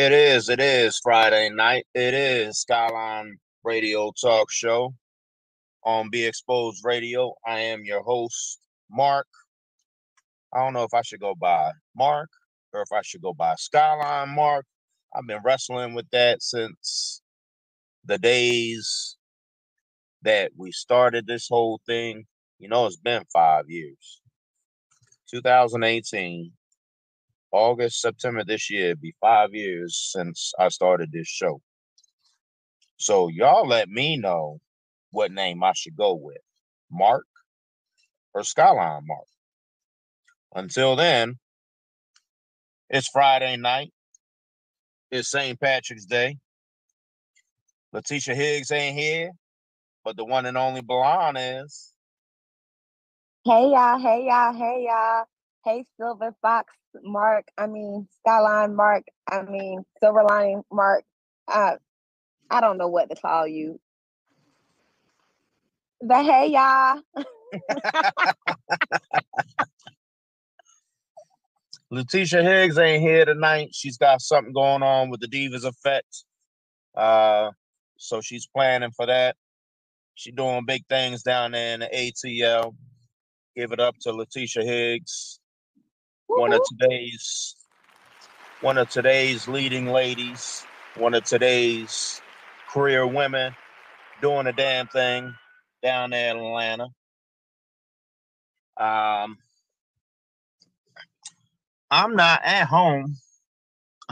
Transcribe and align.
It 0.00 0.12
is. 0.12 0.48
It 0.48 0.60
is 0.60 1.00
Friday 1.02 1.50
night. 1.50 1.84
It 1.92 2.14
is 2.14 2.64
Skylyne 2.64 3.32
Radio 3.64 4.12
Talk 4.12 4.48
Show 4.48 4.94
on 5.82 6.08
Be 6.08 6.24
Exposed 6.24 6.84
Radio. 6.84 7.34
I 7.44 7.58
am 7.58 7.82
your 7.82 8.04
host, 8.04 8.60
Mark. 8.88 9.26
I 10.54 10.60
don't 10.60 10.72
know 10.72 10.84
if 10.84 10.94
I 10.94 11.02
should 11.02 11.18
go 11.18 11.34
by 11.34 11.72
Mark 11.96 12.28
or 12.72 12.82
if 12.82 12.92
I 12.92 13.02
should 13.02 13.22
go 13.22 13.34
by 13.34 13.54
Skylyne 13.54 14.28
Mark. 14.28 14.66
I've 15.16 15.26
been 15.26 15.42
wrestling 15.44 15.94
with 15.94 16.08
that 16.12 16.44
since 16.44 17.20
the 18.04 18.18
days 18.18 19.16
that 20.22 20.52
we 20.56 20.70
started 20.70 21.26
this 21.26 21.48
whole 21.48 21.80
thing. 21.86 22.24
You 22.60 22.68
know, 22.68 22.86
it's 22.86 22.94
been 22.94 23.24
five 23.32 23.64
years. 23.68 24.20
2018 25.28 26.52
August, 27.52 28.00
September 28.00 28.44
this 28.44 28.70
year, 28.70 28.94
be 28.94 29.14
five 29.20 29.54
years 29.54 30.10
since 30.12 30.52
I 30.58 30.68
started 30.68 31.10
this 31.12 31.28
show. 31.28 31.60
So 32.96 33.28
y'all 33.28 33.66
let 33.66 33.88
me 33.88 34.16
know 34.16 34.60
what 35.10 35.32
name 35.32 35.62
I 35.62 35.72
should 35.74 35.96
go 35.96 36.14
with. 36.14 36.38
Mark 36.90 37.26
or 38.34 38.42
Skylyne 38.42 39.02
Mark. 39.06 39.26
Until 40.54 40.96
then, 40.96 41.38
it's 42.90 43.08
Friday 43.08 43.56
night. 43.56 43.92
It's 45.10 45.30
St. 45.30 45.58
Patrick's 45.58 46.06
Day. 46.06 46.38
LaTesha 47.94 48.34
Higgs 48.34 48.70
ain't 48.70 48.98
here, 48.98 49.30
but 50.04 50.16
the 50.16 50.24
one 50.24 50.44
and 50.44 50.58
only 50.58 50.82
Bilan 50.82 51.64
is. 51.64 51.94
Hey 53.44 53.70
y'all, 53.70 53.98
hey 53.98 54.26
y'all, 54.26 54.52
hey 54.52 54.86
y'all. 54.86 55.24
Hey 55.64 55.84
Silver 55.98 56.34
Fox 56.40 56.72
Mark, 57.02 57.46
I 57.58 57.66
mean 57.66 58.08
Skylyne 58.26 58.74
Mark, 58.74 59.04
I 59.28 59.42
mean 59.42 59.84
Silverline 60.02 60.62
Mark. 60.72 61.04
Uh, 61.46 61.76
I 62.50 62.60
don't 62.60 62.78
know 62.78 62.88
what 62.88 63.10
to 63.10 63.16
call 63.16 63.46
you. 63.46 63.80
But 66.00 66.24
hey 66.24 66.48
y'all. 66.48 67.00
LaTesha 71.92 72.42
Higgs 72.42 72.78
ain't 72.78 73.02
here 73.02 73.24
tonight. 73.24 73.70
She's 73.72 73.96
got 73.96 74.20
something 74.20 74.52
going 74.52 74.82
on 74.82 75.08
with 75.10 75.20
the 75.20 75.26
Divas 75.26 75.64
Effect. 75.64 76.24
Uh, 76.94 77.50
so 77.96 78.20
she's 78.20 78.46
planning 78.46 78.90
for 78.94 79.06
that. 79.06 79.36
She's 80.14 80.34
doing 80.34 80.66
big 80.66 80.84
things 80.88 81.22
down 81.22 81.52
there 81.52 81.74
in 81.74 81.80
the 81.80 81.86
ATL. 81.86 82.74
Give 83.56 83.72
it 83.72 83.80
up 83.80 83.96
to 84.02 84.10
LaTesha 84.10 84.64
Higgs 84.64 85.37
one 86.28 86.52
of 86.52 86.60
today's 86.68 87.56
one 88.60 88.78
of 88.78 88.88
today's 88.90 89.48
leading 89.48 89.86
ladies, 89.86 90.64
one 90.96 91.14
of 91.14 91.24
today's 91.24 92.20
career 92.68 93.06
women 93.06 93.54
doing 94.20 94.46
a 94.46 94.52
damn 94.52 94.86
thing 94.88 95.34
down 95.82 96.10
there 96.10 96.32
in 96.32 96.36
Atlanta. 96.38 96.84
Um, 98.76 99.38
I'm 101.90 102.14
not 102.14 102.40
at 102.44 102.66
home. 102.66 103.16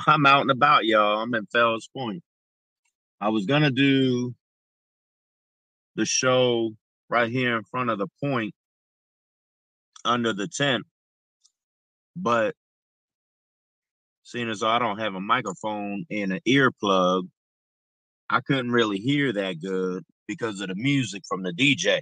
I'm 0.07 0.27
out 0.27 0.43
and 0.43 0.51
about, 0.51 0.85
y'all. 0.87 1.21
I'm 1.21 1.35
in 1.35 1.47
Fells 1.47 1.89
Point. 1.95 2.23
I 3.21 3.29
was 3.31 3.47
gonna 3.47 3.71
do 3.71 4.35
the 5.97 6.05
show 6.05 6.73
right 7.09 7.31
here 7.31 7.57
in 7.57 7.65
front 7.65 7.91
of 7.91 7.99
the 7.99 8.09
point 8.23 8.55
under 10.05 10.33
the 10.33 10.47
tent 10.47 10.87
but 12.17 12.55
seeing 14.23 14.51
as 14.51 14.63
I 14.63 14.79
don't 14.79 14.99
have 14.99 15.15
a 15.15 15.21
microphone 15.21 16.05
and 16.11 16.33
an 16.33 16.41
earplug, 16.49 17.29
I 18.29 18.41
couldn't 18.41 18.73
really 18.73 18.99
hear 18.99 19.33
that 19.33 19.61
good 19.61 20.05
because 20.27 20.61
of 20.61 20.69
the 20.69 20.75
music 20.75 21.23
from 21.29 21.43
the 21.43 21.53
DJ. 21.53 22.01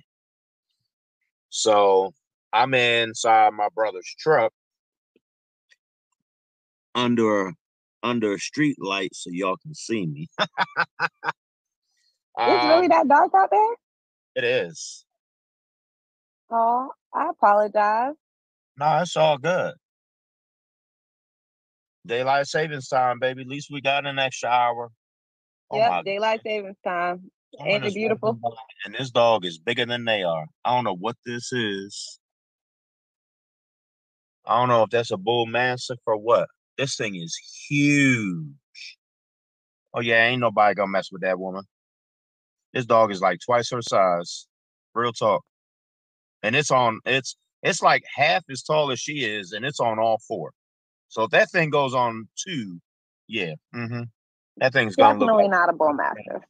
So 1.50 2.14
I'm 2.52 2.72
inside 2.74 3.52
my 3.52 3.68
brother's 3.74 4.14
truck 4.18 4.52
under 6.94 7.52
under 8.02 8.34
a 8.34 8.38
street 8.38 8.76
light 8.80 9.14
so 9.14 9.30
y'all 9.30 9.56
can 9.56 9.74
see 9.74 10.06
me. 10.06 10.28
it's 10.38 10.54
really 12.38 12.84
um, 12.84 12.88
that 12.88 13.08
dark 13.08 13.32
out 13.34 13.50
there? 13.50 13.74
It 14.36 14.44
is. 14.44 15.04
Oh, 16.50 16.90
I 17.14 17.30
apologize. 17.30 18.14
No, 18.76 18.98
it's 19.00 19.16
all 19.16 19.38
good. 19.38 19.74
Daylight 22.06 22.46
savings 22.46 22.88
time, 22.88 23.18
baby. 23.18 23.42
At 23.42 23.48
least 23.48 23.68
we 23.70 23.80
got 23.80 24.06
an 24.06 24.18
extra 24.18 24.50
hour. 24.50 24.90
Oh 25.70 25.78
yep, 25.78 26.04
daylight 26.04 26.42
savings 26.42 26.76
time. 26.84 27.30
Oh, 27.58 27.64
ain't 27.66 27.84
it 27.84 27.94
beautiful? 27.94 28.38
And 28.84 28.94
this 28.94 29.10
dog 29.10 29.46
is 29.46 29.58
bigger 29.58 29.86
than 29.86 30.04
they 30.04 30.22
are. 30.24 30.44
I 30.62 30.74
don't 30.74 30.84
know 30.84 30.94
what 30.94 31.16
this 31.24 31.52
is. 31.52 32.18
I 34.44 34.58
don't 34.58 34.68
know 34.68 34.82
if 34.82 34.90
that's 34.90 35.10
a 35.10 35.16
bull 35.16 35.46
mastiff 35.46 35.98
or 36.06 36.18
what. 36.18 36.48
This 36.76 36.96
thing 36.96 37.14
is 37.16 37.34
huge. 37.68 38.98
Oh 39.94 40.00
yeah, 40.00 40.26
ain't 40.26 40.40
nobody 40.40 40.74
gonna 40.74 40.90
mess 40.90 41.10
with 41.10 41.22
that 41.22 41.38
woman. 41.38 41.64
This 42.74 42.84
dog 42.84 43.10
is 43.10 43.22
like 43.22 43.38
twice 43.44 43.70
her 43.70 43.80
size. 43.80 44.46
Real 44.94 45.12
talk. 45.12 45.42
And 46.42 46.54
it's 46.54 46.70
on 46.70 47.00
it's 47.06 47.36
it's 47.62 47.80
like 47.80 48.02
half 48.14 48.44
as 48.50 48.62
tall 48.62 48.90
as 48.90 49.00
she 49.00 49.24
is, 49.24 49.52
and 49.52 49.64
it's 49.64 49.80
on 49.80 49.98
all 49.98 50.20
four. 50.28 50.50
So 51.14 51.22
if 51.22 51.30
that 51.30 51.48
thing 51.48 51.70
goes 51.70 51.94
on 51.94 52.26
two, 52.36 52.80
yeah, 53.28 53.54
mm-hmm. 53.72 54.02
that 54.56 54.72
thing's 54.72 54.96
definitely 54.96 55.46
not 55.46 55.68
a 55.68 55.72
bull 55.72 55.92
mastiff. 55.92 56.42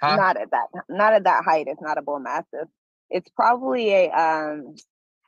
Huh? 0.00 0.14
Not 0.14 0.36
at 0.36 0.52
that, 0.52 0.66
not 0.88 1.12
at 1.12 1.24
that 1.24 1.42
height. 1.44 1.66
It's 1.66 1.82
not 1.82 1.98
a 1.98 2.02
bull 2.02 2.20
mastiff. 2.20 2.68
It's 3.10 3.28
probably 3.34 3.92
a, 3.92 4.10
um, 4.10 4.76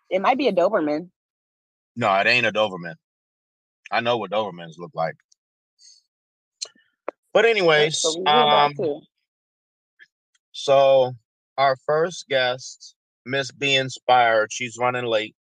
it 0.08 0.22
might 0.22 0.38
be 0.38 0.46
a 0.46 0.52
Doberman. 0.52 1.10
No, 1.96 2.14
it 2.20 2.28
ain't 2.28 2.46
a 2.46 2.52
Doberman. 2.52 2.94
I 3.90 3.98
know 4.00 4.16
what 4.16 4.30
Dobermans 4.30 4.78
look 4.78 4.92
like. 4.94 5.16
But 7.34 7.46
anyways, 7.46 8.00
so 8.00 8.24
um, 8.26 8.74
so 10.52 11.14
our 11.58 11.74
first 11.84 12.28
guest, 12.28 12.94
Miss 13.24 13.50
Be 13.50 13.74
Inspired, 13.74 14.52
she's 14.52 14.78
running 14.78 15.06
late. 15.06 15.34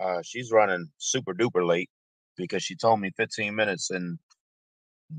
Uh, 0.00 0.20
she's 0.22 0.50
running 0.50 0.88
super 0.98 1.32
duper 1.32 1.66
late 1.66 1.90
because 2.36 2.62
she 2.62 2.74
told 2.74 3.00
me 3.00 3.10
15 3.16 3.54
minutes 3.54 3.90
and 3.90 4.18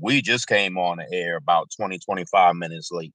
we 0.00 0.20
just 0.20 0.46
came 0.46 0.76
on 0.76 0.98
the 0.98 1.06
air 1.12 1.36
about 1.36 1.70
20, 1.76 1.98
25 1.98 2.56
minutes 2.56 2.90
late. 2.90 3.14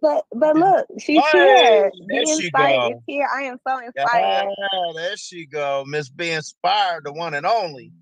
But 0.00 0.24
but 0.32 0.56
look, 0.56 0.86
she's 1.00 1.20
here. 1.32 1.90
There 2.06 2.22
Be 2.22 2.30
inspired 2.30 2.92
is 2.92 3.02
here. 3.08 3.28
I 3.34 3.42
am 3.42 3.58
so 3.66 3.78
inspired. 3.78 4.54
Yeah, 4.56 4.92
there 4.94 5.16
she 5.16 5.46
go. 5.46 5.84
Miss 5.84 6.08
Be 6.08 6.30
Inspired, 6.30 7.04
the 7.04 7.12
one 7.12 7.34
and 7.34 7.44
only. 7.44 7.92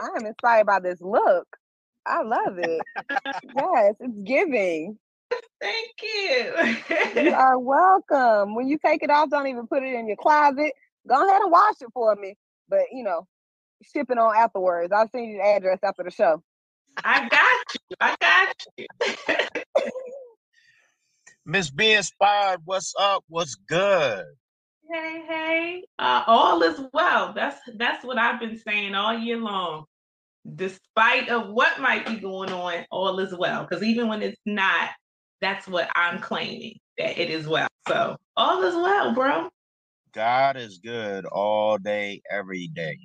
I 0.00 0.08
am 0.16 0.24
inspired 0.24 0.66
by 0.66 0.80
this 0.80 1.02
look. 1.02 1.46
I 2.06 2.22
love 2.22 2.58
it. 2.58 2.80
yes, 3.10 3.94
it's 4.00 4.18
giving. 4.24 4.98
Thank 5.60 5.90
you. 6.02 7.22
you 7.22 7.34
are 7.34 7.58
welcome. 7.58 8.54
When 8.54 8.68
you 8.68 8.78
take 8.78 9.02
it 9.02 9.10
off, 9.10 9.28
don't 9.28 9.48
even 9.48 9.66
put 9.66 9.82
it 9.82 9.92
in 9.92 10.06
your 10.08 10.16
closet 10.16 10.72
go 11.08 11.26
ahead 11.26 11.42
and 11.42 11.50
wash 11.50 11.74
it 11.80 11.88
for 11.92 12.14
me. 12.14 12.34
But 12.68 12.84
you 12.92 13.02
know, 13.02 13.26
shipping 13.92 14.18
on 14.18 14.36
afterwards. 14.36 14.92
I'll 14.92 15.08
send 15.08 15.30
you 15.30 15.38
the 15.38 15.44
address 15.44 15.78
after 15.82 16.04
the 16.04 16.10
show. 16.10 16.42
I 17.04 17.28
got 17.28 17.66
you. 17.74 17.96
I 18.00 18.16
got 18.20 18.56
you. 18.76 19.62
Miss 21.46 21.70
Be 21.70 21.92
Inspired, 21.92 22.60
what's 22.66 22.92
up? 23.00 23.24
What's 23.28 23.54
good? 23.54 24.24
Hey, 24.92 25.22
hey. 25.26 25.84
Uh, 25.98 26.22
all 26.26 26.62
is 26.62 26.80
well. 26.92 27.32
That's 27.32 27.58
that's 27.76 28.04
what 28.04 28.18
I've 28.18 28.40
been 28.40 28.58
saying 28.58 28.94
all 28.94 29.16
year 29.16 29.38
long. 29.38 29.84
Despite 30.54 31.28
of 31.28 31.48
what 31.50 31.80
might 31.80 32.06
be 32.06 32.16
going 32.16 32.52
on, 32.52 32.86
all 32.90 33.18
is 33.18 33.34
well. 33.34 33.64
Because 33.64 33.82
even 33.82 34.08
when 34.08 34.22
it's 34.22 34.40
not, 34.44 34.90
that's 35.40 35.66
what 35.66 35.88
I'm 35.94 36.20
claiming 36.20 36.78
that 36.98 37.20
it 37.20 37.30
is 37.30 37.46
well. 37.46 37.68
So 37.86 38.16
all 38.36 38.62
is 38.62 38.74
well, 38.74 39.14
bro. 39.14 39.48
God 40.12 40.56
is 40.56 40.78
good 40.78 41.24
all 41.26 41.78
day, 41.78 42.22
every 42.30 42.68
day. 42.68 42.98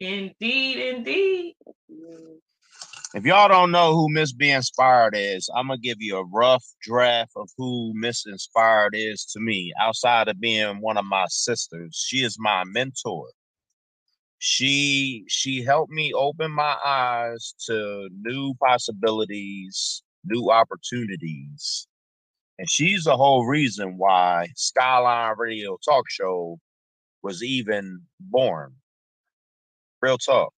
Indeed, 0.00 0.78
indeed. 0.78 1.54
Mm. 1.90 2.38
If 3.14 3.24
y'all 3.24 3.48
don't 3.48 3.70
know 3.70 3.94
who 3.94 4.12
Miss 4.12 4.32
Be 4.32 4.50
Inspired 4.50 5.14
is, 5.16 5.48
I'm 5.56 5.68
gonna 5.68 5.78
give 5.78 5.96
you 5.98 6.18
a 6.18 6.26
rough 6.26 6.64
draft 6.82 7.32
of 7.36 7.48
who 7.56 7.92
Miss 7.94 8.26
Inspired 8.26 8.94
is 8.94 9.24
to 9.32 9.40
me. 9.40 9.72
Outside 9.80 10.28
of 10.28 10.38
being 10.38 10.80
one 10.82 10.98
of 10.98 11.06
my 11.06 11.24
sisters, 11.28 12.04
she 12.06 12.22
is 12.22 12.36
my 12.38 12.64
mentor. 12.64 13.28
She 14.38 15.24
she 15.26 15.62
helped 15.62 15.90
me 15.90 16.12
open 16.12 16.52
my 16.52 16.76
eyes 16.84 17.54
to 17.66 18.10
new 18.12 18.54
possibilities, 18.62 20.02
new 20.24 20.50
opportunities, 20.50 21.88
and 22.58 22.68
she's 22.68 23.04
the 23.04 23.16
whole 23.16 23.46
reason 23.46 23.96
why 23.98 24.48
Skylyne 24.56 25.36
Radio 25.36 25.78
Talk 25.84 26.10
Show 26.10 26.58
was 27.22 27.42
even 27.42 28.02
born. 28.20 28.74
Real 30.02 30.18
talk. 30.18 30.52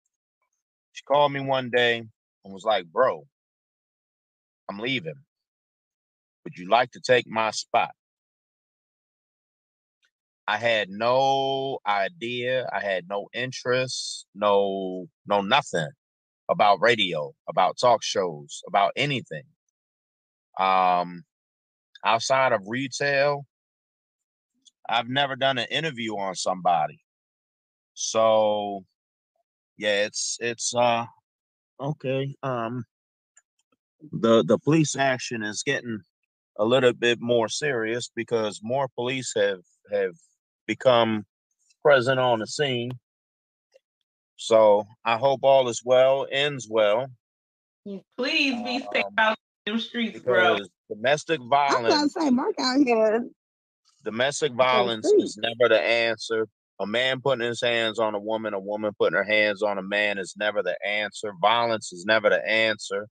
She 0.94 1.04
called 1.04 1.32
me 1.32 1.42
one 1.42 1.70
day 1.70 1.98
and 1.98 2.54
was 2.54 2.64
like, 2.64 2.86
Bro, 2.86 3.26
I'm 4.70 4.80
leaving. 4.80 5.16
Would 6.44 6.58
you 6.58 6.70
like 6.70 6.92
to 6.92 7.02
take 7.02 7.28
my 7.28 7.52
spot? 7.52 7.92
I 10.48 10.58
had 10.58 10.90
no 10.90 11.80
idea, 11.86 12.68
I 12.74 12.82
had 12.82 13.08
no 13.08 13.28
interest, 13.34 14.26
no 14.34 15.08
no 15.28 15.42
nothing 15.42 15.90
about 16.50 16.82
radio, 16.82 17.34
about 17.48 17.78
talk 17.80 18.02
shows, 18.04 18.64
about 18.68 18.92
anything. 18.96 19.44
Um 20.60 21.24
outside 22.06 22.52
of 22.54 22.62
retail, 22.68 23.46
I've 24.88 25.10
never 25.10 25.36
done 25.36 25.58
an 25.58 25.68
interview 25.70 26.18
on 26.18 26.36
somebody. 26.36 27.00
So 27.94 28.86
yeah, 29.78 30.06
it's 30.06 30.38
it's 30.40 30.74
uh 30.76 31.06
okay. 31.80 32.36
Um 32.44 32.86
the 34.12 34.44
the 34.44 34.58
police 34.58 34.96
action 34.96 35.44
is 35.44 35.64
getting 35.64 36.00
a 36.58 36.66
little 36.66 36.94
bit 36.94 37.20
more 37.22 37.48
serious 37.50 38.10
because 38.16 38.62
more 38.64 38.88
police 38.96 39.34
have 39.36 39.62
have 39.92 40.16
become 40.68 41.26
present 41.84 42.20
on 42.20 42.40
the 42.40 42.48
scene. 42.48 42.92
So 44.36 44.86
I 45.04 45.18
hope 45.18 45.42
all 45.44 45.68
is 45.68 45.82
well, 45.84 46.26
ends 46.32 46.68
well. 46.70 47.08
Please 48.18 48.64
be 48.64 48.80
safe 48.94 49.06
um, 49.06 49.14
out 49.18 49.38
them 49.66 49.80
streets, 49.80 50.20
bro. 50.20 50.60
Domestic 50.90 51.40
violence. 51.42 51.94
I 51.94 52.04
was 52.04 52.14
say 52.14 52.30
Mark 52.30 52.56
out 52.60 52.80
here. 52.80 53.28
Domestic 54.04 54.54
violence 54.54 55.06
is 55.06 55.38
never 55.38 55.70
the 55.70 55.80
answer. 55.80 56.48
A 56.80 56.88
man 56.88 57.20
putting 57.20 57.46
his 57.46 57.62
hands 57.62 58.00
on 58.00 58.16
a 58.16 58.20
woman, 58.20 58.54
a 58.54 58.60
woman 58.60 58.94
putting 58.98 59.18
her 59.18 59.24
hands 59.24 59.62
on 59.62 59.78
a 59.78 59.84
man 59.84 60.18
is 60.18 60.36
never 60.38 60.64
the 60.64 60.78
answer. 60.86 61.34
Violence 61.42 61.92
is 61.92 62.06
never 62.06 62.30
the 62.30 62.48
answer. 62.48 63.08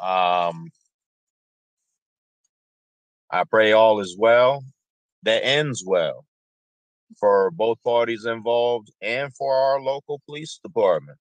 Um, 0.00 0.70
I 3.30 3.44
pray 3.48 3.72
all 3.72 4.00
is 4.00 4.16
well 4.18 4.64
that 5.22 5.44
ends 5.44 5.84
well 5.86 6.24
for 7.18 7.50
both 7.50 7.82
parties 7.82 8.24
involved 8.24 8.90
and 9.00 9.34
for 9.36 9.54
our 9.54 9.80
local 9.80 10.20
police 10.26 10.58
department. 10.64 11.18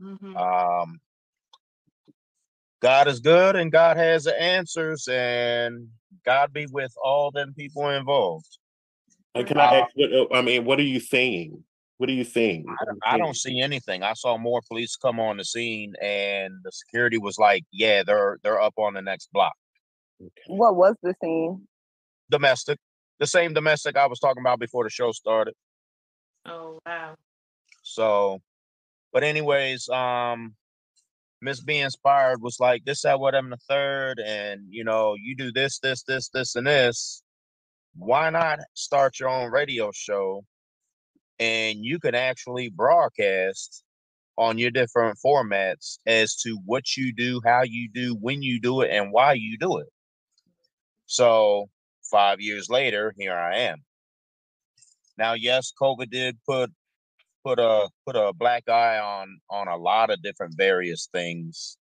Mm-hmm. 0.00 0.36
Um, 0.36 1.00
God 2.80 3.08
is 3.08 3.20
good 3.20 3.56
and 3.56 3.72
God 3.72 3.96
has 3.96 4.24
the 4.24 4.40
answers, 4.40 5.08
and 5.08 5.88
God 6.24 6.52
be 6.52 6.66
with 6.66 6.92
all 7.02 7.30
them 7.30 7.54
people 7.56 7.88
involved. 7.90 8.58
And 9.34 9.46
can 9.46 9.58
I 9.58 9.80
ask 9.80 9.92
what 9.94 10.12
uh, 10.12 10.34
I 10.34 10.42
mean? 10.42 10.64
What 10.64 10.78
are 10.78 10.84
you 10.84 11.00
saying? 11.00 11.62
What 11.98 12.08
are 12.08 12.12
you 12.12 12.24
saying? 12.24 12.64
I 12.68 12.84
don't, 12.84 12.98
I 13.04 13.18
don't 13.18 13.36
see 13.36 13.60
anything. 13.60 14.04
I 14.04 14.12
saw 14.12 14.38
more 14.38 14.62
police 14.68 14.94
come 14.96 15.18
on 15.18 15.36
the 15.36 15.44
scene, 15.44 15.94
and 16.00 16.54
the 16.62 16.70
security 16.70 17.18
was 17.18 17.38
like, 17.38 17.64
"Yeah, 17.72 18.04
they're 18.04 18.38
they're 18.42 18.60
up 18.60 18.74
on 18.76 18.94
the 18.94 19.02
next 19.02 19.30
block." 19.32 19.54
Okay. 20.20 20.30
What 20.46 20.76
was 20.76 20.94
the 21.02 21.14
scene? 21.22 21.66
Domestic, 22.30 22.78
the 23.18 23.26
same 23.26 23.52
domestic 23.52 23.96
I 23.96 24.06
was 24.06 24.20
talking 24.20 24.42
about 24.42 24.60
before 24.60 24.84
the 24.84 24.90
show 24.90 25.10
started. 25.10 25.54
Oh 26.46 26.78
wow! 26.86 27.16
So, 27.82 28.40
but 29.12 29.24
anyways, 29.24 29.88
um, 29.88 30.54
Miss 31.40 31.60
Be 31.60 31.78
Inspired 31.78 32.42
was 32.42 32.58
like, 32.60 32.84
"This, 32.84 33.02
that, 33.02 33.20
what 33.20 33.34
I'm 33.34 33.50
the 33.50 33.58
third, 33.68 34.20
and 34.20 34.62
you 34.70 34.84
know, 34.84 35.14
you 35.20 35.36
do 35.36 35.52
this, 35.52 35.78
this, 35.78 36.02
this, 36.02 36.28
this, 36.30 36.56
and 36.56 36.66
this. 36.66 37.22
Why 37.96 38.30
not 38.30 38.60
start 38.74 39.18
your 39.20 39.28
own 39.28 39.50
radio 39.50 39.90
show 39.92 40.44
and 41.38 41.84
you 41.84 41.98
can 41.98 42.14
actually 42.14 42.68
broadcast 42.68 43.84
on 44.36 44.58
your 44.58 44.70
different 44.70 45.18
formats 45.24 45.98
as 46.06 46.36
to 46.36 46.58
what 46.64 46.96
you 46.96 47.12
do, 47.12 47.40
how 47.44 47.62
you 47.64 47.88
do, 47.92 48.16
when 48.20 48.42
you 48.42 48.60
do 48.60 48.82
it, 48.82 48.90
and 48.90 49.12
why 49.12 49.32
you 49.32 49.56
do 49.58 49.78
it. 49.78 49.88
So 51.06 51.68
five 52.10 52.40
years 52.40 52.68
later, 52.68 53.14
here 53.18 53.34
I 53.34 53.58
am. 53.58 53.78
Now, 55.16 55.32
yes, 55.32 55.72
COVID 55.80 56.10
did 56.10 56.38
put 56.46 56.70
put 57.48 57.58
a 57.58 57.88
put 58.06 58.14
a 58.14 58.32
black 58.34 58.68
eye 58.68 58.98
on 58.98 59.40
on 59.50 59.68
a 59.68 59.76
lot 59.76 60.10
of 60.10 60.22
different 60.22 60.54
various 60.56 61.08
things, 61.12 61.78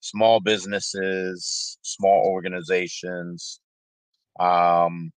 small 0.00 0.38
businesses, 0.38 1.78
small 1.82 2.26
organizations. 2.26 3.60
Um, 4.38 5.10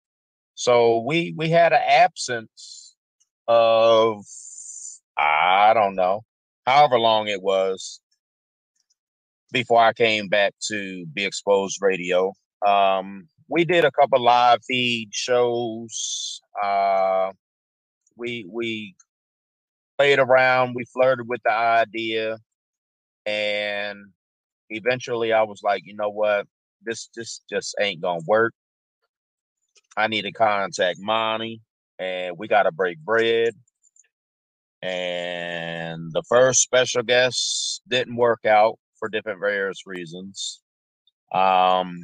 so 0.55 1.03
we 1.05 1.33
we 1.37 1.49
had 1.49 1.73
an 1.73 1.81
absence 1.87 2.95
of 3.47 4.23
I 5.15 5.73
don't 5.75 5.95
know, 5.95 6.21
however 6.65 6.97
long 6.97 7.27
it 7.27 7.43
was 7.43 8.01
before 9.51 9.79
I 9.79 9.93
came 9.93 10.27
back 10.27 10.55
to 10.69 11.05
Be 11.13 11.25
Exposed 11.25 11.77
Radio. 11.81 12.33
Um, 12.65 13.27
we 13.47 13.63
did 13.63 13.85
a 13.85 13.91
couple 13.91 14.19
live 14.23 14.59
feed 14.67 15.09
shows. 15.11 16.41
Uh, 16.63 17.29
we 18.17 18.47
we 18.49 18.95
played 19.97 20.19
around. 20.19 20.75
We 20.75 20.85
flirted 20.85 21.27
with 21.27 21.41
the 21.43 21.53
idea, 21.53 22.37
and 23.25 23.99
eventually, 24.69 25.33
I 25.33 25.43
was 25.43 25.61
like, 25.63 25.83
you 25.85 25.95
know 25.95 26.09
what, 26.09 26.47
this 26.83 27.09
this 27.15 27.41
just 27.49 27.75
ain't 27.79 28.01
gonna 28.01 28.21
work. 28.27 28.53
I 29.95 30.07
need 30.07 30.23
to 30.23 30.31
contact 30.31 30.99
Monty 30.99 31.61
and 31.99 32.37
we 32.37 32.47
got 32.47 32.63
to 32.63 32.71
break 32.71 32.99
bread. 32.99 33.53
And 34.81 36.11
the 36.11 36.23
first 36.27 36.61
special 36.61 37.03
guest 37.03 37.81
didn't 37.87 38.17
work 38.17 38.45
out 38.45 38.79
for 38.99 39.07
different 39.07 39.39
various 39.39 39.81
reasons. 39.85 40.61
Um, 41.33 42.03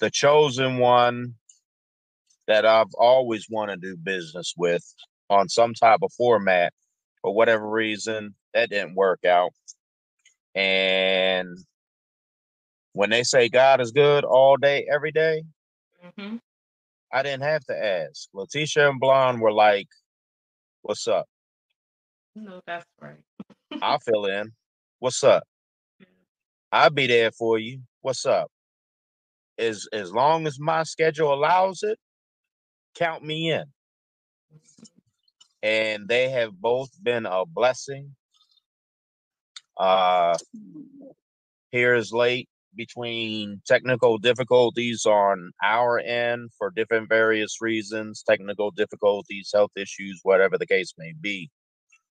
the 0.00 0.10
chosen 0.10 0.78
one 0.78 1.34
that 2.48 2.66
I've 2.66 2.92
always 2.98 3.46
wanted 3.48 3.82
to 3.82 3.92
do 3.92 3.96
business 3.96 4.52
with 4.56 4.82
on 5.32 5.48
some 5.48 5.72
type 5.74 6.00
of 6.02 6.12
format, 6.12 6.72
for 7.22 7.34
whatever 7.34 7.68
reason, 7.68 8.34
that 8.52 8.70
didn't 8.70 8.94
work 8.94 9.24
out. 9.24 9.52
And 10.54 11.56
when 12.92 13.10
they 13.10 13.22
say 13.22 13.48
God 13.48 13.80
is 13.80 13.92
good 13.92 14.24
all 14.24 14.56
day, 14.56 14.86
every 14.92 15.10
day, 15.12 15.42
mm-hmm. 16.04 16.36
I 17.12 17.22
didn't 17.22 17.44
have 17.44 17.64
to 17.64 17.84
ask. 17.84 18.28
LaTesha 18.34 18.90
and 18.90 19.00
Bilan 19.00 19.40
were 19.40 19.52
like, 19.52 19.88
What's 20.82 21.06
up? 21.06 21.26
No, 22.34 22.60
that's 22.66 22.84
right. 23.00 23.22
I'll 23.80 24.00
fill 24.00 24.26
in. 24.26 24.50
What's 24.98 25.22
up? 25.22 25.44
I'll 26.72 26.90
be 26.90 27.06
there 27.06 27.30
for 27.30 27.58
you. 27.58 27.80
What's 28.00 28.26
up? 28.26 28.50
As 29.58 29.86
as 29.92 30.12
long 30.12 30.46
as 30.46 30.58
my 30.58 30.82
schedule 30.82 31.32
allows 31.32 31.82
it, 31.82 31.98
count 32.96 33.24
me 33.24 33.52
in. 33.52 33.64
And 35.62 36.08
they 36.08 36.30
have 36.30 36.60
both 36.60 36.90
been 37.02 37.26
a 37.26 37.44
blessing. 37.46 38.14
Uh 39.76 40.36
here 41.70 41.94
is 41.94 42.12
late 42.12 42.48
between 42.74 43.60
technical 43.66 44.18
difficulties 44.18 45.06
on 45.06 45.52
our 45.62 45.98
end 45.98 46.50
for 46.56 46.70
different 46.70 47.08
various 47.08 47.60
reasons, 47.60 48.22
technical 48.28 48.70
difficulties, 48.70 49.50
health 49.52 49.72
issues, 49.76 50.20
whatever 50.22 50.58
the 50.58 50.66
case 50.66 50.94
may 50.98 51.12
be. 51.20 51.50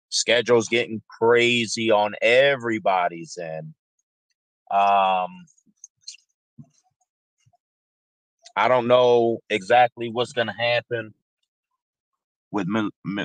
Schedules 0.10 0.68
getting 0.68 1.02
crazy 1.08 1.90
on 1.92 2.16
everybody's 2.22 3.38
end. 3.38 3.74
Um, 4.72 5.46
I 8.56 8.68
don't 8.68 8.88
know 8.88 9.40
exactly 9.50 10.10
what's 10.10 10.34
going 10.34 10.48
to 10.48 10.54
happen 10.54 11.14
with 12.52 12.68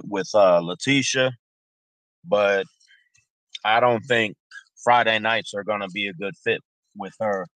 with 0.04 0.28
uh, 0.35 0.61
LaTesha, 0.61 1.33
but 2.25 2.66
I 3.64 3.80
don't 3.80 4.02
think 4.02 4.37
Friday 4.83 5.18
nights 5.18 5.54
are 5.54 5.64
going 5.64 5.80
to 5.80 5.88
be 5.88 6.06
a 6.06 6.12
good 6.12 6.35
fit 6.45 6.61
with 6.97 7.14
her 7.21 7.47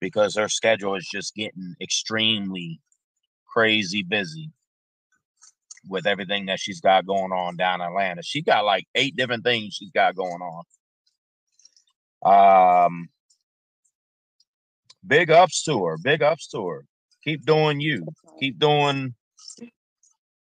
because 0.00 0.36
her 0.36 0.48
schedule 0.48 0.94
is 0.94 1.06
just 1.06 1.34
getting 1.34 1.74
extremely 1.80 2.80
crazy 3.46 4.02
busy 4.02 4.50
with 5.88 6.06
everything 6.06 6.46
that 6.46 6.58
she's 6.60 6.80
got 6.80 7.06
going 7.06 7.32
on 7.32 7.56
down 7.56 7.80
in 7.80 7.86
Atlanta. 7.88 8.22
She 8.22 8.42
got 8.42 8.64
like 8.64 8.84
eight 8.94 9.16
different 9.16 9.44
things 9.44 9.74
she's 9.74 9.90
got 9.90 10.16
going 10.16 10.40
on. 12.24 12.86
Um, 12.86 13.08
big 15.06 15.30
ups 15.30 15.62
to 15.64 15.84
her. 15.84 15.96
Big 16.02 16.22
ups 16.22 16.48
to 16.48 16.66
her. 16.66 16.84
Keep 17.24 17.44
doing 17.44 17.80
you. 17.80 18.06
Keep 18.40 18.58
doing 18.58 19.14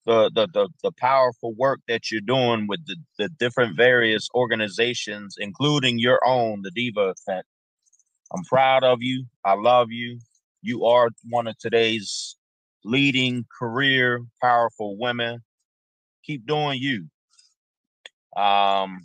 the 0.07 0.31
the 0.35 0.49
the, 0.55 0.69
the 0.83 0.93
powerful 0.93 1.53
work 1.55 1.81
that 1.89 2.11
you're 2.11 2.21
doing 2.21 2.67
with 2.69 2.81
the, 2.87 2.97
the 3.19 3.29
different 3.29 3.77
various 3.77 4.29
organizations, 4.35 5.37
including 5.39 5.99
your 5.99 6.21
own, 6.25 6.63
the 6.63 6.71
Diva 6.71 7.13
Effect. 7.17 7.47
I'm 8.33 8.45
proud 8.45 8.85
of 8.85 8.99
you. 9.03 9.25
I 9.45 9.55
love 9.55 9.91
you. 9.91 10.19
You 10.63 10.85
are 10.87 11.11
one 11.29 11.47
of 11.47 11.59
today's 11.59 12.37
leading 12.85 13.45
career 13.59 14.23
powerful 14.41 14.97
women. 14.99 15.41
Keep 16.25 16.47
doing 16.47 16.81
you. 16.81 17.07
Um, 18.41 19.03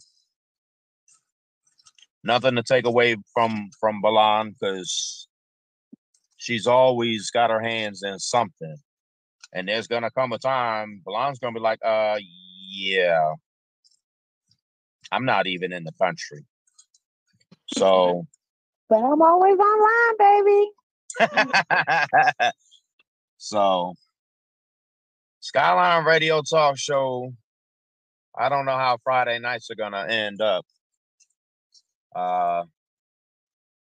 nothing 2.23 2.55
to 2.55 2.63
take 2.63 2.85
away 2.85 3.15
from 3.33 3.69
from 3.79 4.01
Bilan 4.03 4.53
because 4.59 5.27
she's 6.37 6.67
always 6.67 7.31
got 7.31 7.49
her 7.49 7.61
hands 7.61 8.01
in 8.03 8.19
something. 8.19 8.77
And 9.53 9.67
there's 9.67 9.87
gonna 9.87 10.11
come 10.11 10.31
a 10.31 10.39
time 10.39 11.01
Bilan's 11.05 11.39
gonna 11.39 11.53
be 11.53 11.59
like, 11.59 11.79
uh 11.83 12.17
yeah. 12.69 13.33
I'm 15.11 15.25
not 15.25 15.47
even 15.47 15.73
in 15.73 15.83
the 15.83 15.93
country. 16.01 16.45
So 17.73 18.27
But 18.89 18.97
I'm 18.97 19.21
always 19.21 19.57
online, 19.57 20.17
baby. 20.19 20.71
so 23.37 23.93
Skylyne 25.41 26.05
Radio 26.05 26.41
Talk 26.41 26.77
Show. 26.77 27.33
I 28.37 28.49
don't 28.49 28.65
know 28.65 28.77
how 28.77 28.97
Friday 29.03 29.39
nights 29.39 29.69
are 29.71 29.75
gonna 29.75 30.05
end 30.09 30.41
up. 30.41 30.65
Uh 32.13 32.63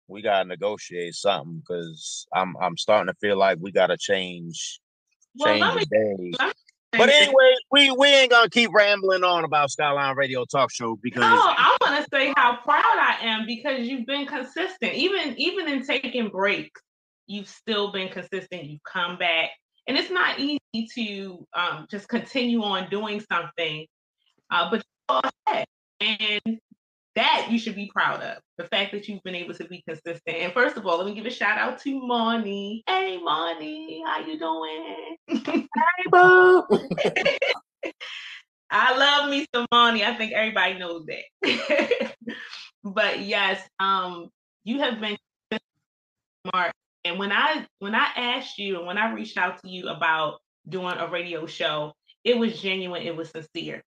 we 0.07 0.21
gotta 0.21 0.47
negotiate 0.47 1.15
something 1.15 1.59
because 1.59 2.27
I'm 2.33 2.55
I'm 2.61 2.77
starting 2.77 3.13
to 3.13 3.17
feel 3.19 3.37
like 3.37 3.57
we 3.61 3.71
gotta 3.71 3.97
change 3.97 4.81
Well, 5.37 5.59
change 5.59 5.91
me- 5.91 6.35
days. 6.37 6.53
But 6.93 7.09
anyway, 7.09 7.55
we 7.71 7.91
we 7.91 8.07
ain't 8.07 8.31
gonna 8.31 8.49
keep 8.49 8.71
rambling 8.73 9.23
on 9.23 9.43
about 9.43 9.69
Skylyne 9.69 10.15
Radio 10.15 10.45
Talk 10.45 10.71
Show 10.71 10.95
because 10.95 11.21
No, 11.21 11.27
I 11.29 11.77
want 11.81 12.03
to 12.03 12.09
say 12.11 12.33
how 12.35 12.57
proud 12.63 12.81
I 12.83 13.17
am 13.21 13.45
because 13.45 13.87
you've 13.87 14.05
been 14.05 14.25
consistent. 14.25 14.93
Even 14.93 15.35
even 15.37 15.67
in 15.67 15.85
taking 15.85 16.29
breaks, 16.29 16.81
you've 17.27 17.49
still 17.49 17.91
been 17.91 18.09
consistent. 18.09 18.65
You've 18.65 18.83
come 18.83 19.17
back, 19.17 19.51
and 19.87 19.97
it's 19.97 20.09
not 20.09 20.39
easy 20.39 20.59
to 20.95 21.47
um, 21.53 21.87
just 21.91 22.07
continue 22.07 22.63
on 22.63 22.89
doing 22.89 23.21
something, 23.31 23.85
uh, 24.49 24.69
but 24.71 24.77
you 24.77 24.83
all 25.09 25.21
have. 25.47 25.65
and 25.99 26.59
that 27.17 27.47
you 27.49 27.57
should 27.57 27.75
be 27.75 27.89
proud 27.91 28.21
of 28.21 28.37
the 28.59 28.65
fact 28.65 28.91
that 28.91 29.07
you've 29.07 29.23
been 29.23 29.33
able 29.33 29.55
to 29.55 29.65
be 29.65 29.83
consistent. 29.87 30.37
And 30.37 30.53
first 30.53 30.77
of 30.77 30.85
all, 30.85 30.97
let 30.97 31.07
me 31.07 31.15
give 31.15 31.25
a 31.25 31.31
shout 31.31 31.57
out 31.57 31.79
to 31.81 31.99
Money. 31.99 32.83
Hey, 32.87 33.19
Money, 33.19 34.03
how 34.05 34.19
you 34.19 34.37
doing? 34.37 35.17
I 38.69 38.97
love 38.97 39.31
me 39.31 39.47
some 39.53 39.65
money. 39.71 40.05
I 40.05 40.13
think 40.13 40.33
everybody 40.33 40.77
knows 40.77 41.07
that. 41.07 42.13
but 42.83 43.21
yes, 43.21 43.67
um, 43.79 44.29
you 44.63 44.79
have 44.79 45.01
been 45.01 45.17
smart. 46.47 46.71
And 47.03 47.17
when 47.17 47.31
I 47.31 47.65
when 47.79 47.95
I 47.95 48.09
asked 48.15 48.59
you 48.59 48.77
and 48.77 48.85
when 48.85 48.99
I 48.99 49.11
reached 49.11 49.37
out 49.37 49.59
to 49.63 49.69
you 49.69 49.87
about 49.87 50.37
doing 50.69 50.97
a 50.97 51.07
radio 51.07 51.47
show, 51.47 51.93
it 52.23 52.37
was 52.37 52.61
genuine, 52.61 53.01
it 53.01 53.15
was 53.15 53.31
sincere. 53.31 53.83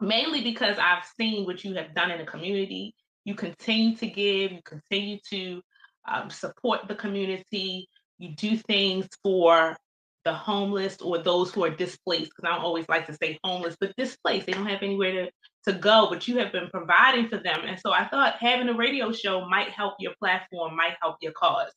Mainly 0.00 0.42
because 0.42 0.76
I've 0.78 1.04
seen 1.18 1.44
what 1.46 1.64
you 1.64 1.74
have 1.74 1.94
done 1.94 2.10
in 2.10 2.18
the 2.18 2.26
community. 2.26 2.94
You 3.24 3.34
continue 3.34 3.96
to 3.96 4.06
give, 4.06 4.52
you 4.52 4.60
continue 4.64 5.18
to 5.30 5.62
um, 6.06 6.30
support 6.30 6.88
the 6.88 6.94
community, 6.94 7.88
you 8.18 8.34
do 8.34 8.56
things 8.56 9.08
for 9.22 9.76
the 10.24 10.32
homeless 10.32 11.00
or 11.00 11.18
those 11.18 11.52
who 11.52 11.64
are 11.64 11.70
displaced 11.70 12.30
because 12.34 12.48
I 12.50 12.54
don't 12.54 12.64
always 12.64 12.88
like 12.88 13.06
to 13.06 13.14
say 13.14 13.38
homeless, 13.44 13.76
but 13.78 13.94
displaced. 13.96 14.46
They 14.46 14.52
don't 14.52 14.66
have 14.66 14.82
anywhere 14.82 15.12
to, 15.12 15.72
to 15.72 15.78
go, 15.78 16.08
but 16.08 16.26
you 16.26 16.38
have 16.38 16.50
been 16.50 16.68
providing 16.70 17.28
for 17.28 17.36
them. 17.36 17.60
And 17.66 17.78
so 17.78 17.92
I 17.92 18.08
thought 18.08 18.36
having 18.40 18.68
a 18.68 18.74
radio 18.74 19.12
show 19.12 19.46
might 19.46 19.70
help 19.70 19.94
your 19.98 20.14
platform, 20.18 20.76
might 20.76 20.94
help 21.00 21.16
your 21.20 21.32
cause. 21.32 21.70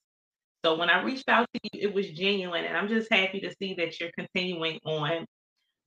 So 0.64 0.78
when 0.78 0.90
I 0.90 1.04
reached 1.04 1.30
out 1.30 1.48
to 1.54 1.60
you, 1.64 1.90
it 1.90 1.94
was 1.94 2.10
genuine. 2.10 2.66
And 2.66 2.76
I'm 2.76 2.88
just 2.88 3.12
happy 3.12 3.42
to 3.42 3.54
see 3.62 3.76
that 3.76 4.00
you're 4.00 4.12
continuing 4.18 4.80
on. 4.86 5.26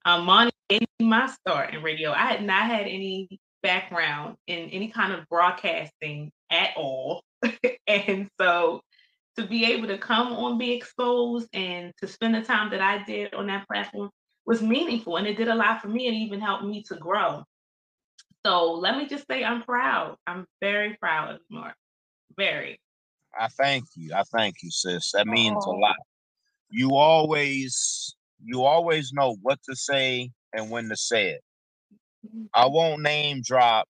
Um, 0.05 0.25
Monty 0.25 0.53
gave 0.69 0.81
me 0.99 1.07
my 1.07 1.27
start 1.29 1.75
in 1.75 1.83
radio. 1.83 2.13
I 2.13 2.27
had 2.27 2.43
not 2.43 2.67
had 2.67 2.87
any 2.87 3.41
background 3.63 4.37
in 4.47 4.71
any 4.71 4.89
kind 4.89 5.13
of 5.13 5.29
broadcasting 5.29 6.33
at 6.51 6.71
all. 6.77 7.23
and 7.87 8.29
so 8.41 8.81
to 9.37 9.47
be 9.47 9.65
able 9.67 9.89
to 9.89 9.99
come 9.99 10.33
on 10.33 10.59
Be 10.59 10.73
Exposed 10.73 11.49
and 11.53 11.93
to 11.99 12.07
spend 12.07 12.35
the 12.35 12.43
time 12.43 12.71
that 12.71 12.81
I 12.81 13.03
did 13.05 13.35
on 13.35 13.47
that 13.49 13.67
platform 13.69 14.11
was 14.47 14.63
meaningful 14.63 15.17
and 15.17 15.27
it 15.27 15.37
did 15.37 15.49
a 15.49 15.55
lot 15.55 15.81
for 15.81 15.89
me 15.89 16.09
and 16.09 16.17
even 16.17 16.41
helped 16.41 16.65
me 16.65 16.83
to 16.85 16.97
grow. 16.97 17.45
So 18.45 18.73
let 18.73 18.97
me 18.97 19.07
just 19.07 19.27
say 19.31 19.45
I'm 19.45 19.63
proud. 19.63 20.17
I'm 20.27 20.47
very 20.61 20.97
proud 21.01 21.35
of 21.35 21.41
Mark. 21.51 21.75
Very. 22.37 22.81
I 23.39 23.49
thank 23.49 23.85
you. 23.97 24.13
I 24.15 24.23
thank 24.25 24.57
you, 24.63 24.71
sis. 24.71 25.13
That 25.13 25.27
means 25.27 25.65
a 25.67 25.71
lot. 25.71 25.97
You 26.71 26.97
always 26.97 28.15
you 28.45 28.65
always 28.65 29.13
know 29.13 29.37
what 29.43 29.61
to 29.69 29.77
say 29.77 30.31
and 30.53 30.71
when 30.71 30.89
to 30.89 30.97
say 30.97 31.31
it. 31.31 31.43
I 32.55 32.67
won't 32.67 33.03
name 33.03 33.43
drop 33.45 33.89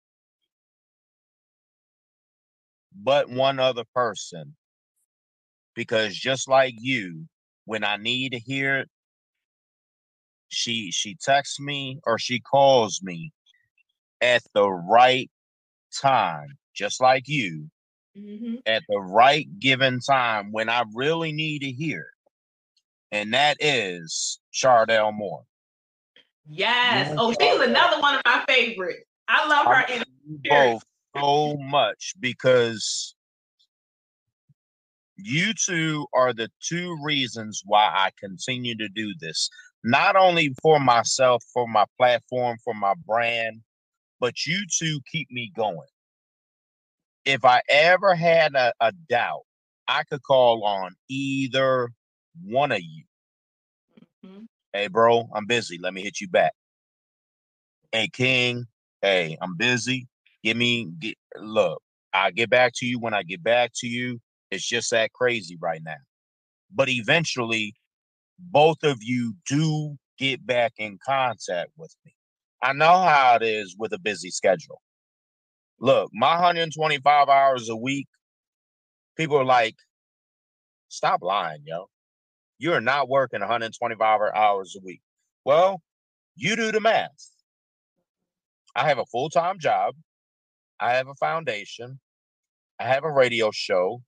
but 2.95 3.29
one 3.31 3.59
other 3.61 3.85
person 3.95 4.57
because 5.75 6.15
just 6.17 6.49
like 6.49 6.75
you, 6.79 7.27
when 7.65 7.85
I 7.85 7.97
need 7.97 8.33
to 8.33 8.39
hear 8.39 8.79
it, 8.79 8.89
she 10.49 10.91
she 10.93 11.15
texts 11.17 11.61
me 11.61 12.01
or 12.05 12.19
she 12.19 12.41
calls 12.41 13.01
me 13.03 13.33
at 14.21 14.43
the 14.55 14.69
right 14.71 15.31
time, 16.01 16.59
just 16.75 17.01
like 17.01 17.25
you, 17.29 17.71
Mhm. 18.17 18.63
at 18.67 18.85
the 18.89 18.99
right 19.01 19.49
given 19.61 20.01
time 20.01 20.53
when 20.53 20.69
I 20.69 20.85
really 20.95 21.33
need 21.33 21.61
to 21.63 21.73
hear 21.73 22.01
it. 22.01 22.16
And 23.13 23.33
that 23.35 23.57
is 23.61 24.41
Chardell 24.53 25.13
Moore. 25.13 25.45
Yes. 26.47 27.09
Yes, 27.09 27.17
Oh, 27.19 27.35
she's 27.41 27.61
another 27.61 28.01
one 28.01 28.17
of 28.17 28.23
my 28.25 28.45
favorites. 28.49 29.05
I 29.29 29.49
love 29.49 29.67
her. 29.67 29.75
I 29.75 29.85
in 29.95 30.05
both 30.49 30.83
so 31.17 31.57
much 31.57 32.15
because 32.21 33.15
you 35.17 35.53
two 35.55 36.07
are 36.13 36.33
the 36.33 36.51
two 36.63 36.97
reasons 37.03 37.63
why 37.65 37.87
I 37.87 38.11
continue 38.21 38.77
to 38.77 38.89
do 38.89 39.15
this. 39.21 39.49
Not 39.83 40.17
only 40.17 40.55
for 40.63 40.79
myself, 40.79 41.43
for 41.53 41.67
my 41.67 41.85
platform, 41.99 42.59
for 42.63 42.75
my 42.75 42.95
brand, 43.07 43.63
but 44.21 44.47
you 44.47 44.65
two 44.79 45.01
keep 45.11 45.31
me 45.31 45.53
going. 45.57 45.89
If 47.25 47.45
I 47.45 47.61
ever 47.69 48.15
had 48.15 48.55
a, 48.55 48.73
a 48.81 48.93
doubt, 49.09 49.43
I 49.89 50.05
could 50.05 50.23
call 50.23 50.65
on 50.65 50.95
either 51.09 51.91
one 52.43 52.73
of 52.73 52.81
you. 52.81 53.05
Mhm. 54.25 54.47
Hey, 54.73 54.89
bro, 54.89 55.29
I'm 55.35 55.47
busy. 55.47 55.79
Let 55.79 55.95
me 55.95 56.03
hit 56.03 56.21
you 56.21 56.29
back. 56.29 56.53
Hey, 57.93 58.09
King. 58.09 58.67
Hey, 59.03 59.37
I'm 59.41 59.57
busy. 59.57 60.09
Give 60.43 60.57
me 60.57 60.87
get, 60.99 61.17
look. 61.37 61.83
I'll 62.13 62.33
get 62.33 62.51
back 62.51 62.73
to 62.77 62.87
you 62.87 62.99
when 62.99 63.15
I 63.15 63.23
get 63.23 63.43
back 63.43 63.73
to 63.77 63.87
you. 63.87 64.21
It's 64.51 64.67
just 64.67 64.91
that 64.91 65.13
crazy 65.13 65.57
right 65.61 65.83
now. 65.85 65.97
But 66.75 66.89
eventually, 66.89 67.75
both 68.39 68.83
of 68.83 68.99
you 69.01 69.35
do 69.49 69.97
get 70.19 70.47
back 70.47 70.75
in 70.79 70.99
contact 71.05 71.71
with 71.77 71.95
me. 72.05 72.15
I 72.63 72.73
know 72.73 73.03
how 73.03 73.37
it 73.37 73.43
is 73.43 73.77
with 73.79 73.93
a 73.93 73.99
busy 73.99 74.31
schedule. 74.31 74.81
Look, 75.79 76.11
my 76.13 76.35
125 76.35 77.29
hours 77.29 77.69
a 77.69 77.77
week, 77.77 78.09
people 79.17 79.37
are 79.39 79.45
like, 79.45 79.77
stop 80.89 81.23
lying, 81.23 81.63
yo. 81.65 81.89
You're 82.59 82.81
not 82.81 83.09
working 83.09 83.41
125 83.41 84.21
hours 84.35 84.77
a 84.77 84.85
week. 84.85 85.03
Well, 85.45 85.83
you 86.35 86.57
do 86.57 86.73
the 86.73 86.81
math. 86.81 87.31
I 88.75 88.89
have 88.89 88.99
a 88.99 89.07
full 89.07 89.31
time 89.31 89.59
job. 89.59 89.95
I 90.81 90.93
have 90.95 91.09
a 91.09 91.15
foundation. 91.15 91.99
I 92.79 92.85
have 92.85 93.05
a 93.05 93.11
radio 93.11 93.51
show. 93.51 94.03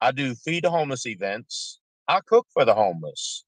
I 0.00 0.12
do 0.12 0.34
feed 0.34 0.64
the 0.64 0.70
homeless 0.70 1.06
events. 1.06 1.80
I 2.08 2.20
cook 2.26 2.46
for 2.52 2.64
the 2.64 2.74
homeless. 2.74 3.44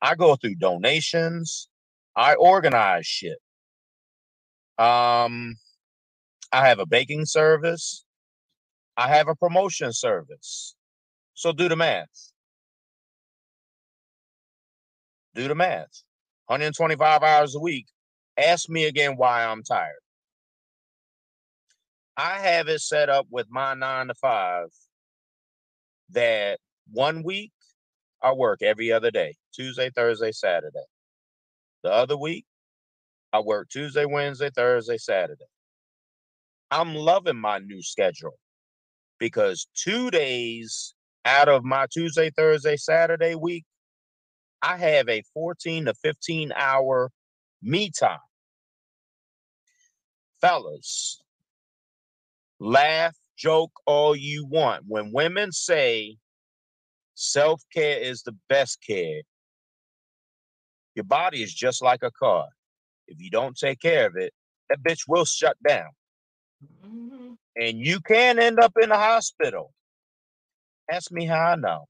I 0.00 0.14
go 0.14 0.36
through 0.36 0.56
donations. 0.56 1.68
I 2.16 2.34
organize 2.34 3.06
shit. 3.06 3.38
Um, 4.78 5.56
I 6.52 6.66
have 6.66 6.78
a 6.78 6.86
baking 6.86 7.26
service. 7.26 8.04
I 8.96 9.08
have 9.08 9.28
a 9.28 9.34
promotion 9.34 9.92
service. 9.92 10.74
So 11.34 11.52
do 11.52 11.68
the 11.68 11.76
math. 11.76 12.32
Do 15.38 15.46
the 15.46 15.54
math. 15.54 16.02
125 16.46 17.22
hours 17.22 17.54
a 17.54 17.60
week. 17.60 17.86
Ask 18.36 18.68
me 18.68 18.86
again 18.86 19.14
why 19.16 19.44
I'm 19.44 19.62
tired. 19.62 20.00
I 22.16 22.40
have 22.40 22.66
it 22.66 22.80
set 22.80 23.08
up 23.08 23.28
with 23.30 23.46
my 23.48 23.74
nine 23.74 24.08
to 24.08 24.14
five 24.14 24.66
that 26.10 26.58
one 26.90 27.22
week 27.22 27.52
I 28.20 28.32
work 28.32 28.62
every 28.62 28.90
other 28.90 29.12
day 29.12 29.36
Tuesday, 29.54 29.90
Thursday, 29.94 30.32
Saturday. 30.32 30.86
The 31.84 31.92
other 31.92 32.16
week, 32.16 32.44
I 33.32 33.38
work 33.38 33.68
Tuesday, 33.68 34.06
Wednesday, 34.06 34.50
Thursday, 34.50 34.98
Saturday. 34.98 35.44
I'm 36.72 36.96
loving 36.96 37.38
my 37.38 37.58
new 37.58 37.80
schedule 37.80 38.36
because 39.20 39.68
two 39.76 40.10
days 40.10 40.94
out 41.24 41.48
of 41.48 41.62
my 41.62 41.86
Tuesday, 41.92 42.30
Thursday, 42.36 42.76
Saturday 42.76 43.36
week, 43.36 43.64
I 44.62 44.76
have 44.76 45.08
a 45.08 45.22
14 45.34 45.86
to 45.86 45.94
15 45.94 46.52
hour 46.56 47.10
me 47.62 47.90
time. 47.90 48.18
Fellas, 50.40 51.22
laugh, 52.60 53.16
joke 53.36 53.72
all 53.86 54.14
you 54.14 54.46
want. 54.46 54.84
When 54.86 55.12
women 55.12 55.52
say 55.52 56.16
self 57.14 57.62
care 57.74 57.98
is 57.98 58.22
the 58.22 58.36
best 58.48 58.78
care, 58.86 59.22
your 60.94 61.04
body 61.04 61.42
is 61.42 61.52
just 61.52 61.82
like 61.82 62.02
a 62.02 62.10
car. 62.10 62.46
If 63.06 63.20
you 63.20 63.30
don't 63.30 63.56
take 63.56 63.80
care 63.80 64.06
of 64.06 64.16
it, 64.16 64.32
that 64.68 64.82
bitch 64.82 65.02
will 65.08 65.24
shut 65.24 65.56
down. 65.66 65.88
Mm-hmm. 66.84 67.32
And 67.56 67.78
you 67.78 68.00
can 68.00 68.38
end 68.38 68.60
up 68.60 68.72
in 68.80 68.90
the 68.90 68.96
hospital. 68.96 69.72
Ask 70.90 71.10
me 71.10 71.26
how 71.26 71.52
I 71.52 71.56
know. 71.56 71.84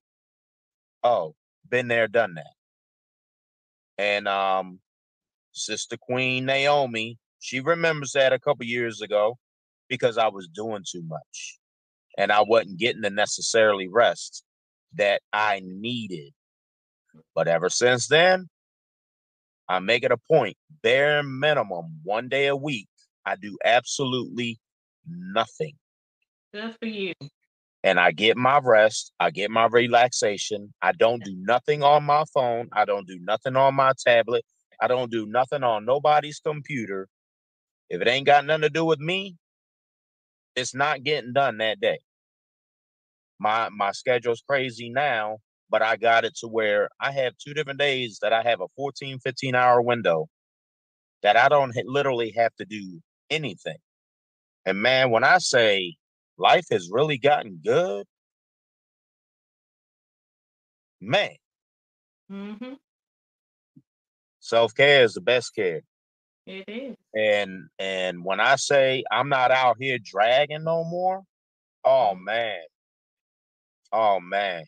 Oh, 1.02 1.34
been 1.68 1.88
there, 1.88 2.08
done 2.08 2.34
that. 2.34 2.57
And 3.98 4.28
um, 4.28 4.80
Sister 5.52 5.96
Queen 5.96 6.46
Naomi, 6.46 7.18
she 7.40 7.60
remembers 7.60 8.12
that 8.12 8.32
a 8.32 8.38
couple 8.38 8.64
years 8.64 9.00
ago 9.00 9.36
because 9.88 10.18
I 10.18 10.28
was 10.28 10.48
doing 10.48 10.84
too 10.88 11.02
much 11.02 11.58
and 12.16 12.30
I 12.32 12.42
wasn't 12.42 12.78
getting 12.78 13.02
the 13.02 13.10
necessarily 13.10 13.88
rest 13.88 14.44
that 14.94 15.22
I 15.32 15.60
needed. 15.64 16.32
But 17.34 17.48
ever 17.48 17.68
since 17.70 18.08
then, 18.08 18.48
I 19.68 19.80
make 19.80 20.02
it 20.02 20.12
a 20.12 20.16
point, 20.16 20.56
bare 20.82 21.22
minimum, 21.22 22.00
one 22.02 22.28
day 22.28 22.46
a 22.46 22.56
week, 22.56 22.88
I 23.26 23.36
do 23.36 23.58
absolutely 23.64 24.58
nothing. 25.06 25.74
Good 26.54 26.74
for 26.80 26.86
you. 26.86 27.12
And 27.84 28.00
I 28.00 28.10
get 28.10 28.36
my 28.36 28.60
rest, 28.62 29.12
I 29.20 29.30
get 29.30 29.50
my 29.50 29.66
relaxation. 29.66 30.74
I 30.82 30.92
don't 30.92 31.22
do 31.24 31.34
nothing 31.38 31.82
on 31.82 32.04
my 32.04 32.24
phone, 32.34 32.68
I 32.72 32.84
don't 32.84 33.06
do 33.06 33.18
nothing 33.20 33.56
on 33.56 33.74
my 33.74 33.92
tablet, 34.04 34.44
I 34.80 34.88
don't 34.88 35.10
do 35.10 35.26
nothing 35.26 35.62
on 35.62 35.84
nobody's 35.84 36.40
computer. 36.40 37.08
If 37.88 38.02
it 38.02 38.08
ain't 38.08 38.26
got 38.26 38.44
nothing 38.44 38.62
to 38.62 38.70
do 38.70 38.84
with 38.84 38.98
me, 38.98 39.36
it's 40.56 40.74
not 40.74 41.04
getting 41.04 41.32
done 41.32 41.58
that 41.58 41.80
day. 41.80 42.00
My 43.38 43.68
my 43.70 43.92
schedule's 43.92 44.42
crazy 44.46 44.90
now, 44.90 45.38
but 45.70 45.82
I 45.82 45.96
got 45.96 46.24
it 46.24 46.34
to 46.38 46.48
where 46.48 46.88
I 47.00 47.12
have 47.12 47.34
two 47.38 47.54
different 47.54 47.78
days 47.78 48.18
that 48.22 48.32
I 48.32 48.42
have 48.42 48.60
a 48.60 48.66
14, 48.76 49.20
15 49.20 49.54
hour 49.54 49.80
window 49.80 50.28
that 51.22 51.36
I 51.36 51.48
don't 51.48 51.74
literally 51.86 52.32
have 52.36 52.54
to 52.56 52.64
do 52.64 53.00
anything. 53.30 53.78
And 54.66 54.82
man, 54.82 55.10
when 55.10 55.24
I 55.24 55.38
say 55.38 55.96
life 56.38 56.66
has 56.70 56.90
really 56.90 57.18
gotten 57.18 57.60
good, 57.64 58.06
man, 61.00 61.36
mm-hmm. 62.30 62.74
self 64.40 64.74
care 64.74 65.04
is 65.04 65.14
the 65.14 65.20
best 65.20 65.54
care. 65.54 65.82
It 66.46 66.64
is. 66.66 66.96
And 67.14 67.68
and 67.78 68.24
when 68.24 68.40
I 68.40 68.56
say 68.56 69.04
I'm 69.10 69.28
not 69.28 69.50
out 69.50 69.76
here 69.78 69.98
dragging 70.02 70.64
no 70.64 70.84
more, 70.84 71.22
oh 71.84 72.12
mm-hmm. 72.14 72.24
man. 72.24 72.60
Oh 73.92 74.20
man. 74.20 74.64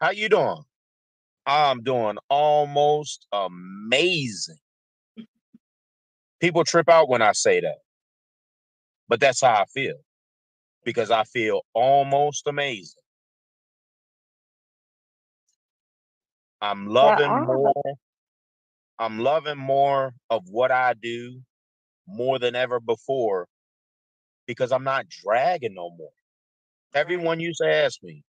How 0.00 0.10
you 0.10 0.28
doing? 0.30 0.62
I'm 1.44 1.82
doing 1.82 2.16
almost 2.28 3.26
amazing. 3.32 4.58
People 6.40 6.64
trip 6.64 6.88
out 6.88 7.08
when 7.08 7.22
I 7.22 7.32
say 7.32 7.60
that. 7.60 7.78
But 9.10 9.20
that's 9.20 9.42
how 9.42 9.54
I 9.54 9.64
feel. 9.66 9.96
Because 10.84 11.10
I 11.10 11.24
feel 11.24 11.62
almost 11.74 12.46
amazing. 12.46 13.02
I'm 16.62 16.86
loving 16.86 17.26
yeah, 17.26 17.44
more 17.46 17.74
I'm 18.98 19.18
loving 19.18 19.58
more 19.58 20.12
of 20.30 20.48
what 20.48 20.70
I 20.70 20.94
do 20.94 21.40
more 22.06 22.38
than 22.38 22.54
ever 22.54 22.80
before 22.80 23.48
because 24.46 24.72
I'm 24.72 24.84
not 24.84 25.08
dragging 25.08 25.74
no 25.74 25.90
more. 25.90 26.12
Everyone 26.94 27.40
used 27.40 27.60
to 27.62 27.68
ask 27.72 28.02
me, 28.02 28.22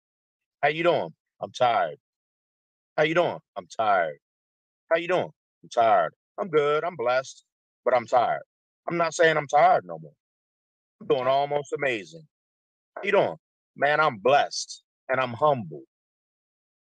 "How 0.64 0.70
you 0.70 0.84
doing?" 0.84 1.14
I'm 1.42 1.52
tired. 1.52 1.98
How 2.98 3.04
you 3.04 3.16
doing? 3.16 3.40
I'm 3.56 3.68
tired. 3.68 4.20
How 4.90 4.98
you 4.98 5.08
doing? 5.10 5.32
I'm 5.64 5.70
tired. 5.70 6.14
I'm 6.40 6.50
good. 6.50 6.84
I'm 6.84 6.96
blessed, 6.96 7.46
but 7.86 7.94
I'm 7.96 8.08
tired. 8.08 8.44
I'm 8.88 8.98
not 8.98 9.14
saying 9.14 9.38
I'm 9.38 9.48
tired 9.48 9.86
no 9.86 10.00
more. 10.00 10.14
I'm 11.02 11.08
doing 11.08 11.28
almost 11.28 11.74
amazing. 11.74 12.24
How 12.96 13.02
you 13.04 13.12
doing? 13.12 13.36
Man, 13.76 14.00
I'm 14.00 14.18
blessed 14.18 14.84
and 15.10 15.20
I'm 15.20 15.34
humble. 15.34 15.82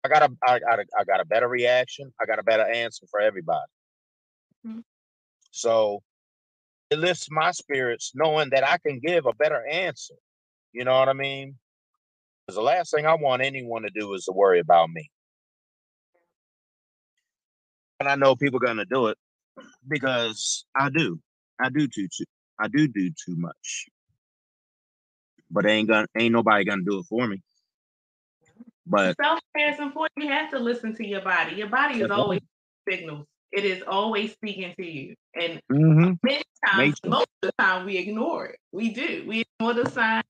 I 0.04 0.10
got 0.10 0.24
a 0.24 0.30
I 0.48 0.60
got 0.60 0.80
a 0.80 0.86
I 0.98 1.04
got 1.04 1.20
a 1.20 1.26
better 1.26 1.48
reaction. 1.48 2.12
I 2.20 2.26
got 2.26 2.40
a 2.40 2.44
better 2.44 2.64
answer 2.64 3.06
for 3.12 3.20
everybody. 3.20 3.72
Mm-hmm. 4.66 4.80
So 5.52 6.02
it 6.90 6.98
lifts 6.98 7.28
my 7.30 7.52
spirits 7.52 8.14
knowing 8.16 8.50
that 8.52 8.68
I 8.68 8.78
can 8.78 9.00
give 9.00 9.26
a 9.26 9.34
better 9.34 9.66
answer. 9.68 10.16
You 10.74 10.86
know 10.86 10.98
what 10.98 11.10
I 11.10 11.14
mean? 11.14 11.56
Because 12.46 12.56
the 12.56 12.62
last 12.62 12.92
thing 12.92 13.06
I 13.06 13.16
want 13.16 13.42
anyone 13.44 13.84
to 13.84 13.90
do 13.90 14.14
is 14.14 14.26
to 14.26 14.32
worry 14.32 14.60
about 14.60 14.90
me. 14.90 15.12
And 18.00 18.08
I 18.08 18.16
know 18.16 18.36
people 18.36 18.58
are 18.58 18.66
gonna 18.66 18.86
do 18.86 19.08
it 19.08 19.18
because 19.88 20.66
I 20.76 20.90
do. 20.90 21.20
I 21.60 21.70
do 21.70 21.88
too, 21.88 22.08
too 22.08 22.26
I 22.60 22.68
do 22.68 22.88
do 22.88 23.10
too 23.10 23.36
much. 23.36 23.88
But 25.50 25.66
ain't 25.66 25.88
gonna 25.88 26.08
ain't 26.18 26.34
nobody 26.34 26.66
gonna 26.66 26.84
do 26.84 27.00
it 27.00 27.06
for 27.06 27.28
me. 27.28 27.42
But 28.86 29.16
self 29.22 29.40
care 29.56 29.74
is 29.74 29.80
important. 29.80 30.26
You 30.26 30.32
have 30.32 30.52
to 30.52 30.60
listen 30.60 30.96
to 30.96 31.06
your 31.06 31.22
body. 31.22 31.56
Your 31.56 31.70
body 31.70 32.02
is 32.02 32.12
always 32.12 32.42
signals. 32.90 33.26
It 33.52 33.66
is 33.66 33.84
always 33.88 34.34
speaking 34.34 34.74
to 34.78 34.86
you. 34.86 35.16
And 35.40 35.62
mm-hmm. 35.72 36.14
many 36.24 36.44
times, 36.66 36.78
Nature. 37.04 37.10
most 37.10 37.28
of 37.42 37.50
the 37.50 37.52
time, 37.60 37.86
we 37.86 37.98
ignore 37.98 38.48
it. 38.48 38.60
We 38.72 38.94
do. 38.94 39.24
We 39.26 39.46
ignore 39.60 39.74
the 39.74 39.90
signs. 39.90 40.24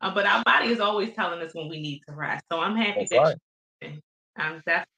Uh, 0.00 0.12
but 0.12 0.26
our 0.26 0.42
body 0.42 0.68
is 0.68 0.80
always 0.80 1.14
telling 1.14 1.40
us 1.40 1.54
when 1.54 1.68
we 1.68 1.80
need 1.80 2.00
to 2.08 2.14
rest. 2.14 2.44
So 2.50 2.60
I'm 2.60 2.76
happy 2.76 3.06
that's 3.08 3.10
that 3.10 3.38
right. 3.82 4.02
um, 4.40 4.62
that's, 4.66 4.90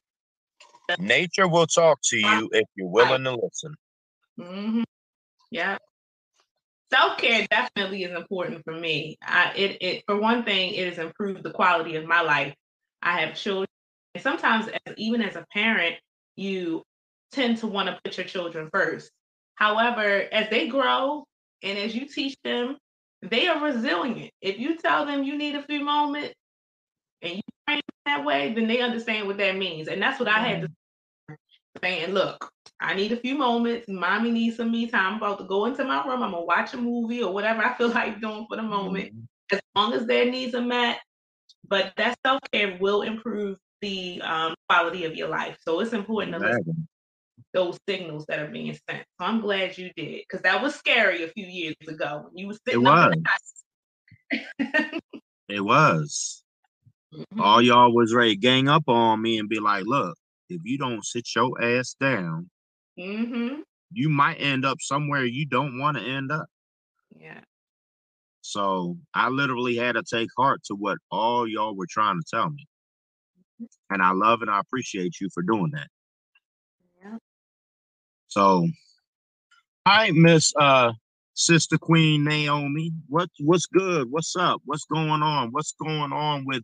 that's, 0.88 1.00
Nature 1.00 1.46
will 1.46 1.66
talk 1.66 1.98
to 2.04 2.16
you 2.16 2.48
if 2.52 2.66
you're 2.74 2.88
willing 2.88 3.24
to 3.24 3.32
listen. 3.32 3.74
Mm-hmm. 4.40 4.82
Yeah. 5.50 5.76
Self 6.94 7.18
care 7.18 7.44
definitely 7.50 8.04
is 8.04 8.12
important 8.12 8.62
for 8.64 8.72
me. 8.72 9.18
I, 9.20 9.52
it, 9.56 9.78
it, 9.80 10.04
for 10.06 10.16
one 10.16 10.44
thing, 10.44 10.74
it 10.74 10.88
has 10.88 10.98
improved 10.98 11.42
the 11.42 11.50
quality 11.50 11.96
of 11.96 12.04
my 12.04 12.20
life. 12.20 12.54
I 13.02 13.20
have 13.22 13.34
children, 13.34 13.66
and 14.14 14.22
sometimes, 14.22 14.68
as, 14.86 14.94
even 14.96 15.20
as 15.20 15.34
a 15.34 15.44
parent, 15.52 15.96
you 16.36 16.84
tend 17.32 17.58
to 17.58 17.66
want 17.66 17.88
to 17.88 17.98
put 18.04 18.16
your 18.16 18.26
children 18.26 18.68
first. 18.72 19.10
However, 19.56 20.28
as 20.30 20.48
they 20.50 20.68
grow 20.68 21.24
and 21.64 21.78
as 21.78 21.96
you 21.96 22.06
teach 22.06 22.36
them, 22.44 22.76
they 23.22 23.48
are 23.48 23.60
resilient. 23.60 24.30
If 24.40 24.60
you 24.60 24.76
tell 24.76 25.04
them 25.04 25.24
you 25.24 25.36
need 25.36 25.56
a 25.56 25.62
few 25.62 25.84
moments 25.84 26.34
and 27.22 27.34
you 27.34 27.42
train 27.66 27.80
that 28.06 28.24
way, 28.24 28.54
then 28.54 28.68
they 28.68 28.80
understand 28.80 29.26
what 29.26 29.38
that 29.38 29.56
means. 29.56 29.88
And 29.88 30.00
that's 30.00 30.20
what 30.20 30.28
I 30.28 30.38
had 30.38 30.60
to 30.60 30.68
mm-hmm. 30.68 30.83
Saying, 31.82 32.12
look, 32.12 32.50
I 32.80 32.94
need 32.94 33.12
a 33.12 33.16
few 33.16 33.36
moments. 33.36 33.88
Mommy 33.88 34.30
needs 34.30 34.56
some 34.56 34.70
me 34.70 34.86
time. 34.86 35.14
I'm 35.14 35.16
about 35.18 35.38
to 35.38 35.44
go 35.44 35.66
into 35.66 35.84
my 35.84 36.04
room. 36.04 36.22
I'm 36.22 36.32
gonna 36.32 36.44
watch 36.44 36.74
a 36.74 36.76
movie 36.76 37.22
or 37.22 37.32
whatever 37.32 37.62
I 37.62 37.74
feel 37.74 37.88
like 37.94 38.20
doing 38.20 38.46
for 38.48 38.56
the 38.56 38.62
moment. 38.62 39.14
Mm-hmm. 39.14 39.56
As 39.56 39.60
long 39.76 39.92
as 39.92 40.06
their 40.06 40.30
needs 40.30 40.54
are 40.54 40.60
met. 40.60 41.00
But 41.66 41.92
that 41.96 42.18
self-care 42.24 42.76
will 42.78 43.02
improve 43.02 43.56
the 43.80 44.20
um, 44.22 44.54
quality 44.68 45.04
of 45.04 45.14
your 45.14 45.28
life. 45.28 45.56
So 45.62 45.80
it's 45.80 45.94
important 45.94 46.32
to 46.32 46.38
listen 46.38 46.86
those 47.54 47.78
signals 47.88 48.26
that 48.28 48.40
are 48.40 48.48
being 48.48 48.76
sent. 48.88 49.04
So 49.18 49.26
I'm 49.26 49.40
glad 49.40 49.78
you 49.78 49.90
did 49.96 50.24
because 50.28 50.42
that 50.42 50.60
was 50.60 50.74
scary 50.74 51.22
a 51.22 51.28
few 51.28 51.46
years 51.46 51.76
ago. 51.88 52.28
You 52.34 52.48
was 52.48 52.58
sitting 52.66 52.82
it 52.82 52.84
was. 52.84 53.14
it 55.48 55.60
was. 55.60 56.40
Mm-hmm. 57.14 57.40
All 57.42 57.62
y'all 57.62 57.94
was 57.94 58.12
ready 58.12 58.34
to 58.34 58.40
gang 58.40 58.68
up 58.68 58.88
on 58.88 59.22
me 59.22 59.38
and 59.38 59.48
be 59.48 59.60
like, 59.60 59.84
look, 59.86 60.18
if 60.48 60.60
you 60.64 60.78
don't 60.78 61.04
sit 61.04 61.26
your 61.34 61.62
ass 61.62 61.94
down, 62.00 62.50
mm-hmm. 62.98 63.60
you 63.92 64.08
might 64.08 64.36
end 64.36 64.64
up 64.64 64.78
somewhere 64.80 65.24
you 65.24 65.46
don't 65.46 65.78
want 65.78 65.96
to 65.96 66.02
end 66.02 66.30
up. 66.30 66.46
Yeah. 67.18 67.40
So 68.42 68.98
I 69.14 69.30
literally 69.30 69.76
had 69.76 69.92
to 69.92 70.02
take 70.02 70.28
heart 70.36 70.62
to 70.64 70.74
what 70.74 70.98
all 71.10 71.48
y'all 71.48 71.74
were 71.74 71.88
trying 71.88 72.20
to 72.20 72.24
tell 72.30 72.50
me. 72.50 72.66
And 73.88 74.02
I 74.02 74.12
love 74.12 74.42
and 74.42 74.50
I 74.50 74.60
appreciate 74.60 75.20
you 75.20 75.28
for 75.32 75.42
doing 75.42 75.70
that. 75.72 75.86
Yeah. 77.02 77.16
So, 78.28 78.68
right, 79.86 80.12
Miss 80.12 80.52
uh 80.60 80.92
Sister 81.34 81.78
Queen 81.78 82.24
Naomi, 82.24 82.92
what 83.08 83.28
what's 83.40 83.66
good? 83.66 84.08
What's 84.10 84.36
up? 84.36 84.60
What's 84.66 84.84
going 84.84 85.22
on? 85.22 85.48
What's 85.50 85.74
going 85.82 86.12
on 86.12 86.44
with 86.44 86.62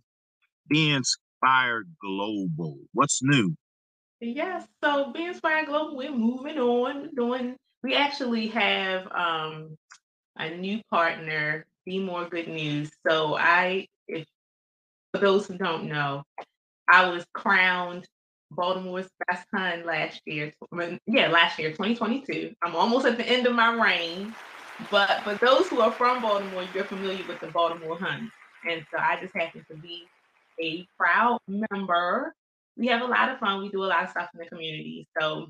being 0.69 1.03
Inspired 1.43 1.89
Global? 2.01 2.79
What's 2.93 3.21
new? 3.23 3.57
Yes, 4.21 4.67
so 4.85 5.13
Be 5.13 5.25
Inspired 5.25 5.67
Global, 5.67 5.97
we're 5.97 6.13
moving 6.13 6.59
on, 6.59 7.15
doing 7.15 7.57
we 7.83 7.95
actually 7.95 8.49
have 8.49 9.07
um 9.13 9.77
a 10.39 10.51
new 10.57 10.81
partner, 10.91 11.67
Be 11.87 11.99
More 12.01 12.29
Good 12.29 12.49
News. 12.49 12.91
So 13.09 13.37
I 13.37 13.89
if 14.09 14.27
for 15.15 15.21
those 15.21 15.47
who 15.47 15.59
don't 15.59 15.87
know, 15.89 16.25
I 16.89 17.09
was 17.11 17.25
crowned 17.35 18.07
Baltimore's 18.53 19.09
best 19.29 19.47
hon 19.55 19.85
last 19.87 20.21
year. 20.27 20.53
Yeah, 21.07 21.29
last 21.29 21.59
year, 21.59 21.73
2022. 21.73 22.55
I'm 22.63 22.77
almost 22.77 23.07
at 23.07 23.19
the 23.19 23.27
end 23.29 23.47
of 23.47 23.55
my 23.55 23.75
reign. 23.75 24.37
But 24.91 25.23
for 25.25 25.39
those 25.43 25.69
who 25.69 25.81
are 25.81 25.93
from 25.99 26.23
Baltimore, 26.23 26.65
you're 26.65 26.87
familiar 26.87 27.25
with 27.27 27.41
the 27.41 27.49
Baltimore 27.49 27.99
Hons. 28.01 28.31
And 28.69 28.85
so 28.93 29.01
I 29.01 29.21
just 29.21 29.35
happen 29.37 29.65
to 29.71 29.77
be 29.77 30.11
a 30.61 30.87
proud 30.99 31.41
member. 31.49 32.35
We 32.77 32.87
have 32.89 33.03
a 33.03 33.07
lot 33.07 33.31
of 33.31 33.39
fun. 33.39 33.63
We 33.63 33.69
do 33.69 33.85
a 33.85 33.87
lot 33.87 34.05
of 34.05 34.11
stuff 34.11 34.31
in 34.35 34.41
the 34.41 34.47
community. 34.47 35.09
So 35.21 35.49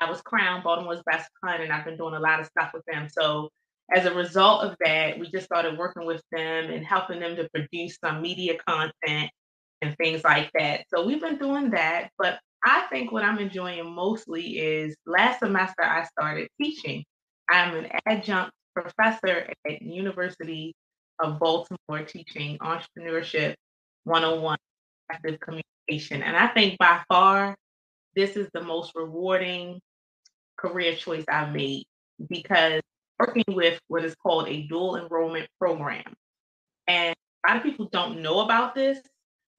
I 0.00 0.08
was 0.10 0.20
crowned 0.20 0.64
Baltimore's 0.64 1.02
best 1.06 1.30
hon, 1.42 1.60
and 1.60 1.72
I've 1.72 1.84
been 1.84 1.96
doing 1.96 2.14
a 2.14 2.20
lot 2.20 2.40
of 2.40 2.46
stuff 2.46 2.70
with 2.74 2.84
them. 2.86 3.08
So 3.08 3.50
as 3.94 4.04
a 4.04 4.14
result 4.14 4.64
of 4.64 4.76
that, 4.84 5.18
we 5.18 5.30
just 5.30 5.46
started 5.46 5.78
working 5.78 6.06
with 6.06 6.22
them 6.30 6.70
and 6.70 6.84
helping 6.84 7.20
them 7.20 7.36
to 7.36 7.48
produce 7.54 7.98
some 8.02 8.20
media 8.20 8.56
content 8.66 9.30
and 9.80 9.96
things 9.96 10.22
like 10.24 10.50
that. 10.58 10.84
So 10.92 11.06
we've 11.06 11.20
been 11.20 11.38
doing 11.38 11.70
that. 11.70 12.10
But 12.18 12.38
I 12.64 12.86
think 12.90 13.12
what 13.12 13.24
I'm 13.24 13.38
enjoying 13.38 13.94
mostly 13.94 14.58
is 14.58 14.96
last 15.06 15.40
semester 15.40 15.82
I 15.82 16.04
started 16.04 16.48
teaching. 16.60 17.04
I'm 17.48 17.74
an 17.76 17.88
adjunct 18.06 18.52
professor 18.74 19.50
at 19.68 19.82
University 19.82 20.74
of 21.18 21.38
Baltimore 21.38 22.04
teaching 22.06 22.58
entrepreneurship 22.58 23.54
101 24.04 24.58
effective 25.08 25.40
communication. 25.88 26.22
And 26.22 26.36
I 26.36 26.48
think 26.48 26.78
by 26.78 27.00
far 27.08 27.56
this 28.14 28.36
is 28.36 28.48
the 28.52 28.62
most 28.62 28.92
rewarding 28.94 29.80
career 30.56 30.94
choice 30.94 31.24
I've 31.28 31.52
made 31.52 31.84
because 32.28 32.80
working 33.20 33.44
with 33.48 33.78
what 33.88 34.04
is 34.04 34.14
called 34.14 34.48
a 34.48 34.66
dual 34.66 34.96
enrollment 34.96 35.48
program. 35.58 36.14
And 36.86 37.14
a 37.44 37.48
lot 37.48 37.56
of 37.58 37.62
people 37.62 37.88
don't 37.92 38.22
know 38.22 38.40
about 38.40 38.74
this, 38.74 38.98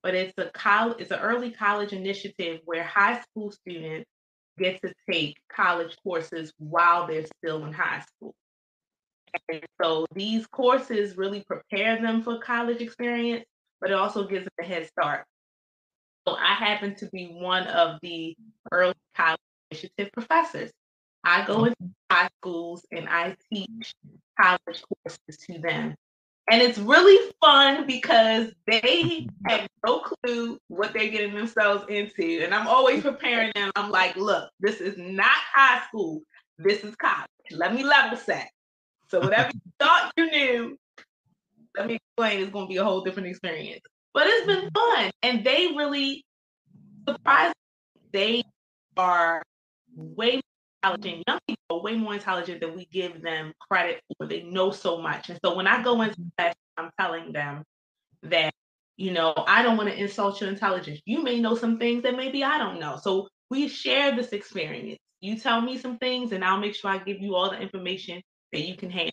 but 0.04 0.16
it's 0.16 0.34
a 0.38 0.50
college, 0.50 0.98
it's 1.00 1.12
an 1.12 1.20
early 1.20 1.52
college 1.52 1.94
initiative 1.94 2.60
where 2.66 2.84
high 2.84 3.22
school 3.22 3.52
students 3.52 4.10
get 4.58 4.82
to 4.82 4.94
take 5.10 5.38
college 5.54 5.96
courses 6.04 6.54
while 6.58 7.08
they're 7.08 7.26
still 7.38 7.66
in 7.66 7.74
high 7.74 8.02
school. 8.02 8.34
And 9.48 9.62
so 9.82 10.06
these 10.16 10.48
courses 10.48 11.18
really 11.18 11.44
prepare 11.44 12.02
them 12.02 12.24
for 12.24 12.40
college 12.40 12.82
experience, 12.82 13.46
but 13.80 13.92
it 13.92 13.94
also 13.94 14.28
gives 14.28 14.46
them 14.46 14.52
a 14.60 14.64
head 14.66 14.88
start. 14.88 15.26
I 16.36 16.54
happen 16.54 16.96
to 16.96 17.08
be 17.08 17.28
one 17.28 17.68
of 17.68 18.00
the 18.02 18.36
early 18.72 18.94
college 19.16 19.40
initiative 19.72 20.12
professors. 20.14 20.72
I 21.24 21.46
go 21.46 21.66
into 21.66 21.76
high 22.12 22.30
schools 22.40 22.86
and 22.92 23.08
I 23.10 23.36
teach 23.52 23.94
college 24.40 24.84
courses 25.04 25.38
to 25.48 25.60
them. 25.60 25.96
And 26.52 26.62
it's 26.64 26.80
really 26.80 27.32
fun 27.40 27.86
because 27.86 28.52
they 28.66 29.28
have 29.46 29.68
no 29.86 30.00
clue 30.00 30.58
what 30.68 30.94
they're 30.94 31.10
getting 31.10 31.36
themselves 31.36 31.86
into. 31.90 32.44
And 32.44 32.56
I'm 32.56 32.68
always 32.68 33.04
preparing 33.04 33.52
them. 33.54 33.72
I'm 33.76 33.92
like, 33.92 34.16
look, 34.16 34.50
this 34.60 34.82
is 34.82 34.98
not 34.98 35.30
high 35.30 35.84
school. 35.88 36.22
This 36.58 36.84
is 36.84 36.96
college. 36.96 37.28
Let 37.52 37.76
me 37.76 37.84
level 37.84 38.18
set. 38.18 38.50
So 39.10 39.20
whatever 39.20 39.52
you 39.54 39.72
thought 39.80 40.12
you 40.18 40.32
knew, 40.32 40.78
let 41.78 41.88
me 41.88 41.96
explain, 41.96 42.42
it's 42.42 42.52
going 42.52 42.66
to 42.66 42.70
be 42.70 42.78
a 42.78 42.84
whole 42.84 43.02
different 43.02 43.28
experience. 43.28 43.82
But 44.14 44.28
it's 44.28 44.46
been 44.48 44.70
mm-hmm. 44.70 45.02
fun. 45.02 45.12
And 45.24 45.44
they 45.46 45.68
really 45.76 46.24
surprised. 47.08 47.56
They 48.12 48.44
are 48.98 49.44
way 49.96 50.42
intelligent. 50.84 51.24
Young 51.28 51.40
people 51.48 51.64
are 51.72 51.82
way 51.82 51.96
more 51.96 52.14
intelligent 52.14 52.62
than 52.62 52.76
we 52.76 52.86
give 52.86 53.22
them 53.22 53.54
credit 53.70 54.02
for. 54.18 54.28
They 54.28 54.44
know 54.44 54.72
so 54.72 55.02
much. 55.02 55.30
And 55.30 55.40
so 55.44 55.56
when 55.56 55.68
I 55.68 55.84
go 55.84 56.02
into 56.02 56.16
mm-hmm. 56.16 56.30
class, 56.38 56.56
I'm 56.78 56.90
telling 57.00 57.32
them 57.34 57.64
that, 58.24 58.54
you 58.98 59.12
know, 59.12 59.34
I 59.48 59.62
don't 59.62 59.78
want 59.78 59.90
to 59.90 59.98
insult 59.98 60.42
your 60.42 60.50
intelligence. 60.50 61.00
You 61.06 61.24
may 61.24 61.40
know 61.40 61.56
some 61.56 61.78
things 61.78 62.04
that 62.04 62.16
maybe 62.16 62.44
I 62.44 62.58
don't 62.58 62.80
know. 62.80 62.98
So 63.02 63.28
we 63.50 63.68
share 63.68 64.16
this 64.16 64.30
experience. 64.30 64.98
You 65.22 65.38
tell 65.38 65.62
me 65.62 65.78
some 65.78 65.98
things, 65.98 66.32
and 66.32 66.44
I'll 66.44 66.60
make 66.60 66.76
sure 66.76 66.92
I 66.92 66.98
give 66.98 67.20
you 67.20 67.36
all 67.36 67.50
the 67.50 67.60
information 67.60 68.22
that 68.54 68.62
you 68.62 68.76
can 68.76 68.90
handle. 68.90 69.12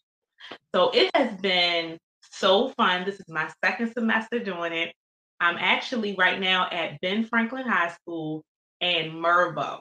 So 0.75 0.91
it 0.91 1.11
has 1.15 1.41
been 1.41 1.99
so 2.39 2.71
fun. 2.71 3.05
This 3.05 3.21
is 3.21 3.29
my 3.29 3.51
second 3.65 3.93
semester 3.93 4.39
doing 4.39 4.73
it. 4.73 4.95
I'm 5.41 5.57
actually 5.59 6.15
right 6.17 6.41
now 6.41 6.69
at 6.71 7.01
Ben 7.01 7.25
Franklin 7.25 7.67
High 7.67 7.91
School 7.91 8.45
and 8.81 9.13
Mervo. 9.13 9.81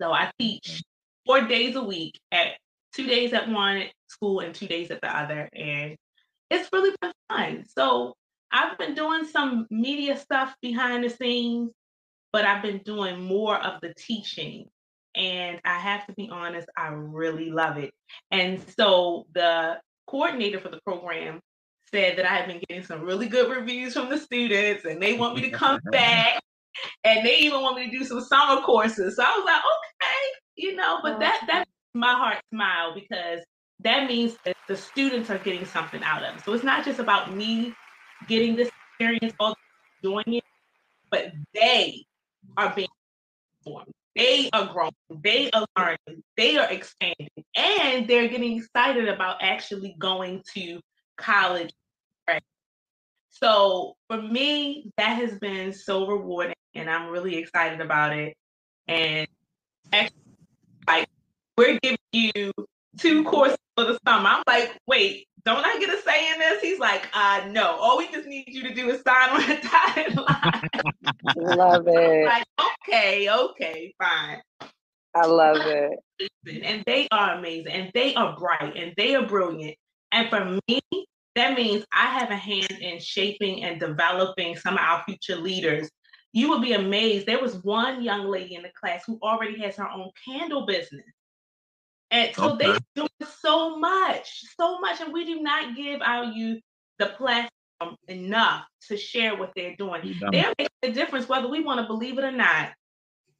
So 0.00 0.12
I 0.12 0.30
teach 0.38 0.68
mm. 0.68 0.82
four 1.26 1.42
days 1.42 1.76
a 1.76 1.82
week 1.82 2.18
at 2.32 2.56
two 2.94 3.06
days 3.06 3.32
at 3.32 3.48
one 3.48 3.84
school 4.08 4.40
and 4.40 4.54
two 4.54 4.66
days 4.66 4.90
at 4.90 5.00
the 5.00 5.16
other. 5.16 5.48
And 5.54 5.96
it's 6.50 6.68
really 6.72 6.94
been 7.00 7.12
fun. 7.28 7.64
So 7.76 8.14
I've 8.50 8.78
been 8.78 8.94
doing 8.94 9.24
some 9.26 9.66
media 9.70 10.16
stuff 10.16 10.54
behind 10.60 11.04
the 11.04 11.10
scenes, 11.10 11.70
but 12.32 12.44
I've 12.44 12.62
been 12.62 12.78
doing 12.78 13.20
more 13.20 13.56
of 13.56 13.80
the 13.80 13.94
teaching. 13.96 14.66
And 15.14 15.60
I 15.64 15.78
have 15.78 16.06
to 16.06 16.12
be 16.12 16.30
honest, 16.32 16.68
I 16.76 16.88
really 16.88 17.50
love 17.50 17.76
it. 17.76 17.92
And 18.30 18.60
so 18.76 19.26
the 19.34 19.80
coordinator 20.10 20.58
for 20.58 20.68
the 20.68 20.80
program 20.84 21.40
said 21.92 22.18
that 22.18 22.24
I 22.24 22.36
have 22.36 22.46
been 22.46 22.60
getting 22.68 22.84
some 22.84 23.02
really 23.02 23.28
good 23.28 23.50
reviews 23.50 23.94
from 23.94 24.08
the 24.08 24.18
students 24.18 24.84
and 24.84 25.00
they 25.00 25.14
want 25.14 25.36
me 25.36 25.42
to 25.42 25.50
come 25.56 25.80
back 25.90 26.40
and 27.04 27.24
they 27.24 27.38
even 27.38 27.60
want 27.60 27.76
me 27.76 27.90
to 27.90 27.98
do 27.98 28.04
some 28.04 28.20
summer 28.20 28.62
courses. 28.62 29.16
So 29.16 29.22
I 29.22 29.36
was 29.36 29.44
like, 29.44 29.60
okay, 29.60 30.20
you 30.56 30.76
know, 30.76 30.98
but 31.02 31.16
oh, 31.16 31.18
that 31.20 31.44
that's 31.46 31.70
my 31.94 32.12
heart 32.12 32.38
smile 32.52 32.94
because 32.94 33.40
that 33.80 34.08
means 34.08 34.36
that 34.44 34.56
the 34.68 34.76
students 34.76 35.30
are 35.30 35.38
getting 35.38 35.64
something 35.64 36.02
out 36.02 36.22
of 36.22 36.36
it. 36.36 36.44
So 36.44 36.52
it's 36.52 36.64
not 36.64 36.84
just 36.84 36.98
about 36.98 37.34
me 37.34 37.74
getting 38.28 38.56
this 38.56 38.70
experience 38.90 39.34
all 39.40 39.56
doing 40.02 40.24
it, 40.26 40.44
but 41.10 41.32
they 41.54 42.04
are 42.56 42.72
being 42.74 42.88
formed. 43.64 43.92
They 44.16 44.50
are 44.52 44.66
growing, 44.72 44.92
they 45.08 45.50
are 45.52 45.66
learning, 45.78 46.22
they 46.36 46.56
are 46.56 46.70
expanding, 46.70 47.28
and 47.56 48.08
they're 48.08 48.28
getting 48.28 48.58
excited 48.58 49.08
about 49.08 49.36
actually 49.40 49.94
going 49.98 50.42
to 50.54 50.80
college. 51.16 51.70
Right. 52.26 52.42
So 53.30 53.94
for 54.08 54.20
me, 54.20 54.90
that 54.96 55.14
has 55.16 55.38
been 55.38 55.72
so 55.72 56.06
rewarding 56.06 56.54
and 56.74 56.90
I'm 56.90 57.08
really 57.08 57.36
excited 57.36 57.80
about 57.80 58.16
it. 58.16 58.34
And 58.88 59.28
actually, 59.92 60.16
like 60.86 61.08
we're 61.56 61.78
giving 61.80 61.98
you 62.12 62.52
two 62.98 63.24
courses 63.24 63.58
for 63.76 63.84
the 63.84 63.98
summer. 64.06 64.28
I'm 64.28 64.42
like, 64.46 64.76
wait, 64.86 65.26
don't 65.44 65.64
I 65.64 65.78
get 65.78 65.88
a 65.88 66.00
say 66.02 66.32
in 66.32 66.38
this? 66.38 66.60
He's 66.60 66.78
like, 66.78 67.08
uh, 67.12 67.42
no. 67.50 67.76
All 67.76 67.98
we 67.98 68.08
just 68.10 68.26
need 68.26 68.44
you 68.48 68.62
to 68.62 68.74
do 68.74 68.90
is 68.90 69.02
sign 69.02 69.30
on 69.30 69.40
the 69.40 69.68
dotted 69.96 70.16
line. 70.16 71.56
Love 71.56 71.88
it. 71.88 72.26
like, 72.26 72.44
okay, 72.88 73.30
okay, 73.30 73.94
fine. 73.98 74.40
I 75.14 75.26
love 75.26 75.66
it. 75.66 75.98
And 76.62 76.84
they 76.86 77.08
are 77.10 77.34
amazing, 77.34 77.72
and 77.72 77.90
they 77.94 78.14
are 78.14 78.36
bright, 78.36 78.76
and 78.76 78.94
they 78.96 79.14
are 79.14 79.26
brilliant. 79.26 79.76
And 80.12 80.28
for 80.28 80.58
me, 80.68 80.80
that 81.34 81.56
means 81.56 81.84
I 81.92 82.06
have 82.06 82.30
a 82.30 82.36
hand 82.36 82.78
in 82.80 83.00
shaping 83.00 83.64
and 83.64 83.80
developing 83.80 84.56
some 84.56 84.74
of 84.74 84.80
our 84.80 85.02
future 85.04 85.36
leaders 85.36 85.90
you 86.32 86.48
would 86.50 86.62
be 86.62 86.72
amazed. 86.72 87.26
There 87.26 87.40
was 87.40 87.62
one 87.64 88.02
young 88.02 88.28
lady 88.28 88.54
in 88.54 88.62
the 88.62 88.70
class 88.80 89.02
who 89.04 89.18
already 89.22 89.58
has 89.60 89.76
her 89.76 89.88
own 89.88 90.10
candle 90.24 90.66
business. 90.66 91.06
And 92.10 92.34
so 92.34 92.54
okay. 92.54 92.72
they 92.72 92.78
do 92.96 93.06
so 93.40 93.78
much, 93.78 94.42
so 94.58 94.80
much. 94.80 95.00
And 95.00 95.12
we 95.12 95.24
do 95.24 95.40
not 95.40 95.76
give 95.76 96.00
our 96.02 96.24
youth 96.24 96.60
the 96.98 97.06
platform 97.06 97.96
enough 98.08 98.64
to 98.88 98.96
share 98.96 99.36
what 99.36 99.52
they're 99.54 99.76
doing. 99.76 100.16
They're 100.32 100.52
making 100.58 100.68
a 100.82 100.90
difference 100.90 101.28
whether 101.28 101.48
we 101.48 101.62
want 101.62 101.80
to 101.80 101.86
believe 101.86 102.18
it 102.18 102.24
or 102.24 102.32
not. 102.32 102.72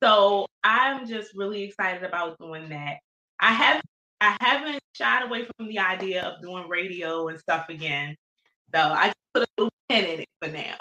So 0.03 0.47
I'm 0.65 1.07
just 1.07 1.33
really 1.35 1.65
excited 1.65 2.05
about 2.05 2.39
doing 2.39 2.69
that. 2.71 2.99
I 3.39 3.53
haven't 3.53 3.85
I 4.21 4.37
haven't 4.41 4.81
shied 4.95 5.25
away 5.25 5.47
from 5.57 5.69
the 5.69 5.79
idea 5.79 6.23
of 6.23 6.43
doing 6.43 6.69
radio 6.69 7.29
and 7.29 7.39
stuff 7.39 7.69
again. 7.69 8.17
So 8.75 8.81
I 8.81 9.13
put 9.35 9.45
a 9.45 9.47
little 9.57 9.73
pin 9.89 10.05
in 10.05 10.21
it 10.21 10.29
for 10.41 10.49
now. 10.49 10.77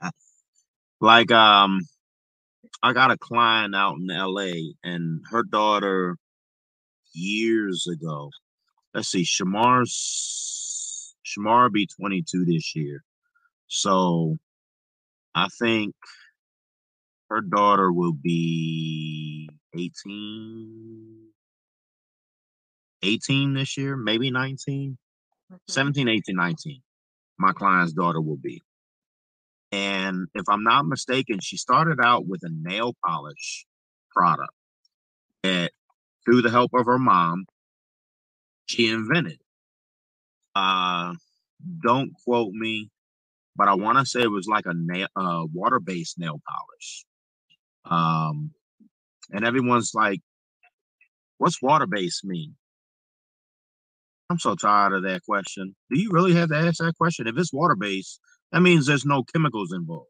like 1.00 1.30
um 1.32 1.80
I 2.82 2.92
got 2.92 3.10
a 3.10 3.18
client 3.18 3.74
out 3.74 3.96
in 3.96 4.06
LA 4.08 4.72
and 4.82 5.20
her 5.30 5.42
daughter 5.44 6.16
years 7.14 7.86
ago 7.86 8.30
let's 8.94 9.08
see, 9.08 9.24
Shamar's 9.24 11.14
Shamar 11.24 11.72
be 11.72 11.86
22 11.86 12.44
this 12.44 12.74
year. 12.74 13.02
So 13.68 14.38
I 15.34 15.48
think 15.58 15.94
her 17.30 17.40
daughter 17.40 17.92
will 17.92 18.12
be 18.12 19.48
18 19.74 21.28
18 23.04 23.54
this 23.54 23.76
year, 23.76 23.96
maybe 23.96 24.30
19, 24.30 24.96
Mhm. 25.50 25.58
17, 25.68 26.08
18, 26.08 26.36
19. 26.36 26.82
My 27.38 27.52
client's 27.52 27.92
daughter 27.92 28.20
will 28.20 28.36
be. 28.36 28.62
And 29.72 30.28
if 30.34 30.44
I'm 30.48 30.62
not 30.62 30.86
mistaken, 30.86 31.40
she 31.40 31.56
started 31.56 31.98
out 32.02 32.26
with 32.26 32.42
a 32.44 32.50
nail 32.52 32.94
polish 33.04 33.66
product 34.14 34.52
that, 35.42 35.72
through 36.24 36.42
the 36.42 36.50
help 36.50 36.72
of 36.74 36.86
her 36.86 36.98
mom, 36.98 37.46
she 38.66 38.90
invented. 38.90 39.40
Uh, 40.54 41.14
don't 41.82 42.12
quote 42.24 42.52
me, 42.52 42.90
but 43.56 43.68
I 43.68 43.74
want 43.74 43.98
to 43.98 44.04
say 44.04 44.20
it 44.20 44.30
was 44.30 44.46
like 44.46 44.66
a 44.66 44.74
nail, 44.74 45.08
uh, 45.16 45.46
water-based 45.52 46.18
nail 46.18 46.40
polish. 46.46 47.06
Um, 47.84 48.50
and 49.30 49.44
everyone's 49.44 49.92
like, 49.94 50.20
"What's 51.38 51.62
water-based 51.62 52.24
mean?" 52.24 52.56
I'm 54.28 54.38
so 54.38 54.54
tired 54.54 54.92
of 54.92 55.02
that 55.04 55.22
question. 55.24 55.74
Do 55.90 55.98
you 55.98 56.10
really 56.10 56.34
have 56.34 56.50
to 56.50 56.56
ask 56.56 56.78
that 56.78 56.96
question? 56.96 57.26
If 57.26 57.36
it's 57.36 57.52
water-based, 57.52 58.20
that 58.52 58.60
means 58.62 58.86
there's 58.86 59.04
no 59.06 59.24
chemicals 59.24 59.72
involved. 59.72 60.08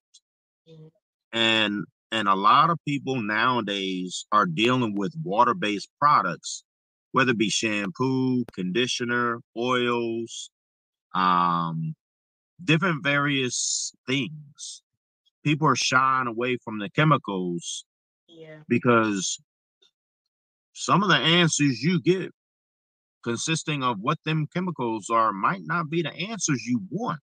Mhm. 0.68 0.90
And 1.32 1.84
and 2.10 2.28
a 2.28 2.34
lot 2.34 2.68
of 2.70 2.78
people 2.86 3.22
nowadays 3.22 4.26
are 4.32 4.44
dealing 4.46 4.94
with 4.94 5.14
water-based 5.24 5.88
products, 5.98 6.62
whether 7.12 7.30
it 7.30 7.38
be 7.38 7.48
shampoo, 7.48 8.44
conditioner, 8.52 9.40
oils, 9.56 10.50
um, 11.14 11.94
different 12.62 13.02
various 13.04 13.92
things. 14.06 14.82
People 15.44 15.68
are 15.68 15.76
shying 15.76 16.26
away 16.28 16.58
from 16.64 16.78
the 16.78 16.90
chemicals 16.90 17.86
Yeah. 18.28 18.62
because 18.68 19.40
some 20.74 21.02
of 21.02 21.08
the 21.08 21.16
answers 21.16 21.82
you 21.82 22.00
get 22.00 22.32
consisting 23.22 23.82
of 23.82 24.00
what 24.00 24.18
them 24.24 24.46
chemicals 24.52 25.10
are 25.10 25.32
might 25.32 25.62
not 25.64 25.88
be 25.90 26.02
the 26.02 26.12
answers 26.12 26.64
you 26.66 26.82
want. 26.90 27.20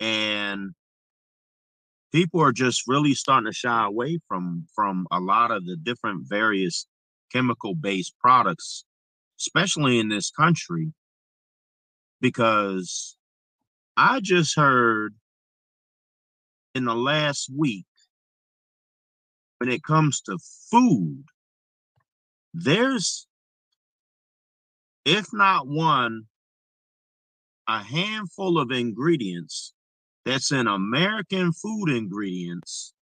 And 0.00 0.70
people 2.12 2.40
are 2.40 2.52
just 2.52 2.84
really 2.86 3.14
starting 3.14 3.46
to 3.46 3.52
shy 3.52 3.84
away 3.84 4.18
from 4.28 4.66
from 4.74 5.06
a 5.10 5.20
lot 5.20 5.50
of 5.50 5.66
the 5.66 5.76
different 5.76 6.28
various 6.28 6.86
chemical 7.32 7.74
based 7.74 8.14
products, 8.20 8.84
especially 9.40 9.98
in 9.98 10.08
this 10.08 10.30
country, 10.30 10.92
because 12.20 13.16
I 13.96 14.20
just 14.20 14.56
heard 14.56 15.14
in 16.74 16.84
the 16.84 16.94
last 16.94 17.50
week 17.56 17.86
when 19.58 19.68
it 19.68 19.82
comes 19.82 20.20
to 20.22 20.38
food, 20.70 21.24
there's 22.52 23.26
if 25.04 25.26
not 25.32 25.66
one, 25.66 26.24
a 27.68 27.82
handful 27.82 28.58
of 28.58 28.70
ingredients 28.70 29.74
that's 30.24 30.52
in 30.52 30.66
American 30.66 31.52
food 31.52 31.90
ingredients 31.90 32.94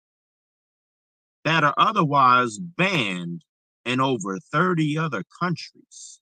that 1.45 1.65
are 1.65 1.75
otherwise 1.77 2.59
banned 2.59 3.45
in 3.85 4.01
over 4.01 4.39
30 4.39 4.99
other 4.99 5.25
countries. 5.41 6.21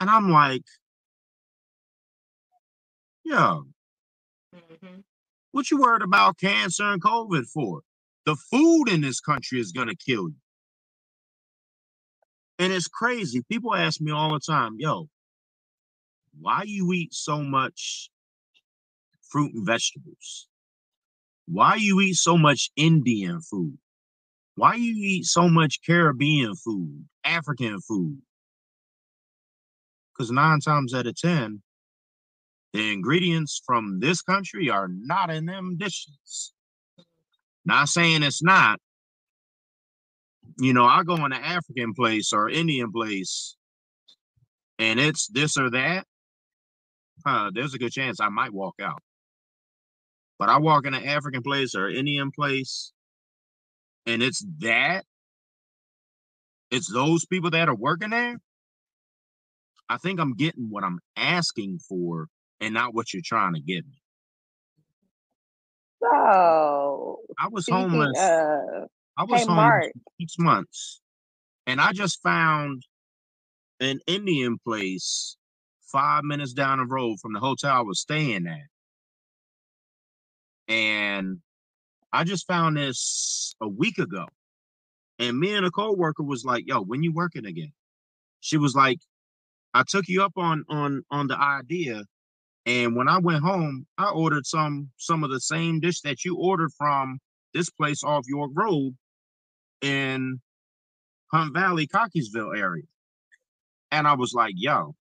And 0.00 0.10
I'm 0.10 0.30
like, 0.30 0.64
yo, 3.24 3.66
Mhm. 4.54 5.04
what 5.52 5.70
you 5.70 5.78
worried 5.78 6.02
about 6.02 6.38
cancer 6.38 6.84
and 6.84 7.02
COVID 7.02 7.46
for? 7.48 7.82
The 8.24 8.36
food 8.36 8.88
in 8.88 9.00
this 9.00 9.20
country 9.20 9.60
is 9.60 9.72
gonna 9.72 9.96
kill 9.96 10.28
you. 10.28 10.36
And 12.58 12.72
it's 12.72 12.88
crazy. 12.88 13.42
People 13.42 13.74
ask 13.74 14.00
me 14.00 14.12
all 14.12 14.32
the 14.32 14.40
time, 14.40 14.76
yo, 14.78 15.08
why 16.38 16.62
you 16.64 16.92
eat 16.92 17.14
so 17.14 17.42
much 17.42 18.10
fruit 19.32 19.54
and 19.54 19.66
vegetables? 19.66 20.48
Why 21.46 21.76
you 21.76 22.00
eat 22.00 22.14
so 22.14 22.38
much 22.38 22.70
Indian 22.76 23.40
food? 23.40 23.78
Why 24.54 24.74
you 24.74 24.94
eat 24.94 25.24
so 25.24 25.48
much 25.48 25.80
Caribbean 25.84 26.54
food, 26.54 27.06
African 27.24 27.80
food? 27.80 28.18
Because 30.12 30.30
nine 30.30 30.60
times 30.60 30.94
out 30.94 31.06
of 31.06 31.16
ten, 31.16 31.62
the 32.74 32.92
ingredients 32.92 33.62
from 33.66 34.00
this 34.00 34.22
country 34.22 34.70
are 34.70 34.88
not 34.88 35.30
in 35.30 35.46
them 35.46 35.76
dishes. 35.78 36.52
Not 37.64 37.88
saying 37.88 38.22
it's 38.22 38.42
not. 38.42 38.78
You 40.58 40.74
know, 40.74 40.84
I 40.84 41.02
go 41.02 41.14
in 41.16 41.32
an 41.32 41.32
African 41.32 41.94
place 41.94 42.32
or 42.32 42.50
Indian 42.50 42.92
place 42.92 43.56
and 44.78 45.00
it's 45.00 45.28
this 45.28 45.56
or 45.56 45.70
that. 45.70 46.06
There's 47.54 47.74
a 47.74 47.78
good 47.78 47.92
chance 47.92 48.20
I 48.20 48.28
might 48.28 48.52
walk 48.52 48.74
out. 48.82 49.00
But 50.42 50.48
I 50.48 50.58
walk 50.58 50.86
in 50.86 50.94
an 50.94 51.04
African 51.04 51.40
place 51.40 51.76
or 51.76 51.88
Indian 51.88 52.32
place 52.32 52.92
and 54.06 54.20
it's 54.20 54.44
that, 54.58 55.04
it's 56.72 56.92
those 56.92 57.24
people 57.24 57.50
that 57.50 57.68
are 57.68 57.76
working 57.76 58.10
there. 58.10 58.40
I 59.88 59.98
think 59.98 60.18
I'm 60.18 60.34
getting 60.34 60.66
what 60.68 60.82
I'm 60.82 60.98
asking 61.16 61.78
for 61.88 62.26
and 62.60 62.74
not 62.74 62.92
what 62.92 63.12
you're 63.12 63.22
trying 63.24 63.54
to 63.54 63.60
give 63.60 63.84
me. 63.86 64.02
So 66.02 67.20
I 67.38 67.46
was 67.48 67.68
homeless. 67.70 68.18
of, 68.18 68.88
I 69.16 69.22
was 69.22 69.42
hey 69.42 69.46
homeless 69.46 69.56
Mark, 69.56 69.84
six 70.20 70.34
months, 70.40 71.00
and 71.68 71.80
I 71.80 71.92
just 71.92 72.20
found 72.20 72.82
an 73.78 74.00
Indian 74.08 74.58
place 74.58 75.36
five 75.82 76.24
minutes 76.24 76.52
down 76.52 76.78
the 76.78 76.84
road 76.84 77.20
from 77.20 77.32
the 77.32 77.38
hotel 77.38 77.76
I 77.76 77.82
was 77.82 78.00
staying 78.00 78.48
at, 78.48 78.71
and 80.72 81.38
I 82.14 82.24
just 82.24 82.46
found 82.46 82.78
this 82.78 83.54
a 83.60 83.68
week 83.68 83.98
ago. 83.98 84.26
And 85.18 85.38
me 85.38 85.54
and 85.54 85.66
a 85.66 85.70
coworker 85.70 86.22
was 86.22 86.44
like, 86.44 86.66
"Yo, 86.66 86.80
when 86.80 87.02
you 87.02 87.12
working 87.12 87.44
again?" 87.44 87.72
She 88.40 88.56
was 88.56 88.74
like, 88.74 89.00
"I 89.74 89.84
took 89.86 90.08
you 90.08 90.22
up 90.22 90.32
on 90.36 90.64
on 90.68 91.04
on 91.10 91.26
the 91.26 91.38
idea." 91.38 92.04
And 92.64 92.96
when 92.96 93.08
I 93.08 93.18
went 93.18 93.42
home, 93.42 93.86
I 93.98 94.08
ordered 94.10 94.46
some 94.46 94.90
some 94.96 95.22
of 95.24 95.30
the 95.30 95.40
same 95.40 95.78
dish 95.78 96.00
that 96.02 96.24
you 96.24 96.36
ordered 96.36 96.72
from 96.72 97.18
this 97.52 97.68
place 97.68 98.02
off 98.02 98.24
York 98.26 98.52
Road 98.54 98.96
in 99.82 100.40
Hunt 101.32 101.52
Valley, 101.52 101.86
Cockeysville 101.86 102.56
area. 102.56 102.84
And 103.90 104.08
I 104.08 104.14
was 104.14 104.32
like, 104.32 104.54
yo, 104.56 104.94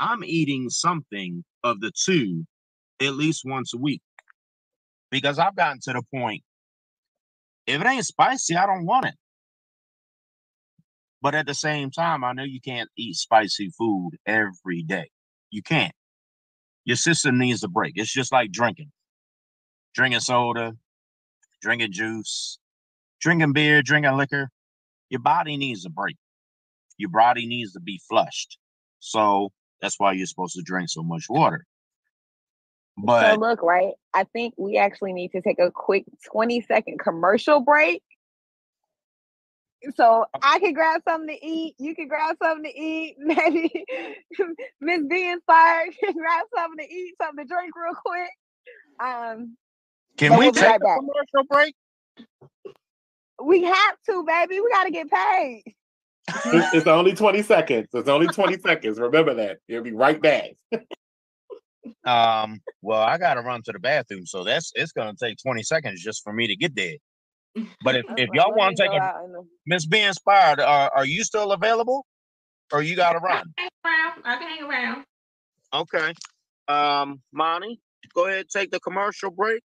I'm 0.00 0.24
eating 0.24 0.68
something 0.68 1.44
of 1.62 1.80
the 1.80 1.92
two 1.92 2.44
at 3.00 3.14
least 3.14 3.42
once 3.44 3.72
a 3.74 3.78
week. 3.78 4.02
Because 5.10 5.38
I've 5.38 5.56
gotten 5.56 5.80
to 5.82 5.92
the 5.92 6.02
point, 6.14 6.42
if 7.66 7.80
it 7.80 7.86
ain't 7.86 8.06
spicy, 8.06 8.56
I 8.56 8.66
don't 8.66 8.86
want 8.86 9.06
it. 9.06 9.14
But 11.22 11.34
at 11.34 11.46
the 11.46 11.54
same 11.54 11.90
time, 11.90 12.24
I 12.24 12.32
know 12.32 12.44
you 12.44 12.60
can't 12.60 12.88
eat 12.96 13.16
spicy 13.16 13.70
food 13.76 14.12
every 14.26 14.82
day. 14.82 15.10
You 15.50 15.62
can't. 15.62 15.92
Your 16.84 16.96
system 16.96 17.38
needs 17.38 17.62
a 17.62 17.68
break. 17.68 17.92
It's 17.96 18.12
just 18.12 18.32
like 18.32 18.52
drinking. 18.52 18.90
Drinking 19.94 20.20
soda, 20.20 20.72
drinking 21.60 21.92
juice, 21.92 22.58
drinking 23.20 23.52
beer, 23.52 23.82
drinking 23.82 24.16
liquor. 24.16 24.48
Your 25.10 25.20
body 25.20 25.56
needs 25.56 25.84
a 25.84 25.90
break. 25.90 26.16
Your 26.96 27.10
body 27.10 27.46
needs 27.46 27.72
to 27.72 27.80
be 27.80 28.00
flushed. 28.08 28.58
So 29.00 29.50
that's 29.82 29.98
why 29.98 30.12
you're 30.12 30.26
supposed 30.26 30.54
to 30.54 30.62
drink 30.62 30.88
so 30.88 31.02
much 31.02 31.26
water. 31.28 31.66
So 32.98 33.04
But 33.06 33.38
look, 33.38 33.62
right? 33.62 33.92
I 34.14 34.24
think 34.24 34.54
we 34.56 34.76
actually 34.76 35.12
need 35.12 35.32
to 35.32 35.40
take 35.40 35.58
a 35.58 35.70
quick 35.70 36.04
20 36.30 36.60
second 36.62 36.98
commercial 36.98 37.60
break. 37.60 38.02
So 39.96 40.26
I 40.42 40.58
can 40.58 40.74
grab 40.74 41.00
something 41.08 41.34
to 41.34 41.46
eat. 41.46 41.74
You 41.78 41.94
can 41.94 42.08
grab 42.08 42.36
something 42.42 42.64
to 42.64 42.78
eat. 42.78 43.16
Maybe 43.18 43.86
Miss 44.80 45.02
B 45.08 45.30
inspired 45.30 45.94
can 45.98 46.12
grab 46.12 46.46
something 46.54 46.86
to 46.86 46.92
eat, 46.94 47.14
something 47.20 47.46
to 47.46 47.48
drink 47.48 47.72
real 47.74 47.94
quick. 47.94 48.30
Um, 49.02 49.56
can 50.18 50.32
we 50.32 50.46
we'll 50.46 50.52
take 50.52 50.64
right 50.64 50.76
a 50.76 50.84
back. 50.84 50.98
commercial 50.98 51.48
break? 51.48 51.74
We 53.42 53.64
have 53.64 53.96
to, 54.10 54.22
baby. 54.24 54.60
We 54.60 54.70
got 54.70 54.84
to 54.84 54.90
get 54.90 55.10
paid. 55.10 55.62
It's, 56.28 56.74
it's 56.74 56.86
only 56.86 57.14
20 57.14 57.42
seconds. 57.42 57.88
It's 57.94 58.08
only 58.08 58.28
20 58.28 58.58
seconds. 58.58 58.98
Remember 58.98 59.32
that. 59.34 59.58
It'll 59.66 59.82
be 59.82 59.92
right 59.92 60.20
back. 60.20 60.50
Um, 62.04 62.60
well, 62.82 63.00
I 63.00 63.18
gotta 63.18 63.40
run 63.40 63.62
to 63.62 63.72
the 63.72 63.78
bathroom, 63.78 64.26
so 64.26 64.44
that's 64.44 64.72
it's 64.74 64.92
gonna 64.92 65.14
take 65.20 65.38
20 65.42 65.62
seconds 65.62 66.02
just 66.02 66.22
for 66.22 66.32
me 66.32 66.46
to 66.46 66.56
get 66.56 66.74
there. 66.74 66.96
But 67.82 67.96
if, 67.96 68.06
if 68.16 68.30
y'all 68.32 68.54
want 68.54 68.76
to 68.76 68.82
take 68.82 68.92
a 68.92 69.02
out 69.02 69.24
in 69.24 69.34
Miss 69.66 69.86
Be 69.86 70.00
Inspired, 70.00 70.60
are, 70.60 70.90
are 70.94 71.06
you 71.06 71.24
still 71.24 71.52
available? 71.52 72.06
Or 72.72 72.82
you 72.82 72.94
got 72.94 73.12
to 73.12 73.18
run? 73.18 73.52
I 73.58 73.66
can 73.66 73.70
hang 73.84 73.92
around. 73.92 74.22
I 74.24 74.36
can 74.38 74.48
hang 74.48 74.70
around. 74.70 75.04
Okay. 75.72 76.14
Um, 76.68 77.20
Monty, 77.32 77.80
go 78.14 78.26
ahead, 78.26 78.40
and 78.40 78.48
take 78.48 78.70
the 78.70 78.78
commercial 78.80 79.30
break. 79.30 79.62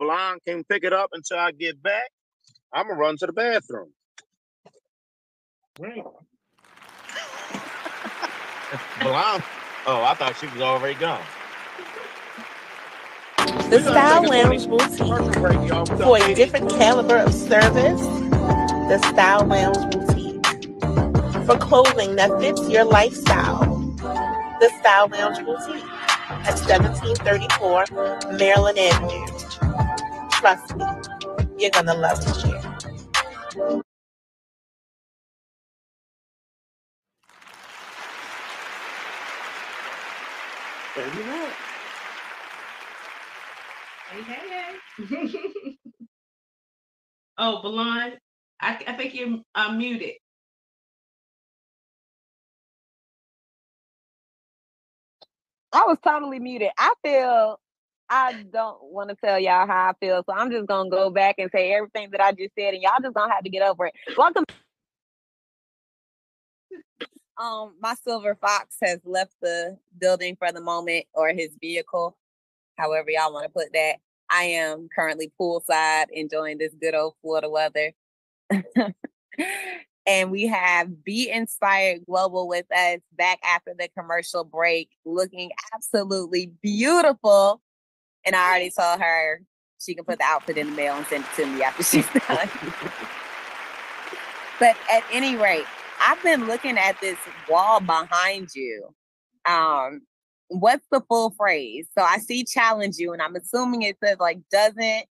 Bilan 0.00 0.36
can 0.46 0.64
pick 0.64 0.84
it 0.84 0.92
up 0.92 1.10
until 1.12 1.38
I 1.38 1.52
get 1.52 1.82
back. 1.82 2.10
I'm 2.72 2.88
gonna 2.88 2.98
run 2.98 3.16
to 3.18 3.26
the 3.26 3.32
bathroom. 3.32 3.92
Right. 5.78 6.02
Bilan. 9.00 9.42
Oh, 9.86 10.02
I 10.02 10.14
thought 10.14 10.36
she 10.38 10.46
was 10.46 10.60
already 10.60 10.98
gone. 10.98 11.22
The 13.70 13.80
Style 13.82 14.28
Lounge 14.28 14.66
20 14.66 14.68
Boutique. 14.68 15.98
For 16.04 16.16
a 16.18 16.34
different 16.34 16.70
caliber 16.70 17.16
of 17.16 17.34
service, 17.34 18.00
the 18.00 18.98
Style 19.10 19.46
Lounge 19.46 19.78
Boutique. 19.90 21.46
For 21.46 21.58
clothing 21.58 22.16
that 22.16 22.30
fits 22.40 22.68
your 22.68 22.84
lifestyle, 22.84 23.64
the 24.60 24.70
Style 24.78 25.08
Lounge 25.08 25.44
Boutique 25.44 25.84
at 26.28 26.58
1734 26.58 28.36
Maryland 28.38 28.78
Avenue. 28.78 29.26
Trust 30.30 30.76
me, 30.76 30.84
you're 31.58 31.70
gonna 31.70 31.94
love 31.94 32.18
it 32.20 32.36
here. 32.36 32.62
You 40.94 41.24
go. 41.24 41.71
Hey, 44.12 44.20
hey, 44.24 44.76
hey. 45.08 45.76
oh, 47.38 47.62
Bilan, 47.64 48.18
I, 48.60 48.78
I 48.86 48.92
think 48.92 49.14
you're 49.14 49.38
uh, 49.54 49.72
muted. 49.72 50.16
I 55.72 55.84
was 55.86 55.96
totally 56.04 56.40
muted. 56.40 56.68
I 56.76 56.92
feel 57.02 57.58
I 58.10 58.44
don't 58.52 58.82
want 58.82 59.08
to 59.08 59.16
tell 59.24 59.38
y'all 59.38 59.66
how 59.66 59.88
I 59.88 59.92
feel, 59.98 60.22
so 60.28 60.34
I'm 60.36 60.50
just 60.50 60.66
gonna 60.66 60.90
go 60.90 61.08
back 61.08 61.36
and 61.38 61.50
say 61.50 61.72
everything 61.72 62.10
that 62.10 62.20
I 62.20 62.32
just 62.32 62.54
said, 62.58 62.74
and 62.74 62.82
y'all 62.82 63.00
just 63.02 63.14
gonna 63.14 63.32
have 63.32 63.44
to 63.44 63.50
get 63.50 63.62
over 63.62 63.86
it. 63.86 63.94
Welcome. 64.18 64.44
Um, 67.38 67.76
my 67.80 67.94
silver 67.94 68.34
fox 68.34 68.76
has 68.82 68.98
left 69.06 69.32
the 69.40 69.78
building 69.98 70.36
for 70.36 70.52
the 70.52 70.60
moment, 70.60 71.06
or 71.14 71.30
his 71.30 71.56
vehicle, 71.58 72.14
however 72.76 73.10
y'all 73.10 73.32
want 73.32 73.44
to 73.44 73.50
put 73.50 73.72
that. 73.72 73.96
I 74.30 74.44
am 74.44 74.88
currently 74.94 75.30
poolside 75.38 76.06
enjoying 76.10 76.58
this 76.58 76.72
good 76.80 76.94
old 76.94 77.14
Florida 77.20 77.50
weather. 77.50 77.92
and 80.06 80.30
we 80.30 80.46
have 80.46 81.04
Be 81.04 81.30
Inspired 81.30 82.06
Global 82.06 82.48
with 82.48 82.66
us 82.72 83.00
back 83.16 83.38
after 83.44 83.74
the 83.78 83.88
commercial 83.96 84.44
break, 84.44 84.90
looking 85.04 85.50
absolutely 85.74 86.52
beautiful. 86.62 87.60
And 88.24 88.34
I 88.34 88.48
already 88.48 88.70
told 88.70 89.00
her 89.00 89.42
she 89.80 89.94
can 89.94 90.04
put 90.04 90.18
the 90.18 90.24
outfit 90.24 90.58
in 90.58 90.70
the 90.70 90.76
mail 90.76 90.94
and 90.94 91.06
send 91.06 91.24
it 91.24 91.36
to 91.36 91.46
me 91.46 91.62
after 91.62 91.82
she's 91.82 92.06
done. 92.06 92.48
but 94.58 94.76
at 94.92 95.02
any 95.12 95.36
rate, 95.36 95.66
I've 96.00 96.22
been 96.22 96.46
looking 96.46 96.78
at 96.78 97.00
this 97.00 97.18
wall 97.48 97.80
behind 97.80 98.54
you. 98.54 98.94
Um, 99.44 100.02
what's 100.52 100.86
the 100.90 101.00
full 101.08 101.30
phrase? 101.30 101.86
So 101.96 102.04
I 102.04 102.18
see 102.18 102.44
challenge 102.44 102.96
you, 102.98 103.12
and 103.12 103.22
I'm 103.22 103.36
assuming 103.36 103.82
it 103.82 103.96
says 104.02 104.16
like 104.20 104.38
doesn't. 104.50 105.04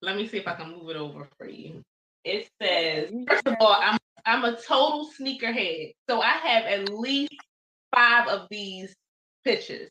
Let 0.00 0.16
me 0.16 0.26
see 0.26 0.38
if 0.38 0.48
I 0.48 0.54
can 0.54 0.70
move 0.70 0.90
it 0.90 0.96
over 0.96 1.28
for 1.38 1.48
you. 1.48 1.82
It 2.24 2.48
says, 2.60 3.12
first 3.28 3.46
of 3.46 3.56
all, 3.60 3.76
I'm 3.80 3.98
I'm 4.24 4.44
a 4.44 4.52
total 4.60 5.10
sneakerhead. 5.20 5.94
So 6.08 6.20
I 6.20 6.30
have 6.32 6.64
at 6.64 6.88
least 6.88 7.34
five 7.94 8.28
of 8.28 8.46
these 8.50 8.94
pictures. 9.44 9.90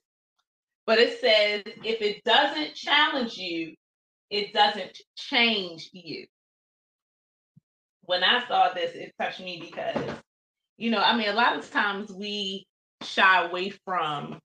But 0.85 0.99
it 0.99 1.19
says 1.19 1.63
if 1.83 2.01
it 2.01 2.23
doesn't 2.23 2.75
challenge 2.75 3.37
you, 3.37 3.75
it 4.29 4.53
doesn't 4.53 4.97
change 5.15 5.89
you. 5.93 6.25
When 8.03 8.23
I 8.23 8.45
saw 8.47 8.73
this, 8.73 8.91
it 8.95 9.13
touched 9.19 9.41
me 9.41 9.61
because, 9.61 10.01
you 10.77 10.89
know, 10.89 10.99
I 10.99 11.15
mean, 11.15 11.29
a 11.29 11.33
lot 11.33 11.57
of 11.57 11.69
times 11.69 12.11
we 12.11 12.65
shy 13.03 13.45
away 13.45 13.71
from 13.85 14.39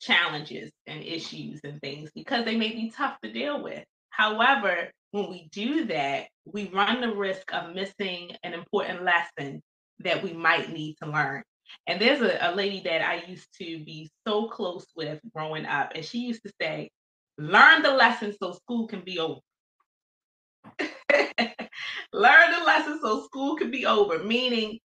challenges 0.00 0.70
and 0.86 1.04
issues 1.04 1.60
and 1.64 1.80
things 1.80 2.10
because 2.14 2.44
they 2.44 2.56
may 2.56 2.70
be 2.70 2.92
tough 2.94 3.18
to 3.22 3.32
deal 3.32 3.62
with. 3.62 3.84
However, 4.10 4.90
when 5.12 5.28
we 5.30 5.48
do 5.52 5.84
that, 5.86 6.28
we 6.44 6.68
run 6.68 7.00
the 7.00 7.14
risk 7.14 7.52
of 7.52 7.74
missing 7.74 8.30
an 8.42 8.54
important 8.54 9.04
lesson 9.04 9.62
that 10.00 10.22
we 10.22 10.32
might 10.32 10.72
need 10.72 10.96
to 11.02 11.10
learn. 11.10 11.42
And 11.86 12.00
there's 12.00 12.20
a, 12.20 12.38
a 12.40 12.54
lady 12.54 12.80
that 12.84 13.02
I 13.02 13.24
used 13.26 13.48
to 13.58 13.84
be 13.84 14.10
so 14.26 14.48
close 14.48 14.86
with 14.96 15.20
growing 15.34 15.66
up, 15.66 15.92
and 15.94 16.04
she 16.04 16.18
used 16.18 16.42
to 16.44 16.52
say, 16.60 16.90
Learn 17.38 17.82
the 17.82 17.92
lesson 17.92 18.34
so 18.38 18.52
school 18.52 18.86
can 18.86 19.00
be 19.00 19.18
over. 19.18 19.40
Learn 22.12 22.52
the 22.52 22.64
lesson 22.66 22.98
so 23.00 23.24
school 23.24 23.56
can 23.56 23.70
be 23.70 23.86
over, 23.86 24.18
meaning 24.18 24.78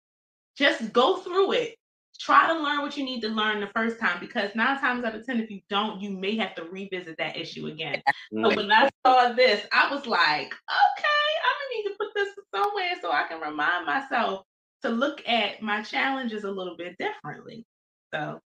just 0.58 0.94
go 0.94 1.18
through 1.18 1.52
it. 1.54 1.76
Try 2.20 2.48
to 2.48 2.60
learn 2.60 2.82
what 2.82 2.98
you 2.98 3.04
need 3.04 3.22
to 3.22 3.30
learn 3.30 3.60
the 3.60 3.70
first 3.76 4.00
time 4.00 4.20
because 4.20 4.56
nine 4.56 4.80
times 4.80 5.04
out 5.04 5.16
of 5.16 5.26
10, 5.26 5.40
if 5.40 5.50
you 5.50 5.62
don't, 5.70 6.02
you 6.02 6.10
may 6.10 6.38
have 6.38 6.56
to 6.56 6.64
revisit 6.64 7.18
that 7.18 7.38
issue 7.38 7.68
again. 7.68 8.02
So 8.44 8.56
when 8.56 8.72
I 8.72 8.90
saw 9.06 9.34
this, 9.34 9.66
I 9.72 9.94
was 9.94 10.06
like, 10.06 10.48
okay, 10.48 11.32
I'm 11.44 11.56
gonna 11.60 11.76
need 11.76 11.84
to 11.84 11.96
put 12.00 12.14
this 12.16 12.30
somewhere 12.54 12.92
so 13.02 13.12
I 13.12 13.28
can 13.28 13.42
remind 13.42 13.86
myself 13.86 14.44
to 14.84 14.90
look 14.90 15.28
at 15.28 15.62
my 15.62 15.82
challenges 15.82 16.44
a 16.44 16.52
little 16.52 16.78
bit 16.78 16.98
differently. 16.98 17.66
So, 18.14 18.40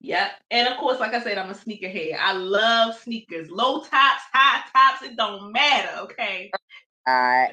yeah. 0.00 0.30
And 0.50 0.68
of 0.68 0.78
course, 0.78 1.00
like 1.00 1.14
I 1.14 1.22
said, 1.22 1.38
I'm 1.38 1.50
a 1.50 1.54
sneakerhead. 1.54 2.16
I 2.18 2.32
love 2.32 2.96
sneakers, 2.98 3.50
low 3.50 3.80
tops, 3.80 4.22
high 4.32 4.62
tops, 4.72 5.02
it 5.02 5.16
don't 5.16 5.52
matter. 5.52 6.00
Okay. 6.02 6.50
God. 7.06 7.50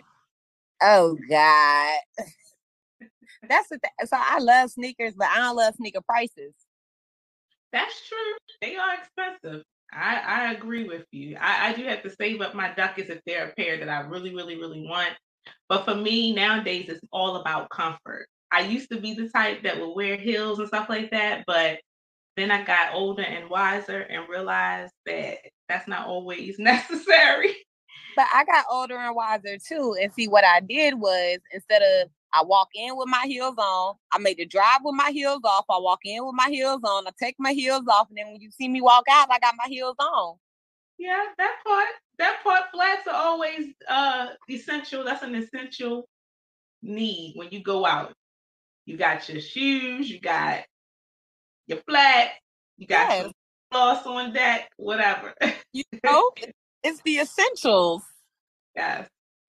Oh 0.82 1.18
God. 1.30 2.00
That's 3.50 3.70
the 3.70 3.80
th- 3.80 4.10
so 4.10 4.18
I 4.20 4.40
love 4.40 4.72
sneakers, 4.72 5.14
but 5.18 5.28
I 5.28 5.38
don't 5.38 5.56
love 5.56 5.76
sneaker 5.76 6.02
prices. 6.02 6.54
That's 7.72 8.08
true. 8.08 8.18
They 8.62 8.76
are 8.76 8.96
expensive. 8.96 9.64
I, 9.92 10.22
I 10.26 10.54
agree 10.54 10.88
with 10.88 11.06
you. 11.12 11.38
I, 11.40 11.70
I 11.70 11.74
do 11.74 11.84
have 11.86 12.04
to 12.04 12.10
save 12.10 12.42
up 12.42 12.56
my 12.56 12.74
ducats 12.74 13.10
if 13.10 13.20
they're 13.26 13.50
a 13.50 13.54
pair 13.54 13.78
that 13.78 13.90
I 13.90 14.02
really, 14.02 14.34
really, 14.34 14.58
really 14.58 14.88
want. 14.88 15.12
But 15.70 15.86
for 15.86 15.96
me, 15.96 16.34
nowadays, 16.34 16.88
it's 16.90 17.02
all 17.12 17.38
about 17.38 17.70
comfort. 17.70 18.28
I 18.52 18.62
used 18.62 18.90
to 18.92 19.00
be 19.00 19.14
the 19.14 19.30
type 19.30 19.64
that 19.64 19.80
would 19.80 19.96
wear 19.96 20.16
heels 20.16 20.60
and 20.60 20.68
stuff 20.68 20.88
like 20.90 21.12
that, 21.12 21.44
but 21.48 21.80
then 22.36 22.52
I 22.52 22.64
got 22.64 22.94
older 22.94 23.24
and 23.24 23.50
wiser 23.50 24.02
and 24.02 24.30
realized 24.30 24.94
that 25.06 25.38
that's 25.68 25.88
not 25.88 26.08
always 26.08 26.56
necessary. 26.60 27.56
But 28.16 28.28
I 28.34 28.46
got 28.46 28.66
older 28.72 28.98
and 28.98 29.16
wiser 29.16 29.58
too. 29.58 29.96
And 30.00 30.14
see, 30.14 30.28
what 30.28 30.46
I 30.46 30.60
did 30.60 30.96
was 30.96 31.40
instead 31.52 31.82
of 31.82 32.10
I 32.34 32.44
walk 32.44 32.70
in 32.76 32.98
with 32.98 33.08
my 33.08 33.26
heels 33.28 33.56
on, 33.58 33.96
I 34.12 34.18
made 34.18 34.38
the 34.38 34.46
drive 34.46 34.80
with 34.84 34.96
my 34.96 35.12
heels 35.12 35.42
off. 35.46 35.66
I 35.70 35.78
walk 35.80 36.00
in 36.06 36.26
with 36.26 36.36
my 36.36 36.50
heels 36.50 36.82
on. 36.84 37.08
I 37.08 37.12
take 37.20 37.36
my 37.40 37.54
heels 37.54 37.84
off, 37.88 38.10
and 38.10 38.18
then 38.18 38.32
when 38.32 38.42
you 38.42 38.52
see 38.52 38.68
me 38.68 38.82
walk 38.82 39.06
out, 39.10 39.28
I 39.32 39.40
got 39.40 39.56
my 39.58 39.68
heels 39.70 39.96
on. 40.00 40.38
Yeah, 40.98 41.24
that 41.38 41.58
part, 41.66 41.88
that 42.20 42.44
part, 42.44 42.64
flats 42.74 43.08
are 43.08 43.16
always 43.16 43.68
uh 43.90 44.28
essential. 44.50 45.04
That's 45.04 45.24
an 45.24 45.36
essential 45.36 46.08
need 46.82 47.34
when 47.36 47.50
you 47.52 47.62
go 47.64 47.86
out. 47.86 48.14
You 48.86 48.98
got 48.98 49.28
your 49.30 49.42
shoes, 49.42 50.10
you 50.10 50.20
got 50.20 50.66
your 51.68 51.80
flat, 51.88 52.32
you 52.78 52.88
got 52.88 53.10
Yes. 53.10 53.24
your 53.26 53.32
floss 53.72 54.06
on 54.06 54.34
deck, 54.34 54.70
whatever. 54.78 55.34
You 55.74 55.84
know, 56.04 56.32
it's 56.84 57.02
the 57.04 57.18
essentials. 57.20 58.04
yes. 58.76 59.08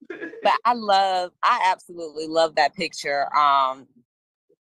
But 0.09 0.59
I 0.65 0.75
love, 0.75 1.33
I 1.43 1.71
absolutely 1.73 2.27
love 2.27 2.57
that 2.57 2.75
picture. 2.75 3.35
Um, 3.35 3.87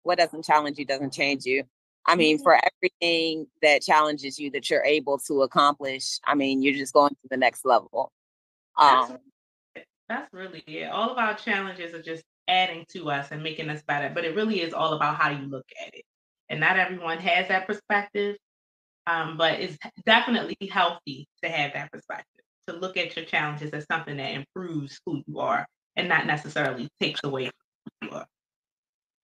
what 0.04 0.18
doesn't 0.18 0.46
challenge 0.46 0.78
you 0.78 0.86
doesn't 0.86 1.14
change 1.14 1.46
you. 1.46 1.64
I 2.06 2.16
mean, 2.16 2.38
Mhm. 2.38 2.44
for 2.44 2.60
everything 2.76 3.48
that 3.64 3.82
challenges 3.82 4.40
you 4.40 4.52
that 4.52 4.70
you're 4.70 4.84
able 4.86 5.18
to 5.20 5.42
accomplish, 5.42 6.20
I 6.24 6.36
mean, 6.36 6.62
you're 6.62 6.76
just 6.76 6.94
going 6.94 7.10
to 7.10 7.28
the 7.30 7.38
next 7.38 7.66
level. 7.66 8.12
That's 8.78 9.10
Um, 9.12 9.20
That's 10.08 10.32
really 10.32 10.60
it. 10.68 10.92
All 10.92 11.10
of 11.10 11.18
our 11.18 11.34
challenges 11.34 11.96
are 11.96 12.02
just 12.04 12.24
adding 12.48 12.86
to 12.90 13.10
us 13.10 13.32
and 13.32 13.42
making 13.42 13.70
us 13.70 13.82
better, 13.82 14.14
but 14.14 14.24
it 14.24 14.36
really 14.36 14.62
is 14.62 14.72
all 14.72 14.94
about 14.94 15.16
how 15.16 15.32
you 15.32 15.48
look 15.48 15.66
at 15.84 15.96
it. 15.96 16.06
And 16.50 16.60
not 16.60 16.78
everyone 16.78 17.18
has 17.18 17.48
that 17.48 17.66
perspective, 17.66 18.38
um, 19.08 19.36
but 19.36 19.60
it's 19.60 19.78
definitely 20.06 20.56
healthy 20.70 21.28
to 21.42 21.50
have 21.50 21.74
that 21.74 21.92
perspective, 21.92 22.45
to 22.68 22.76
look 22.76 22.98
at 22.98 23.16
your 23.16 23.26
challenges 23.26 23.72
as 23.72 23.86
something 23.86 24.18
that 24.18 24.32
improves 24.32 25.00
who 25.06 25.24
you 25.28 25.40
are 25.40 25.68
and 25.96 26.10
not 26.10 26.26
necessarily 26.26 26.90
takes 27.02 27.22
away 27.24 27.46
from 27.46 27.54
who 28.02 28.08
you 28.08 28.14
are. 28.18 28.28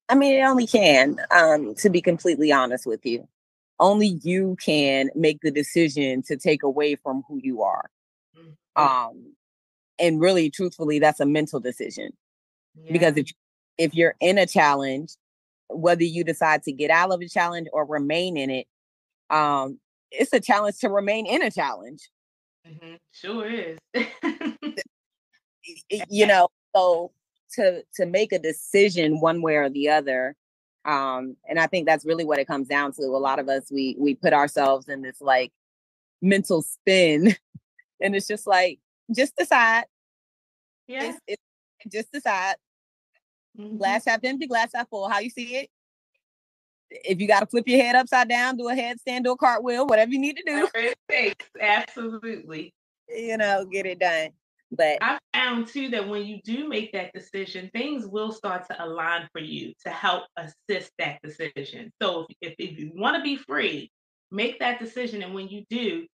I 0.09 0.15
mean, 0.15 0.39
it 0.39 0.43
only 0.43 0.67
can, 0.67 1.17
um, 1.31 1.73
to 1.75 1.89
be 1.89 2.01
completely 2.01 2.51
honest 2.51 2.85
with 2.85 3.05
you. 3.05 3.27
Only 3.79 4.19
you 4.23 4.57
can 4.63 5.09
make 5.15 5.39
the 5.41 5.51
decision 5.51 6.21
to 6.23 6.37
take 6.37 6.63
away 6.63 6.95
from 6.95 7.23
who 7.27 7.39
you 7.41 7.63
are. 7.63 7.89
Mm. 8.37 8.81
Um, 8.81 9.33
and 9.97 10.19
really, 10.19 10.49
truthfully, 10.49 10.99
that's 10.99 11.19
a 11.19 11.25
mental 11.25 11.59
decision. 11.59 12.11
because 12.91 13.17
if 13.17 13.31
if 13.77 13.95
you're 13.95 14.15
in 14.19 14.37
a 14.37 14.45
challenge 14.45 15.15
whether 15.73 16.03
you 16.03 16.23
decide 16.23 16.63
to 16.63 16.71
get 16.71 16.91
out 16.91 17.11
of 17.11 17.21
a 17.21 17.27
challenge 17.27 17.67
or 17.73 17.85
remain 17.85 18.37
in 18.37 18.49
it, 18.49 18.67
um, 19.29 19.79
it's 20.11 20.33
a 20.33 20.39
challenge 20.39 20.77
to 20.79 20.89
remain 20.89 21.25
in 21.25 21.41
a 21.41 21.51
challenge. 21.51 22.09
Mm-hmm. 22.67 22.95
Sure 23.11 23.47
is. 23.47 23.77
you 26.09 26.25
know, 26.27 26.47
so 26.75 27.11
to 27.55 27.83
to 27.95 28.05
make 28.05 28.31
a 28.31 28.39
decision 28.39 29.19
one 29.19 29.41
way 29.41 29.55
or 29.55 29.69
the 29.69 29.89
other, 29.89 30.35
um, 30.85 31.35
and 31.49 31.59
I 31.59 31.67
think 31.67 31.85
that's 31.85 32.05
really 32.05 32.25
what 32.25 32.39
it 32.39 32.47
comes 32.47 32.67
down 32.67 32.93
to. 32.93 33.03
A 33.03 33.17
lot 33.17 33.39
of 33.39 33.49
us 33.49 33.71
we 33.71 33.95
we 33.99 34.15
put 34.15 34.33
ourselves 34.33 34.87
in 34.89 35.01
this 35.01 35.21
like 35.21 35.51
mental 36.21 36.61
spin, 36.61 37.35
and 38.01 38.15
it's 38.15 38.27
just 38.27 38.47
like 38.47 38.79
just 39.15 39.35
decide. 39.35 39.85
Yeah. 40.87 41.09
It's, 41.09 41.19
it's 41.27 41.43
just 41.93 42.11
decide. 42.11 42.55
Mhm. 43.59 43.77
Glass 43.77 44.05
half 44.05 44.21
empty, 44.23 44.47
glass 44.47 44.71
half 44.73 44.89
full. 44.89 45.09
How 45.09 45.19
you 45.19 45.29
see 45.29 45.55
it? 45.55 45.69
If 46.91 47.21
you 47.21 47.27
got 47.27 47.39
to 47.39 47.45
flip 47.45 47.67
your 47.67 47.81
head 47.81 47.95
upside 47.95 48.29
down, 48.29 48.57
do 48.57 48.67
a 48.69 48.73
headstand, 48.73 49.23
do 49.23 49.31
a 49.31 49.37
cartwheel, 49.37 49.87
whatever 49.87 50.11
you 50.11 50.19
need 50.19 50.37
to 50.37 50.43
do, 50.45 50.67
it 50.75 50.97
takes. 51.09 51.45
Absolutely. 51.59 52.73
you 53.07 53.37
know, 53.37 53.65
get 53.65 53.85
it 53.85 53.99
done. 53.99 54.29
But 54.71 54.99
I 55.01 55.17
found 55.33 55.67
too 55.67 55.89
that 55.89 56.07
when 56.07 56.25
you 56.25 56.39
do 56.43 56.67
make 56.67 56.93
that 56.93 57.11
decision, 57.13 57.69
things 57.73 58.07
will 58.07 58.31
start 58.31 58.65
to 58.67 58.83
align 58.83 59.27
for 59.33 59.41
you 59.41 59.73
to 59.85 59.89
help 59.89 60.23
assist 60.37 60.91
that 60.97 61.19
decision. 61.21 61.91
So 62.01 62.25
if, 62.41 62.53
if, 62.57 62.71
if 62.71 62.79
you 62.79 62.91
want 62.95 63.17
to 63.17 63.21
be 63.21 63.35
free, 63.35 63.91
make 64.31 64.59
that 64.59 64.79
decision. 64.79 65.23
And 65.23 65.33
when 65.33 65.49
you 65.49 65.65
do, 65.69 66.05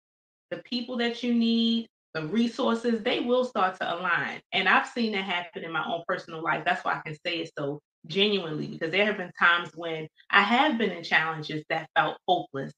the 0.51 0.59
people 0.59 0.97
that 0.99 1.23
you 1.23 1.35
need, 1.35 1.87
the 2.15 2.27
resources, 2.29 3.03
they 3.03 3.21
will 3.21 3.45
start 3.45 3.79
to 3.81 3.95
align. 3.95 4.41
And 4.53 4.69
I've 4.71 4.89
seen 4.89 5.13
that 5.13 5.25
happen 5.25 5.65
in 5.65 5.73
my 5.73 5.85
own 5.87 6.03
personal 6.09 6.43
life. 6.43 6.65
That's 6.65 6.83
why 6.83 6.95
I 6.95 7.01
can 7.07 7.19
say 7.27 7.41
it 7.41 7.51
so 7.59 7.81
genuinely, 8.07 8.67
because 8.67 8.91
there 8.91 9.07
have 9.07 9.17
been 9.17 9.33
times 9.39 9.71
when 9.75 10.09
I 10.31 10.43
have 10.43 10.79
been 10.79 10.91
in 10.91 11.03
challenges 11.03 11.65
that 11.69 11.89
felt 11.97 12.19
hopeless, 12.27 12.73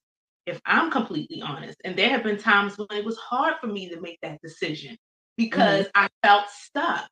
if 0.46 0.60
I'm 0.64 0.90
completely 0.90 1.42
honest. 1.42 1.76
And 1.84 1.96
there 1.96 2.10
have 2.10 2.22
been 2.22 2.38
times 2.38 2.78
when 2.78 2.88
it 2.92 3.04
was 3.04 3.18
hard 3.18 3.54
for 3.60 3.66
me 3.66 3.88
to 3.90 4.00
make 4.00 4.18
that 4.22 4.40
decision 4.42 4.96
because 5.36 5.86
I 5.94 6.08
felt 6.22 6.48
stuck. 6.50 7.08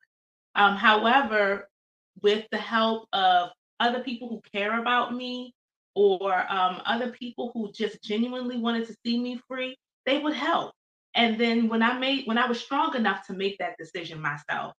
Um, 0.54 0.76
however, 0.76 1.68
with 2.22 2.46
the 2.50 2.58
help 2.58 3.08
of 3.12 3.50
other 3.78 4.02
people 4.02 4.28
who 4.28 4.40
care 4.52 4.80
about 4.80 5.14
me 5.14 5.52
or 5.94 6.34
um, 6.52 6.80
other 6.86 7.10
people 7.10 7.50
who 7.52 7.72
just 7.72 8.02
genuinely 8.02 8.58
wanted 8.58 8.86
to 8.86 8.96
see 9.04 9.18
me 9.18 9.40
free, 9.48 9.76
they 10.06 10.18
would 10.18 10.34
help. 10.34 10.72
And 11.14 11.38
then 11.38 11.68
when 11.68 11.82
I 11.82 11.98
made 11.98 12.26
when 12.26 12.38
I 12.38 12.46
was 12.46 12.60
strong 12.60 12.94
enough 12.94 13.26
to 13.26 13.34
make 13.34 13.58
that 13.58 13.76
decision 13.78 14.20
myself, 14.20 14.74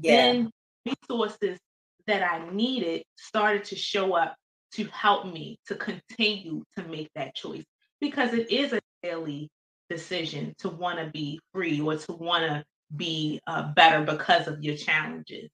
Yeah. 0.00 0.34
then 0.34 0.50
resources 0.86 1.58
that 2.06 2.22
I 2.22 2.50
needed 2.50 3.04
started 3.16 3.64
to 3.66 3.76
show 3.76 4.14
up 4.14 4.36
to 4.74 4.84
help 4.86 5.26
me 5.26 5.58
to 5.66 5.74
continue 5.74 6.64
to 6.76 6.84
make 6.84 7.10
that 7.14 7.34
choice 7.34 7.64
because 8.00 8.32
it 8.32 8.50
is 8.50 8.72
a 8.72 8.80
daily 9.02 9.48
decision 9.90 10.54
to 10.58 10.68
want 10.68 10.98
to 10.98 11.10
be 11.10 11.38
free 11.52 11.80
or 11.80 11.96
to 11.96 12.12
want 12.12 12.44
to 12.44 12.64
be 12.96 13.40
uh, 13.46 13.72
better 13.74 14.02
because 14.04 14.48
of 14.48 14.62
your 14.62 14.76
challenges. 14.76 15.50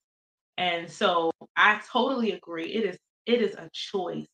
And 0.56 0.90
so 0.90 1.30
I 1.56 1.80
totally 1.90 2.32
agree. 2.32 2.72
It 2.72 2.84
is 2.84 2.96
it 3.26 3.42
is 3.42 3.54
a 3.54 3.68
choice, 3.72 4.26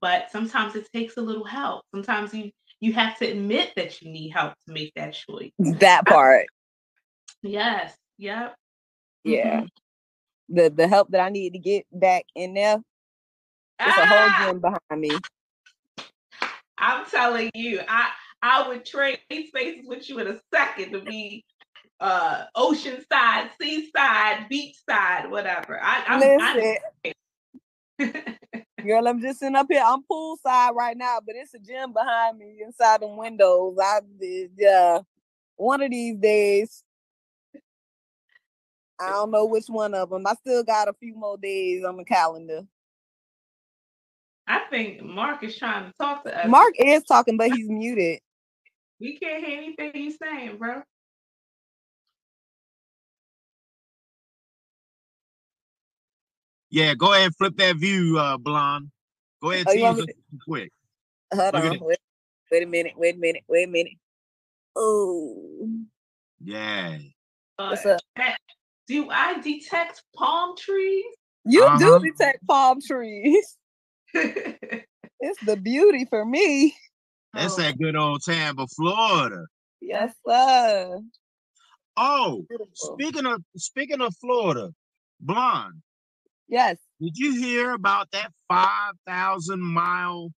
but 0.00 0.30
sometimes 0.30 0.74
it 0.74 0.88
takes 0.92 1.16
a 1.16 1.20
little 1.20 1.44
help. 1.44 1.84
Sometimes 1.94 2.34
you 2.34 2.50
you 2.80 2.92
have 2.92 3.18
to 3.18 3.26
admit 3.26 3.72
that 3.76 4.00
you 4.02 4.10
need 4.12 4.30
help 4.30 4.54
to 4.66 4.72
make 4.72 4.92
that 4.96 5.14
choice. 5.14 5.52
that 5.58 6.06
part, 6.06 6.46
Yes. 7.42 7.94
Yep. 8.18 8.56
yeah. 9.24 9.60
Mhm. 9.62 9.68
The 10.48 10.70
the 10.70 10.86
help 10.86 11.10
that 11.10 11.20
I 11.20 11.28
need 11.28 11.52
to 11.54 11.58
get 11.58 11.86
back 11.92 12.24
in 12.34 12.54
there, 12.54 12.76
it's 13.80 13.98
a 13.98 14.06
whole 14.06 14.18
Ah! 14.18 14.46
gym 14.48 14.60
behind 14.60 15.00
me. 15.00 15.10
I'm 16.78 17.04
telling 17.06 17.50
you, 17.54 17.80
I 17.88 18.10
I 18.42 18.68
would 18.68 18.84
trade 18.84 19.18
spaces 19.28 19.86
with 19.86 20.08
you 20.08 20.20
in 20.20 20.28
a 20.28 20.40
second 20.54 20.92
to 20.92 21.00
be 21.00 21.44
uh 22.00 22.44
oceanside, 22.56 23.50
seaside, 23.60 24.46
beachside, 24.50 25.30
whatever. 25.30 25.80
I, 25.82 26.04
I'm, 26.06 26.20
Listen, 26.20 26.76
girl, 28.86 29.08
I'm 29.08 29.20
just 29.20 29.40
sitting 29.40 29.56
up 29.56 29.66
here. 29.70 29.82
I'm 29.84 30.02
poolside 30.10 30.74
right 30.74 30.96
now, 30.96 31.18
but 31.24 31.34
it's 31.36 31.54
a 31.54 31.58
gym 31.58 31.92
behind 31.92 32.38
me 32.38 32.60
inside 32.64 33.00
the 33.00 33.08
windows. 33.08 33.76
I 33.82 34.00
did, 34.20 34.50
yeah. 34.56 35.00
One 35.56 35.82
of 35.82 35.90
these 35.90 36.16
days, 36.16 36.84
I 38.98 39.10
don't 39.10 39.30
know 39.30 39.44
which 39.46 39.66
one 39.68 39.94
of 39.94 40.10
them. 40.10 40.26
I 40.26 40.34
still 40.34 40.62
got 40.64 40.88
a 40.88 40.92
few 40.94 41.14
more 41.14 41.36
days 41.36 41.84
on 41.84 41.96
the 41.96 42.04
calendar. 42.04 42.62
I 44.46 44.60
think 44.70 45.02
Mark 45.02 45.42
is 45.42 45.58
trying 45.58 45.86
to 45.86 45.92
talk 45.98 46.24
to 46.24 46.36
us. 46.38 46.48
Mark 46.48 46.74
is 46.78 47.02
talking, 47.04 47.36
but 47.36 47.50
he's 47.50 47.68
muted. 47.68 48.20
we 49.00 49.18
can't 49.18 49.44
hear 49.44 49.58
anything 49.58 49.90
he's 49.92 50.16
saying, 50.22 50.56
bro. 50.56 50.82
Yeah, 56.70 56.94
go 56.94 57.12
ahead 57.12 57.26
and 57.26 57.36
flip 57.36 57.56
that 57.58 57.76
view, 57.76 58.18
uh, 58.18 58.38
Bilan. 58.38 58.90
Go 59.42 59.50
ahead 59.50 59.66
Oh, 59.68 59.72
and 59.72 59.96
tease 59.96 60.06
me 60.06 60.12
us 60.12 60.40
quick. 60.46 60.72
Hold 61.34 61.54
Look 61.54 61.64
on. 61.64 61.78
Wait, 61.80 61.98
wait 62.50 62.62
a 62.62 62.66
minute. 62.66 62.92
Wait 62.96 63.14
a 63.14 63.18
minute. 63.18 63.42
Wait 63.48 63.64
a 63.64 63.70
minute. 63.70 63.92
Oh, 64.74 65.68
Yeah. 66.44 66.98
what's 67.56 67.86
Uh, 67.86 67.90
up? 67.90 68.00
that- 68.16 68.38
do 68.86 69.08
I 69.10 69.40
detect 69.40 70.02
palm 70.14 70.56
trees? 70.56 71.04
You 71.44 71.64
Uh-huh. 71.64 71.78
do 71.78 72.10
detect 72.10 72.46
palm 72.46 72.78
trees. 72.86 73.56
It's 75.20 75.40
the 75.46 75.56
beauty 75.56 76.04
for 76.10 76.24
me. 76.26 76.76
That's 77.32 77.54
Oh, 77.54 77.56
that 77.62 77.78
good 77.78 77.96
old 77.96 78.22
Tampa, 78.22 78.66
Florida. 78.76 79.46
Yes, 79.80 80.14
sir. 80.28 81.00
Oh, 81.96 82.44
Beautiful. 82.48 82.74
speaking 82.74 83.24
of 83.26 83.42
speaking 83.56 84.00
of 84.02 84.14
Florida, 84.20 84.72
Bilan. 85.24 85.80
Yes. 86.48 86.76
Did 87.00 87.16
you 87.16 87.34
hear 87.34 87.72
about 87.72 88.10
that 88.12 88.30
five 88.46 88.92
thousand 89.06 89.62
mile 89.62 90.30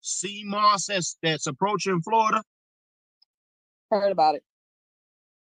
sea 0.00 0.44
moss 0.46 0.86
that's 0.86 1.18
that's 1.22 1.46
approaching 1.48 2.00
Florida? 2.02 2.42
Heard 3.90 4.12
about 4.12 4.36
it. 4.36 4.44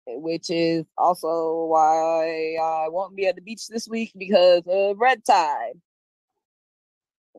Which 0.05 0.49
is 0.49 0.85
also 0.97 1.65
why 1.65 2.55
I 2.61 2.89
won't 2.89 3.15
be 3.15 3.27
at 3.27 3.35
the 3.35 3.41
beach 3.41 3.67
this 3.67 3.87
week 3.87 4.11
because 4.17 4.63
of 4.67 4.97
red 4.99 5.23
tide. 5.25 5.73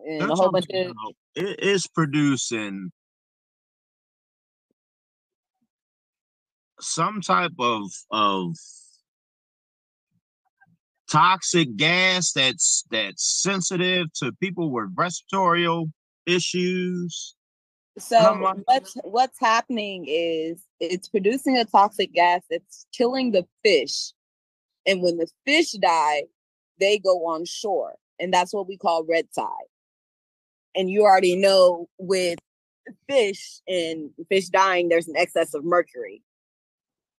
And 0.06 0.30
a 0.30 0.34
whole 0.34 0.50
bunch 0.50 0.66
of. 0.72 0.94
It 1.36 1.60
is 1.60 1.86
producing 1.86 2.90
some 6.80 7.20
type 7.20 7.52
of 7.58 7.90
of 8.10 8.56
toxic 11.10 11.76
gas 11.76 12.32
that's 12.32 12.84
that's 12.90 13.42
sensitive 13.42 14.12
to 14.14 14.32
people 14.40 14.70
with 14.70 14.86
respiratory 14.96 15.66
issues. 16.26 17.34
So 17.98 18.62
what's 18.64 18.94
what's 19.04 19.38
happening 19.38 20.06
is 20.08 20.62
it's 20.80 21.08
producing 21.08 21.56
a 21.56 21.64
toxic 21.64 22.12
gas 22.12 22.42
that's 22.50 22.86
killing 22.92 23.30
the 23.30 23.46
fish. 23.62 24.12
And 24.86 25.00
when 25.00 25.16
the 25.16 25.28
fish 25.46 25.72
die, 25.72 26.24
they 26.80 26.98
go 26.98 27.26
on 27.26 27.44
shore. 27.44 27.94
And 28.18 28.32
that's 28.32 28.52
what 28.52 28.66
we 28.66 28.76
call 28.76 29.04
red 29.04 29.28
tide. 29.34 29.46
And 30.74 30.90
you 30.90 31.02
already 31.02 31.36
know 31.36 31.88
with 31.98 32.38
fish 33.08 33.60
and 33.68 34.10
fish 34.28 34.48
dying, 34.48 34.88
there's 34.88 35.08
an 35.08 35.16
excess 35.16 35.54
of 35.54 35.64
mercury, 35.64 36.22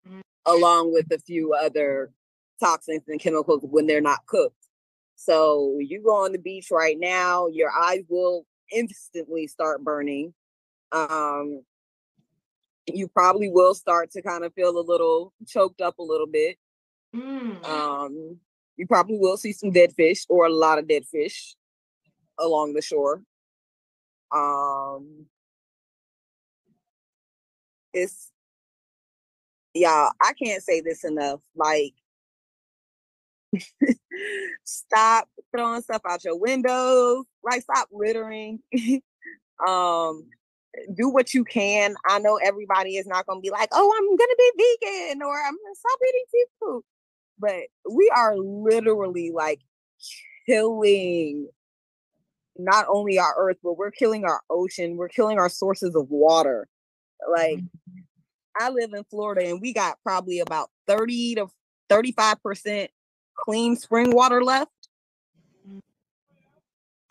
Mhm. 0.05 0.21
along 0.45 0.93
with 0.93 1.11
a 1.11 1.19
few 1.19 1.53
other 1.53 2.11
toxins 2.59 3.03
and 3.07 3.19
chemicals 3.19 3.63
when 3.63 3.88
they're 3.88 4.01
not 4.01 4.26
cooked. 4.26 4.67
So 5.15 5.80
you 5.80 6.01
go 6.01 6.15
on 6.15 6.34
the 6.34 6.38
beach 6.38 6.69
right 6.69 6.99
now, 6.99 7.47
your 7.47 7.71
eyes 7.71 8.03
will 8.09 8.45
instantly 8.71 9.47
start 9.47 9.84
burning 9.84 10.34
um 10.91 11.61
you 12.88 13.07
probably 13.07 13.49
will 13.49 13.73
start 13.73 14.11
to 14.11 14.21
kind 14.21 14.43
of 14.43 14.53
feel 14.53 14.77
a 14.77 14.79
little 14.79 15.33
choked 15.47 15.81
up 15.81 15.97
a 15.97 16.03
little 16.03 16.27
bit. 16.27 16.57
Mm, 17.15 17.63
um 17.65 18.39
you 18.77 18.86
probably 18.88 19.17
will 19.17 19.38
see 19.38 19.53
some 19.53 19.71
dead 19.71 19.93
fish 19.93 20.25
or 20.29 20.45
a 20.45 20.53
lot 20.53 20.79
of 20.79 20.88
dead 20.88 21.05
fish 21.05 21.55
along 22.39 22.73
the 22.73 22.81
shore. 22.81 23.21
Um 24.31 25.25
it's 27.93 28.31
y'all, 29.73 30.11
i 30.21 30.33
can't 30.33 30.63
say 30.63 30.81
this 30.81 31.03
enough 31.03 31.41
like 31.55 31.93
stop 34.65 35.29
throwing 35.55 35.81
stuff 35.81 36.01
out 36.07 36.23
your 36.23 36.38
windows 36.38 37.25
like 37.43 37.61
stop 37.61 37.88
littering. 37.91 38.59
Um 39.65 40.25
do 40.93 41.09
what 41.09 41.34
you 41.34 41.43
can. 41.43 41.95
I 42.07 42.19
know 42.19 42.38
everybody 42.43 42.97
is 42.97 43.07
not 43.07 43.26
going 43.26 43.39
to 43.39 43.41
be 43.41 43.51
like, 43.51 43.69
oh, 43.71 43.93
I'm 43.97 44.07
going 44.07 44.17
to 44.17 44.36
be 44.38 44.78
vegan 44.82 45.21
or 45.21 45.36
I'm 45.38 45.53
going 45.53 45.73
to 45.73 45.80
stop 45.80 45.99
eating 46.07 46.26
seafood. 46.32 46.84
But 47.39 47.93
we 47.93 48.11
are 48.15 48.36
literally 48.38 49.32
like 49.34 49.61
killing 50.45 51.49
not 52.57 52.86
only 52.89 53.19
our 53.19 53.34
earth, 53.38 53.57
but 53.63 53.78
we're 53.78 53.91
killing 53.91 54.23
our 54.23 54.41
ocean. 54.49 54.95
We're 54.97 55.09
killing 55.09 55.39
our 55.39 55.49
sources 55.49 55.95
of 55.95 56.09
water. 56.09 56.67
Like 57.30 57.59
Mm-hmm. 57.59 57.99
I 58.59 58.69
live 58.69 58.93
in 58.93 59.03
Florida 59.05 59.49
and 59.49 59.59
we 59.61 59.73
got 59.73 59.97
probably 60.03 60.39
about 60.39 60.69
30 60.88 61.36
to 61.36 61.47
35% 61.89 62.88
clean 63.38 63.76
spring 63.76 64.11
water 64.11 64.43
left. 64.43 64.71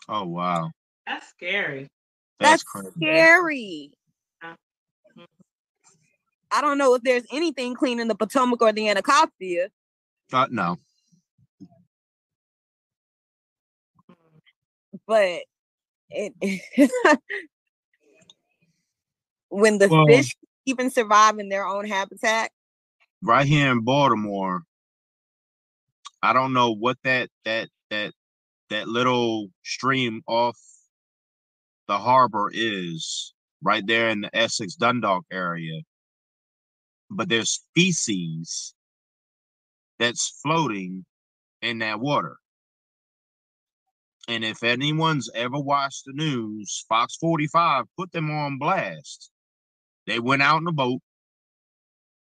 Oh 0.07 0.25
wow, 0.25 0.71
That's 1.07 1.27
scary. 1.29 1.87
That's, 2.39 2.63
crazy. 2.63 2.91
scary. 2.97 3.91
I 6.51 6.61
don't 6.61 6.77
know 6.77 6.93
if 6.95 7.01
there's 7.01 7.25
anything 7.31 7.75
clean 7.75 7.99
in 7.99 8.07
the 8.07 8.15
Potomac 8.15 8.61
or 8.61 8.71
the 8.71 8.87
Anacostia. 8.87 9.69
Uh, 10.31 10.47
no, 10.49 10.77
but 15.07 15.41
it 16.09 16.33
when 19.49 19.77
the 19.77 19.87
Well- 19.87 20.07
fish 20.07 20.35
even 20.65 20.89
survive 20.89 21.37
in 21.37 21.49
their 21.49 21.67
own 21.67 21.85
habitat, 21.85 22.51
right 23.21 23.45
here 23.45 23.71
in 23.71 23.81
Baltimore, 23.81 24.63
I 26.23 26.33
don't 26.33 26.53
know 26.53 26.71
what 26.71 26.97
that 27.03 27.29
that 27.43 27.69
that 27.91 28.13
that 28.69 28.87
little 28.87 29.49
stream 29.63 30.21
off 30.27 30.57
the 31.87 31.97
harbor 31.97 32.49
is 32.53 33.33
right 33.61 33.85
there 33.85 34.09
in 34.09 34.21
the 34.21 34.35
Essex 34.35 34.75
Dundalk 34.75 35.25
area. 35.31 35.81
But 37.09 37.29
there's 37.29 37.51
species 37.51 38.73
that's 39.99 40.39
floating 40.41 41.05
in 41.61 41.79
that 41.79 41.99
water. 41.99 42.37
And 44.27 44.43
if 44.43 44.63
anyone's 44.63 45.29
ever 45.35 45.59
watched 45.59 46.03
the 46.05 46.13
news, 46.13 46.85
Fox 46.89 47.15
45 47.17 47.85
put 47.97 48.11
them 48.11 48.31
on 48.31 48.57
blast. 48.57 49.29
They 50.07 50.19
went 50.19 50.41
out 50.41 50.61
in 50.61 50.67
a 50.67 50.71
boat 50.71 51.01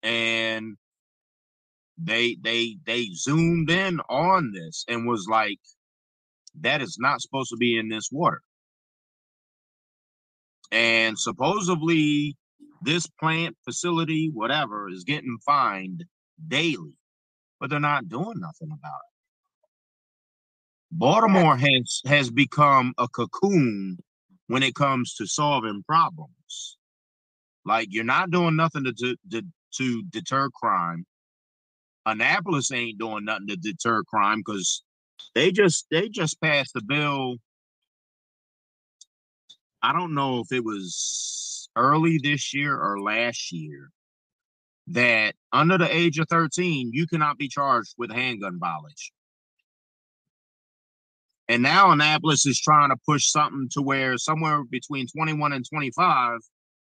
and 0.02 0.76
they 1.98 2.36
they 2.40 2.78
they 2.86 3.08
zoomed 3.14 3.70
in 3.70 4.00
on 4.08 4.52
this 4.52 4.84
and 4.88 5.06
was 5.06 5.26
like 5.30 5.58
that 6.60 6.80
is 6.80 6.96
not 6.98 7.20
supposed 7.20 7.50
to 7.50 7.56
be 7.56 7.78
in 7.78 7.88
this 7.88 8.08
water 8.10 8.40
and 10.72 11.18
supposedly 11.18 12.36
this 12.82 13.06
plant 13.06 13.56
facility 13.64 14.30
whatever 14.32 14.88
is 14.88 15.04
getting 15.04 15.38
fined 15.44 16.04
daily 16.48 16.96
but 17.60 17.68
they're 17.68 17.78
not 17.78 18.08
doing 18.08 18.40
nothing 18.40 18.72
about 18.72 18.88
it. 18.88 19.10
Baltimore 20.90 21.56
has 21.56 22.00
has 22.06 22.30
become 22.30 22.94
a 22.98 23.06
cocoon 23.06 23.98
when 24.48 24.62
it 24.62 24.74
comes 24.74 25.14
to 25.14 25.26
solving 25.26 25.84
problems. 25.86 26.78
Like 27.64 27.88
you're 27.90 28.02
not 28.02 28.30
doing 28.30 28.56
nothing 28.56 28.84
to 28.84 28.92
to, 28.92 29.16
to, 29.30 29.42
to 29.76 30.02
deter 30.04 30.48
crime. 30.48 31.04
Annapolis 32.06 32.72
ain't 32.72 32.98
doing 32.98 33.26
nothing 33.26 33.48
to 33.48 33.56
deter 33.56 34.02
crime 34.02 34.42
because 34.44 34.82
they 35.34 35.52
just 35.52 35.86
they 35.90 36.08
just 36.08 36.40
passed 36.40 36.74
a 36.74 36.82
bill. 36.82 37.36
I 39.82 39.92
don't 39.92 40.14
know 40.14 40.40
if 40.40 40.52
it 40.52 40.64
was 40.64 41.68
early 41.76 42.18
this 42.22 42.52
year 42.52 42.76
or 42.76 43.00
last 43.00 43.52
year 43.52 43.90
that 44.88 45.34
under 45.52 45.78
the 45.78 45.94
age 45.94 46.18
of 46.18 46.28
13 46.28 46.90
you 46.92 47.06
cannot 47.06 47.38
be 47.38 47.48
charged 47.48 47.94
with 47.96 48.10
handgun 48.10 48.58
violence. 48.58 49.12
And 51.48 51.62
now 51.62 51.90
Annapolis 51.90 52.46
is 52.46 52.60
trying 52.60 52.90
to 52.90 52.96
push 53.06 53.30
something 53.30 53.68
to 53.72 53.82
where 53.82 54.16
somewhere 54.18 54.62
between 54.64 55.06
21 55.08 55.52
and 55.52 55.64
25 55.68 56.38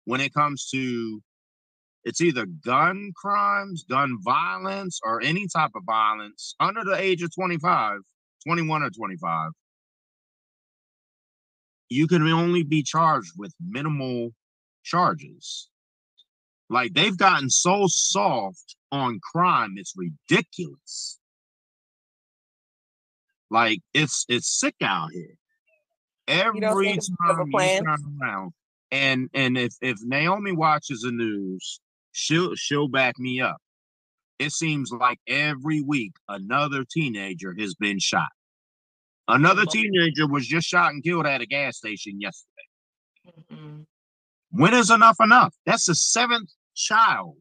when 0.05 0.21
it 0.21 0.33
comes 0.33 0.69
to 0.69 1.21
it's 2.03 2.21
either 2.21 2.45
gun 2.45 3.11
crimes, 3.15 3.85
gun 3.89 4.17
violence, 4.23 4.99
or 5.03 5.21
any 5.21 5.47
type 5.47 5.71
of 5.75 5.83
violence 5.85 6.53
under 6.59 6.83
the 6.83 6.99
age 6.99 7.23
of 7.23 7.33
25, 7.33 7.99
21 8.45 8.83
or 8.83 8.89
25. 8.89 9.51
You 11.93 12.07
can 12.07 12.23
only 12.23 12.63
be 12.63 12.81
charged 12.81 13.33
with 13.37 13.53
minimal 13.59 14.31
charges. 14.83 15.69
Like 16.67 16.93
they've 16.93 17.17
gotten 17.17 17.51
so 17.51 17.85
soft 17.87 18.75
on 18.91 19.19
crime, 19.31 19.75
it's 19.77 19.93
ridiculous. 19.95 21.19
Like 23.51 23.79
it's 23.93 24.25
it's 24.27 24.59
sick 24.59 24.75
out 24.81 25.11
here. 25.11 25.35
Every 26.27 26.61
think 26.61 26.97
it's 26.97 27.11
have 27.27 27.35
a 27.35 27.43
time 27.43 27.47
you 27.51 27.83
turn 27.85 28.19
around, 28.21 28.53
and 28.89 29.29
and 29.35 29.55
if 29.55 29.73
if 29.81 29.97
Naomi 30.01 30.51
watches 30.51 31.01
the 31.01 31.11
news, 31.11 31.79
she'll 32.11 32.55
she'll 32.55 32.87
back 32.87 33.19
me 33.19 33.39
up. 33.39 33.57
It 34.39 34.51
seems 34.51 34.91
like 34.91 35.19
every 35.27 35.81
week 35.81 36.13
another 36.27 36.85
teenager 36.91 37.53
has 37.59 37.75
been 37.75 37.99
shot. 37.99 38.29
Another 39.27 39.65
teenager 39.65 40.27
was 40.27 40.47
just 40.47 40.67
shot 40.67 40.91
and 40.91 41.03
killed 41.03 41.25
at 41.25 41.41
a 41.41 41.45
gas 41.45 41.77
station 41.77 42.19
yesterday. 42.19 42.67
Mhm. 43.49 43.85
When 44.51 44.73
is 44.73 44.91
enough 44.91 45.17
enough? 45.21 45.55
That's 45.65 45.85
the 45.85 45.95
seventh 45.95 46.51
child. 46.75 47.37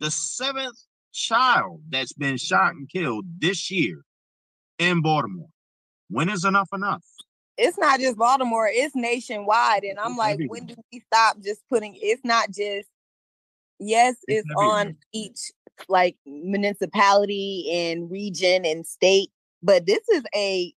The 0.00 0.10
seventh 0.10 0.78
child 1.12 1.82
that's 1.88 2.12
been 2.12 2.36
shot 2.36 2.74
and 2.74 2.88
killed 2.88 3.24
this 3.40 3.70
year 3.70 4.04
in 4.78 5.00
Baltimore. 5.00 5.48
When 6.08 6.28
is 6.28 6.44
enough 6.44 6.68
enough? 6.72 7.04
It's 7.56 7.78
not 7.78 8.00
just 8.00 8.16
Baltimore, 8.16 8.68
it's 8.72 8.94
nationwide. 8.94 9.82
And 9.84 9.98
I'm 9.98 10.12
It's 10.12 10.18
like, 10.18 10.34
everywhere. 10.34 10.60
when 10.60 10.66
do 10.66 10.74
we 10.92 11.00
stop 11.00 11.40
just 11.40 11.66
putting 11.68 11.96
it's 12.00 12.24
not 12.24 12.50
just 12.50 12.88
yes, 13.78 14.16
It's 14.26 14.44
it's 14.46 14.54
on 14.56 14.96
each 15.12 15.52
like 15.88 16.16
municipality 16.26 17.68
and 17.72 18.10
region 18.10 18.64
and 18.64 18.84
state, 18.86 19.30
but 19.62 19.86
this 19.86 20.08
is 20.10 20.22
a 20.34 20.72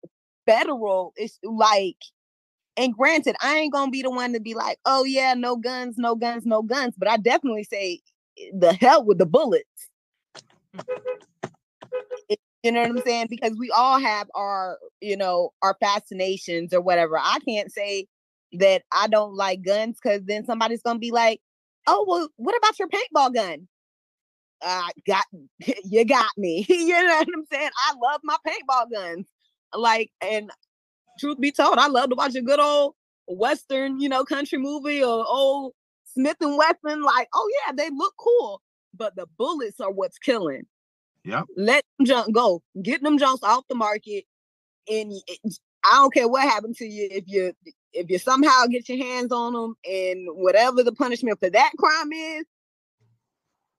federal 0.46 1.14
it's 1.16 1.38
like 1.44 1.98
and 2.78 2.94
granted, 2.96 3.36
I 3.42 3.58
ain't 3.58 3.74
gonna 3.74 3.92
be 3.92 4.02
the 4.02 4.10
one 4.10 4.34
to 4.34 4.40
be 4.40 4.54
like, 4.54 4.78
oh 4.86 5.04
yeah, 5.04 5.34
no 5.34 5.56
guns, 5.56 5.98
no 5.98 6.16
guns, 6.16 6.46
no 6.46 6.62
guns. 6.62 6.96
But 6.98 7.10
I 7.10 7.18
definitely 7.18 7.64
say 7.64 8.00
eh, 8.40 8.50
the 8.54 8.74
hell 8.74 9.06
with 9.06 9.18
the 9.18 9.26
bullets. 9.26 9.68
You 12.64 12.72
know 12.72 12.82
what 12.82 12.92
I'm 12.92 13.02
saying? 13.02 13.28
Because 13.30 13.58
we 13.58 13.72
all 13.72 14.00
have 14.00 14.30
our, 14.36 14.78
you 15.02 15.18
know, 15.18 15.52
our 15.64 15.76
fascinations 15.82 16.74
or 16.74 16.82
whatever. 16.82 17.18
I 17.18 17.40
can't 17.48 17.72
say 17.72 18.08
that 18.54 18.84
I 18.92 19.08
don't 19.08 19.36
like 19.36 19.64
guns 19.64 19.98
because 20.02 20.22
then 20.26 20.46
somebody's 20.46 20.84
gonna 20.84 21.00
be 21.00 21.12
like, 21.12 21.42
oh 21.88 22.06
well, 22.08 22.30
what 22.38 22.56
about 22.56 22.78
your 22.80 22.88
paintball 22.88 23.34
gun? 23.34 23.68
I 24.62 24.92
got 25.08 25.26
you 25.84 26.06
got 26.06 26.30
me. 26.38 26.66
you 26.70 26.90
know 26.90 27.16
what 27.16 27.28
I'm 27.36 27.46
saying? 27.52 27.70
I 27.90 27.94
love 28.02 28.22
my 28.24 28.38
paintball 28.48 28.92
guns. 28.92 29.28
Like, 29.74 30.12
and 30.22 30.52
truth 31.20 31.40
be 31.40 31.52
told, 31.52 31.78
I 31.78 31.88
love 31.88 32.10
to 32.10 32.16
watch 32.16 32.36
a 32.36 32.42
good 32.42 32.60
old 32.60 32.96
western, 33.28 34.00
you 34.00 34.10
know, 34.10 34.24
country 34.24 34.58
movie 34.58 35.04
or 35.04 35.26
old 35.28 35.74
Smith 36.14 36.38
and 36.42 36.58
Wesson. 36.58 37.02
Like, 37.02 37.30
oh 37.34 37.50
yeah, 37.66 37.74
they 37.74 37.90
look 37.90 38.14
cool, 38.18 38.62
but 38.94 39.16
the 39.16 39.28
bullets 39.38 39.80
are 39.80 39.92
what's 39.92 40.18
killing. 40.18 40.64
Yeah. 41.24 41.44
Let 41.56 41.84
them 41.98 42.06
junk 42.08 42.34
go. 42.34 42.64
Get 42.82 43.04
them 43.04 43.18
junks 43.18 43.44
off 43.44 43.66
the 43.70 43.76
market, 43.76 44.26
and 44.90 45.14
I 45.86 45.96
don't 45.96 46.14
care 46.14 46.28
what 46.28 46.44
happened 46.44 46.76
to 46.78 46.86
you 46.86 47.08
if 47.12 47.26
you 47.28 47.54
if 47.94 48.10
you 48.10 48.18
somehow 48.18 48.66
get 48.68 48.88
your 48.90 48.98
hands 48.98 49.32
on 49.32 49.54
them 49.54 49.76
and 49.86 50.28
whatever 50.32 50.84
the 50.84 50.94
punishment 50.94 51.40
for 51.40 51.50
that 51.50 51.72
crime 51.78 52.12
is. 52.12 52.46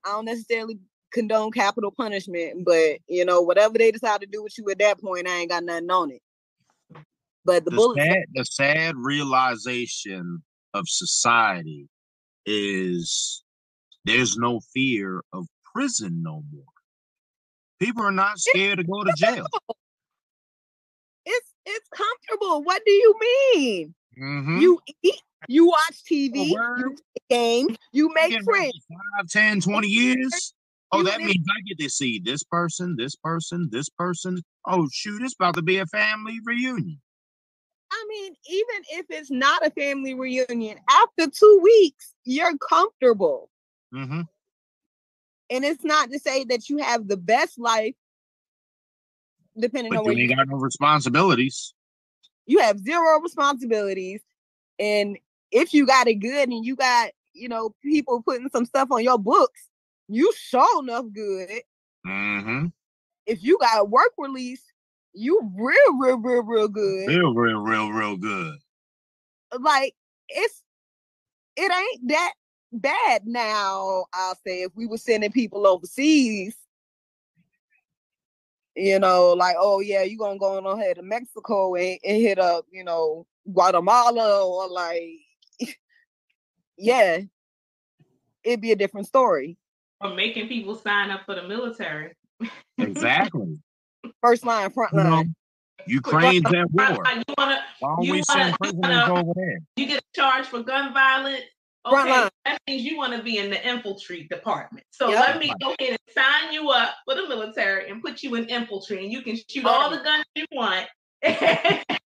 I 0.05 0.11
don't 0.11 0.25
necessarily 0.25 0.79
condone 1.13 1.53
capital 1.53 1.93
punishment, 1.97 2.65
but 2.65 2.99
you 3.09 3.25
know 3.25 3.41
whatever 3.43 3.79
they 3.79 3.91
decide 3.91 4.21
to 4.23 4.27
do 4.27 4.43
with 4.43 4.57
you 4.59 4.69
at 4.71 4.79
that 4.79 5.01
point, 5.01 5.29
I 5.29 5.39
ain't 5.41 5.51
got 5.51 5.65
nothing 5.65 5.91
on 5.91 6.11
it. 6.11 6.23
But 7.45 7.65
the, 7.65 7.71
the 7.71 7.77
bullets, 7.77 8.01
sad, 8.03 8.25
the 8.35 8.45
sad 8.45 8.95
realization 8.97 10.43
of 10.75 10.85
society 10.89 11.89
is 12.47 13.43
there's 14.05 14.37
no 14.37 14.61
fear 14.75 15.23
of 15.33 15.47
prison 15.75 16.23
no 16.23 16.43
more. 16.53 16.65
People 17.81 18.03
are 18.05 18.13
not 18.13 18.39
scared 18.39 18.79
to 18.79 18.85
go 18.85 19.03
to 19.03 19.13
jail. 19.17 19.47
it's 21.27 21.53
it's 21.67 21.89
comfortable. 21.89 22.63
What 22.63 22.83
do 22.85 22.93
you 22.93 23.15
mean? 23.21 23.95
Mhm. 24.19 24.61
You 24.61 24.81
eat, 25.03 25.21
you 25.49 25.67
watch 25.67 26.05
TV, 26.05 26.47
you 26.49 26.55
word? 26.55 26.97
play 26.97 27.39
games, 27.39 27.77
you 27.93 28.09
You 28.09 28.15
make 28.15 28.43
friends. 28.43 28.73
Five, 29.19 29.29
10, 29.29 29.61
20 29.61 29.89
years. 29.89 30.55
Oh, 30.91 30.99
You 30.99 31.05
that 31.05 31.23
means 31.23 31.47
I 31.49 31.61
get 31.67 31.83
to 31.83 31.89
see 31.91 32.19
this 32.19 32.43
person, 32.43 32.97
this 32.97 33.17
person, 33.17 33.69
this 33.73 33.89
person. 33.89 34.43
Oh, 34.67 34.87
shoot, 34.93 35.23
it's 35.23 35.35
about 35.35 35.55
to 35.55 35.63
be 35.63 35.79
a 35.79 35.87
family 35.87 36.39
reunion. 36.45 37.01
I 37.91 38.05
mean, 38.09 38.35
even 38.51 38.83
if 38.93 39.07
it's 39.11 39.31
not 39.31 39.67
a 39.67 39.71
family 39.71 40.15
reunion, 40.15 40.79
after 40.89 41.31
two 41.31 41.61
weeks, 41.63 42.15
you're 42.25 42.57
comfortable. 42.59 43.51
hmm 43.93 44.23
And 45.51 45.65
it's 45.65 45.85
not 45.85 46.11
to 46.11 46.19
say 46.19 46.45
that 46.45 46.69
you 46.69 46.79
have 46.79 47.09
the 47.09 47.17
best 47.17 47.59
life, 47.59 47.95
depending 49.59 49.93
But 49.93 50.01
on 50.01 50.05
what 50.05 50.17
you 50.17 50.29
got 50.35 50.49
no 50.49 50.57
responsibilities. 50.57 51.75
You 52.47 52.61
have 52.61 52.79
zero 52.79 53.21
responsibilities. 53.21 54.21
And 54.79 55.19
if 55.53 55.75
you 55.75 55.87
got 55.87 56.09
it 56.09 56.15
good 56.15 56.49
and 56.49 56.65
you 56.65 56.75
got, 56.75 57.11
you 57.35 57.49
know, 57.49 57.75
people 57.83 58.23
putting 58.23 58.49
some 58.51 58.65
stuff 58.65 58.91
on 58.91 59.05
your 59.05 59.19
books, 59.19 59.69
you 60.09 60.33
show 60.37 60.81
enough 60.81 61.05
good. 61.13 61.61
Mm-hmm. 62.07 62.67
If 63.27 63.45
you 63.45 63.59
got 63.61 63.81
a 63.81 63.85
work 63.85 64.13
release, 64.19 64.65
you 65.13 65.41
real, 65.55 65.99
real, 65.99 66.19
real, 66.19 66.43
real 66.43 66.69
good. 66.69 67.07
Real, 67.07 67.35
real, 67.35 67.61
real, 67.61 67.93
real 67.93 68.17
good. 68.17 68.57
Like 69.61 69.95
it's 70.29 70.63
it 71.57 71.71
ain't 71.71 72.09
that 72.09 72.33
bad 72.73 73.27
now. 73.27 74.07
I'll 74.15 74.39
say 74.47 74.63
if 74.63 74.73
we 74.75 74.87
were 74.87 74.97
sending 74.97 75.31
people 75.31 75.67
overseas, 75.67 76.57
you 78.75 78.99
know, 78.99 79.35
like 79.35 79.57
oh 79.59 79.81
yeah, 79.81 80.03
you 80.03 80.17
gonna 80.17 80.39
go 80.39 80.57
on 80.57 80.81
ahead 80.81 80.97
to 80.97 81.03
Mexico 81.03 81.75
and, 81.75 81.99
and 82.03 82.23
hit 82.23 82.39
up, 82.39 82.65
you 82.73 82.83
know, 82.83 83.27
Guatemala 83.53 84.47
or 84.47 84.69
like 84.69 85.21
yeah, 86.83 87.19
it'd 88.45 88.61
be 88.61 88.73
a 88.73 88.77
different 88.77 89.07
story. 89.07 89.57
Or 90.01 90.15
making 90.15 90.49
people 90.49 90.75
sign 90.75 91.11
up 91.11 91.23
for 91.27 91.35
the 91.35 91.43
military. 91.47 92.13
Exactly. 92.79 93.59
First 94.21 94.45
line, 94.45 94.71
front 94.71 94.93
You 94.93 95.05
know, 95.05 95.11
line. 95.11 95.35
Ukraine's 95.87 96.45
at 96.47 96.71
war. 96.71 96.89
You 97.15 97.23
wanna 97.39 97.61
Why 97.81 97.89
don't 97.97 98.03
you 98.05 98.13
we 98.13 98.23
wanna- 98.29 98.43
send 98.45 98.51
you 98.51 98.57
prisoners 98.61 99.09
wanna- 99.09 99.21
over 99.21 99.33
there? 99.35 99.59
you 99.77 99.87
get 99.87 100.03
charged 100.15 100.49
for 100.49 100.63
gun 100.63 100.93
violence. 100.93 101.43
Okay, 101.85 102.11
line. 102.11 102.29
that 102.45 102.59
means 102.69 102.83
you 102.85 102.97
want 102.97 103.13
to 103.17 103.23
be 103.25 103.39
in 103.39 103.51
the 103.51 103.65
infantry 103.67 104.29
department. 104.31 104.87
So 104.91 105.11
Yep. 105.11 105.19
let 105.21 105.39
me 105.41 105.53
go 105.61 105.75
ahead 105.81 105.99
and 105.99 105.99
sign 106.15 106.53
you 106.53 106.71
up 106.71 106.95
for 107.05 107.17
the 107.17 107.27
military 107.29 107.91
and 107.91 108.01
put 108.01 108.23
you 108.23 108.37
in 108.37 108.45
infantry, 108.47 109.03
and 109.03 109.13
you 109.13 109.23
can 109.23 109.37
shoot 109.49 109.65
all 109.65 109.91
the 109.91 109.99
guns 109.99 110.25
you 110.37 110.47
want, 110.53 110.87
and 111.23 111.85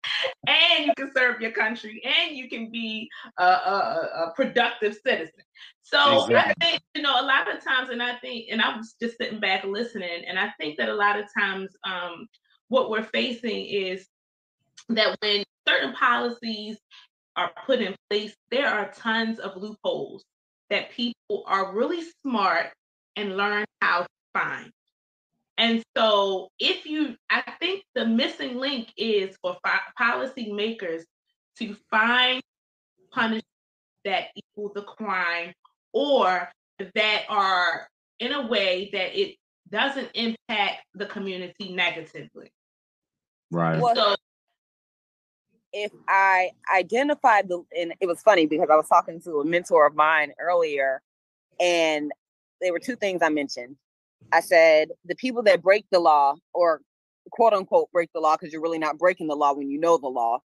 you 0.86 0.92
can 0.96 1.10
serve 1.12 1.40
your 1.40 1.52
country, 1.52 2.02
and 2.04 2.36
you 2.36 2.48
can 2.48 2.70
be 2.70 3.08
a, 3.38 3.44
a, 3.44 3.46
a- 3.46 4.32
productive 4.34 4.96
citizen. 5.04 5.34
So 5.82 5.98
I 6.34 6.52
think 6.60 6.80
you 6.94 7.02
know 7.02 7.20
a 7.20 7.24
lot 7.24 7.52
of 7.52 7.62
times, 7.62 7.90
and 7.90 8.02
I 8.02 8.16
think, 8.16 8.46
and 8.50 8.60
I 8.60 8.76
was 8.76 8.94
just 9.00 9.16
sitting 9.18 9.40
back 9.40 9.64
listening, 9.64 10.24
and 10.26 10.38
I 10.38 10.52
think 10.58 10.78
that 10.78 10.88
a 10.88 10.94
lot 10.94 11.18
of 11.18 11.26
times, 11.38 11.70
um, 11.84 12.26
what 12.68 12.90
we're 12.90 13.04
facing 13.04 13.66
is 13.66 14.06
that 14.88 15.16
when 15.20 15.44
certain 15.66 15.92
policies 15.92 16.78
are 17.36 17.50
put 17.66 17.80
in 17.80 17.94
place, 18.10 18.34
there 18.50 18.68
are 18.68 18.92
tons 18.92 19.38
of 19.38 19.56
loopholes 19.56 20.24
that 20.70 20.90
people 20.90 21.44
are 21.46 21.74
really 21.74 22.02
smart 22.22 22.72
and 23.16 23.36
learn 23.36 23.64
how 23.80 24.02
to 24.02 24.08
find. 24.32 24.72
And 25.58 25.82
so, 25.96 26.50
if 26.58 26.84
you, 26.84 27.16
I 27.30 27.42
think 27.58 27.84
the 27.94 28.06
missing 28.06 28.56
link 28.56 28.92
is 28.96 29.36
for 29.40 29.56
fi- 29.64 29.80
policymakers 29.98 31.02
to 31.58 31.74
find 31.90 32.42
punishment 33.10 33.44
that 34.04 34.28
equal 34.34 34.72
the 34.74 34.82
crime 34.82 35.52
or 35.92 36.48
that 36.94 37.22
are 37.28 37.88
in 38.20 38.32
a 38.32 38.46
way 38.46 38.90
that 38.92 39.18
it 39.18 39.36
doesn't 39.70 40.10
impact 40.14 40.84
the 40.94 41.06
community 41.06 41.72
negatively. 41.72 42.52
Right. 43.50 43.80
Well, 43.80 43.94
So, 43.94 44.14
if 45.72 45.92
I 46.08 46.50
identified 46.74 47.48
the, 47.48 47.62
and 47.76 47.94
it 48.00 48.06
was 48.06 48.22
funny 48.22 48.46
because 48.46 48.68
I 48.70 48.76
was 48.76 48.88
talking 48.88 49.20
to 49.22 49.40
a 49.40 49.44
mentor 49.44 49.86
of 49.86 49.94
mine 49.94 50.32
earlier, 50.38 51.02
and 51.60 52.12
there 52.60 52.72
were 52.72 52.78
two 52.78 52.96
things 52.96 53.22
I 53.22 53.28
mentioned. 53.28 53.76
I 54.32 54.40
said 54.40 54.88
the 55.04 55.14
people 55.16 55.42
that 55.44 55.62
break 55.62 55.84
the 55.90 56.00
law, 56.00 56.34
or 56.54 56.80
quote 57.30 57.52
unquote 57.52 57.90
break 57.92 58.10
the 58.14 58.20
law, 58.20 58.36
because 58.36 58.52
you're 58.52 58.62
really 58.62 58.78
not 58.78 58.98
breaking 58.98 59.28
the 59.28 59.36
law 59.36 59.52
when 59.54 59.70
you 59.70 59.78
know 59.78 59.96
the 59.98 60.08
law. 60.08 60.38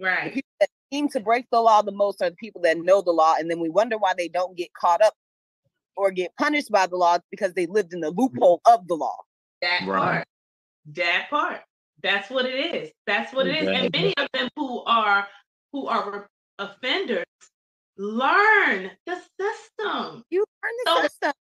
The 0.00 0.06
right. 0.06 0.34
people 0.34 0.50
that 0.60 0.68
seem 0.92 1.08
to 1.10 1.20
break 1.20 1.46
the 1.50 1.60
law 1.60 1.82
the 1.82 1.92
most 1.92 2.20
are 2.22 2.30
the 2.30 2.36
people 2.36 2.60
that 2.62 2.78
know 2.78 3.00
the 3.02 3.12
law, 3.12 3.34
and 3.38 3.50
then 3.50 3.60
we 3.60 3.68
wonder 3.68 3.96
why 3.98 4.12
they 4.16 4.28
don't 4.28 4.56
get 4.56 4.72
caught 4.74 5.02
up 5.02 5.14
or 5.96 6.10
get 6.10 6.34
punished 6.36 6.70
by 6.70 6.86
the 6.86 6.96
law 6.96 7.18
because 7.30 7.54
they 7.54 7.66
lived 7.66 7.92
in 7.92 8.00
the 8.00 8.10
loophole 8.10 8.60
of 8.66 8.86
the 8.88 8.94
law. 8.94 9.16
That 9.62 9.86
Right. 9.86 9.98
part. 9.98 10.28
That 10.86 11.26
part. 11.30 11.60
That's 12.02 12.28
what 12.28 12.44
it 12.44 12.74
is. 12.74 12.90
That's 13.06 13.32
what 13.32 13.46
it 13.46 13.62
is. 13.62 13.68
And 13.68 13.92
many 13.92 14.14
of 14.18 14.28
them 14.34 14.48
who 14.56 14.82
are 14.84 15.26
who 15.72 15.86
are 15.86 16.28
offenders 16.58 17.24
learn 17.96 18.90
the 19.06 19.16
system. 19.40 20.24
You 20.30 20.44
learn 20.62 20.72
the 20.84 20.90
So- 20.96 21.02
system. 21.02 21.32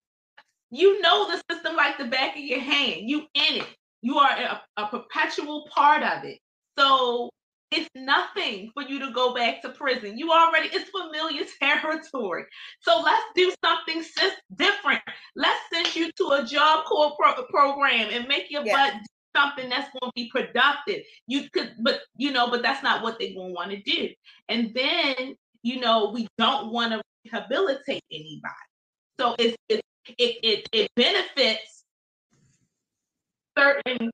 You 0.74 1.02
know 1.02 1.30
the 1.30 1.42
system 1.54 1.76
like 1.76 1.98
the 1.98 2.06
back 2.06 2.36
of 2.36 2.44
your 2.44 2.60
hand. 2.60 3.10
You 3.10 3.22
in 3.36 3.62
it. 3.62 3.68
You 4.02 4.18
are 4.18 4.32
a, 4.32 4.62
a 4.78 4.88
perpetual 4.88 5.68
part 5.74 6.04
of 6.04 6.24
it. 6.26 6.40
So 6.78 7.30
it's 7.72 7.90
nothing 7.96 8.72
for 8.74 8.84
you 8.84 9.00
to 9.00 9.12
go 9.12 9.34
back 9.34 9.62
to 9.64 9.70
prison. 9.70 10.18
You 10.18 10.32
already 10.32 10.70
it's 10.74 10.90
familiar 10.90 11.44
territory. 11.62 12.46
So 12.82 13.02
let's 13.02 13.24
do 13.36 13.54
something 13.64 14.04
sis- 14.04 14.42
different. 14.56 15.02
Let's 15.36 15.60
send 15.74 15.96
you 15.96 16.12
to 16.18 16.42
a 16.42 16.46
job 16.46 16.86
corps 16.86 17.16
pro- 17.20 17.46
program 17.46 18.10
and 18.12 18.28
make 18.28 18.52
your 18.52 18.66
Yeah. 18.66 18.92
butt 18.92 18.94
do 19.02 19.40
something 19.42 19.70
that's 19.70 19.90
going 20.00 20.10
to 20.10 20.14
be 20.16 20.30
productive. 20.32 21.04
You 21.28 21.50
could, 21.52 21.74
but 21.82 22.02
you 22.18 22.32
know, 22.32 22.50
but 22.52 22.62
that's 22.62 22.84
not 22.84 23.04
what 23.04 23.18
they're 23.20 23.34
going 23.34 23.50
to 23.50 23.54
want 23.54 23.72
to 23.72 23.82
do. 23.82 24.10
And 24.50 24.74
then 24.74 25.36
you 25.64 25.80
know, 25.80 26.12
we 26.12 26.28
don't 26.38 26.72
want 26.72 26.92
to 26.94 27.02
rehabilitate 27.26 28.04
anybody. 28.12 28.54
So 29.20 29.36
it's, 29.40 29.56
it's 29.70 29.82
it, 30.08 30.38
it 30.44 30.70
it 30.72 30.92
benefits 30.96 31.84
certain 33.58 34.12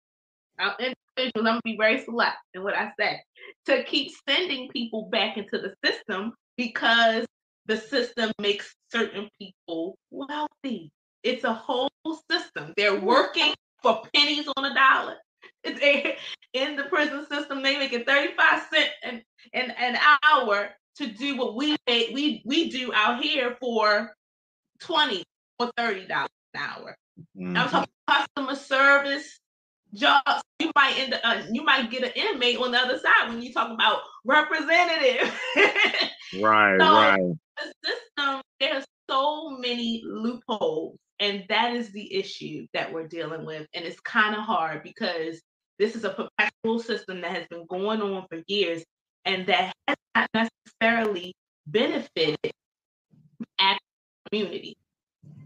uh, 0.59 0.73
individuals. 0.79 1.33
I'm 1.35 1.43
gonna 1.43 1.61
be 1.63 1.77
very 1.77 2.03
select 2.03 2.37
in 2.53 2.63
what 2.63 2.75
I 2.75 2.91
say 2.99 3.21
to 3.67 3.83
keep 3.83 4.11
sending 4.27 4.69
people 4.69 5.09
back 5.09 5.37
into 5.37 5.57
the 5.59 5.73
system 5.83 6.33
because 6.57 7.25
the 7.65 7.77
system 7.77 8.31
makes 8.39 8.73
certain 8.91 9.29
people 9.39 9.97
wealthy. 10.11 10.91
It's 11.23 11.43
a 11.43 11.53
whole 11.53 11.89
system. 12.31 12.73
They're 12.77 12.99
working 12.99 13.53
for 13.81 14.03
pennies 14.13 14.47
on 14.57 14.65
a 14.65 14.73
dollar. 14.73 15.17
They, 15.63 16.17
in 16.53 16.75
the 16.75 16.83
prison 16.83 17.25
system, 17.27 17.61
they 17.61 17.77
make 17.77 17.93
it 17.93 18.07
35 18.07 18.63
cents 18.73 18.89
an, 19.03 19.21
an, 19.53 19.71
an 19.71 19.97
hour 20.23 20.69
to 20.99 21.07
do 21.07 21.37
what 21.37 21.55
we 21.55 21.77
make, 21.87 22.13
we 22.13 22.41
we 22.45 22.69
do 22.69 22.91
out 22.93 23.23
here 23.23 23.55
for 23.59 24.13
20 24.81 25.23
or 25.59 25.71
30 25.77 26.07
dollars 26.07 26.29
an 26.53 26.61
hour. 26.61 26.95
I'm 27.37 27.53
Mhm. 27.53 27.69
talking 27.71 27.93
customer 28.09 28.55
service 28.55 29.39
jobs. 29.93 30.41
You 30.59 30.71
might 30.75 30.97
end 30.97 31.13
up, 31.13 31.21
uh, 31.23 31.43
you 31.51 31.63
might 31.63 31.89
get 31.91 32.03
an 32.03 32.11
inmate 32.15 32.57
on 32.57 32.71
the 32.71 32.77
other 32.79 32.97
side 32.99 33.29
when 33.29 33.41
you 33.41 33.53
talk 33.53 33.71
about 33.71 34.01
representative. 34.25 35.39
Right, 36.39 36.79
So- 36.79 36.93
right. 36.93 37.33
the 37.57 37.73
system, 37.83 38.41
there's 38.59 38.85
so 39.09 39.49
many 39.57 40.03
loopholes, 40.05 40.95
and 41.19 41.43
that 41.49 41.73
is 41.75 41.91
the 41.91 42.13
issue 42.13 42.67
that 42.73 42.93
we're 42.93 43.07
dealing 43.07 43.45
with. 43.47 43.65
And 43.73 43.83
it's 43.83 43.99
kind 44.01 44.35
of 44.35 44.41
hard 44.43 44.83
because 44.83 45.41
this 45.79 45.95
is 45.95 46.03
a 46.03 46.11
perpetual 46.11 46.77
system 46.79 47.21
that 47.21 47.31
has 47.31 47.47
been 47.47 47.65
going 47.65 47.99
on 48.03 48.27
for 48.29 48.43
years 48.47 48.83
and 49.25 49.47
that 49.47 49.73
has 49.87 49.97
not 50.15 50.29
necessarily 50.35 51.33
benefited 51.65 52.37
the 52.43 53.79
community. 54.29 54.77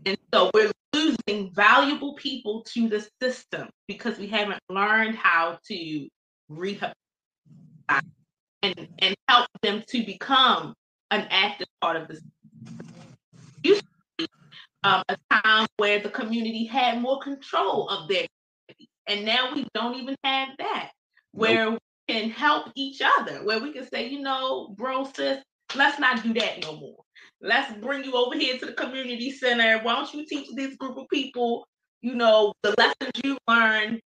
And 0.05 0.17
so 0.33 0.51
we're 0.53 0.71
losing 0.93 1.51
valuable 1.53 2.13
people 2.15 2.63
to 2.73 2.89
the 2.89 3.07
system 3.21 3.69
because 3.87 4.17
we 4.17 4.27
haven't 4.27 4.59
learned 4.69 5.15
how 5.15 5.59
to 5.67 6.07
rehabilitate 6.49 6.95
and, 8.61 8.87
and 8.99 9.15
help 9.27 9.47
them 9.61 9.83
to 9.87 10.05
become 10.05 10.73
an 11.11 11.27
active 11.29 11.67
part 11.81 11.97
of 11.97 12.07
the 12.07 12.15
system. 12.15 12.31
Used 13.63 13.83
to 14.19 14.27
um, 14.83 15.03
a 15.09 15.17
time 15.31 15.67
where 15.77 15.99
the 15.99 16.09
community 16.09 16.65
had 16.65 17.01
more 17.01 17.19
control 17.19 17.87
of 17.89 18.07
their 18.07 18.27
community, 18.67 18.89
and 19.07 19.25
now 19.25 19.53
we 19.53 19.67
don't 19.73 19.95
even 19.95 20.15
have 20.23 20.49
that. 20.59 20.91
Where 21.31 21.71
we 21.71 21.79
can 22.07 22.29
help 22.29 22.71
each 22.75 23.01
other, 23.19 23.43
where 23.43 23.59
we 23.59 23.71
can 23.73 23.87
say, 23.89 24.07
you 24.07 24.21
know, 24.21 24.67
bro, 24.77 25.05
sis, 25.05 25.41
let's 25.75 25.99
not 25.99 26.23
do 26.23 26.33
that 26.35 26.61
no 26.61 26.77
more. 26.77 27.03
Let's 27.41 27.73
bring 27.81 28.03
you 28.03 28.13
over 28.15 28.37
here 28.37 28.57
to 28.57 28.65
the 28.65 28.73
community 28.73 29.31
center. 29.31 29.79
Why 29.83 29.95
don't 29.95 30.13
you 30.13 30.25
teach 30.25 30.47
this 30.55 30.75
group 30.77 30.97
of 30.97 31.07
people, 31.09 31.65
you 32.01 32.15
know, 32.15 32.53
the 32.63 32.73
lessons 32.77 33.11
you 33.23 33.37
learned, 33.47 33.99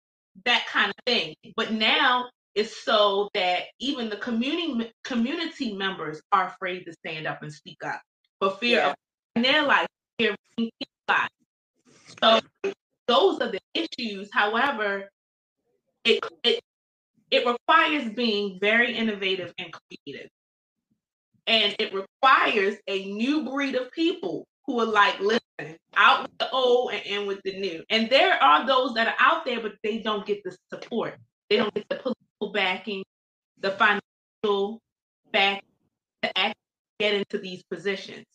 that 0.44 0.66
kind 0.68 0.90
of 0.90 0.96
thing. 1.06 1.34
But 1.56 1.72
now 1.72 2.26
it's 2.54 2.84
so 2.84 3.28
that 3.34 3.64
even 3.80 4.08
the 4.08 4.16
community 4.16 4.92
community 5.04 5.74
members 5.74 6.20
are 6.32 6.48
afraid 6.48 6.84
to 6.84 6.92
stand 6.92 7.26
up 7.26 7.42
and 7.42 7.52
speak 7.52 7.78
up 7.84 8.00
for 8.40 8.50
fear 8.52 8.78
Yeah. 8.78 8.94
of 9.36 9.42
their 9.42 9.62
life, 9.64 9.88
fear 10.18 10.32
of 10.32 10.36
being 10.56 10.70
penalized. 11.08 11.32
So 12.22 12.40
those 13.08 13.40
are 13.40 13.50
the 13.50 13.60
issues. 13.74 14.30
However, 14.32 15.08
it 16.04 16.24
it 16.44 16.60
it 17.30 17.46
requires 17.46 18.12
being 18.14 18.58
very 18.60 18.94
innovative 18.96 19.52
and 19.58 19.72
creative. 19.72 20.30
And 21.47 21.74
it 21.78 21.92
requires 21.92 22.76
a 22.88 23.05
new 23.12 23.51
breed 23.51 23.74
of 23.74 23.92
people 23.92 24.47
who 24.66 24.80
are 24.80 24.86
like, 24.86 25.20
listen, 25.20 25.76
out 25.97 26.22
with 26.22 26.38
the 26.38 26.51
old 26.51 26.92
and 26.92 27.03
in 27.05 27.26
with 27.26 27.40
the 27.45 27.59
new. 27.59 27.84
And 27.90 28.09
there 28.09 28.42
are 28.42 28.66
those 28.66 28.95
that 28.95 29.09
are 29.09 29.14
out 29.18 29.45
there, 29.45 29.61
but 29.61 29.74
they 29.82 29.99
don't 29.99 30.26
get 30.26 30.42
the 30.42 30.57
support. 30.72 31.16
They 31.51 31.57
don't 31.57 31.74
get 31.74 31.88
the 31.88 31.97
political 31.97 32.53
backing, 32.53 33.05
the 33.61 33.72
financial 33.72 34.01
people 34.42 34.80
back 35.32 35.64
to 36.22 36.38
actually 36.38 36.55
get 36.99 37.14
into 37.14 37.38
these 37.38 37.62
positions. 37.64 38.26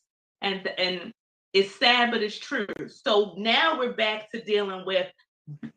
And 0.41 0.67
and 0.77 1.11
it's 1.53 1.75
sad, 1.75 2.11
but 2.11 2.21
it's 2.21 2.37
true. 2.37 2.67
So 2.87 3.33
now 3.37 3.79
we're 3.79 3.93
back 3.93 4.31
to 4.31 4.41
dealing 4.41 4.85
with 4.85 5.07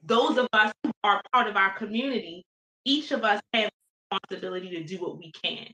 those 0.05 0.37
of 0.37 0.47
us 0.53 0.73
who 0.85 0.93
are 1.03 1.23
part 1.33 1.49
of 1.49 1.57
our 1.57 1.77
community. 1.79 2.45
Each 2.85 3.11
of 3.11 3.25
us 3.25 3.41
have 3.55 3.71
responsibility 4.11 4.71
to 4.71 4.85
do 4.85 4.99
what 4.99 5.19
we 5.19 5.33
can. 5.43 5.67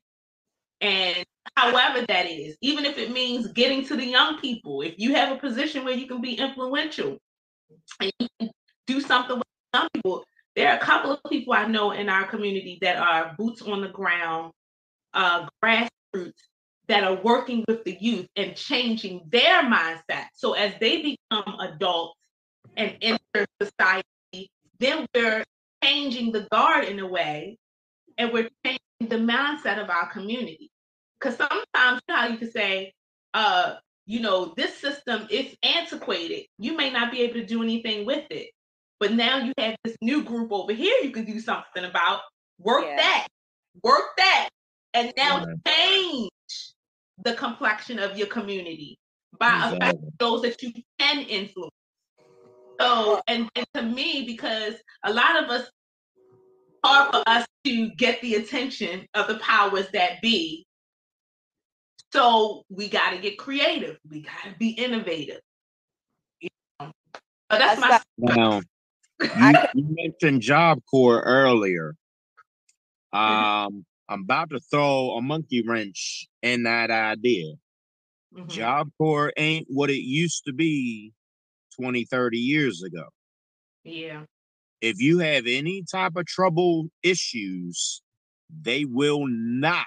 And 0.80 1.24
however 1.56 2.04
that 2.06 2.26
is, 2.26 2.56
even 2.60 2.84
if 2.84 2.98
it 2.98 3.10
means 3.10 3.48
getting 3.48 3.84
to 3.86 3.96
the 3.96 4.04
young 4.04 4.40
people, 4.40 4.82
if 4.82 4.94
you 4.98 5.14
have 5.14 5.36
a 5.36 5.40
position 5.40 5.84
where 5.84 5.94
you 5.94 6.06
can 6.06 6.20
be 6.20 6.34
influential 6.34 7.18
and 8.00 8.12
you 8.18 8.28
can 8.38 8.50
do 8.86 9.00
something 9.00 9.38
with 9.38 9.46
young 9.74 9.88
people, 9.92 10.24
there 10.54 10.70
are 10.70 10.76
a 10.76 10.80
couple 10.80 11.12
of 11.12 11.20
people 11.28 11.52
I 11.52 11.66
know 11.66 11.92
in 11.92 12.08
our 12.08 12.26
community 12.26 12.78
that 12.82 12.96
are 12.96 13.34
boots 13.38 13.62
on 13.62 13.80
the 13.80 13.88
ground, 13.88 14.52
uh, 15.14 15.46
grassroots 15.62 16.32
that 16.88 17.04
are 17.04 17.16
working 17.22 17.64
with 17.68 17.84
the 17.84 17.96
youth 18.00 18.26
and 18.34 18.56
changing 18.56 19.22
their 19.28 19.62
mindset. 19.62 20.26
So 20.34 20.54
as 20.54 20.72
they 20.80 21.18
become 21.30 21.60
adults 21.60 22.18
and 22.76 22.96
enter 23.02 23.46
society, 23.62 24.50
then 24.78 25.06
we're 25.14 25.44
changing 25.84 26.32
the 26.32 26.48
guard 26.50 26.84
in 26.84 26.98
a 26.98 27.06
way 27.06 27.58
and 28.18 28.32
we're 28.32 28.50
changing 28.64 28.80
the 29.00 29.16
mindset 29.16 29.80
of 29.80 29.88
our 29.88 30.10
community. 30.10 30.70
Because 31.18 31.36
sometimes 31.36 32.02
you 32.06 32.14
know 32.14 32.20
how 32.20 32.26
you 32.28 32.38
can 32.38 32.50
say, 32.50 32.92
uh, 33.34 33.74
you 34.06 34.20
know, 34.20 34.52
this 34.56 34.76
system 34.76 35.26
is 35.30 35.54
antiquated. 35.62 36.46
You 36.58 36.76
may 36.76 36.90
not 36.90 37.10
be 37.10 37.22
able 37.22 37.34
to 37.34 37.46
do 37.46 37.62
anything 37.62 38.04
with 38.04 38.24
it. 38.30 38.50
But 39.00 39.12
now 39.12 39.38
you 39.38 39.52
have 39.58 39.76
this 39.84 39.96
new 40.02 40.24
group 40.24 40.50
over 40.50 40.72
here 40.72 40.96
you 41.02 41.10
can 41.10 41.24
do 41.24 41.38
something 41.40 41.84
about. 41.84 42.20
Work 42.58 42.84
yeah. 42.84 42.96
that, 42.96 43.26
work 43.84 44.16
that, 44.16 44.48
and 44.92 45.12
now 45.16 45.46
yeah. 45.46 45.72
change 45.72 46.30
the 47.22 47.34
complexion 47.34 48.00
of 48.00 48.18
your 48.18 48.26
community 48.26 48.98
by 49.38 49.54
exactly. 49.54 49.78
affecting 49.78 50.12
those 50.18 50.42
that 50.42 50.62
you 50.62 50.72
can 50.98 51.22
influence. 51.22 51.72
So, 52.80 53.20
and, 53.28 53.48
and 53.54 53.66
to 53.74 53.82
me, 53.82 54.24
because 54.26 54.74
a 55.04 55.12
lot 55.12 55.42
of 55.42 55.50
us 55.50 55.70
hard 56.84 57.12
for 57.12 57.22
us 57.26 57.46
to 57.64 57.90
get 57.90 58.20
the 58.20 58.34
attention 58.34 59.06
of 59.14 59.28
the 59.28 59.38
powers 59.38 59.86
that 59.92 60.20
be. 60.22 60.66
So 62.12 62.62
we 62.70 62.88
got 62.88 63.10
to 63.10 63.18
get 63.18 63.38
creative. 63.38 63.98
We 64.08 64.22
got 64.22 64.44
to 64.44 64.58
be 64.58 64.70
innovative. 64.70 65.40
You 66.40 66.48
know? 66.80 66.90
So 67.52 67.58
that's, 67.58 67.80
that's 67.80 68.04
my. 68.18 68.34
Now, 68.34 68.60
you, 69.74 69.82
you, 69.82 69.86
mentioned 69.90 70.42
Job 70.42 70.80
Corps 70.90 71.20
earlier. 71.20 71.94
Mm-hmm. 73.14 73.18
Um, 73.18 73.84
I'm 74.08 74.22
about 74.22 74.50
to 74.50 74.60
throw 74.60 75.10
a 75.10 75.22
monkey 75.22 75.62
wrench 75.66 76.26
in 76.42 76.62
that 76.62 76.90
idea. 76.90 77.54
Mm-hmm. 78.34 78.48
Job 78.48 78.90
Corps 78.96 79.32
ain't 79.36 79.66
what 79.68 79.90
it 79.90 80.02
used 80.02 80.44
to 80.46 80.52
be 80.52 81.12
20, 81.80 82.04
30 82.04 82.38
years 82.38 82.82
ago. 82.82 83.04
Yeah. 83.84 84.24
If 84.80 85.00
you 85.00 85.18
have 85.18 85.44
any 85.46 85.82
type 85.90 86.16
of 86.16 86.26
trouble 86.26 86.88
issues, 87.02 88.02
they 88.48 88.84
will 88.84 89.24
not, 89.26 89.86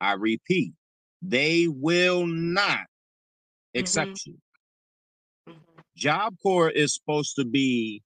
I 0.00 0.12
repeat, 0.14 0.72
they 1.22 1.68
will 1.68 2.26
not 2.26 2.86
accept 3.74 4.10
mm-hmm. 4.10 4.30
you. 4.30 4.38
Mm-hmm. 5.48 5.80
Job 5.96 6.34
Corps 6.42 6.70
is 6.70 6.94
supposed 6.94 7.36
to 7.36 7.44
be 7.44 8.02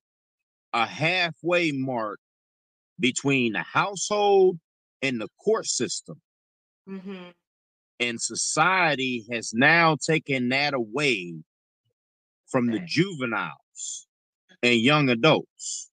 a 0.72 0.86
halfway 0.86 1.72
mark 1.72 2.18
between 2.98 3.55
the 3.55 3.62
household 3.62 4.59
and 5.03 5.20
the 5.20 5.28
court 5.42 5.66
system. 5.66 6.20
Mm-hmm. 6.88 7.30
And 8.01 8.20
society 8.20 9.24
has 9.32 9.53
now 9.55 9.96
taken 9.96 10.51
that 10.51 10.74
away 10.74 11.34
from 12.46 12.68
okay. 12.68 12.78
the 12.78 12.84
juveniles 12.86 14.07
and 14.63 14.81
young 14.81 15.09
adults. 15.09 15.91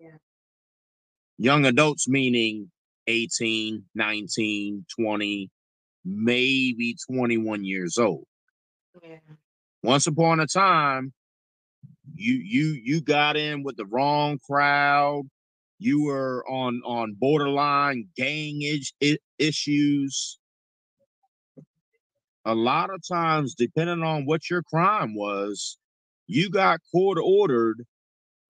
Yeah. 0.00 0.16
Young 1.38 1.66
adults 1.66 2.08
meaning 2.08 2.70
18, 3.06 3.84
19, 3.94 4.86
20, 4.98 5.50
maybe 6.04 6.96
21 7.10 7.64
years 7.64 7.98
old. 7.98 8.24
Yeah. 9.02 9.18
Once 9.82 10.06
upon 10.06 10.40
a 10.40 10.46
time, 10.46 11.12
you 12.14 12.34
you 12.34 12.80
you 12.82 13.00
got 13.00 13.36
in 13.36 13.62
with 13.62 13.76
the 13.76 13.86
wrong 13.86 14.38
crowd 14.38 15.22
you 15.78 16.04
were 16.04 16.44
on 16.48 16.80
on 16.84 17.14
borderline 17.14 18.08
gang 18.16 18.60
issues 19.38 20.38
a 22.44 22.54
lot 22.54 22.90
of 22.92 23.00
times 23.06 23.54
depending 23.54 24.02
on 24.02 24.24
what 24.24 24.48
your 24.50 24.62
crime 24.62 25.14
was 25.14 25.78
you 26.26 26.50
got 26.50 26.80
court 26.90 27.18
ordered 27.22 27.84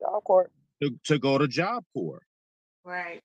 job 0.00 0.22
Corps 0.24 0.50
to, 0.82 0.90
to 1.04 1.18
go 1.18 1.38
to 1.38 1.48
job 1.48 1.84
Corps. 1.94 2.22
right 2.84 3.20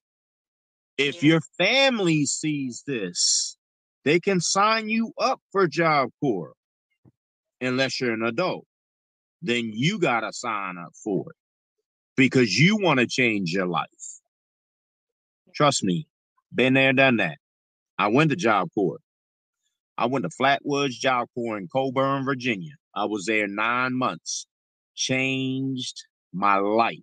if 0.97 1.23
yeah. 1.23 1.33
your 1.33 1.41
family 1.57 2.25
sees 2.25 2.83
this 2.85 3.57
they 4.03 4.19
can 4.19 4.39
sign 4.39 4.89
you 4.89 5.13
up 5.17 5.39
for 5.51 5.67
job 5.67 6.09
Corps 6.19 6.53
unless 7.61 7.99
you're 7.99 8.13
an 8.13 8.23
adult 8.23 8.65
then 9.43 9.69
you 9.73 9.99
got 9.99 10.21
to 10.21 10.31
sign 10.31 10.77
up 10.77 10.93
for 11.03 11.29
it 11.29 11.35
because 12.15 12.57
you 12.57 12.77
want 12.77 12.99
to 12.99 13.07
change 13.07 13.51
your 13.51 13.67
life. 13.67 13.87
Trust 15.53 15.83
me, 15.83 16.07
been 16.53 16.73
there, 16.73 16.93
done 16.93 17.17
that. 17.17 17.37
I 17.97 18.07
went 18.07 18.31
to 18.31 18.35
Job 18.35 18.69
Corps. 18.73 18.99
I 19.97 20.07
went 20.07 20.23
to 20.23 20.29
Flatwoods 20.29 20.91
Job 20.91 21.27
Corps 21.35 21.57
in 21.57 21.67
Coeburn, 21.67 22.25
Virginia. 22.25 22.73
I 22.95 23.05
was 23.05 23.25
there 23.25 23.47
nine 23.47 23.93
months. 23.93 24.47
Changed 24.95 26.03
my 26.33 26.57
life 26.57 26.97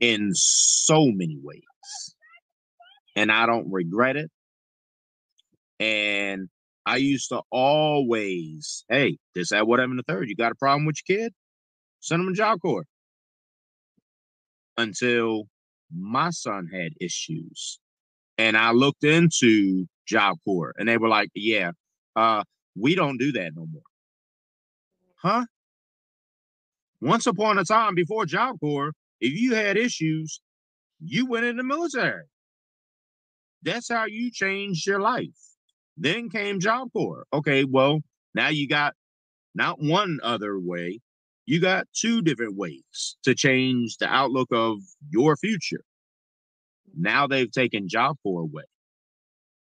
in 0.00 0.30
so 0.34 1.06
many 1.06 1.38
ways. 1.42 1.62
And 3.16 3.32
I 3.32 3.46
don't 3.46 3.70
regret 3.72 4.16
it. 4.16 4.30
And 5.80 6.48
I 6.86 6.96
used 6.96 7.28
to 7.30 7.42
always, 7.50 8.84
hey, 8.88 9.18
this, 9.34 9.50
that, 9.50 9.66
whatever 9.66 9.94
the 9.94 10.02
third. 10.06 10.28
You 10.28 10.36
got 10.36 10.52
a 10.52 10.56
problem 10.56 10.86
with 10.86 10.96
your 11.06 11.18
kid? 11.18 11.32
Send 12.00 12.20
them 12.20 12.32
to 12.32 12.36
Job 12.36 12.60
Corps 12.60 12.86
until 14.76 15.48
my 15.94 16.30
son 16.30 16.68
had 16.72 16.92
issues. 17.00 17.80
And 18.38 18.56
I 18.56 18.70
looked 18.70 19.04
into 19.04 19.86
Job 20.06 20.38
Corps 20.44 20.74
and 20.78 20.88
they 20.88 20.96
were 20.96 21.08
like, 21.08 21.30
yeah, 21.34 21.72
uh, 22.14 22.44
we 22.76 22.94
don't 22.94 23.18
do 23.18 23.32
that 23.32 23.50
no 23.56 23.66
more. 23.66 23.82
Huh? 25.16 25.46
Once 27.00 27.26
upon 27.26 27.58
a 27.58 27.64
time 27.64 27.94
before 27.94 28.26
Job 28.26 28.58
Corps, 28.60 28.92
if 29.20 29.32
you 29.38 29.54
had 29.54 29.76
issues, 29.76 30.40
you 31.00 31.26
went 31.26 31.44
in 31.44 31.56
the 31.56 31.62
military. 31.62 32.24
That's 33.62 33.88
how 33.88 34.06
you 34.06 34.30
changed 34.30 34.86
your 34.86 35.00
life. 35.00 35.28
Then 35.96 36.28
came 36.28 36.60
Job 36.60 36.88
Corps. 36.92 37.24
Okay, 37.32 37.64
well, 37.64 38.00
now 38.34 38.48
you 38.48 38.68
got 38.68 38.94
not 39.54 39.80
one 39.80 40.18
other 40.22 40.58
way, 40.58 41.00
you 41.46 41.60
got 41.60 41.86
two 41.92 42.22
different 42.22 42.56
ways 42.56 43.16
to 43.24 43.34
change 43.34 43.96
the 43.96 44.06
outlook 44.06 44.48
of 44.52 44.78
your 45.10 45.36
future. 45.36 45.82
Now 46.96 47.26
they've 47.26 47.50
taken 47.50 47.88
Job 47.88 48.16
Corps 48.22 48.42
away. 48.42 48.64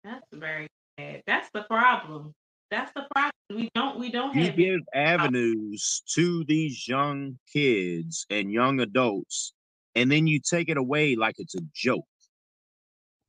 That's 0.04 0.28
very 0.34 0.68
bad. 0.98 1.24
That's 1.28 1.50
the 1.54 1.64
problem. 1.64 2.34
That's 2.70 2.92
the 2.94 3.06
problem. 3.14 3.32
We 3.50 3.70
don't 3.74 4.00
we 4.00 4.12
don't 4.12 4.36
you 4.36 4.46
have 4.46 4.56
give 4.58 4.82
avenues 4.94 6.04
to 6.16 6.44
these 6.46 6.88
young 6.88 7.38
kids 7.52 8.26
and 8.30 8.52
young 8.52 8.80
adults, 8.82 9.54
and 9.96 10.12
then 10.12 10.28
you 10.28 10.40
take 10.40 10.70
it 10.70 10.78
away 10.78 11.16
like 11.16 11.36
it's 11.38 11.56
a 11.56 11.62
joke. 11.74 12.06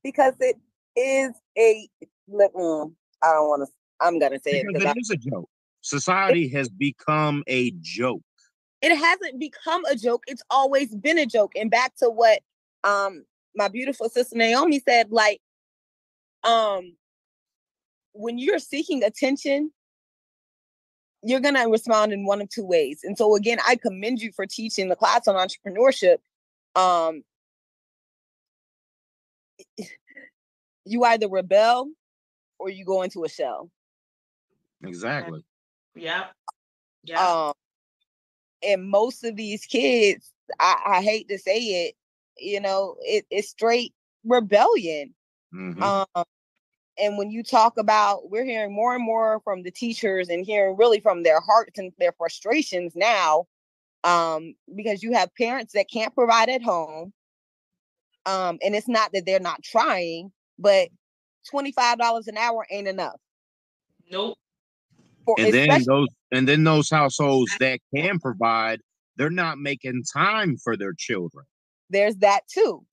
Because 0.02 0.34
it 0.40 0.56
is 0.96 1.32
a 1.56 1.88
um, 2.54 2.96
I 3.22 3.32
don't 3.32 3.48
want 3.48 3.68
to 3.68 3.72
I'm 4.00 4.18
gonna 4.18 4.40
say 4.40 4.64
because 4.66 4.82
it. 4.82 4.96
It 4.96 5.00
is 5.00 5.10
a 5.10 5.16
joke. 5.16 5.48
Society 5.82 6.48
has 6.48 6.68
become 6.68 7.44
a 7.46 7.72
joke 7.80 8.22
it 8.80 8.96
hasn't 8.96 9.38
become 9.38 9.84
a 9.86 9.96
joke. 9.96 10.22
It's 10.26 10.42
always 10.50 10.94
been 10.94 11.18
a 11.18 11.26
joke. 11.26 11.52
And 11.56 11.70
back 11.70 11.94
to 11.96 12.10
what 12.10 12.40
um 12.84 13.24
my 13.54 13.68
beautiful 13.68 14.08
sister 14.08 14.36
Naomi 14.36 14.80
said, 14.80 15.10
like, 15.10 15.40
um, 16.44 16.94
when 18.12 18.38
you're 18.38 18.58
seeking 18.58 19.02
attention, 19.02 19.72
you're 21.22 21.40
gonna 21.40 21.68
respond 21.68 22.12
in 22.12 22.24
one 22.24 22.40
of 22.40 22.48
two 22.48 22.64
ways. 22.64 23.00
And 23.02 23.16
so 23.16 23.34
again, 23.34 23.58
I 23.66 23.76
commend 23.76 24.20
you 24.20 24.32
for 24.32 24.46
teaching 24.46 24.88
the 24.88 24.96
class 24.96 25.26
on 25.28 25.34
entrepreneurship. 25.34 26.18
Um 26.74 27.22
you 30.84 31.04
either 31.04 31.28
rebel 31.28 31.90
or 32.58 32.70
you 32.70 32.84
go 32.84 33.02
into 33.02 33.24
a 33.24 33.28
shell. 33.28 33.70
Exactly. 34.84 35.44
Yeah. 35.94 36.26
Yeah. 37.04 37.26
Um, 37.26 37.52
and 38.62 38.88
most 38.88 39.24
of 39.24 39.36
these 39.36 39.64
kids, 39.66 40.32
I, 40.58 40.76
I 40.86 41.02
hate 41.02 41.28
to 41.28 41.38
say 41.38 41.58
it, 41.58 41.94
you 42.38 42.60
know, 42.60 42.96
it, 43.00 43.26
it's 43.30 43.48
straight 43.48 43.92
rebellion. 44.24 45.14
Mhm. 45.54 45.80
Um, 45.82 46.24
and 47.00 47.18
when 47.18 47.30
you 47.30 47.42
talk 47.42 47.78
about, 47.78 48.30
we're 48.30 48.44
hearing 48.44 48.74
more 48.74 48.94
and 48.94 49.04
more 49.04 49.40
from 49.44 49.62
the 49.62 49.70
teachers 49.70 50.28
and 50.28 50.44
hearing 50.44 50.76
really 50.76 51.00
from 51.00 51.22
their 51.22 51.40
hearts 51.40 51.78
and 51.78 51.92
their 51.98 52.12
frustrations 52.12 52.94
now, 52.94 53.46
um, 54.04 54.54
because 54.74 55.02
you 55.02 55.12
have 55.12 55.34
parents 55.34 55.72
that 55.74 55.90
can't 55.90 56.14
provide 56.14 56.48
at 56.48 56.62
home. 56.62 57.12
Um, 58.26 58.58
and 58.62 58.74
it's 58.74 58.88
not 58.88 59.12
that 59.12 59.24
they're 59.26 59.40
not 59.40 59.62
trying, 59.62 60.32
but 60.58 60.88
$25 61.52 62.26
an 62.26 62.36
hour 62.36 62.66
ain't 62.70 62.88
enough. 62.88 63.20
Nope. 64.10 64.36
For, 65.24 65.36
and 65.38 65.52
then 65.52 65.84
those 65.86 66.08
and 66.32 66.48
then 66.48 66.64
those 66.64 66.90
households 66.90 67.52
that 67.60 67.80
can 67.94 68.18
provide, 68.18 68.80
they're 69.16 69.30
not 69.30 69.58
making 69.58 70.04
time 70.12 70.56
for 70.56 70.76
their 70.76 70.94
children. 70.94 71.44
there's 71.90 72.16
that 72.16 72.40
too. 72.48 72.84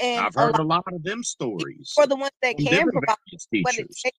And 0.00 0.24
I've 0.26 0.36
a 0.36 0.40
heard 0.40 0.52
lot 0.52 0.60
a 0.60 0.64
lot 0.64 0.84
of 0.92 1.02
them 1.02 1.22
stories. 1.22 1.92
for 1.94 2.06
the 2.06 2.16
ones 2.16 2.32
that 2.42 2.56
can 2.56 2.64
different 2.66 2.92
provide, 2.92 3.16
various 3.30 3.48
but 3.64 3.74
it 3.74 3.76
teachers. 3.76 4.02
takes, 4.04 4.18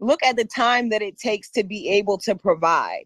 look 0.00 0.22
at 0.24 0.36
the 0.36 0.44
time 0.44 0.88
that 0.90 1.02
it 1.02 1.18
takes 1.18 1.50
to 1.50 1.64
be 1.64 1.88
able 1.88 2.18
to 2.18 2.34
provide 2.34 3.04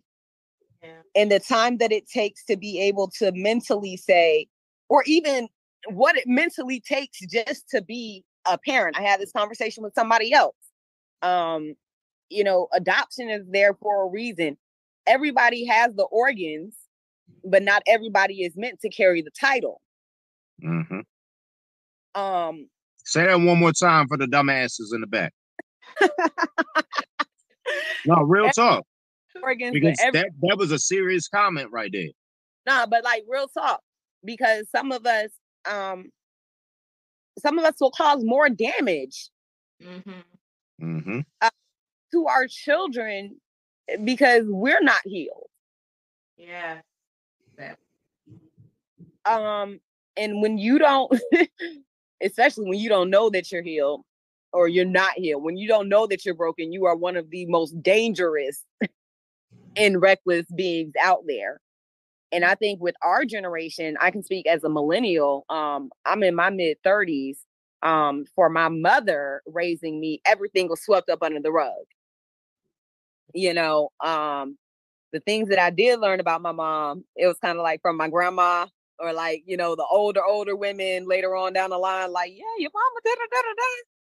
Yeah. 0.82 1.02
and 1.14 1.30
the 1.30 1.40
time 1.40 1.78
that 1.78 1.92
it 1.92 2.08
takes 2.08 2.44
to 2.46 2.56
be 2.56 2.80
able 2.80 3.08
to 3.18 3.32
mentally 3.32 3.96
say 3.96 4.48
or 4.88 5.02
even 5.06 5.48
what 5.88 6.16
it 6.16 6.26
mentally 6.26 6.80
takes 6.80 7.20
just 7.26 7.68
to 7.70 7.80
be 7.82 8.24
a 8.46 8.58
parent 8.58 8.98
i 8.98 9.02
had 9.02 9.20
this 9.20 9.32
conversation 9.32 9.82
with 9.82 9.94
somebody 9.94 10.32
else 10.32 10.56
um 11.22 11.74
you 12.28 12.42
know 12.44 12.68
adoption 12.72 13.30
is 13.30 13.46
there 13.48 13.72
for 13.74 14.02
a 14.02 14.06
reason 14.10 14.56
everybody 15.06 15.64
has 15.64 15.94
the 15.94 16.04
organs 16.04 16.74
but 17.44 17.62
not 17.62 17.82
everybody 17.86 18.42
is 18.42 18.56
meant 18.56 18.78
to 18.80 18.88
carry 18.90 19.22
the 19.22 19.30
title 19.30 19.80
Mhm. 20.62 21.04
Um 22.14 22.68
Say 23.04 23.26
that 23.26 23.40
one 23.40 23.58
more 23.58 23.72
time 23.72 24.06
for 24.08 24.16
the 24.16 24.26
dumbasses 24.26 24.94
in 24.94 25.00
the 25.00 25.06
back. 25.06 25.32
no, 28.06 28.22
real 28.22 28.50
talk. 28.50 28.84
organs 29.42 29.72
but 29.72 29.80
Because 29.80 29.98
every- 30.02 30.20
that, 30.20 30.30
that 30.42 30.58
was 30.58 30.70
a 30.70 30.78
serious 30.78 31.28
comment 31.28 31.70
right 31.72 31.90
there. 31.92 32.08
Nah, 32.66 32.86
but 32.86 33.04
like 33.04 33.24
real 33.28 33.48
talk, 33.48 33.80
because 34.24 34.68
some 34.70 34.92
of 34.92 35.06
us, 35.06 35.30
um, 35.68 36.10
some 37.38 37.58
of 37.58 37.64
us 37.64 37.74
will 37.80 37.90
cause 37.90 38.22
more 38.24 38.48
damage 38.48 39.30
Mm-hmm. 39.82 40.10
Mm-hmm. 40.98 41.20
to 42.12 42.26
our 42.26 42.46
children 42.46 43.40
eh, 43.88 43.96
because 44.04 44.44
we're 44.46 44.82
not 44.82 45.00
healed. 45.04 45.48
Yeah. 46.36 46.80
Um, 49.24 49.80
and 50.16 50.42
when 50.42 50.58
you 50.58 50.78
don't, 50.78 51.10
especially 52.22 52.68
when 52.68 52.78
you 52.78 52.88
don't 52.88 53.10
know 53.10 53.30
that 53.30 53.50
you're 53.50 53.62
healed 53.62 54.02
or 54.52 54.68
you're 54.68 54.84
not 54.84 55.14
healed, 55.14 55.42
when 55.42 55.56
you 55.56 55.68
don't 55.68 55.88
know 55.88 56.06
that 56.06 56.24
you're 56.24 56.34
broken, 56.34 56.72
you 56.72 56.86
are 56.86 56.96
one 56.96 57.16
of 57.16 57.30
the 57.30 57.46
most 57.46 57.80
dangerous 57.82 58.64
and 59.76 60.00
reckless 60.00 60.46
beings 60.54 60.92
out 61.00 61.22
there. 61.26 61.60
And 62.32 62.44
I 62.44 62.54
think 62.54 62.80
with 62.80 62.94
our 63.02 63.24
generation, 63.24 63.96
I 64.00 64.10
can 64.10 64.22
speak 64.22 64.46
as 64.46 64.62
a 64.62 64.68
millennial. 64.68 65.44
Um, 65.48 65.90
I'm 66.06 66.22
in 66.22 66.34
my 66.34 66.50
mid 66.50 66.78
30s. 66.84 67.38
Um, 67.82 68.26
for 68.36 68.50
my 68.50 68.68
mother 68.68 69.40
raising 69.46 70.00
me, 70.00 70.20
everything 70.26 70.68
was 70.68 70.84
swept 70.84 71.08
up 71.08 71.22
under 71.22 71.40
the 71.40 71.50
rug. 71.50 71.72
You 73.32 73.54
know, 73.54 73.88
um, 74.04 74.58
the 75.12 75.20
things 75.20 75.48
that 75.48 75.58
I 75.58 75.70
did 75.70 75.98
learn 75.98 76.20
about 76.20 76.42
my 76.42 76.52
mom, 76.52 77.04
it 77.16 77.26
was 77.26 77.38
kind 77.38 77.56
of 77.58 77.62
like 77.62 77.80
from 77.80 77.96
my 77.96 78.08
grandma 78.08 78.66
or 79.00 79.12
like, 79.12 79.42
you 79.46 79.56
know, 79.56 79.74
the 79.74 79.84
older, 79.90 80.24
older 80.24 80.54
women 80.56 81.06
later 81.06 81.34
on 81.34 81.52
down 81.52 81.70
the 81.70 81.78
line, 81.78 82.12
like, 82.12 82.32
yeah, 82.32 82.44
your 82.58 82.70
mama 82.72 83.00
da 83.04 83.10
da 83.10 83.26
da 83.30 83.42
da 83.42 83.54
da. 83.56 83.62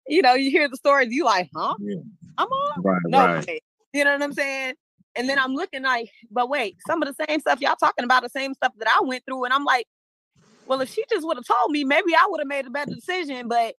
You 0.07 0.23
know, 0.23 0.35
you 0.35 0.51
hear 0.51 0.69
the 0.69 0.77
stories, 0.77 1.13
you 1.13 1.25
like, 1.25 1.49
huh? 1.55 1.75
Yeah. 1.81 2.03
I'm 2.37 2.49
on 2.49 2.83
Right, 2.83 3.01
no 3.07 3.19
right. 3.19 3.47
way. 3.47 3.61
You 3.93 4.05
know 4.05 4.13
what 4.13 4.23
I'm 4.23 4.33
saying? 4.33 4.75
And 5.17 5.29
then 5.29 5.39
I'm 5.39 5.55
looking 5.55 5.83
like, 5.83 6.11
but 6.31 6.49
wait, 6.49 6.77
some 6.87 7.03
of 7.03 7.09
the 7.15 7.25
same 7.27 7.41
stuff 7.41 7.61
y'all 7.61 7.77
talking 7.77 8.05
about, 8.05 8.23
the 8.23 8.29
same 8.29 8.53
stuff 8.55 8.73
that 8.79 8.89
I 8.89 9.01
went 9.03 9.25
through. 9.25 9.45
And 9.45 9.55
I'm 9.55 9.65
like, 9.65 9.87
well, 10.67 10.81
if 10.81 10.91
she 10.91 11.05
just 11.09 11.27
would 11.27 11.37
have 11.37 11.47
told 11.47 11.71
me, 11.71 11.85
maybe 11.85 12.15
I 12.15 12.27
would 12.29 12.41
have 12.41 12.49
made 12.49 12.67
a 12.67 12.71
better 12.71 12.93
decision. 12.93 13.49
But 13.49 13.77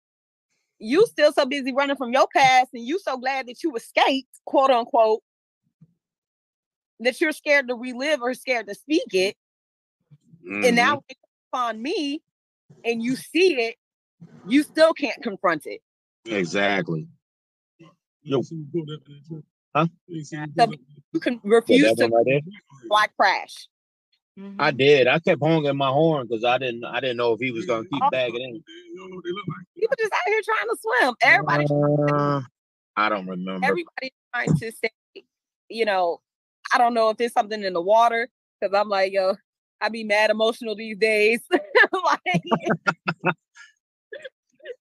you 0.79 1.05
still 1.07 1.33
so 1.33 1.45
busy 1.45 1.73
running 1.73 1.97
from 1.97 2.13
your 2.13 2.27
past, 2.33 2.69
and 2.73 2.85
you 2.85 2.99
so 2.99 3.17
glad 3.17 3.47
that 3.47 3.63
you 3.63 3.75
escaped, 3.75 4.29
quote 4.45 4.71
unquote, 4.71 5.21
that 7.01 7.19
you're 7.19 7.31
scared 7.33 7.67
to 7.67 7.75
relive 7.75 8.21
or 8.21 8.33
scared 8.33 8.67
to 8.67 8.75
speak 8.75 9.13
it. 9.13 9.35
And 10.45 10.63
Mhm. 10.63 10.75
now 10.75 10.91
when 10.93 11.03
it 11.09 11.17
on 11.53 11.81
me 11.81 12.21
and 12.83 13.01
you 13.01 13.15
see 13.15 13.55
it, 13.55 13.77
you 14.47 14.63
still 14.63 14.93
can't 14.93 15.21
confront 15.23 15.65
it. 15.65 15.81
exactly. 16.25 17.07
Yo, 18.21 18.41
Huh? 19.75 19.87
So 20.57 20.71
you 21.13 21.19
can 21.19 21.39
refuse 21.43 21.81
that 21.83 21.97
to 21.97 22.03
one 22.03 22.11
right 22.11 22.25
there. 22.25 22.41
black 22.87 23.15
crash. 23.15 23.67
Mhm. 24.37 24.55
I 24.59 24.71
did. 24.71 25.07
I 25.07 25.19
kept 25.19 25.41
honking 25.41 25.77
my 25.77 25.89
horn 25.89 26.27
because 26.27 26.43
I 26.43 26.57
didn't. 26.57 26.83
I 26.83 26.99
didn't 26.99 27.17
know 27.17 27.33
if 27.33 27.39
he 27.39 27.51
was 27.51 27.65
gonna 27.65 27.87
keep 27.87 28.03
bagging 28.11 28.41
in. 28.41 28.63
People 29.75 29.95
just 29.99 30.13
out 30.13 30.19
here 30.25 30.41
trying 30.43 30.69
to 30.69 30.77
swim. 30.79 31.15
Everybody 31.21 31.65
Uh, 32.11 32.41
I 32.95 33.09
don't 33.09 33.27
remember. 33.27 33.65
everybody's 33.67 34.11
trying 34.33 34.57
to 34.57 34.71
say, 34.71 35.23
you 35.69 35.85
know, 35.85 36.21
I 36.73 36.77
don't 36.77 36.93
know 36.93 37.09
if 37.09 37.17
there's 37.17 37.33
something 37.33 37.61
in 37.63 37.73
the 37.73 37.81
water 37.81 38.29
because 38.59 38.73
I'm 38.73 38.89
like, 38.89 39.13
yo, 39.13 39.35
I 39.81 39.89
be 39.89 40.03
mad 40.03 40.29
emotional 40.29 40.75
these 40.75 40.97
days. 40.97 41.41
like, 41.51 42.43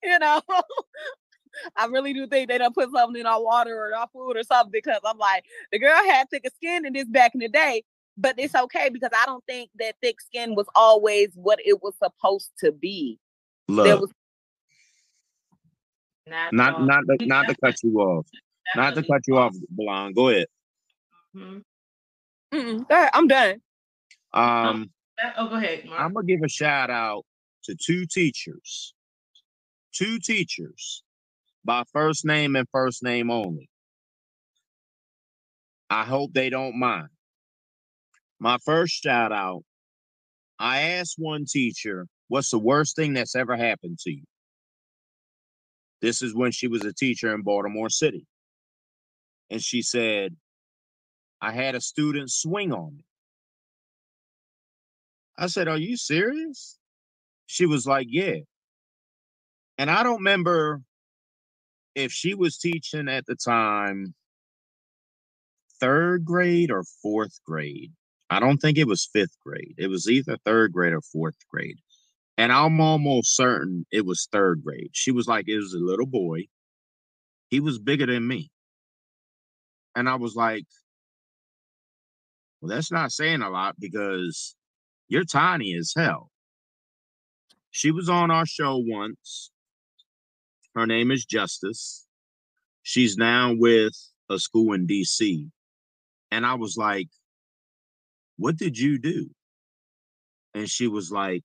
you 0.02 0.18
know, 0.18 0.40
I 1.76 1.86
really 1.86 2.12
do 2.12 2.26
think 2.26 2.48
they 2.48 2.58
don't 2.58 2.74
put 2.74 2.90
something 2.94 3.20
in 3.20 3.26
our 3.26 3.42
water 3.42 3.76
or 3.76 3.94
our 3.96 4.08
food 4.12 4.36
or 4.36 4.42
something 4.42 4.72
because 4.72 5.00
I'm 5.04 5.18
like, 5.18 5.44
the 5.72 5.78
girl 5.78 5.96
had 6.04 6.28
thicker 6.30 6.50
skin 6.56 6.82
than 6.82 6.92
this 6.92 7.06
back 7.06 7.32
in 7.34 7.40
the 7.40 7.48
day, 7.48 7.84
but 8.16 8.34
it's 8.38 8.54
okay 8.54 8.88
because 8.88 9.10
I 9.16 9.26
don't 9.26 9.44
think 9.46 9.70
that 9.78 9.96
thick 10.02 10.20
skin 10.20 10.54
was 10.54 10.66
always 10.74 11.30
what 11.34 11.58
it 11.64 11.82
was 11.82 11.94
supposed 12.02 12.50
to 12.60 12.72
be. 12.72 13.18
There 13.68 13.96
was 13.96 14.10
Not, 16.26 16.52
not 16.52 16.74
all. 16.74 16.86
not 16.86 17.04
to, 17.08 17.26
not 17.26 17.48
to 17.48 17.54
cut 17.56 17.76
you 17.82 17.98
off. 17.98 18.26
Not 18.76 18.94
to 18.94 19.02
cut 19.02 19.22
you 19.26 19.36
off, 19.38 19.54
Bilan. 19.78 20.14
Go 20.14 20.28
ahead. 20.28 20.46
Mhm. 21.36 21.62
Mm-mm, 22.52 22.88
go 22.88 22.94
ahead, 22.94 23.10
I'm 23.12 23.26
done. 23.26 23.60
Um, 24.34 24.90
Oh, 25.38 25.48
go 25.48 25.56
ahead, 25.56 25.84
Mark. 25.86 26.00
I'm 26.00 26.12
gonna 26.12 26.26
give 26.26 26.40
a 26.44 26.48
shout 26.48 26.90
out 26.90 27.24
to 27.64 27.76
two 27.76 28.04
teachers. 28.06 28.94
Two 29.94 30.18
teachers 30.18 31.02
by 31.64 31.84
first 31.92 32.24
name 32.24 32.56
and 32.56 32.68
first 32.72 33.02
name 33.02 33.30
only. 33.30 33.70
I 35.88 36.04
hope 36.04 36.32
they 36.32 36.50
don't 36.50 36.78
mind. 36.78 37.08
My 38.40 38.58
first 38.64 38.94
shout 39.02 39.32
out 39.32 39.62
I 40.58 40.80
asked 40.80 41.14
one 41.18 41.44
teacher, 41.46 42.06
What's 42.28 42.50
the 42.50 42.58
worst 42.58 42.96
thing 42.96 43.12
that's 43.12 43.36
ever 43.36 43.56
happened 43.56 43.98
to 44.00 44.10
you? 44.10 44.24
This 46.00 46.22
is 46.22 46.34
when 46.34 46.52
she 46.52 46.68
was 46.68 46.84
a 46.84 46.92
teacher 46.92 47.34
in 47.34 47.42
Baltimore 47.42 47.90
City. 47.90 48.26
And 49.50 49.62
she 49.62 49.82
said, 49.82 50.34
I 51.40 51.52
had 51.52 51.74
a 51.74 51.80
student 51.80 52.30
swing 52.30 52.72
on 52.72 52.96
me. 52.96 53.04
I 55.36 55.46
said, 55.48 55.68
Are 55.68 55.78
you 55.78 55.96
serious? 55.96 56.78
She 57.46 57.66
was 57.66 57.86
like, 57.86 58.06
Yeah. 58.10 58.36
And 59.78 59.90
I 59.90 60.02
don't 60.02 60.18
remember 60.18 60.82
if 61.94 62.12
she 62.12 62.34
was 62.34 62.58
teaching 62.58 63.08
at 63.08 63.26
the 63.26 63.36
time 63.36 64.14
third 65.80 66.24
grade 66.24 66.70
or 66.70 66.84
fourth 67.02 67.40
grade. 67.44 67.92
I 68.30 68.40
don't 68.40 68.58
think 68.58 68.78
it 68.78 68.86
was 68.86 69.08
fifth 69.12 69.36
grade. 69.44 69.74
It 69.78 69.88
was 69.88 70.08
either 70.08 70.38
third 70.44 70.72
grade 70.72 70.92
or 70.92 71.02
fourth 71.02 71.36
grade. 71.50 71.78
And 72.36 72.52
I'm 72.52 72.80
almost 72.80 73.36
certain 73.36 73.86
it 73.92 74.06
was 74.06 74.28
third 74.32 74.62
grade. 74.64 74.90
She 74.92 75.10
was 75.12 75.26
like, 75.26 75.48
It 75.48 75.56
was 75.58 75.74
a 75.74 75.78
little 75.78 76.06
boy. 76.06 76.44
He 77.50 77.60
was 77.60 77.78
bigger 77.78 78.06
than 78.06 78.26
me. 78.26 78.50
And 79.96 80.08
I 80.08 80.16
was 80.16 80.34
like, 80.34 80.64
Well, 82.60 82.70
that's 82.70 82.90
not 82.90 83.12
saying 83.12 83.42
a 83.42 83.50
lot 83.50 83.76
because 83.78 84.56
you're 85.08 85.24
tiny 85.24 85.74
as 85.76 85.92
hell. 85.96 86.30
She 87.70 87.90
was 87.90 88.08
on 88.08 88.30
our 88.30 88.46
show 88.46 88.78
once. 88.78 89.50
Her 90.74 90.86
name 90.86 91.10
is 91.10 91.24
Justice. 91.24 92.06
She's 92.82 93.16
now 93.16 93.52
with 93.54 93.94
a 94.30 94.38
school 94.38 94.72
in 94.72 94.86
DC. 94.86 95.48
And 96.30 96.46
I 96.46 96.54
was 96.54 96.76
like, 96.76 97.08
What 98.36 98.56
did 98.56 98.78
you 98.78 98.98
do? 98.98 99.30
And 100.54 100.68
she 100.68 100.86
was 100.86 101.10
like, 101.10 101.42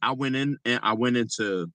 I 0.00 0.12
went 0.12 0.36
in 0.36 0.58
and 0.64 0.80
I 0.82 0.92
went 0.92 1.16
into, 1.16 1.66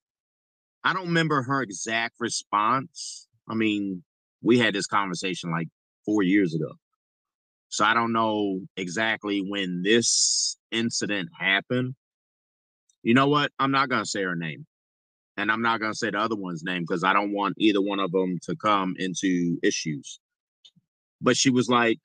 I 0.84 0.94
don't 0.94 1.08
remember 1.08 1.42
her 1.42 1.62
exact 1.62 2.16
response. 2.20 3.28
I 3.50 3.56
mean, 3.56 4.04
we 4.42 4.60
had 4.60 4.74
this 4.76 4.86
conversation 4.86 5.52
like 5.52 5.68
four 6.06 6.24
years 6.24 6.54
ago. 6.54 6.72
So 7.70 7.86
I 7.86 7.94
don't 7.94 8.12
know 8.14 8.62
exactly 8.76 9.46
when 9.48 9.84
this 9.84 10.58
incident 10.72 11.30
happened. 11.40 11.96
You 13.04 13.14
know 13.14 13.28
what? 13.28 13.52
I'm 13.60 13.72
not 13.72 13.90
gonna 13.90 14.06
say 14.06 14.24
her 14.24 14.36
name. 14.36 14.66
And 15.38 15.52
I'm 15.52 15.62
not 15.62 15.80
gonna 15.80 15.94
say 15.96 16.10
the 16.10 16.20
other 16.20 16.36
one's 16.36 16.64
name 16.64 16.82
because 16.82 17.04
I 17.04 17.14
don't 17.14 17.32
want 17.32 17.56
either 17.58 17.82
one 17.82 18.00
of 18.00 18.12
them 18.12 18.40
to 18.44 18.56
come 18.56 18.96
into 18.98 19.58
issues. 19.64 20.20
But 21.22 21.38
she 21.38 21.50
was 21.50 21.70
like, 21.70 22.00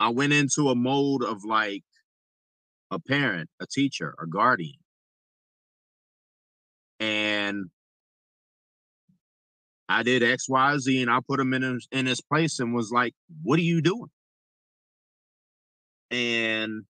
I 0.00 0.08
went 0.08 0.32
into 0.32 0.70
a 0.70 0.74
mode 0.74 1.22
of 1.22 1.44
like 1.44 1.84
a 2.90 2.98
parent, 2.98 3.50
a 3.60 3.66
teacher, 3.66 4.14
a 4.18 4.26
guardian. 4.26 4.78
And 6.98 7.66
I 9.88 10.02
did 10.02 10.22
X, 10.22 10.48
Y, 10.48 10.78
Z, 10.78 11.02
and 11.02 11.10
I 11.10 11.18
put 11.26 11.40
him 11.40 11.52
in 11.52 11.62
his, 11.62 11.88
in 11.92 12.06
his 12.06 12.20
place 12.20 12.60
and 12.60 12.74
was 12.74 12.90
like, 12.92 13.14
"What 13.42 13.58
are 13.58 13.62
you 13.62 13.82
doing?" 13.82 14.10
And 16.10 16.82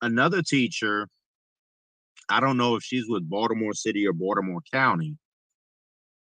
another 0.00 0.42
teacher, 0.42 1.08
I 2.28 2.40
don't 2.40 2.56
know 2.56 2.76
if 2.76 2.82
she's 2.82 3.04
with 3.08 3.28
Baltimore 3.28 3.74
City 3.74 4.06
or 4.06 4.12
Baltimore 4.12 4.60
County. 4.72 5.16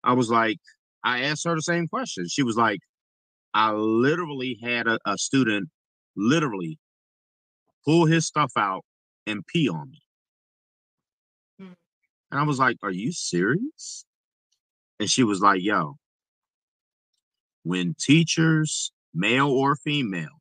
I 0.04 0.12
was 0.12 0.30
like, 0.30 0.58
I 1.02 1.22
asked 1.22 1.44
her 1.44 1.54
the 1.54 1.62
same 1.62 1.88
question. 1.88 2.26
She 2.28 2.42
was 2.42 2.56
like, 2.56 2.80
I 3.54 3.72
literally 3.72 4.58
had 4.62 4.86
a, 4.86 4.98
a 5.06 5.16
student 5.16 5.70
literally 6.16 6.78
pull 7.84 8.06
his 8.06 8.26
stuff 8.26 8.52
out 8.56 8.84
and 9.26 9.46
pee 9.46 9.68
on 9.68 9.90
me. 9.90 10.02
Mm. 11.60 11.74
And 12.30 12.40
I 12.40 12.42
was 12.42 12.58
like, 12.58 12.76
Are 12.82 12.90
you 12.90 13.12
serious? 13.12 14.04
And 15.00 15.08
she 15.08 15.24
was 15.24 15.40
like, 15.40 15.62
Yo, 15.62 15.96
when 17.62 17.94
teachers, 17.98 18.92
male 19.14 19.48
or 19.48 19.76
female, 19.76 20.40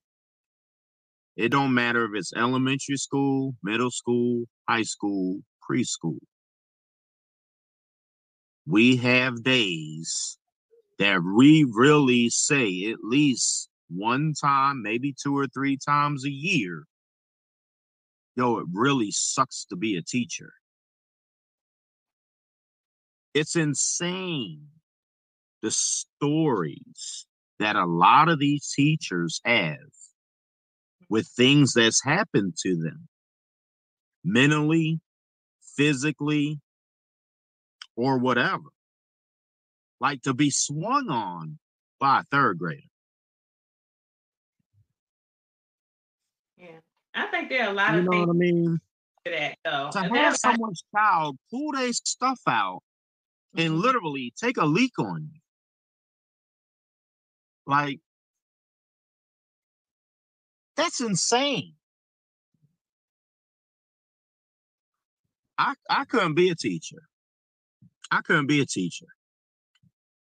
it 1.35 1.49
don't 1.49 1.73
matter 1.73 2.05
if 2.05 2.11
it's 2.15 2.33
elementary 2.33 2.97
school, 2.97 3.55
middle 3.61 3.91
school, 3.91 4.45
high 4.67 4.83
school, 4.83 5.39
preschool. 5.69 6.19
We 8.65 8.97
have 8.97 9.43
days 9.43 10.37
that 10.97 11.21
we 11.21 11.65
really 11.69 12.29
say 12.29 12.89
at 12.91 13.03
least 13.03 13.69
one 13.89 14.33
time, 14.33 14.81
maybe 14.81 15.13
two 15.13 15.37
or 15.37 15.47
three 15.47 15.77
times 15.77 16.25
a 16.25 16.31
year, 16.31 16.85
yo, 18.35 18.57
it 18.59 18.67
really 18.71 19.11
sucks 19.11 19.65
to 19.65 19.75
be 19.75 19.97
a 19.97 20.01
teacher. 20.01 20.53
It's 23.33 23.55
insane 23.55 24.67
the 25.61 25.71
stories 25.71 27.25
that 27.59 27.75
a 27.75 27.85
lot 27.85 28.29
of 28.29 28.39
these 28.39 28.71
teachers 28.73 29.41
have 29.45 29.75
with 31.09 31.27
things 31.27 31.73
that's 31.73 32.03
happened 32.03 32.55
to 32.63 32.75
them 32.75 33.07
mentally, 34.23 34.99
physically, 35.77 36.59
or 37.95 38.17
whatever. 38.17 38.69
Like 39.99 40.21
to 40.23 40.33
be 40.33 40.49
swung 40.51 41.09
on 41.09 41.57
by 41.99 42.19
a 42.19 42.23
third 42.23 42.59
grader. 42.59 42.81
Yeah. 46.57 46.79
I 47.13 47.27
think 47.27 47.49
there 47.49 47.65
are 47.65 47.69
a 47.71 47.73
lot 47.73 47.93
you 47.93 47.99
of 47.99 48.05
know 48.05 48.11
things 48.11 48.27
what 48.27 48.33
I 48.35 48.37
mean? 48.37 48.79
to 49.25 49.31
that 49.31 49.57
though. 49.63 49.89
To 49.91 49.99
And 49.99 50.15
have 50.15 50.35
someone's 50.37 50.83
child 50.95 51.37
pull 51.49 51.71
their 51.71 51.93
stuff 51.93 52.39
out 52.47 52.81
and 53.55 53.75
Mhm. 53.75 53.81
literally 53.81 54.33
take 54.37 54.57
a 54.57 54.65
leak 54.65 54.97
on 54.99 55.29
you. 55.33 55.39
Like, 57.65 57.99
that's 60.75 61.01
insane. 61.01 61.73
I 65.57 65.73
I 65.89 66.05
couldn't 66.05 66.35
be 66.35 66.49
a 66.49 66.55
teacher. 66.55 67.03
I 68.11 68.21
couldn't 68.21 68.47
be 68.47 68.61
a 68.61 68.65
teacher. 68.65 69.07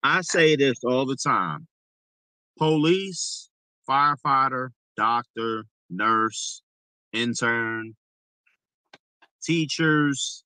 I 0.04 0.22
say 0.22 0.56
this 0.56 0.84
all 0.84 1.06
the 1.06 1.16
time. 1.16 1.68
Police, 2.58 3.49
firefighter, 3.89 4.70
doctor, 4.97 5.66
nurse, 5.89 6.62
intern, 7.14 7.95
teachers, 9.43 10.43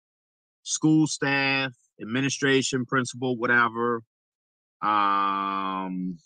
school 0.64 1.08
staff, 1.08 1.74
administration, 2.02 2.86
principal, 2.86 3.38
whatever. 3.38 4.02
Um 4.82 6.18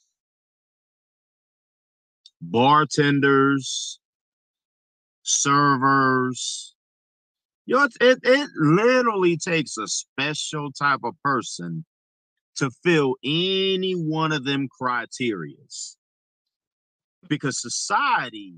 bartenders, 2.41 3.99
servers. 5.23 6.75
You 7.65 7.75
know, 7.75 7.83
it, 7.83 7.93
it, 8.01 8.19
it 8.23 8.49
literally 8.59 9.37
takes 9.37 9.77
a 9.77 9.87
special 9.87 10.71
type 10.71 11.01
of 11.03 11.15
person 11.23 11.85
to 12.55 12.71
fill 12.83 13.15
any 13.23 13.93
one 13.93 14.31
of 14.31 14.43
them 14.43 14.67
criterias. 14.81 15.95
Because 17.27 17.61
society 17.61 18.55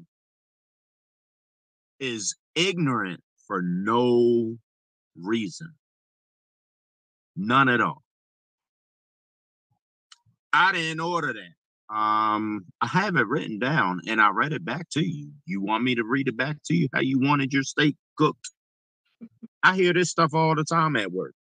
is 1.99 2.35
ignorant 2.55 3.21
for 3.47 3.61
no 3.61 4.57
reason. 5.15 5.73
None 7.35 7.69
at 7.69 7.81
all. 7.81 8.03
I 10.53 10.71
didn't 10.71 10.99
order 10.99 11.33
that. 11.33 11.53
Um, 11.91 12.65
I 12.79 12.87
have 12.87 13.17
it 13.17 13.27
written 13.27 13.59
down 13.59 13.99
and 14.07 14.21
I 14.21 14.29
read 14.29 14.53
it 14.53 14.63
back 14.63 14.87
to 14.91 15.05
you. 15.05 15.31
You 15.45 15.61
want 15.61 15.83
me 15.83 15.95
to 15.95 16.05
read 16.05 16.29
it 16.29 16.37
back 16.37 16.57
to 16.65 16.73
you 16.73 16.87
how 16.93 17.01
you 17.01 17.19
wanted 17.19 17.51
your 17.51 17.63
steak 17.63 17.97
cooked? 18.17 18.49
I 19.61 19.75
hear 19.75 19.93
this 19.93 20.09
stuff 20.09 20.33
all 20.33 20.55
the 20.55 20.63
time 20.63 20.95
at 20.95 21.11
work. 21.11 21.33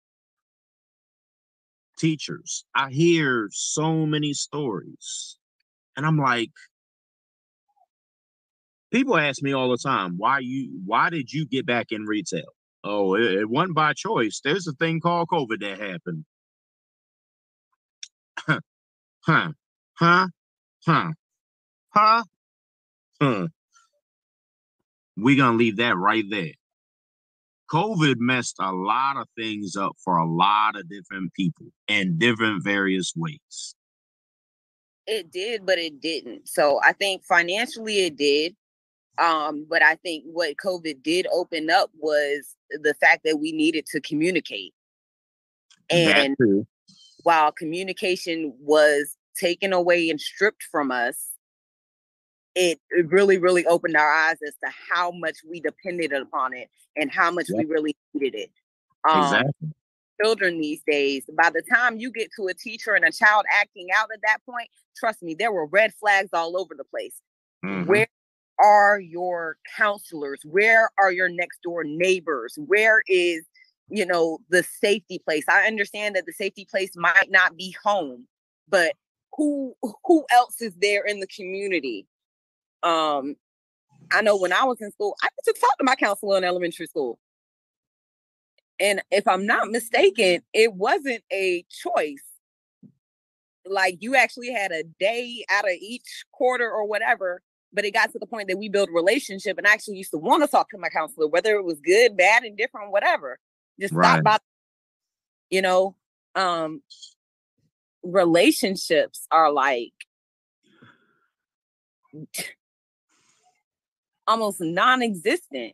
Teachers, 2.00 2.66
I 2.74 2.90
hear 2.90 3.50
so 3.52 4.08
many 4.08 4.34
stories. 4.34 5.38
And 5.96 6.06
I'm 6.06 6.18
like, 6.18 6.52
people 8.92 9.18
ask 9.18 9.44
me 9.44 9.54
all 9.54 9.70
the 9.70 9.78
time, 9.78 10.16
why 10.18 10.40
you 10.40 10.82
why 10.84 11.12
did 11.12 11.32
you 11.32 11.46
get 11.46 11.68
back 11.68 11.92
in 11.92 12.06
retail? 12.06 12.54
Oh, 12.84 13.16
it, 13.16 13.34
it 13.34 13.50
wasn't 13.50 13.76
by 13.76 13.94
choice. 13.94 14.42
There's 14.44 14.68
a 14.68 14.74
thing 14.74 15.00
called 15.00 15.28
COVID 15.28 15.60
that 15.60 15.80
happened. 15.80 16.26
huh, 19.26 19.52
huh, 19.94 20.28
huh, 20.86 21.12
huh, 21.90 22.24
huh. 23.22 23.48
We're 25.18 25.38
gonna 25.38 25.58
leave 25.58 25.78
that 25.78 25.98
right 25.98 26.24
there. 26.30 26.54
COVID 27.72 28.16
messed 28.18 28.56
a 28.60 28.72
lot 28.72 29.18
of 29.18 29.28
things 29.38 29.76
up 29.76 29.96
for 30.04 30.18
a 30.18 30.26
lot 30.26 30.76
of 30.76 30.90
different 30.90 31.34
people 31.34 31.68
in 31.88 32.18
different 32.18 32.64
various 32.64 33.14
ways. 33.16 33.76
It 35.06 35.32
did, 35.32 35.66
but 35.66 35.78
it 35.78 36.02
didn't. 36.02 36.48
So 36.48 36.80
I 36.84 36.94
think 36.94 37.24
financially 37.24 38.06
it 38.06 38.16
did. 38.16 38.56
Um, 39.18 39.66
but 39.70 39.84
I 39.84 39.96
think 39.96 40.24
what 40.26 40.56
COVID 40.64 41.04
did 41.04 41.28
open 41.32 41.70
up 41.70 41.92
was 42.00 42.56
the 42.72 42.94
fact 43.02 43.24
that 43.26 43.40
we 43.40 43.52
needed 43.52 43.86
to 43.88 44.00
communicate. 44.00 44.74
And 45.90 46.36
while 47.24 47.52
communication 47.52 48.54
was 48.60 49.18
taken 49.40 49.74
away 49.74 50.10
and 50.10 50.20
stripped 50.20 50.64
from 50.64 50.92
us, 50.92 51.32
it, 52.56 52.80
it 52.90 53.08
really, 53.10 53.38
really 53.38 53.66
opened 53.66 53.96
our 53.96 54.12
eyes 54.12 54.38
as 54.46 54.56
to 54.64 54.70
how 54.92 55.12
much 55.12 55.38
we 55.50 55.60
depended 55.60 56.12
upon 56.14 56.54
it 56.54 56.70
and 56.96 57.12
how 57.12 57.32
much 57.32 57.48
we 57.50 57.66
really 57.66 57.96
needed 58.14 58.36
it. 58.38 58.52
Um, 59.08 59.24
Exactly. 59.24 59.70
children 60.22 60.60
these 60.60 60.82
days, 60.86 61.24
by 61.38 61.50
the 61.50 61.62
time 61.62 61.98
you 61.98 62.12
get 62.12 62.30
to 62.36 62.48
a 62.48 62.54
teacher 62.54 62.94
and 62.94 63.06
a 63.06 63.12
child 63.12 63.46
acting 63.52 63.88
out 63.96 64.10
at 64.14 64.20
that 64.24 64.40
point, 64.46 64.70
trust 64.98 65.24
me, 65.24 65.34
there 65.34 65.52
were 65.52 65.68
red 65.68 65.94
flags 65.94 66.30
all 66.34 66.60
over 66.60 66.76
the 66.76 66.84
place. 66.84 67.22
Mhm. 67.64 67.86
Where 67.86 68.08
are 68.60 69.00
your 69.00 69.58
counselors? 69.78 70.42
Where 70.44 70.90
are 71.02 71.12
your 71.12 71.30
next 71.30 71.62
door 71.62 71.86
neighbors? 71.86 72.58
Where 72.58 73.04
is, 73.08 73.46
you 73.90 74.06
know, 74.06 74.40
the 74.50 74.64
safety 74.64 75.20
place? 75.20 75.46
I 75.48 75.66
understand 75.68 76.16
that 76.18 76.26
the 76.26 76.34
safety 76.34 76.66
place 76.66 76.92
might 76.98 77.30
not 77.30 77.56
be 77.56 77.74
home, 77.82 78.28
but 78.68 78.96
who 79.40 79.74
who 80.04 80.26
else 80.34 80.62
is 80.62 80.76
there 80.82 81.06
in 81.06 81.22
the 81.22 81.28
community? 81.28 82.06
Um, 82.84 83.38
I 84.12 84.22
know 84.22 84.36
when 84.36 84.52
I 84.52 84.66
was 84.66 84.82
in 84.82 84.92
school, 84.92 85.16
I 85.24 85.30
used 85.38 85.56
to 85.56 85.62
talk 85.62 85.78
to 85.78 85.86
my 85.86 85.96
counselor 85.96 86.38
in 86.38 86.44
elementary 86.44 86.88
school. 86.88 87.20
And 88.82 89.02
if 89.12 89.28
I'm 89.30 89.46
not 89.46 89.70
mistaken, 89.70 90.42
it 90.54 90.74
wasn't 90.74 91.24
a 91.32 91.66
choice. 91.70 92.24
Like 93.66 93.98
you 94.02 94.16
actually 94.16 94.52
had 94.52 94.74
a 94.74 94.84
day 95.00 95.46
out 95.50 95.64
of 95.64 95.72
each 95.80 96.26
quarter 96.34 96.70
or 96.70 96.86
whatever, 96.86 97.42
but 97.72 97.86
it 97.86 97.94
got 97.94 98.12
to 98.12 98.20
the 98.20 98.26
point 98.26 98.50
that 98.50 98.58
we 98.58 98.68
built 98.68 98.90
a 98.90 98.94
relationship 98.94 99.58
and 99.58 99.66
I 99.66 99.72
actually 99.72 99.98
used 99.98 100.12
to 100.12 100.18
want 100.18 100.44
to 100.44 100.48
talk 100.48 100.70
to 100.72 100.78
my 100.78 100.90
counselor, 100.90 101.28
whether 101.28 101.56
it 101.56 101.64
was 101.64 101.80
good, 101.80 102.18
bad, 102.18 102.44
indifferent, 102.44 102.92
whatever. 102.92 103.40
Just 103.80 103.94
Right. 103.94 104.20
stop 104.20 104.24
by, 104.26 104.38
you 105.50 105.62
know. 105.62 105.96
Um 106.36 106.82
relationships 108.04 109.28
are 109.32 109.52
like 109.52 109.94
almost 114.28 114.62
non-existent. 114.62 115.74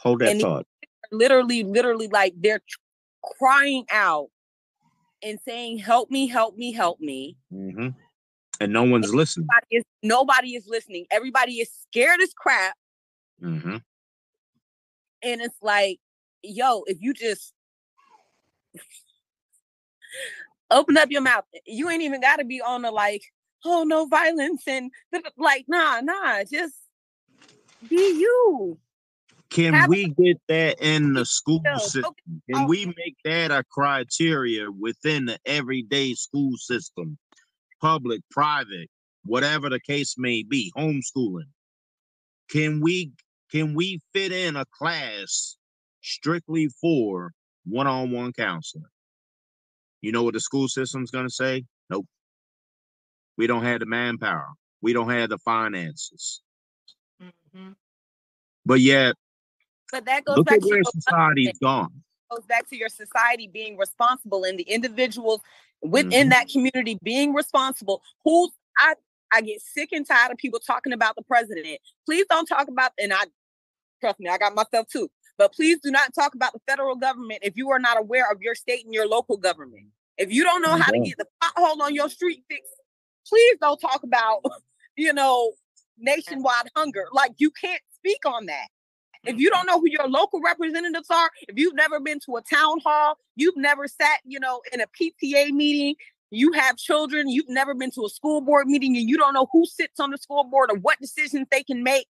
Hold 0.00 0.20
that 0.20 0.30
And 0.30 0.40
thought. 0.40 0.66
Literally, 1.10 1.64
literally, 1.64 2.08
like 2.08 2.34
they're 2.36 2.60
crying 3.38 3.86
out 3.90 4.28
and 5.22 5.38
saying, 5.40 5.78
"Help 5.78 6.10
me! 6.10 6.26
Help 6.26 6.56
me! 6.56 6.72
Help 6.72 7.00
me!" 7.00 7.36
hmm 7.50 7.88
And 8.60 8.72
no 8.72 8.84
one's 8.84 9.14
listening. 9.14 9.46
Nobody 9.46 9.76
is, 9.76 9.84
nobody 10.02 10.54
is 10.54 10.66
listening. 10.66 11.06
Everybody 11.10 11.60
is 11.60 11.70
scared 11.72 12.20
as 12.20 12.32
crap, 12.34 12.76
hmm 13.40 13.76
and 15.22 15.40
it's 15.40 15.58
like, 15.62 15.98
yo, 16.42 16.84
if 16.86 16.98
you 17.00 17.12
just 17.12 17.52
open 20.70 20.96
up 20.96 21.10
your 21.10 21.22
mouth, 21.22 21.44
you 21.66 21.88
ain't 21.90 22.02
even 22.02 22.20
got 22.20 22.36
to 22.36 22.44
be 22.44 22.60
on 22.60 22.82
the 22.82 22.90
like, 22.90 23.22
oh 23.64 23.84
no 23.84 24.06
violence 24.06 24.62
and 24.66 24.90
like, 25.36 25.64
nah, 25.68 26.00
nah, 26.00 26.44
just 26.44 26.74
be 27.88 27.96
you. 27.96 28.78
Can 29.50 29.74
Have- 29.74 29.88
we 29.88 30.08
get 30.08 30.40
that 30.48 30.80
in 30.80 31.14
the 31.14 31.24
school 31.24 31.62
system? 31.78 32.04
okay, 32.50 32.52
Can 32.52 32.68
we 32.68 32.86
make 32.86 33.16
that 33.24 33.50
a 33.50 33.64
criteria 33.64 34.70
within 34.70 35.24
the 35.24 35.38
everyday 35.46 36.14
school 36.14 36.56
system? 36.56 37.18
Public, 37.80 38.20
private, 38.30 38.88
whatever 39.24 39.70
the 39.70 39.80
case 39.80 40.16
may 40.18 40.42
be, 40.42 40.72
homeschooling. 40.76 41.48
Can 42.50 42.80
we 42.80 43.12
can 43.50 43.74
we 43.74 44.00
fit 44.12 44.32
in 44.32 44.56
a 44.56 44.66
class 44.66 45.56
strictly 46.02 46.68
for 46.80 47.32
one-on-one 47.64 48.32
counseling? 48.32 48.84
You 50.00 50.12
know 50.12 50.22
what 50.22 50.34
the 50.34 50.40
school 50.40 50.68
system's 50.68 51.10
gonna 51.10 51.30
say? 51.30 51.64
Nope. 51.90 52.06
We 53.36 53.46
don't 53.46 53.62
have 53.64 53.80
the 53.80 53.86
manpower. 53.86 54.48
We 54.80 54.92
don't 54.92 55.10
have 55.10 55.30
the 55.30 55.38
finances. 55.38 56.42
Mhm. 57.20 57.76
But 58.64 58.80
yet, 58.80 59.16
But 59.90 60.04
that 60.04 60.24
goes 60.24 60.36
look 60.36 60.46
back 60.46 60.56
at 60.56 60.62
to 60.62 60.68
where 60.68 60.82
society's 60.84 61.58
gone. 61.58 62.02
goes 62.30 62.44
back 62.44 62.68
to 62.68 62.76
your 62.76 62.90
society 62.90 63.48
being 63.48 63.76
responsible 63.78 64.44
and 64.44 64.58
the 64.58 64.64
individuals 64.64 65.40
within 65.82 66.26
Mhm. 66.26 66.30
that 66.30 66.48
community 66.48 66.98
being 67.02 67.32
responsible. 67.32 68.02
Who's 68.24 68.50
I 68.78 68.94
I 69.30 69.42
get 69.42 69.60
sick 69.60 69.92
and 69.92 70.06
tired 70.06 70.32
of 70.32 70.38
people 70.38 70.58
talking 70.58 70.92
about 70.92 71.14
the 71.16 71.22
president. 71.22 71.80
Please 72.06 72.24
don't 72.30 72.46
talk 72.46 72.68
about 72.68 72.92
and 72.98 73.12
I 73.12 73.24
trust 74.00 74.20
me, 74.20 74.28
I 74.28 74.38
got 74.38 74.54
myself 74.54 74.88
too. 74.88 75.10
But 75.38 75.52
please 75.52 75.78
do 75.80 75.90
not 75.90 76.12
talk 76.14 76.34
about 76.34 76.52
the 76.52 76.60
federal 76.68 76.96
government 76.96 77.40
if 77.42 77.56
you 77.56 77.70
are 77.70 77.78
not 77.78 77.98
aware 77.98 78.30
of 78.30 78.42
your 78.42 78.56
state 78.56 78.84
and 78.84 78.92
your 78.92 79.06
local 79.06 79.36
government. 79.36 79.86
If 80.18 80.32
you 80.32 80.42
don't 80.42 80.62
know 80.62 80.76
how 80.76 80.90
to 80.90 80.98
get 80.98 81.16
the 81.16 81.26
pothole 81.42 81.80
on 81.80 81.94
your 81.94 82.10
street 82.10 82.42
fixed, 82.50 82.74
please 83.26 83.56
don't 83.60 83.78
talk 83.78 84.02
about, 84.02 84.44
you 84.96 85.12
know, 85.12 85.52
nationwide 85.96 86.68
hunger. 86.76 87.06
Like 87.12 87.32
you 87.38 87.52
can't 87.52 87.80
speak 87.94 88.26
on 88.26 88.46
that. 88.46 88.66
If 89.24 89.38
you 89.38 89.50
don't 89.50 89.66
know 89.66 89.80
who 89.80 89.88
your 89.88 90.08
local 90.08 90.40
representatives 90.40 91.10
are, 91.10 91.30
if 91.48 91.56
you've 91.56 91.74
never 91.74 92.00
been 92.00 92.18
to 92.26 92.36
a 92.36 92.42
town 92.42 92.78
hall, 92.84 93.16
you've 93.36 93.56
never 93.56 93.86
sat, 93.88 94.20
you 94.24 94.38
know, 94.40 94.60
in 94.72 94.80
a 94.80 94.86
PTA 94.86 95.50
meeting, 95.50 95.96
you 96.30 96.52
have 96.52 96.76
children, 96.76 97.28
you've 97.28 97.48
never 97.48 97.74
been 97.74 97.90
to 97.92 98.04
a 98.04 98.08
school 98.08 98.40
board 98.40 98.66
meeting, 98.68 98.96
and 98.96 99.08
you 99.08 99.16
don't 99.16 99.34
know 99.34 99.48
who 99.52 99.66
sits 99.66 99.98
on 99.98 100.10
the 100.10 100.18
school 100.18 100.44
board 100.44 100.70
or 100.72 100.78
what 100.78 100.98
decisions 101.00 101.46
they 101.50 101.62
can 101.62 101.82
make. 101.82 102.06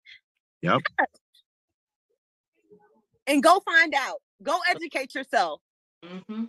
Yep. 0.63 0.81
And 3.27 3.43
go 3.43 3.61
find 3.61 3.95
out. 3.95 4.19
Go 4.43 4.59
educate 4.69 5.15
yourself 5.15 5.61
Mhm. 6.05 6.49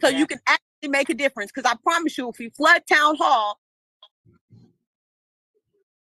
so 0.00 0.08
Yeah. 0.08 0.18
you 0.18 0.26
can 0.26 0.38
actually 0.46 0.88
make 0.88 1.08
a 1.10 1.14
difference. 1.14 1.50
Because 1.52 1.70
I 1.70 1.76
promise 1.82 2.16
you, 2.16 2.28
if 2.28 2.38
you 2.38 2.50
flood 2.50 2.82
town 2.86 3.16
hall, 3.16 3.58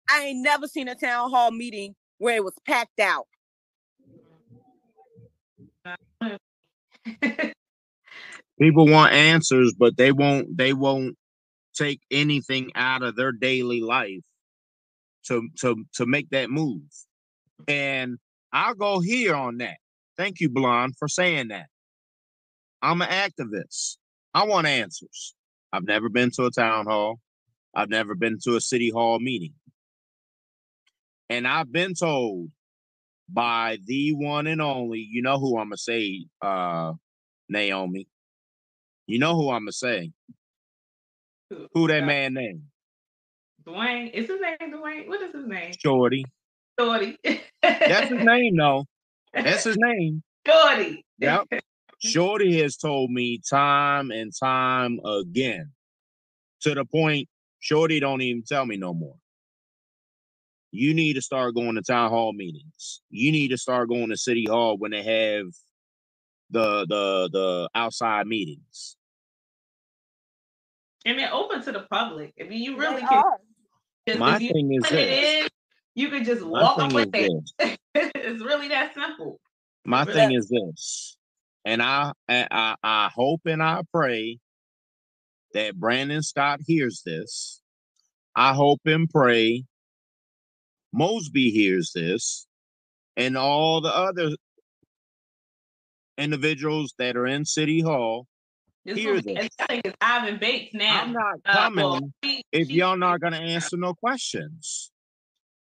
I 0.09 0.26
ain't 0.26 0.41
never 0.43 0.68
seen 0.68 0.88
a 0.88 0.95
town 0.95 1.32
hall 1.32 1.51
meeting 1.51 1.95
where 2.20 2.36
it 2.36 2.43
was 2.43 2.53
packed 2.66 2.99
out. 2.99 3.28
people 8.59 8.88
want 8.88 9.11
answers 9.14 9.74
but 9.78 9.97
they 9.97 10.11
won't 10.11 10.55
they 10.55 10.74
won't 10.74 11.18
take 11.74 11.99
anything 12.11 12.72
out 12.76 13.03
of 13.03 13.16
their 13.16 13.32
daily 13.32 13.82
life 13.82 14.22
to 15.26 15.49
to 15.59 15.84
to 15.93 16.05
make 16.05 16.30
that 16.30 16.49
move 16.49 16.82
and 17.68 18.18
i'll 18.53 18.76
go 18.76 18.99
here 18.99 19.36
on 19.36 19.57
that 19.57 19.78
thank 20.18 20.39
you 20.39 20.49
Bilan 20.49 20.91
for 20.97 21.07
saying 21.07 21.49
that 21.49 21.68
i'm 22.82 23.01
an 23.01 23.09
activist 23.09 23.97
i 24.34 24.45
want 24.45 24.68
answers 24.68 25.36
i've 25.72 25.86
never 25.86 26.09
been 26.09 26.32
to 26.32 26.45
a 26.45 26.51
town 26.51 26.86
hall 26.86 27.20
i've 27.76 27.89
never 27.89 28.16
been 28.16 28.39
to 28.43 28.55
a 28.55 28.61
city 28.61 28.89
hall 28.89 29.20
meeting 29.20 29.53
and 31.30 31.47
i've 31.47 31.72
been 31.72 31.93
told 31.93 32.49
by 33.30 33.78
the 33.86 34.14
one 34.14 34.47
and 34.47 34.61
only 34.61 34.99
you 34.99 35.22
know 35.22 35.39
who 35.39 35.57
i'm 35.57 35.68
gonna 35.68 35.78
say 35.78 36.26
uh 36.41 36.93
naomi 37.49 38.07
you 39.07 39.20
know 39.20 39.36
who 39.36 39.49
I'm 39.49 39.64
gonna 39.64 39.72
say? 39.74 40.11
Who 41.74 41.88
that 41.88 42.03
Uh, 42.03 42.05
man 42.05 42.34
name? 42.34 42.64
Dwayne. 43.64 44.11
Is 44.14 44.28
his 44.28 44.39
name 44.41 44.74
Dwayne? 44.74 45.07
What 45.07 45.22
is 45.22 45.34
his 45.34 45.45
name? 45.45 45.74
Shorty. 45.80 46.26
Shorty. 46.80 47.18
That's 47.61 48.09
his 48.09 48.24
name, 48.24 48.55
though. 48.55 48.86
That's 49.34 49.64
his 49.64 49.78
name. 49.78 50.24
Shorty. 50.48 51.06
Yep. 51.20 51.48
Shorty 52.00 52.60
has 52.62 52.76
told 52.76 53.12
me 53.12 53.40
time 53.50 54.12
and 54.12 54.32
time 54.38 55.00
again, 55.06 55.72
to 56.62 56.74
the 56.76 56.84
point 56.86 57.30
Shorty 57.60 58.00
don't 58.02 58.22
even 58.22 58.44
tell 58.44 58.66
me 58.66 58.76
no 58.78 58.94
more. 58.94 59.16
You 60.72 60.94
need 60.94 61.14
to 61.14 61.22
start 61.22 61.56
going 61.56 61.76
to 61.76 61.82
town 61.82 62.10
hall 62.10 62.34
meetings. 62.34 63.02
You 63.10 63.32
need 63.32 63.50
to 63.50 63.58
start 63.58 63.88
going 63.90 64.10
to 64.10 64.18
city 64.18 64.46
hall 64.50 64.78
when 64.78 64.92
they 64.92 65.04
have 65.04 65.46
the 66.50 66.86
the 66.88 67.30
the 67.32 67.70
outside 67.74 68.28
meetings. 68.28 68.98
And 71.06 71.20
they're 71.20 71.34
open 71.34 71.62
to 71.64 71.72
the 71.72 71.82
public. 71.92 72.34
I 72.40 72.44
mean, 72.46 72.62
you 72.64 72.78
really 72.78 73.02
They 73.02 73.08
can. 73.08 73.18
are. 73.18 73.38
Just, 74.08 74.20
My 74.20 74.36
if 74.36 74.42
you 74.42 74.52
thing 74.52 74.74
is 74.74 74.84
put 74.84 74.94
it 74.94 75.08
this. 75.10 75.44
in, 75.44 75.50
you 75.96 76.10
can 76.10 76.24
just 76.26 76.44
walk 76.44 76.78
thing 76.78 76.92
away. 76.92 77.03
is 77.03 77.53
this. 77.60 77.78
it's 78.15 78.41
really 78.44 78.70
that 78.70 78.94
simple. 78.94 79.40
My 79.86 80.03
Really? 80.03 80.14
thing 80.14 80.32
is 80.34 80.48
this, 80.49 81.18
and 81.65 81.82
I, 81.82 82.14
I 82.30 82.76
I 82.82 83.10
hope 83.14 83.41
and 83.45 83.61
I 83.61 83.82
pray 83.94 84.40
that 85.53 85.76
Brandon 85.76 86.24
Scott 86.24 86.61
hears 86.65 87.02
this. 87.06 87.61
I 88.36 88.53
hope 88.53 88.82
and 88.86 89.10
pray 89.10 89.65
Mosby 90.94 91.52
hears 91.52 91.91
this, 91.94 92.48
and 93.18 93.38
all 93.38 93.82
the 93.82 93.94
other 93.95 94.32
individuals 96.18 96.94
that 96.99 97.18
are 97.18 97.28
in 97.28 97.45
City 97.45 97.82
Hall. 97.82 98.28
This 98.86 98.98
Hear 98.98 99.14
will 99.14 99.22
this. 99.22 99.49
I 99.60 99.65
think 99.68 99.82
it's 99.86 99.98
Ivan 100.02 100.40
Bates 100.40 100.74
now. 100.74 101.02
I'm 101.03 101.14
not 101.14 101.40
Uh, 101.45 101.70
well, 101.76 101.99
if 102.52 102.70
y'all 102.70 102.98
not 102.98 103.22
gonna 103.22 103.38
answer 103.56 103.78
no 103.78 103.94
questions. 103.94 104.91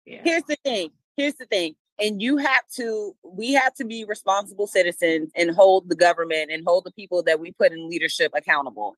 Yeah. 0.05 0.21
here's 0.23 0.43
the 0.43 0.57
thing 0.63 0.89
here's 1.15 1.35
the 1.35 1.45
thing 1.45 1.75
and 2.01 2.21
you 2.21 2.37
have 2.37 2.67
to 2.75 3.15
we 3.23 3.53
have 3.53 3.73
to 3.75 3.85
be 3.85 4.03
responsible 4.03 4.67
citizens 4.67 5.31
and 5.35 5.51
hold 5.51 5.87
the 5.87 5.95
government 5.95 6.51
and 6.51 6.63
hold 6.65 6.83
the 6.83 6.91
people 6.91 7.23
that 7.23 7.39
we 7.39 7.51
put 7.51 7.71
in 7.71 7.89
leadership 7.89 8.31
accountable 8.35 8.95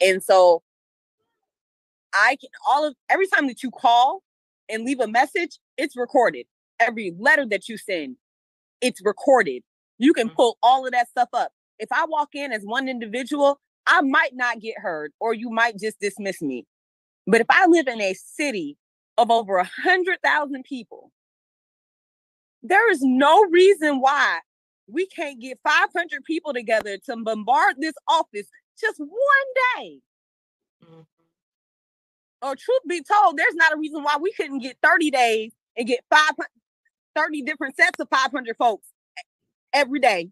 and 0.00 0.22
so 0.22 0.62
i 2.14 2.36
can 2.40 2.50
all 2.68 2.86
of 2.86 2.94
every 3.10 3.26
time 3.26 3.46
that 3.48 3.62
you 3.62 3.70
call 3.70 4.22
and 4.68 4.84
leave 4.84 5.00
a 5.00 5.08
message 5.08 5.58
it's 5.78 5.96
recorded 5.96 6.46
every 6.78 7.14
letter 7.18 7.46
that 7.46 7.68
you 7.68 7.76
send 7.76 8.16
it's 8.80 9.00
recorded 9.04 9.62
you 9.98 10.12
can 10.12 10.28
Mhm. 10.28 10.34
pull 10.34 10.58
all 10.62 10.84
of 10.86 10.92
that 10.92 11.08
stuff 11.08 11.28
up 11.32 11.52
if 11.78 11.90
i 11.90 12.04
walk 12.04 12.34
in 12.34 12.52
as 12.52 12.62
one 12.64 12.88
individual 12.88 13.60
i 13.86 14.00
might 14.02 14.34
not 14.34 14.60
get 14.60 14.78
heard 14.78 15.12
or 15.20 15.34
you 15.34 15.50
might 15.50 15.78
just 15.78 15.98
dismiss 16.00 16.42
me 16.42 16.66
but 17.26 17.40
if 17.40 17.46
i 17.50 17.66
live 17.66 17.88
in 17.88 18.00
a 18.00 18.14
city 18.14 18.76
of 19.18 19.30
over 19.30 19.58
a 19.58 19.64
hundred 19.64 20.18
thousand 20.22 20.64
people. 20.64 21.12
There 22.62 22.90
is 22.90 23.02
no 23.02 23.44
reason 23.50 24.00
why 24.00 24.38
we 24.86 25.06
can't 25.06 25.40
get 25.40 25.58
500 25.64 26.24
people 26.24 26.52
together 26.52 26.98
to 26.98 27.16
bombard 27.16 27.76
this 27.78 27.94
office 28.08 28.46
just 28.80 28.98
one 28.98 29.10
day. 29.76 30.00
Mhm. 30.84 31.06
Or 32.42 32.56
truth 32.56 32.80
be 32.86 33.02
told, 33.02 33.36
there's 33.36 33.54
not 33.54 33.72
a 33.72 33.76
reason 33.76 34.02
why 34.02 34.16
we 34.20 34.32
couldn't 34.32 34.58
get 34.58 34.76
30 34.82 35.10
days 35.10 35.52
and 35.76 35.86
get 35.86 36.04
500, 36.10 36.48
30 37.14 37.42
different 37.42 37.76
sets 37.76 37.98
of 38.00 38.08
500 38.08 38.56
folks 38.56 38.88
every 39.72 40.00
day. 40.00 40.30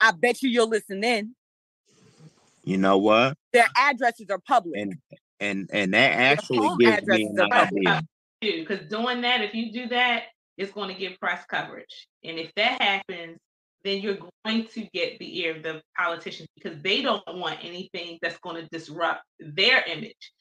I 0.00 0.10
bet 0.10 0.42
you 0.42 0.50
you'll 0.50 0.68
listen 0.68 1.00
then. 1.00 1.34
You 2.64 2.78
know 2.78 2.98
what? 2.98 3.36
Their 3.52 3.68
addresses 3.76 4.30
are 4.30 4.38
public. 4.38 4.80
And 4.80 4.98
and 5.40 5.70
and 5.72 5.94
that 5.94 6.12
actually 6.12 6.68
gives 6.78 7.06
me 7.06 7.24
an 7.24 7.52
idea. 7.52 8.02
Because 8.40 8.88
doing 8.88 9.20
that, 9.22 9.42
if 9.42 9.54
you 9.54 9.72
do 9.72 9.88
that, 9.88 10.24
it's 10.56 10.72
going 10.72 10.88
to 10.88 10.98
get 10.98 11.18
press 11.20 11.44
coverage. 11.46 12.06
And 12.22 12.38
if 12.38 12.52
that 12.54 12.80
happens, 12.80 13.38
then 13.84 14.00
you're 14.00 14.18
going 14.46 14.66
to 14.68 14.88
get 14.94 15.18
the 15.18 15.40
ear 15.40 15.56
of 15.56 15.62
the 15.62 15.82
politicians 15.96 16.48
because 16.54 16.80
they 16.82 17.02
don't 17.02 17.22
want 17.28 17.58
anything 17.62 18.18
that's 18.22 18.38
going 18.38 18.56
to 18.62 18.68
disrupt 18.68 19.22
their 19.38 19.82
image. 19.84 20.32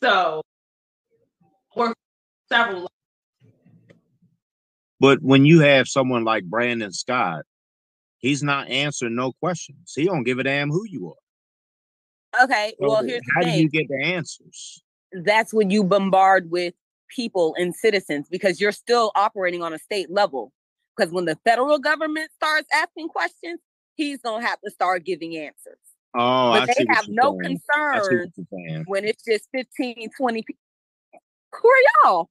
So, 0.00 0.42
or 1.74 1.92
several 2.50 2.88
But 5.00 5.22
when 5.22 5.44
you 5.44 5.60
have 5.60 5.88
someone 5.88 6.24
like 6.24 6.44
Brandon 6.44 6.92
Scott, 6.92 7.42
he's 8.18 8.42
not 8.42 8.68
answering 8.70 9.16
no 9.16 9.32
questions. 9.32 9.92
He 9.94 10.04
don't 10.04 10.22
give 10.24 10.38
a 10.38 10.44
damn 10.44 10.70
who 10.70 10.84
you 10.86 11.08
are. 11.08 12.44
Okay, 12.44 12.74
So 12.80 12.88
well 12.88 13.02
here's 13.02 13.22
how 13.34 13.40
the 13.40 13.46
do 13.46 13.50
thing. 13.52 13.60
you 13.60 13.68
get 13.68 13.88
the 13.88 14.02
answers? 14.04 14.82
That's 15.12 15.52
when 15.52 15.70
you 15.70 15.84
bombard 15.84 16.50
with 16.50 16.74
people 17.14 17.54
and 17.58 17.74
citizens 17.74 18.28
because 18.30 18.60
you're 18.60 18.72
still 18.72 19.12
operating 19.14 19.62
on 19.62 19.72
a 19.72 19.78
state 19.78 20.10
level. 20.10 20.52
Because 20.96 21.12
when 21.12 21.24
the 21.24 21.36
federal 21.44 21.78
government 21.78 22.30
starts 22.34 22.68
asking 22.72 23.08
questions, 23.08 23.60
he's 23.94 24.20
gonna 24.20 24.46
have 24.46 24.60
to 24.64 24.70
start 24.70 25.04
giving 25.04 25.36
answers. 25.36 25.78
Oh, 26.14 26.52
but 26.52 26.62
I 26.62 26.66
they 26.66 26.72
see 26.74 26.84
what 26.84 26.96
have 26.96 27.06
you're 27.08 27.14
no 27.14 27.38
saying. 27.42 27.60
I 27.68 28.00
see 28.00 28.16
what 28.16 28.34
concern 28.34 28.84
when 28.86 29.04
it's 29.04 29.24
just 29.24 29.48
15, 29.52 30.10
20 30.16 30.42
people. 30.42 30.60
Who 31.60 31.68
are 31.68 32.04
y'all? 32.04 32.30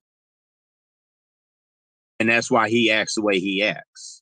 And 2.20 2.30
that's 2.30 2.50
why 2.50 2.70
he 2.70 2.92
acts 2.92 3.16
the 3.16 3.22
way 3.22 3.40
he 3.40 3.64
acts. 3.64 4.22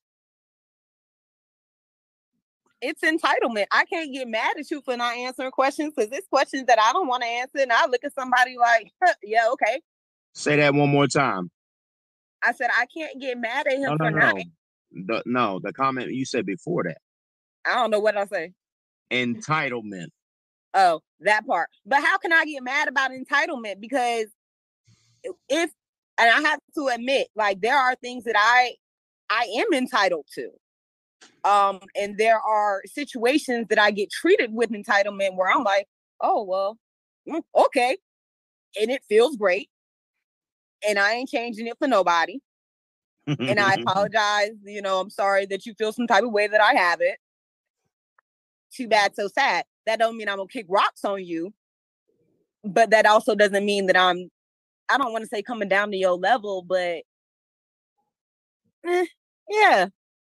It's 2.82 3.02
entitlement. 3.04 3.68
I 3.72 3.86
can't 3.86 4.12
get 4.12 4.28
mad 4.28 4.58
at 4.58 4.72
you 4.72 4.82
for 4.82 4.98
not 4.98 5.16
answering 5.16 5.52
questions 5.52 5.94
because 5.96 6.12
it's 6.12 6.28
questions 6.28 6.66
that 6.66 6.80
I 6.80 6.94
don't 6.94 7.08
want 7.08 7.22
to 7.22 7.30
answer. 7.30 7.60
And 7.60 7.72
I 7.72 7.86
look 7.86 8.04
at 8.04 8.14
somebody 8.16 8.58
like, 8.58 8.92
"Huh, 9.04 9.14
yeah, 9.22 9.50
okay. 9.52 9.82
Say 10.34 10.58
that 10.58 10.74
one 10.74 10.90
more 10.90 11.08
time. 11.08 11.50
I 12.44 12.54
said, 12.54 12.70
I 12.76 12.86
can't 12.86 13.20
get 13.22 13.38
mad 13.38 13.68
at 13.68 13.74
him 13.74 13.82
No, 13.82 13.96
no, 13.96 14.06
for 14.06 14.12
not. 14.12 14.36
no. 14.36 14.44
The, 15.06 15.24
no, 15.26 15.60
the 15.64 15.72
comment 15.72 16.12
you 16.12 16.26
said 16.26 16.46
before 16.46 16.84
that. 16.84 16.98
I 17.66 17.76
don't 17.76 17.92
know 17.92 18.00
what 18.00 18.18
I 18.18 18.26
say. 18.26 18.54
Entitlement. 19.12 20.08
Oh, 20.74 21.02
that 21.22 21.46
part. 21.46 21.70
But 21.86 22.02
how 22.04 22.18
can 22.18 22.34
I 22.34 22.46
get 22.46 22.64
mad 22.64 22.88
about 22.88 23.12
entitlement? 23.12 23.80
Because 23.80 24.28
if 25.50 25.70
and 26.18 26.30
I 26.30 26.50
have 26.50 26.60
to 26.76 26.88
admit, 26.88 27.28
like 27.36 27.62
there 27.62 27.78
are 27.78 27.96
things 27.96 28.24
that 28.24 28.36
I 28.38 28.76
I 29.30 29.48
am 29.60 29.74
entitled 29.74 30.26
to. 30.34 30.50
Um, 31.44 31.80
and 31.96 32.18
there 32.18 32.40
are 32.40 32.82
situations 32.86 33.68
that 33.70 33.80
I 33.80 33.92
get 33.92 34.12
treated 34.12 34.54
with 34.54 34.72
entitlement 34.72 35.36
where 35.36 35.52
I'm 35.52 35.64
like, 35.64 35.88
oh 36.22 36.44
well, 36.44 36.78
mm, 37.28 37.42
okay. 37.56 37.98
And 38.80 38.90
it 38.90 39.04
feels 39.08 39.36
great. 39.36 39.70
And 40.88 41.00
I 41.00 41.14
ain't 41.14 41.30
changing 41.30 41.68
it 41.68 41.78
for 41.78 41.88
nobody. 41.88 42.40
And 43.28 43.60
I 43.60 43.76
apologize. 43.86 44.52
You 44.64 44.82
know, 44.82 45.00
I'm 45.00 45.10
sorry 45.10 45.46
that 45.48 45.66
you 45.66 45.74
feel 45.76 45.94
some 45.94 46.08
type 46.08 46.24
of 46.24 46.32
way 46.32 46.48
that 46.48 46.62
I 46.62 46.74
have 46.74 47.02
it. 47.02 47.18
Too 48.74 48.88
bad, 48.88 49.16
so 49.16 49.28
sad. 49.28 49.66
That 49.86 50.00
don't 50.00 50.18
mean 50.18 50.30
I'm 50.30 50.38
gonna 50.38 50.48
kick 50.48 50.66
rocks 50.70 51.04
on 51.04 51.24
you. 51.24 51.54
But 52.64 52.92
that 52.92 53.06
also 53.06 53.36
doesn't 53.36 53.66
mean 53.66 53.88
that 53.88 53.98
I'm 53.98 54.30
I 54.90 54.98
don't 54.98 55.12
want 55.12 55.24
to 55.24 55.28
say 55.28 55.42
coming 55.42 55.70
down 55.70 55.92
to 55.92 55.98
your 55.98 56.18
level, 56.18 56.64
but 56.64 57.04
eh, 58.86 59.06
yeah. 59.50 59.88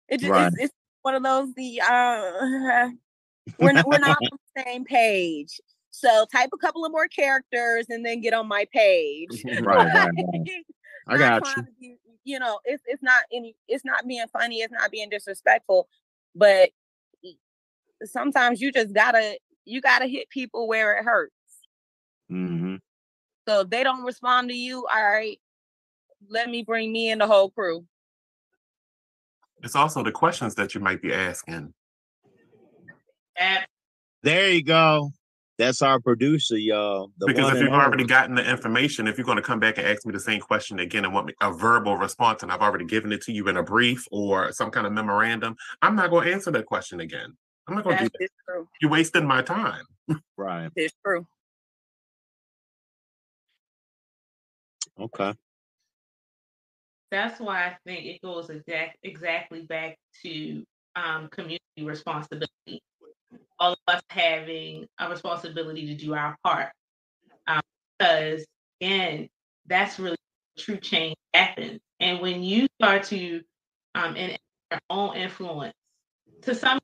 It 0.08 0.18
just 0.20 0.30
Right. 0.30 0.46
it's, 0.48 0.64
it's 0.64 0.74
one 1.02 1.14
of 1.14 1.22
those 1.22 1.52
the 1.54 1.80
uh 1.80 2.88
we're 3.58 3.72
not 3.72 3.86
we're 3.86 3.98
not 3.98 4.18
on 4.22 4.38
the 4.54 4.62
same 4.62 4.84
page. 4.84 5.60
So 5.96 6.26
type 6.30 6.50
a 6.52 6.58
couple 6.58 6.84
of 6.84 6.92
more 6.92 7.08
characters 7.08 7.86
and 7.88 8.04
then 8.04 8.20
get 8.20 8.34
on 8.34 8.46
my 8.46 8.66
page. 8.70 9.42
right, 9.46 9.62
right, 9.62 9.94
right. 9.94 10.64
I 11.08 11.16
got 11.16 11.42
you. 11.56 11.66
be- 11.80 11.96
you 12.22 12.38
know, 12.38 12.58
it's 12.66 12.82
it's 12.86 13.02
not 13.02 13.22
any 13.32 13.56
it's 13.66 13.84
not 13.84 14.06
being 14.06 14.26
funny, 14.30 14.56
it's 14.60 14.72
not 14.72 14.90
being 14.90 15.08
disrespectful, 15.08 15.88
but 16.34 16.68
sometimes 18.04 18.60
you 18.60 18.70
just 18.72 18.92
gotta 18.92 19.38
you 19.64 19.80
gotta 19.80 20.06
hit 20.06 20.28
people 20.28 20.68
where 20.68 20.98
it 20.98 21.04
hurts. 21.04 21.32
hmm 22.28 22.76
So 23.48 23.60
if 23.60 23.70
they 23.70 23.82
don't 23.82 24.04
respond 24.04 24.50
to 24.50 24.54
you, 24.54 24.86
all 24.94 25.02
right, 25.02 25.40
let 26.28 26.50
me 26.50 26.62
bring 26.62 26.92
me 26.92 27.08
and 27.08 27.22
the 27.22 27.26
whole 27.26 27.48
crew. 27.48 27.86
It's 29.62 29.74
also 29.76 30.02
the 30.02 30.12
questions 30.12 30.54
that 30.56 30.74
you 30.74 30.80
might 30.82 31.00
be 31.00 31.14
asking. 31.14 31.72
Ab- 33.38 33.66
There 34.22 34.50
you 34.50 34.62
go. 34.62 35.12
That's 35.58 35.80
our 35.80 35.98
producer, 36.00 36.58
y'all. 36.58 37.10
The 37.18 37.26
because 37.26 37.54
if 37.54 37.62
you've 37.62 37.72
already 37.72 38.02
only. 38.02 38.04
gotten 38.04 38.34
the 38.34 38.48
information, 38.48 39.08
if 39.08 39.16
you're 39.16 39.24
going 39.24 39.36
to 39.36 39.42
come 39.42 39.58
back 39.58 39.78
and 39.78 39.86
ask 39.86 40.04
me 40.04 40.12
the 40.12 40.20
same 40.20 40.40
question 40.40 40.80
again 40.80 41.04
and 41.04 41.14
want 41.14 41.26
me 41.26 41.34
a 41.40 41.50
verbal 41.50 41.96
response, 41.96 42.42
and 42.42 42.52
I've 42.52 42.60
already 42.60 42.84
given 42.84 43.10
it 43.10 43.22
to 43.22 43.32
you 43.32 43.48
in 43.48 43.56
a 43.56 43.62
brief 43.62 44.04
or 44.10 44.52
some 44.52 44.70
kind 44.70 44.86
of 44.86 44.92
memorandum, 44.92 45.56
I'm 45.80 45.96
not 45.96 46.10
going 46.10 46.26
to 46.26 46.32
answer 46.32 46.50
that 46.50 46.66
question 46.66 47.00
again. 47.00 47.34
I'm 47.66 47.74
not 47.74 47.84
going 47.84 47.96
to 47.96 48.04
do 48.04 48.10
that. 48.20 48.28
true. 48.46 48.68
You're 48.82 48.90
wasting 48.90 49.26
my 49.26 49.40
time. 49.42 49.84
right. 50.36 50.70
It's 50.76 50.94
true. 51.04 51.26
Okay. 54.98 55.32
that's 57.10 57.38
why 57.40 57.66
I 57.66 57.76
think 57.84 58.06
it 58.06 58.22
goes 58.22 58.50
exact 58.50 58.98
exactly 59.02 59.62
back 59.62 59.98
to 60.22 60.64
um, 60.96 61.28
community 61.28 61.60
responsibility. 61.82 62.82
All 63.58 63.72
of 63.72 63.78
us 63.88 64.02
having 64.10 64.86
a 64.98 65.08
responsibility 65.08 65.86
to 65.86 65.94
do 65.94 66.14
our 66.14 66.36
part, 66.44 66.72
um, 67.46 67.60
because 67.98 68.44
again, 68.80 69.28
that's 69.66 69.98
really 69.98 70.16
true 70.58 70.76
change 70.76 71.16
happens. 71.34 71.80
And 72.00 72.20
when 72.20 72.42
you 72.42 72.66
start 72.80 73.04
to 73.04 73.42
um, 73.94 74.16
enact 74.16 74.40
your 74.70 74.80
own 74.90 75.16
influence 75.16 75.74
to 76.42 76.54
some, 76.54 76.78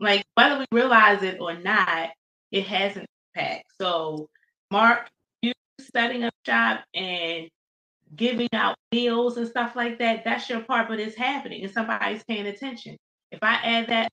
like 0.00 0.24
whether 0.34 0.58
we 0.58 0.66
realize 0.72 1.22
it 1.22 1.40
or 1.40 1.54
not, 1.54 2.10
it 2.50 2.66
has 2.66 2.96
an 2.96 3.06
impact. 3.34 3.64
So, 3.80 4.28
Mark, 4.70 5.08
you 5.42 5.52
setting 5.92 6.24
up 6.24 6.34
shop 6.46 6.84
and 6.94 7.48
giving 8.14 8.48
out 8.52 8.76
meals 8.92 9.36
and 9.36 9.48
stuff 9.48 9.76
like 9.76 9.98
that, 9.98 10.24
that's 10.24 10.48
your 10.48 10.60
part, 10.60 10.88
but 10.88 11.00
it's 11.00 11.16
happening 11.16 11.62
and 11.62 11.72
somebody's 11.72 12.24
paying 12.24 12.46
attention. 12.46 12.96
If 13.30 13.40
I 13.42 13.54
add 13.54 13.88
that 13.88 14.10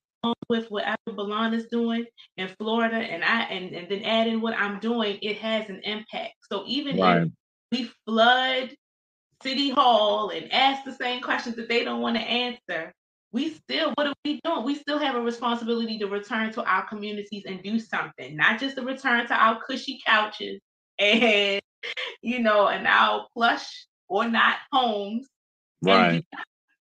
with 0.50 0.70
whatever 0.70 0.98
Bilan 1.08 1.54
is 1.54 1.68
doing 1.68 2.06
in 2.38 2.48
Florida 2.60 2.98
and 2.98 3.24
I 3.24 3.44
and, 3.44 3.76
and 3.76 3.90
then 3.90 4.04
add 4.04 4.28
in 4.28 4.42
what 4.42 4.58
I'm 4.58 4.80
doing, 4.80 5.20
it 5.22 5.38
has 5.38 5.70
an 5.70 5.82
impact. 5.84 6.34
So 6.52 6.64
even 6.68 6.98
Right. 6.98 7.24
if 7.24 7.30
we 7.72 7.92
flood 8.06 8.76
City 9.44 9.70
Hall 9.70 10.30
and 10.30 10.52
ask 10.52 10.84
the 10.84 10.94
same 10.94 11.22
questions 11.22 11.56
that 11.58 11.68
they 11.70 11.84
don't 11.84 12.02
want 12.02 12.16
to 12.18 12.24
answer, 12.24 12.94
we 13.32 13.50
still, 13.50 13.92
what 13.96 14.08
are 14.08 14.14
we 14.24 14.40
doing? 14.44 14.64
We 14.64 14.76
still 14.76 14.98
have 14.98 15.16
a 15.16 15.22
responsibility 15.22 16.00
to 16.00 16.08
return 16.08 16.54
to 16.54 16.64
our 16.64 16.88
communities 16.88 17.44
and 17.46 17.62
do 17.62 17.80
something, 17.80 18.36
not 18.36 18.60
just 18.60 18.78
to 18.78 18.82
return 18.84 19.28
to 19.28 19.34
our 19.34 19.60
cushy 19.68 20.00
couches 20.06 20.62
and 21.00 21.62
you 22.22 22.40
know, 22.40 22.68
and 22.68 22.88
our 22.88 23.28
plush 23.34 23.88
or 24.08 24.28
not 24.28 24.58
homes. 24.72 25.28
Right. 25.82 26.26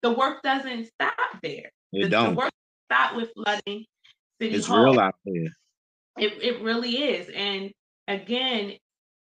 the 0.01 0.11
work 0.11 0.41
doesn't 0.43 0.85
stop 0.87 1.13
there. 1.43 1.71
It 1.91 2.03
the, 2.03 2.03
the 2.03 2.09
don't. 2.09 2.35
work 2.35 2.51
stop 2.87 3.15
with 3.15 3.29
flooding 3.33 3.85
City 4.41 4.55
It's 4.55 4.67
Hall. 4.67 4.83
real 4.83 4.99
out 4.99 5.15
there. 5.25 5.49
It 6.17 6.33
it 6.41 6.61
really 6.61 7.03
is. 7.03 7.29
And 7.35 7.71
again, 8.07 8.73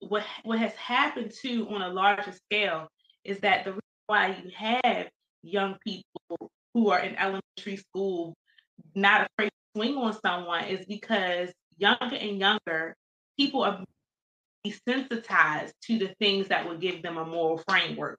what 0.01 0.25
what 0.45 0.59
has 0.59 0.75
happened 0.75 1.33
too 1.33 1.67
on 1.71 1.83
a 1.83 1.89
larger 1.89 2.33
scale 2.33 2.89
is 3.25 3.41
that 3.41 3.65
the 3.65 3.73
reason 3.73 3.81
why 4.07 4.37
you 4.43 4.51
have 4.55 5.09
young 5.43 5.77
people 5.85 6.51
who 6.73 6.91
are 6.91 7.01
in 7.01 7.17
elementary 7.17 7.77
school 7.77 8.35
not 8.95 9.29
afraid 9.31 9.49
to 9.49 9.79
swing 9.79 9.97
on 9.97 10.17
someone 10.25 10.65
is 10.65 10.85
because 10.87 11.51
younger 11.79 12.17
and 12.17 12.39
younger 12.39 12.95
people 13.37 13.63
are 13.63 13.85
desensitized 14.67 15.73
to 15.83 15.99
the 15.99 16.15
things 16.19 16.49
that 16.49 16.67
would 16.67 16.81
give 16.81 17.03
them 17.03 17.19
a 17.19 17.25
moral 17.25 17.63
framework. 17.69 18.19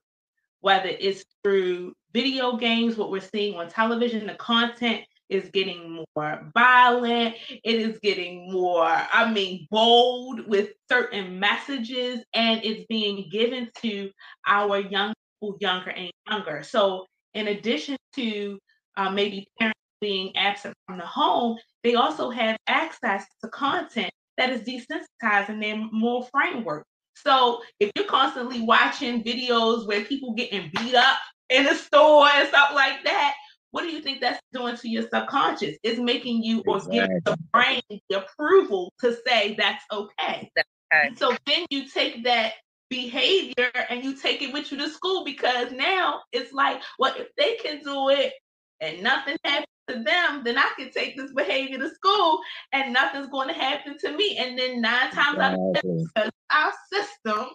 Whether 0.62 0.90
it's 0.90 1.24
through 1.44 1.94
video 2.14 2.58
games, 2.58 2.98
what 2.98 3.12
we're 3.12 3.22
seeing 3.22 3.56
on 3.56 3.70
television, 3.70 4.26
the 4.26 4.36
content 4.36 5.04
is 5.30 5.50
getting 5.50 6.06
more 6.16 6.52
violent. 6.54 7.36
It 7.64 7.76
is 7.76 8.00
getting 8.00 8.52
more, 8.52 8.86
I 8.86 9.32
mean, 9.32 9.68
bold 9.72 10.48
with 10.48 10.70
certain 10.90 11.40
messages, 11.40 12.24
and 12.34 12.62
it's 12.64 12.86
being 12.90 13.30
given 13.32 13.70
to 13.82 14.12
our 14.48 14.80
young 14.80 15.14
people 15.42 15.58
younger 15.60 15.92
and 15.92 16.12
younger. 16.30 16.64
So, 16.64 17.06
in 17.34 17.48
addition 17.50 17.98
to 18.16 18.58
uh, 18.98 19.10
maybe 19.10 19.48
parents 19.60 19.80
being 20.02 20.36
absent 20.36 20.76
from 20.88 21.00
the 21.00 21.06
home, 21.06 21.58
they 21.84 21.96
also 21.96 22.30
have 22.30 22.58
access 22.68 23.26
to 23.42 23.50
content 23.50 24.12
that 24.38 24.50
is 24.50 24.62
desensitizing 24.62 25.62
their 25.62 25.78
moral 25.92 26.30
framework. 26.32 26.86
So, 27.16 27.62
if 27.80 27.92
you're 27.96 28.06
constantly 28.06 28.62
watching 28.62 29.24
videos 29.24 29.88
where 29.88 30.04
people 30.04 30.34
getting 30.34 30.70
beat 30.76 30.96
up 30.96 31.18
in 31.50 31.68
a 31.68 31.76
store 31.76 32.28
and 32.28 32.48
stuff 32.48 32.72
like 32.74 33.04
that, 33.06 33.36
what 33.76 33.82
do 33.84 33.90
you 33.90 34.00
think 34.02 34.22
that's 34.22 34.40
doing 34.54 34.78
to 34.78 34.88
your 34.88 35.04
subconscious? 35.14 35.76
It's 35.84 36.00
making 36.00 36.42
you 36.42 36.64
or 36.66 36.80
giving 36.80 37.20
the 37.26 37.38
brain 37.52 37.82
the 37.90 38.24
approval 38.24 38.94
to 39.02 39.18
say 39.28 39.54
that's 39.60 39.84
okay. 39.92 40.50
okay. 40.58 41.14
So 41.18 41.36
then 41.46 41.66
you 41.70 41.90
take 41.90 42.24
that 42.24 42.54
behavior 42.90 43.70
and 43.90 44.02
you 44.02 44.16
take 44.16 44.42
it 44.42 44.54
with 44.54 44.72
you 44.72 44.78
to 44.78 44.90
school 44.90 45.26
because 45.26 45.74
now 45.74 46.22
it's 46.32 46.54
like, 46.54 46.82
well, 47.00 47.14
if 47.18 47.28
they 47.38 47.58
can 47.58 47.82
do 47.84 48.08
it 48.12 48.32
and 48.80 49.04
nothing 49.04 49.36
happens 49.44 49.68
to 49.90 49.96
them, 49.96 50.44
then 50.46 50.58
I 50.58 50.72
can 50.80 50.90
take 50.92 51.18
this 51.18 51.34
behavior 51.34 51.78
to 51.80 51.94
school 51.94 52.40
and 52.72 52.94
nothing's 52.94 53.28
going 53.28 53.50
to 53.50 53.54
happen 53.54 53.98
to 54.06 54.16
me. 54.16 54.38
And 54.38 54.58
then 54.58 54.80
nine 54.80 55.12
times 55.12 55.38
out 55.38 55.60
of 55.60 55.82
ten, 55.82 56.08
because 56.16 56.32
our 56.50 56.72
system, 56.94 57.48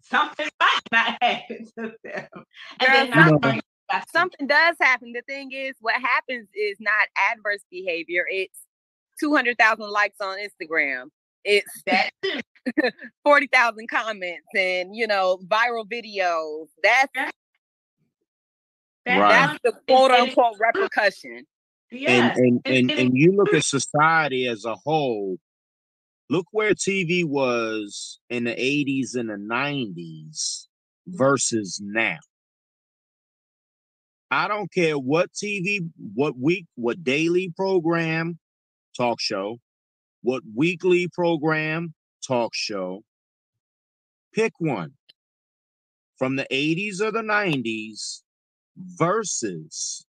something 0.00 0.48
might 0.58 0.80
not 0.90 1.18
happen 1.22 1.66
to 1.78 1.92
them. 2.02 2.28
And 2.80 2.80
Girl, 2.80 2.88
then 2.88 3.06
you 3.08 3.14
know- 3.14 3.38
not 3.42 3.60
something 4.12 4.46
does 4.46 4.76
happen, 4.80 5.12
the 5.12 5.22
thing 5.22 5.52
is, 5.52 5.74
what 5.80 5.94
happens 6.00 6.48
is 6.54 6.76
not 6.80 7.08
adverse 7.32 7.64
behavior. 7.70 8.24
It's 8.28 8.58
two 9.20 9.34
hundred 9.34 9.58
thousand 9.58 9.90
likes 9.90 10.20
on 10.20 10.38
Instagram. 10.38 11.10
It's 11.44 11.82
That 11.86 12.10
forty 13.24 13.46
thousand 13.46 13.88
comments 13.88 14.48
and 14.56 14.94
you 14.94 15.06
know 15.06 15.38
viral 15.46 15.84
videos. 15.90 16.66
That's 16.82 17.12
that 17.14 17.32
Right. 19.18 19.28
that's 19.46 19.58
the 19.62 19.72
quote 19.86 20.10
unquote 20.10 20.56
repercussion. 20.58 21.46
Yeah. 21.92 22.10
and 22.36 22.36
and 22.36 22.60
and, 22.66 22.90
and 22.90 23.10
you 23.16 23.32
look 23.32 23.54
at 23.54 23.62
society 23.62 24.48
as 24.48 24.64
a 24.64 24.74
whole 24.74 25.38
look 26.28 26.46
where 26.50 26.74
tv 26.74 27.24
was 27.24 28.18
in 28.28 28.42
the 28.42 28.50
80s 28.50 29.14
and 29.14 29.28
the 29.30 29.34
90s 29.36 30.66
versus 31.06 31.80
now 31.80 32.16
i 34.30 34.48
don't 34.48 34.72
care 34.72 34.94
what 34.94 35.30
tv 35.32 35.78
what 36.14 36.34
week 36.38 36.66
what 36.74 37.02
daily 37.04 37.52
program 37.56 38.38
talk 38.96 39.20
show 39.20 39.58
what 40.22 40.42
weekly 40.54 41.08
program 41.12 41.94
talk 42.26 42.52
show 42.54 43.02
pick 44.34 44.52
one 44.58 44.92
from 46.18 46.36
the 46.36 46.46
80s 46.50 47.00
or 47.00 47.10
the 47.10 47.20
90s 47.20 48.22
versus 48.76 50.06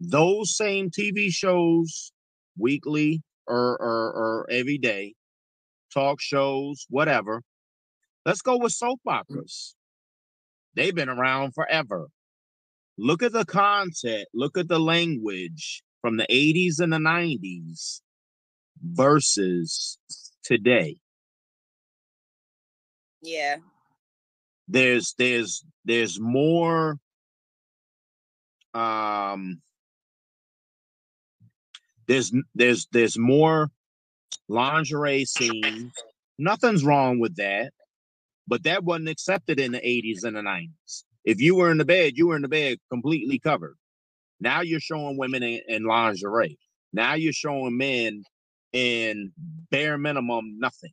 those 0.00 0.56
same 0.56 0.90
TV 0.90 1.30
shows 1.30 2.12
weekly 2.58 3.22
or, 3.46 3.76
or 3.80 4.12
or 4.12 4.46
every 4.50 4.78
day, 4.78 5.14
talk 5.92 6.20
shows, 6.20 6.86
whatever. 6.88 7.42
Let's 8.24 8.42
go 8.42 8.56
with 8.56 8.72
soap 8.72 9.00
operas. 9.06 9.74
They've 10.74 10.94
been 10.94 11.08
around 11.08 11.52
forever. 11.54 12.08
Look 12.98 13.22
at 13.22 13.32
the 13.32 13.44
content, 13.44 14.28
look 14.34 14.58
at 14.58 14.68
the 14.68 14.78
language 14.78 15.82
from 16.00 16.16
the 16.16 16.26
80s 16.30 16.80
and 16.80 16.92
the 16.92 16.98
90s 16.98 18.00
versus 18.82 19.98
today. 20.42 20.98
Yeah. 23.22 23.56
There's 24.68 25.14
there's 25.18 25.64
there's 25.84 26.20
more 26.20 26.98
um 28.74 29.60
there's 32.06 32.32
there's 32.54 32.86
there's 32.92 33.18
more 33.18 33.70
lingerie 34.48 35.24
scenes. 35.24 35.92
Nothing's 36.38 36.84
wrong 36.84 37.20
with 37.20 37.36
that, 37.36 37.72
but 38.48 38.64
that 38.64 38.84
wasn't 38.84 39.08
accepted 39.08 39.60
in 39.60 39.72
the 39.72 39.78
80s 39.78 40.24
and 40.24 40.36
the 40.36 40.40
90s. 40.40 41.04
If 41.24 41.40
you 41.40 41.54
were 41.56 41.70
in 41.70 41.78
the 41.78 41.84
bed, 41.84 42.12
you 42.16 42.28
were 42.28 42.36
in 42.36 42.42
the 42.42 42.48
bed 42.48 42.78
completely 42.90 43.38
covered. 43.38 43.76
Now 44.40 44.60
you're 44.60 44.80
showing 44.80 45.16
women 45.16 45.42
in, 45.42 45.60
in 45.68 45.84
lingerie. 45.84 46.58
Now 46.92 47.14
you're 47.14 47.32
showing 47.32 47.76
men 47.76 48.24
in 48.72 49.32
bare 49.70 49.98
minimum 49.98 50.58
nothing. 50.58 50.90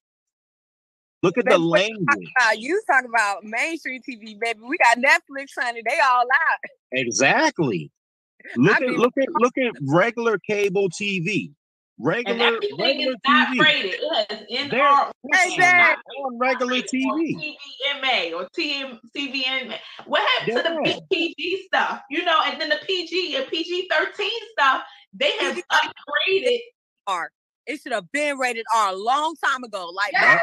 Look 1.22 1.38
at 1.38 1.46
the 1.46 1.52
Baby, 1.52 1.64
language. 1.64 2.32
about? 2.40 2.60
You 2.60 2.82
talk 2.90 3.04
about 3.04 3.44
mainstream 3.44 4.02
TV, 4.08 4.40
baby. 4.40 4.60
We 4.66 4.78
got 4.78 4.98
Netflix, 4.98 5.48
honey. 5.58 5.82
They 5.86 6.00
all 6.00 6.22
out. 6.22 6.60
Exactly. 6.94 7.92
Look 8.56 8.76
at 8.76 8.82
mean- 8.82 8.98
look 8.98 9.14
at 9.18 9.28
look 9.38 9.58
at 9.58 9.74
regular 9.82 10.38
cable 10.40 10.90
TV. 10.90 11.52
And 12.00 12.40
Regular 12.40 12.60
regular 12.78 13.12
is 13.12 13.18
not 13.28 13.48
TV. 13.50 13.60
rated. 13.62 14.00
It 14.02 14.32
has 14.32 14.70
They're 14.70 14.80
NR 14.82 15.12
Hey, 15.34 15.58
not 15.58 15.98
on 16.24 16.38
regular 16.38 16.76
or 16.76 16.82
TV. 16.82 17.56
TVMA 18.02 18.34
or 18.34 18.48
TM, 18.58 19.00
TVMA. 19.16 19.78
What 20.06 20.22
happened 20.40 20.58
to 20.58 20.64
the 20.64 21.02
PG 21.12 21.64
stuff? 21.66 22.02
You 22.10 22.24
know, 22.24 22.40
and 22.46 22.60
then 22.60 22.70
the 22.70 22.80
PG 22.86 23.36
and 23.36 23.48
PG 23.48 23.90
13 23.92 24.30
stuff, 24.54 24.84
they 25.14 25.32
have 25.40 25.56
PG 25.56 25.64
upgraded. 25.72 26.60
R. 27.08 27.30
It 27.68 27.82
should 27.82 27.92
have 27.92 28.10
been 28.12 28.38
rated 28.38 28.66
R 28.76 28.90
a 28.94 28.96
long 28.96 29.36
time 29.44 29.64
ago. 29.64 29.92
Like, 29.94 30.14
Yes. 30.14 30.42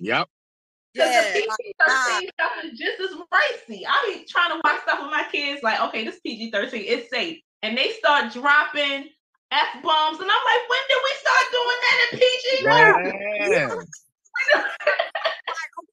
Yep. 0.00 0.28
Because 0.92 1.10
yeah, 1.10 1.22
the 1.22 1.40
PG 1.40 1.74
13 1.86 2.28
stuff 2.38 2.52
is 2.64 2.78
just 2.78 3.00
as 3.00 3.10
racy. 3.68 3.86
I 3.86 4.12
be 4.18 4.24
trying 4.28 4.50
to 4.50 4.60
watch 4.64 4.82
stuff 4.82 5.00
with 5.02 5.10
my 5.10 5.24
kids, 5.30 5.62
like, 5.62 5.80
okay, 5.82 6.04
this 6.04 6.20
PG 6.20 6.50
13, 6.50 6.84
it's 6.86 7.10
safe. 7.10 7.38
And 7.62 7.76
they 7.78 7.90
start 7.92 8.32
dropping 8.32 9.08
F 9.54 9.82
bombs. 9.82 10.18
And 10.20 10.30
I'm 10.30 10.44
like, 10.44 10.68
when 10.68 10.80
did 10.88 11.00
we 11.04 11.12
start 11.22 11.44
doing 11.52 11.78
that 11.82 11.96
in 12.02 12.18
PG? 12.18 12.44
Yeah. 13.52 13.74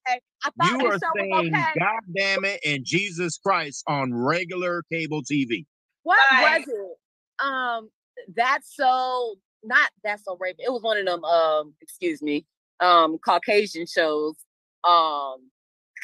okay. 0.08 0.20
I 0.44 0.70
You 0.70 0.78
this 0.80 0.88
are 1.04 1.12
saying 1.18 1.34
okay. 1.54 1.80
God 1.80 2.00
damn 2.16 2.46
it 2.46 2.60
and 2.66 2.84
Jesus 2.84 3.38
Christ 3.38 3.84
on 3.88 4.14
regular 4.14 4.84
cable 4.92 5.22
TV. 5.24 5.66
What 6.04 6.20
Like- 6.32 6.66
was 6.66 6.68
it? 6.68 7.46
Um, 7.46 7.90
that's 8.36 8.76
so 8.76 9.36
not 9.64 9.90
that's 10.04 10.24
so 10.26 10.38
rape. 10.40 10.58
It 10.60 10.72
was 10.72 10.82
one 10.84 10.98
of 10.98 11.06
them. 11.06 11.24
Um, 11.24 11.74
excuse 11.82 12.22
me. 12.22 12.46
Um, 12.80 13.18
Caucasian 13.20 13.86
shows. 13.88 14.36
Um, 14.84 15.50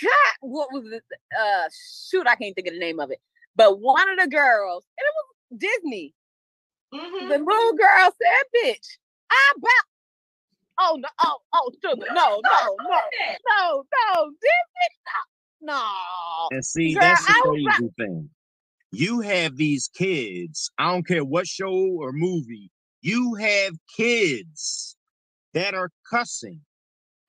God, 0.02 0.34
what 0.42 0.72
was 0.72 0.86
it? 0.92 1.04
Uh, 1.40 1.70
shoot, 2.10 2.28
I 2.28 2.36
can't 2.36 2.54
think 2.56 2.68
of 2.68 2.74
the 2.74 2.80
name 2.80 3.00
of 3.00 3.10
it. 3.12 3.20
But 3.56 3.80
one 3.80 4.08
of 4.10 4.20
the 4.20 4.28
girls, 4.28 4.84
and 4.98 5.04
it 5.06 5.14
was 5.16 5.60
Disney. 5.82 6.14
Mhm. 6.94 7.28
The 7.30 7.38
little 7.40 7.74
girl 7.74 8.12
said, 8.22 8.44
"Bitch, 8.56 8.98
I 9.32 9.54
about." 9.58 9.86
Oh 10.80 10.96
no! 10.98 11.10
Oh 11.24 11.38
oh, 11.54 11.72
sugar! 11.84 12.06
No 12.14 12.40
no 12.44 12.76
no 12.80 13.02
no 13.50 13.84
no! 13.84 14.26
Disney, 14.26 14.90
no. 15.64 15.74
no. 15.74 16.48
And 16.52 16.64
see, 16.66 16.94
Girl, 16.94 17.02
that's 17.04 17.26
the 17.26 17.34
I 17.34 17.42
was 17.46 17.76
crazy 17.78 17.94
thing. 17.98 18.30
You 18.92 19.22
have 19.22 19.58
these 19.58 19.90
kids, 19.90 20.72
I 20.78 20.92
don't 20.92 21.06
care 21.06 21.26
what 21.26 21.48
show 21.48 21.74
or 21.74 22.12
movie, 22.14 22.72
you 23.02 23.36
have 23.36 23.74
kids 23.96 24.96
that 25.54 25.74
are 25.74 25.90
cussing. 26.10 26.62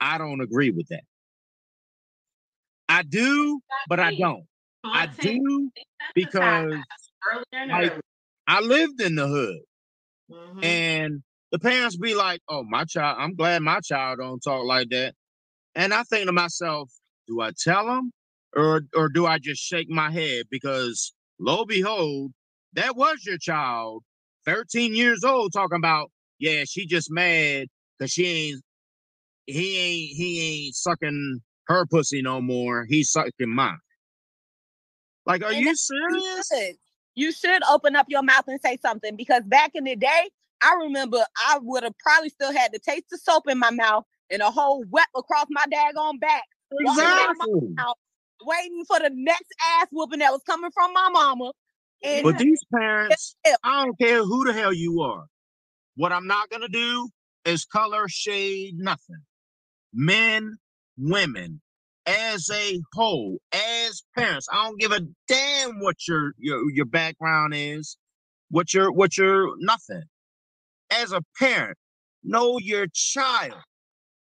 I 0.00 0.18
don't 0.18 0.40
agree 0.40 0.70
with 0.70 0.88
that. 0.88 1.02
I 2.88 3.02
do, 3.02 3.60
but 3.88 3.98
I 3.98 4.14
don't. 4.14 4.46
I 4.84 5.06
do 5.06 5.70
because 6.14 6.76
earlier 7.32 7.44
and 7.52 7.70
like 7.70 7.90
earlier. 7.90 8.00
I 8.48 8.60
lived 8.62 9.00
in 9.02 9.16
the 9.16 9.28
hood 9.28 9.60
Mhm. 10.30 10.64
and 10.64 11.22
the 11.52 11.58
parents 11.58 11.96
be 11.96 12.14
like, 12.14 12.40
"Oh, 12.48 12.64
my 12.64 12.84
child, 12.84 13.18
I'm 13.20 13.34
glad 13.34 13.62
my 13.62 13.80
child 13.80 14.18
don't 14.20 14.40
talk 14.40 14.64
like 14.66 14.90
that." 14.90 15.14
And 15.74 15.94
I 15.94 16.04
think 16.04 16.26
to 16.26 16.32
myself, 16.32 16.90
do 17.28 17.40
I 17.40 17.52
tell 17.58 17.86
them 17.86 18.12
or 18.56 18.82
or 18.94 19.08
do 19.10 19.26
I 19.26 19.38
just 19.38 19.62
shake 19.62 19.88
my 19.90 20.10
head 20.10 20.46
because 20.50 21.14
lo 21.40 21.64
behold, 21.66 22.32
that 22.74 22.96
was 22.96 23.24
your 23.26 23.38
child, 23.38 24.04
13 24.46 24.94
years 24.94 25.24
old 25.24 25.52
talking 25.52 25.78
about, 25.78 26.10
"Yeah, 26.38 26.64
she 26.66 26.86
just 26.86 27.10
mad 27.10 27.68
cuz 28.00 28.12
she 28.12 28.26
ain't 28.26 28.62
he 29.46 29.78
ain't 29.78 30.16
he 30.16 30.66
ain't 30.66 30.76
sucking 30.76 31.40
her 31.68 31.86
pussy 31.86 32.22
no 32.22 32.40
more. 32.42 32.86
He's 32.86 33.10
sucking 33.12 33.50
mine." 33.54 33.78
Like, 35.26 35.42
are 35.44 35.52
And 35.52 35.64
you 35.64 35.74
serious? 35.76 36.50
You 37.18 37.32
should 37.32 37.62
open 37.68 37.96
up 37.96 38.06
your 38.08 38.22
mouth 38.22 38.44
and 38.46 38.60
say 38.60 38.78
something 38.80 39.16
because 39.16 39.42
back 39.42 39.72
in 39.74 39.82
the 39.82 39.96
day, 39.96 40.30
I 40.62 40.76
remember 40.84 41.18
I 41.48 41.58
would 41.60 41.82
have 41.82 41.98
probably 41.98 42.28
still 42.28 42.52
had 42.52 42.70
the 42.72 42.78
taste 42.78 43.06
of 43.12 43.18
soap 43.18 43.48
in 43.48 43.58
my 43.58 43.72
mouth 43.72 44.04
and 44.30 44.40
a 44.40 44.52
whole 44.52 44.84
wet 44.88 45.08
across 45.16 45.46
my 45.50 45.64
daggone 45.64 46.20
back, 46.20 46.44
Exactly. 46.78 47.74
waiting 48.46 48.84
for 48.86 49.00
the 49.00 49.10
next 49.12 49.52
ass 49.80 49.88
whooping 49.90 50.20
that 50.20 50.30
was 50.30 50.42
coming 50.46 50.70
from 50.72 50.92
my 50.92 51.08
mama. 51.12 51.50
And 52.04 52.22
But 52.22 52.38
these 52.38 52.60
parents, 52.72 53.34
I 53.64 53.84
don't 53.84 53.98
care 53.98 54.22
who 54.22 54.44
the 54.44 54.52
hell 54.52 54.72
you 54.72 55.00
are. 55.00 55.24
What 55.96 56.12
I'm 56.12 56.28
not 56.28 56.50
gonna 56.50 56.68
do 56.68 57.08
is 57.44 57.64
color 57.64 58.06
shade 58.08 58.78
nothing. 58.78 59.22
Men, 59.92 60.56
women, 60.96 61.62
as 62.08 62.48
a 62.50 62.80
whole, 62.94 63.38
as 63.52 64.02
parents, 64.16 64.48
I 64.50 64.64
don't 64.64 64.80
give 64.80 64.92
a 64.92 65.00
damn 65.28 65.80
what 65.80 65.96
your 66.08 66.32
your 66.38 66.70
your 66.70 66.86
background 66.86 67.52
is, 67.54 67.98
what 68.50 68.72
your 68.72 68.90
what 68.90 69.16
your 69.18 69.54
nothing. 69.58 70.04
As 70.90 71.12
a 71.12 71.20
parent, 71.38 71.76
know 72.24 72.58
your 72.58 72.86
child. 72.94 73.60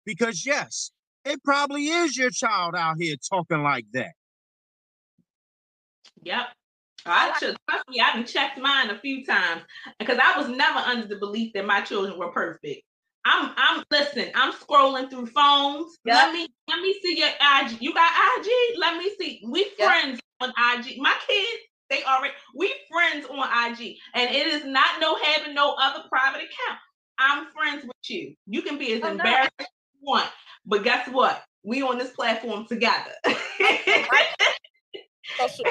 Because 0.05 0.45
yes, 0.45 0.91
it 1.23 1.41
probably 1.43 1.87
is 1.87 2.17
your 2.17 2.31
child 2.31 2.75
out 2.75 2.97
here 2.99 3.15
talking 3.29 3.63
like 3.63 3.85
that. 3.93 4.11
Yep. 6.23 6.47
I 7.05 7.33
should 7.39 7.55
trust 7.69 7.87
me. 7.87 8.01
I 8.01 8.13
done 8.13 8.25
checked 8.25 8.59
mine 8.59 8.89
a 8.89 8.99
few 8.99 9.25
times 9.25 9.61
because 9.99 10.19
I 10.21 10.37
was 10.37 10.49
never 10.49 10.79
under 10.79 11.07
the 11.07 11.15
belief 11.15 11.53
that 11.53 11.65
my 11.65 11.79
children 11.79 12.19
were 12.19 12.31
perfect. 12.31 12.83
I'm 13.25 13.51
I'm 13.57 13.83
listen, 13.91 14.29
I'm 14.35 14.53
scrolling 14.53 15.09
through 15.09 15.27
phones. 15.27 15.97
Yep. 16.05 16.15
Let 16.15 16.33
me 16.33 16.47
let 16.67 16.81
me 16.81 16.95
see 17.03 17.17
your 17.17 17.29
IG. 17.29 17.81
You 17.81 17.93
got 17.93 18.11
IG? 18.39 18.77
Let 18.77 18.97
me 18.97 19.11
see. 19.19 19.41
We 19.47 19.71
Yep. 19.77 19.87
friends 19.87 20.19
on 20.41 20.49
IG. 20.49 20.97
My 20.99 21.13
kids, 21.27 21.63
they 21.89 22.03
already 22.03 22.33
we 22.55 22.73
friends 22.91 23.25
on 23.29 23.39
IG. 23.71 23.97
And 24.15 24.33
it 24.33 24.47
is 24.47 24.65
not 24.65 24.99
no 25.01 25.15
having 25.17 25.53
no 25.53 25.75
other 25.81 26.03
private 26.09 26.37
account. 26.41 26.79
I'm 27.19 27.47
friends 27.51 27.83
with 27.85 27.95
you. 28.09 28.35
You 28.47 28.61
can 28.61 28.77
be 28.77 28.93
as 28.93 29.01
Oh, 29.03 29.07
no. 29.07 29.11
embarrassed 29.11 29.51
as 29.59 29.67
you 29.93 29.99
want. 30.07 30.29
But 30.65 30.83
guess 30.83 31.07
what? 31.09 31.43
We 31.63 31.81
on 31.81 31.97
this 31.97 32.11
platform 32.11 32.65
together. 32.67 33.11
social. 35.39 35.65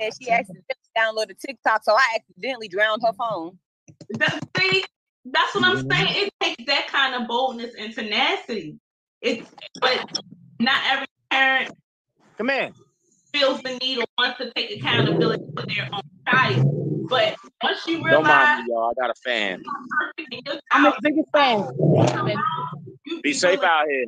And 0.00 0.12
she 0.20 0.30
asked, 0.30 0.52
downloaded 0.96 1.38
TikTok, 1.44 1.84
so 1.84 1.94
I 1.94 2.16
accidentally 2.16 2.68
drowned 2.68 3.02
her 3.04 3.12
phone. 3.12 3.58
See, 4.56 4.84
that's 5.32 5.54
what 5.54 5.64
I'm 5.64 5.76
saying. 5.90 6.26
It 6.26 6.32
takes 6.42 6.64
that 6.66 6.88
kind 6.88 7.20
of 7.20 7.28
boldness 7.28 7.74
and 7.78 7.94
tenacity. 7.94 8.76
It's 9.20 9.48
but 9.80 10.04
not 10.60 10.80
every 10.90 11.06
parent 11.30 11.72
Come 12.38 12.50
in. 12.50 12.72
feels 13.34 13.62
the 13.62 13.76
need 13.78 13.98
or 13.98 14.06
wants 14.18 14.38
to 14.38 14.52
take 14.54 14.78
accountability 14.78 15.44
for 15.56 15.64
their 15.66 15.86
own 15.92 16.00
child. 16.28 17.08
But 17.08 17.36
once 17.62 17.86
you 17.86 18.02
realize, 18.04 18.12
Don't 18.12 18.26
mind 18.28 18.66
me, 18.66 18.72
y'all. 18.72 18.92
I 18.96 19.00
got 19.00 19.10
a 19.10 19.14
fan. 19.24 19.62
I'm 20.72 20.86
a 20.86 20.94
biggest 21.02 21.28
fan. 21.34 21.66
Be 23.22 23.32
safe 23.32 23.60
out 23.62 23.86
here. 23.88 24.06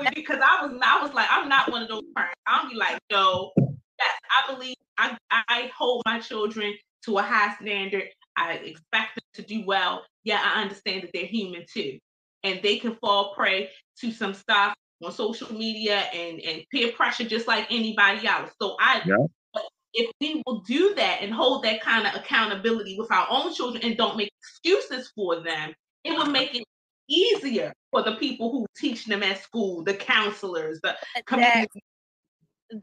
be 0.00 0.08
because 0.14 0.40
I 0.42 0.66
was 0.66 0.78
I 0.82 1.02
was 1.02 1.14
like 1.14 1.28
I'm 1.30 1.48
not 1.48 1.70
one 1.70 1.82
of 1.82 1.88
those 1.88 2.02
parents. 2.14 2.34
I'll 2.46 2.68
be 2.68 2.74
like, 2.76 2.98
no, 3.10 3.52
yes, 3.56 4.18
I 4.30 4.52
believe 4.52 4.76
I 4.98 5.16
I 5.30 5.70
hold 5.76 6.02
my 6.04 6.18
children 6.20 6.74
to 7.04 7.18
a 7.18 7.22
high 7.22 7.54
standard. 7.60 8.04
I 8.36 8.52
expect 8.54 9.16
them 9.16 9.24
to 9.34 9.42
do 9.42 9.64
well. 9.66 10.04
Yeah, 10.24 10.40
I 10.42 10.62
understand 10.62 11.02
that 11.02 11.10
they're 11.12 11.26
human 11.26 11.64
too, 11.72 11.98
and 12.44 12.60
they 12.62 12.78
can 12.78 12.96
fall 12.96 13.34
prey 13.34 13.70
to 14.00 14.12
some 14.12 14.34
stuff 14.34 14.74
on 15.02 15.12
social 15.12 15.52
media 15.52 15.96
and 16.14 16.40
and 16.40 16.64
peer 16.70 16.92
pressure 16.92 17.24
just 17.24 17.48
like 17.48 17.66
anybody 17.70 18.26
else. 18.26 18.50
So 18.60 18.76
I. 18.78 19.02
Yeah. 19.06 19.26
but 19.52 19.64
If 19.94 20.10
we 20.20 20.42
will 20.46 20.60
do 20.60 20.94
that 20.94 21.18
and 21.22 21.32
hold 21.32 21.64
that 21.64 21.80
kind 21.80 22.06
of 22.06 22.14
accountability 22.14 22.96
with 22.98 23.10
our 23.10 23.26
own 23.30 23.54
children 23.54 23.82
and 23.84 23.96
don't 23.96 24.16
make 24.16 24.30
excuses 24.40 25.10
for 25.14 25.40
them, 25.40 25.72
it 26.04 26.12
will 26.12 26.26
make 26.26 26.54
it 26.54 26.64
easier 27.08 27.72
for 27.90 28.02
the 28.02 28.16
people 28.16 28.52
who 28.52 28.66
teach 28.76 29.06
them 29.06 29.22
at 29.22 29.42
school, 29.42 29.82
the 29.82 29.94
counselors, 29.94 30.80
the 30.82 30.96
that 31.30 31.68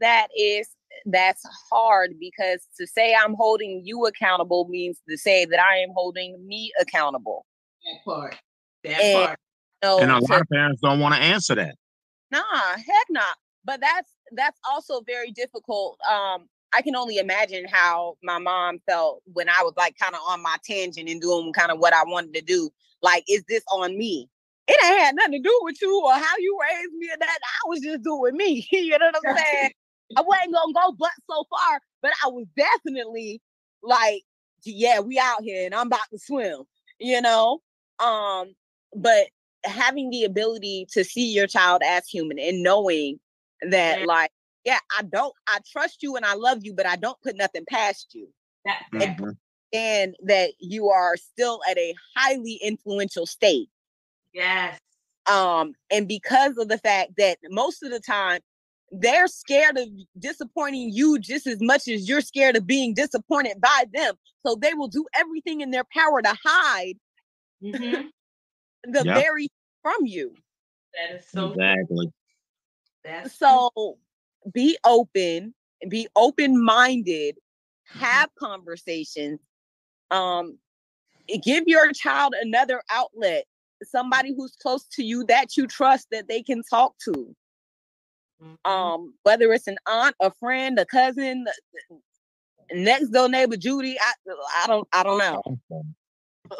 that 0.00 0.28
is 0.36 0.68
that's 1.06 1.42
hard 1.70 2.14
because 2.18 2.66
to 2.78 2.86
say 2.86 3.14
I'm 3.14 3.34
holding 3.34 3.82
you 3.84 4.06
accountable 4.06 4.66
means 4.68 4.98
to 5.08 5.16
say 5.16 5.44
that 5.44 5.60
I 5.60 5.76
am 5.78 5.90
holding 5.94 6.44
me 6.46 6.72
accountable. 6.80 7.44
That 7.84 8.04
part. 8.04 8.36
That 8.84 9.00
And- 9.00 9.26
part. 9.26 9.38
So 9.84 10.00
And 10.00 10.10
a 10.10 10.18
to- 10.20 10.24
lot 10.26 10.40
of 10.40 10.48
parents 10.50 10.80
don't 10.82 11.00
want 11.00 11.14
to 11.14 11.20
answer 11.20 11.54
that. 11.56 11.74
nah, 12.30 12.42
heck 12.76 13.06
not. 13.10 13.36
But 13.64 13.80
that's 13.80 14.10
that's 14.32 14.58
also 14.70 15.00
very 15.02 15.30
difficult. 15.30 15.98
Um, 16.08 16.48
I 16.74 16.82
can 16.82 16.96
only 16.96 17.18
imagine 17.18 17.64
how 17.70 18.16
my 18.22 18.38
mom 18.38 18.78
felt 18.88 19.22
when 19.32 19.48
I 19.48 19.62
was 19.62 19.74
like 19.76 19.96
kind 19.98 20.14
of 20.14 20.20
on 20.28 20.42
my 20.42 20.56
tangent 20.64 21.08
and 21.08 21.20
doing 21.20 21.52
kind 21.52 21.70
of 21.70 21.78
what 21.78 21.92
I 21.94 22.02
wanted 22.04 22.34
to 22.34 22.40
do. 22.42 22.70
Like, 23.02 23.24
is 23.28 23.44
this 23.48 23.62
on 23.72 23.96
me? 23.96 24.28
It 24.66 24.76
ain't 24.84 24.98
had 25.00 25.14
nothing 25.14 25.32
to 25.42 25.48
do 25.48 25.60
with 25.62 25.80
you 25.80 26.00
or 26.04 26.12
how 26.12 26.34
you 26.38 26.58
raised 26.60 26.92
me 26.94 27.08
or 27.08 27.16
that. 27.20 27.38
I 27.42 27.68
was 27.68 27.80
just 27.80 28.02
doing 28.02 28.36
me. 28.36 28.66
you 28.72 28.98
know 28.98 29.10
what 29.12 29.28
I'm 29.28 29.36
saying? 29.36 29.70
I 30.16 30.22
wasn't 30.22 30.54
gonna 30.54 30.72
go 30.72 30.92
but 30.98 31.10
so 31.28 31.44
far, 31.50 31.80
but 32.02 32.12
I 32.24 32.28
was 32.28 32.46
definitely 32.56 33.40
like, 33.82 34.22
yeah, 34.64 35.00
we 35.00 35.18
out 35.18 35.42
here 35.42 35.64
and 35.66 35.74
I'm 35.74 35.88
about 35.88 36.08
to 36.12 36.18
swim, 36.18 36.64
you 36.98 37.20
know? 37.20 37.60
Um, 37.98 38.54
but 38.94 39.28
having 39.64 40.10
the 40.10 40.24
ability 40.24 40.86
to 40.92 41.02
see 41.04 41.32
your 41.32 41.46
child 41.46 41.82
as 41.84 42.06
human 42.08 42.38
and 42.38 42.62
knowing 42.62 43.18
that, 43.62 44.00
Yeah. 44.00 44.04
like, 44.06 44.30
yeah, 44.64 44.78
I 44.96 45.02
don't, 45.02 45.34
I 45.48 45.58
trust 45.70 46.02
you 46.02 46.16
and 46.16 46.24
I 46.24 46.34
love 46.34 46.58
you, 46.64 46.74
but 46.74 46.86
I 46.86 46.96
don't 46.96 47.20
put 47.22 47.36
nothing 47.36 47.64
past 47.68 48.14
you. 48.14 48.28
That, 48.64 48.82
Mm-hmm. 48.92 48.98
that 48.98 49.16
Mhm. 49.18 49.36
And 49.72 50.16
that 50.22 50.52
you 50.60 50.88
are 50.90 51.16
still 51.16 51.60
at 51.68 51.76
a 51.76 51.94
highly 52.16 52.54
influential 52.62 53.26
state. 53.26 53.68
yes. 54.32 54.78
um 55.30 55.72
and 55.90 56.06
because 56.06 56.56
of 56.56 56.68
the 56.68 56.78
fact 56.78 57.12
that 57.18 57.38
most 57.50 57.82
of 57.82 57.90
the 57.90 57.98
time 57.98 58.40
they're 58.92 59.26
scared 59.26 59.76
of 59.78 59.88
disappointing 60.18 60.90
you 60.92 61.18
just 61.18 61.46
as 61.46 61.60
much 61.60 61.88
as 61.88 62.08
you're 62.08 62.20
scared 62.20 62.56
of 62.56 62.66
being 62.66 62.94
disappointed 62.94 63.60
by 63.60 63.84
them 63.92 64.14
so 64.44 64.54
they 64.54 64.74
will 64.74 64.88
do 64.88 65.04
everything 65.14 65.60
in 65.60 65.70
their 65.70 65.84
power 65.92 66.22
to 66.22 66.34
hide 66.44 66.94
Mhm. 67.62 68.10
the 68.84 69.04
Yep. 69.04 69.14
very 69.14 69.48
from 69.82 70.06
you 70.06 70.34
That 70.94 71.16
is 71.16 71.26
so 71.26 71.50
Exactly. 71.50 72.12
that's 73.02 73.36
so 73.38 73.70
be 74.52 74.78
open 74.84 75.54
be 75.88 76.06
open-minded 76.14 77.36
have 77.84 78.30
conversations 78.38 79.40
um 80.10 80.58
give 81.42 81.64
your 81.66 81.92
child 81.92 82.34
another 82.40 82.82
outlet 82.90 83.44
somebody 83.82 84.32
who's 84.36 84.56
close 84.56 84.84
to 84.84 85.02
you 85.04 85.24
that 85.24 85.56
you 85.56 85.66
trust 85.66 86.08
that 86.10 86.28
they 86.28 86.42
can 86.42 86.62
talk 86.70 86.94
to 86.98 87.34
Mhm. 88.42 88.56
um 88.70 89.14
whether 89.22 89.52
it's 89.52 89.66
an 89.66 89.78
aunt 89.86 90.14
a 90.20 90.30
friend 90.30 90.78
a 90.78 90.84
cousin 90.84 91.44
the- 91.44 92.00
the 92.70 92.76
next 92.82 93.08
door 93.08 93.28
neighbor 93.28 93.56
judy 93.56 93.96
i 94.00 94.12
i 94.62 94.66
don't 94.66 94.86
i 94.92 95.02
don't 95.02 95.18
know 95.18 95.42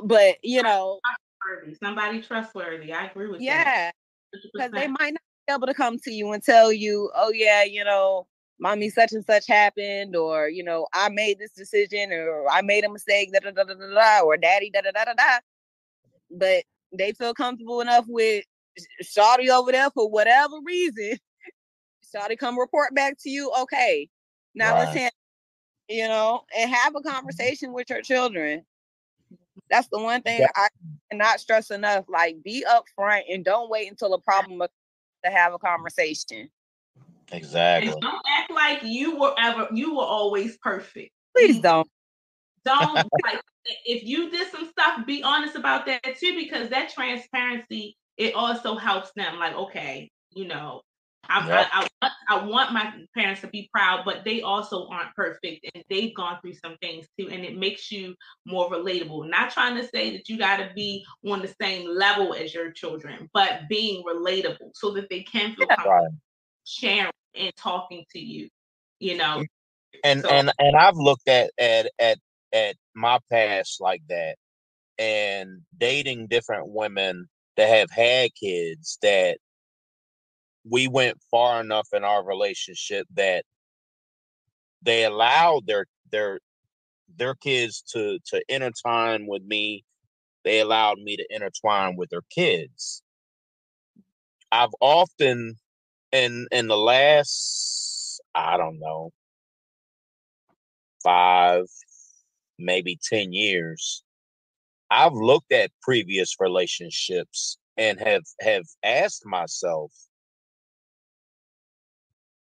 but 0.05 0.37
you 0.43 0.63
know 0.63 1.01
trustworthy. 1.43 1.77
Somebody 1.83 2.23
trustworthy. 2.23 2.93
I 2.93 3.07
agree 3.07 3.29
with 3.29 3.41
that. 3.41 3.45
yeah 3.45 3.91
because 4.33 4.71
they 4.73 4.89
might 4.89 5.13
not 5.13 5.23
be 5.47 5.53
able 5.55 5.67
to 5.67 5.75
come 5.75 5.99
to 5.99 6.11
you 6.13 6.33
and 6.33 6.43
tell 6.43 6.73
you 6.73 7.11
oh 7.15 7.31
yeah 7.33 7.63
you 7.65 7.85
know 7.85 8.27
mommy 8.59 8.89
such 8.89 9.13
and 9.13 9.25
such 9.25 9.47
happened 9.47 10.17
or 10.17 10.49
you 10.49 10.65
know 10.65 10.87
i 10.95 11.09
made 11.11 11.39
this 11.39 11.53
decision 11.53 12.11
or 12.13 12.51
i 12.51 12.63
made 12.63 12.85
a 12.85 12.89
mistake 12.91 13.33
da 13.33 13.39
da 13.41 13.51
da 13.51 13.65
da 13.65 13.75
da, 13.75 13.95
da 13.95 14.21
or 14.25 14.37
daddy 14.39 14.71
da 14.71 14.81
da 14.81 14.91
da 14.93 15.05
da 15.05 15.13
da 15.13 15.39
but 16.31 16.65
they 16.93 17.13
feel 17.13 17.35
comfortable 17.35 17.81
enough 17.81 18.05
with 18.09 18.45
Shawty 19.03 19.49
over 19.49 19.73
there 19.73 19.91
for 19.91 20.09
whatever 20.11 20.57
reason. 20.65 21.19
Shawty 22.15 22.39
come 22.39 22.59
report 22.59 22.95
back 22.95 23.17
to 23.23 23.31
you. 23.31 23.53
Okay, 23.63 24.09
now 24.55 24.75
let's 24.79 24.89
Right. 24.89 24.99
hand, 24.99 25.13
you 25.89 26.09
know, 26.09 26.45
and 26.57 26.71
have 26.71 26.95
a 26.95 26.99
mm-hmm. 26.99 27.09
conversation 27.09 27.73
with 27.73 27.91
your 27.91 28.03
children. 28.03 28.65
That's 29.71 29.89
the 29.89 29.99
one 29.99 30.23
thing 30.23 30.41
Yeah. 30.41 30.49
I 30.55 30.69
cannot 31.11 31.41
stress 31.41 31.71
enough. 31.71 32.05
Like, 32.09 32.43
be 32.43 32.65
upfront 32.69 33.23
and 33.29 33.45
don't 33.45 33.69
wait 33.69 33.91
until 33.91 34.15
a 34.15 34.21
problem 34.21 34.61
to 34.61 35.31
have 35.31 35.55
a 35.55 35.59
conversation. 35.59 36.51
Exactly. 37.33 37.91
And 37.91 38.01
don't 38.01 38.23
act 38.39 38.51
like 38.53 38.83
you 38.85 39.19
were 39.19 39.35
ever 39.39 39.69
you 39.73 39.97
were 39.97 40.05
always 40.05 40.57
perfect. 40.59 41.11
Please 41.37 41.61
don't. 41.61 41.89
Don't 42.65 42.95
like 42.95 43.41
if 43.85 44.05
you 44.05 44.31
did 44.31 44.51
some 44.51 44.69
stuff, 44.69 45.07
be 45.07 45.23
honest 45.23 45.57
about 45.57 45.87
that 45.87 46.17
too, 46.19 46.35
because 46.37 46.69
that 46.71 46.91
transparency 46.91 47.97
it 48.17 48.35
also 48.35 48.77
helps 48.77 49.13
them. 49.13 49.39
Like, 49.39 49.55
okay, 49.55 50.11
you 50.35 50.47
know, 50.47 50.83
I, 51.29 51.47
Yep. 51.47 51.69
I, 51.73 51.81
I, 51.81 51.89
want, 52.03 52.13
I 52.29 52.45
want 52.47 52.73
my 52.73 52.93
parents 53.17 53.41
to 53.43 53.49
be 53.49 53.69
proud, 53.73 54.05
but 54.05 54.25
they 54.25 54.43
also 54.43 54.89
aren't 54.89 55.15
perfect 55.15 55.67
and 55.75 55.85
they've 55.89 56.15
gone 56.15 56.39
through 56.41 56.55
some 56.55 56.77
things 56.81 57.07
too, 57.19 57.29
and 57.31 57.45
it 57.45 57.57
makes 57.57 57.91
you 57.91 58.15
more 58.45 58.71
relatable. 58.71 59.29
Not 59.29 59.51
trying 59.51 59.77
to 59.77 59.87
say 59.89 60.11
that 60.17 60.29
you 60.29 60.39
got 60.39 60.59
to 60.59 60.71
be 60.75 61.05
on 61.27 61.43
the 61.43 61.55
same 61.61 61.89
level 61.89 62.35
as 62.35 62.55
your 62.55 62.71
children, 62.73 63.29
but 63.33 63.63
being 63.69 64.05
relatable 64.05 64.71
so 64.75 64.93
that 64.93 65.09
they 65.09 65.23
can 65.23 65.55
feel 65.55 65.67
comfortable 65.67 65.91
Right. 65.91 66.13
sharing 66.65 67.11
and 67.35 67.53
talking 67.57 68.05
to 68.13 68.19
you. 68.19 68.49
You 69.01 69.17
know, 69.19 69.39
mm, 69.43 69.47
and 70.05 70.23
So- 70.23 70.31
and 70.31 70.53
and 70.59 70.77
I've 70.77 70.97
looked 70.97 71.29
at 71.29 71.51
at 71.59 71.91
at 71.99 72.19
at 72.53 72.77
my 72.95 73.19
past 73.31 73.81
like 73.81 74.03
that, 74.09 74.37
and 74.99 75.63
dating 75.77 76.29
different 76.29 76.69
women 76.69 77.29
that 77.57 77.69
have 77.69 77.91
had 77.91 78.35
kids 78.35 78.99
that 79.03 79.39
we 80.69 80.89
went 80.89 81.19
far 81.31 81.61
enough 81.61 81.89
in 81.93 82.05
our 82.05 82.25
relationship 82.25 83.07
that 83.15 83.45
they 84.83 85.05
allowed 85.05 85.67
their 85.67 85.87
their 86.11 86.41
their 87.17 87.35
kids 87.35 87.83
to 87.93 88.19
to 88.27 88.43
intertwine 88.49 89.27
with 89.27 89.43
me. 89.43 89.85
They 90.45 90.61
allowed 90.61 90.99
me 90.99 91.17
to 91.17 91.27
intertwine 91.31 91.97
with 91.97 92.11
their 92.11 92.23
kids. 92.31 93.03
I've 94.53 94.75
often 94.81 95.57
in 96.13 96.47
in 96.53 96.69
the 96.69 96.77
last 96.77 98.21
I 98.35 98.57
don't 98.57 98.79
know 98.79 99.13
five, 101.07 101.67
maybe 102.59 102.99
10 103.09 103.33
years, 103.33 104.03
I've 104.91 105.13
looked 105.13 105.53
at 105.53 105.71
previous 105.83 106.35
relationships 106.41 107.59
and 107.77 108.01
have 108.01 108.25
have 108.41 108.65
asked 108.83 109.25
myself 109.25 109.93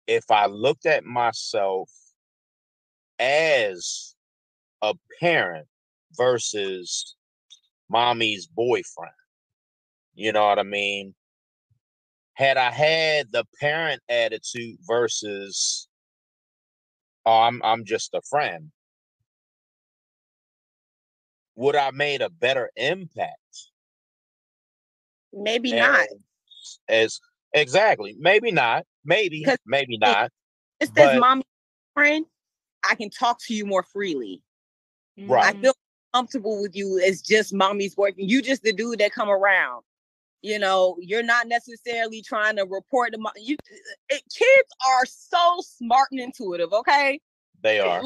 if 0.07 0.31
I 0.31 0.47
looked 0.47 0.87
at 0.87 1.05
myself 1.05 1.91
as 3.19 4.15
a 4.83 4.95
parent 5.21 5.67
versus 6.17 7.17
mommy's 7.89 8.47
boyfriend. 8.47 9.13
You 10.15 10.33
know 10.33 10.47
what 10.47 10.59
I 10.59 10.65
mean? 10.65 11.15
Had 12.35 12.57
I 12.57 12.71
had 12.71 13.31
the 13.31 13.45
parent 13.61 14.03
attitude 14.09 14.79
versus 14.87 15.89
oh, 17.25 17.43
I'm 17.43 17.63
I'm 17.63 17.85
just 17.85 18.15
a 18.15 18.23
friend. 18.29 18.73
Would 21.55 21.77
I 21.77 21.91
made 21.91 22.23
a 22.23 22.31
better 22.31 22.71
impact? 22.77 23.37
Maybe 25.33 25.73
not. 25.73 26.01
As, 26.01 26.79
as 26.89 27.21
exactly, 27.53 28.17
maybe 28.19 28.51
not, 28.51 28.85
maybe, 29.05 29.45
maybe 29.67 29.99
not. 29.99 30.27
It, 30.27 30.33
as 30.83 30.91
But- 30.91 31.21
mommy 31.21 31.45
friend, 31.95 32.27
I 32.89 32.95
can 32.95 33.11
talk 33.11 33.39
to 33.47 33.55
you 33.55 33.65
more 33.67 33.83
freely. 33.83 34.43
Right. 35.19 35.55
I 35.55 35.61
feel 35.61 35.75
comfortable 36.15 36.61
with 36.61 36.75
you 36.75 36.99
It's 36.99 37.21
just 37.21 37.53
mommy's 37.55 37.95
boyfriend. 37.95 38.31
You 38.31 38.43
just 38.43 38.63
the 38.63 38.73
dude 38.73 38.99
that 39.01 39.13
come 39.13 39.29
around. 39.29 39.83
You 40.43 40.59
know, 40.59 40.97
you're 41.01 41.23
not 41.23 41.47
necessarily 41.47 42.21
trying 42.21 42.57
to 42.57 42.65
report 42.65 43.15
mom. 43.17 43.33
You 43.37 43.57
it, 44.09 44.23
kids 44.37 44.69
are 44.85 45.07
so 45.07 45.59
smart 45.61 46.09
and 46.11 46.21
intuitive. 46.21 46.73
Okay, 46.73 47.21
They 47.63 47.79
are. 47.79 48.03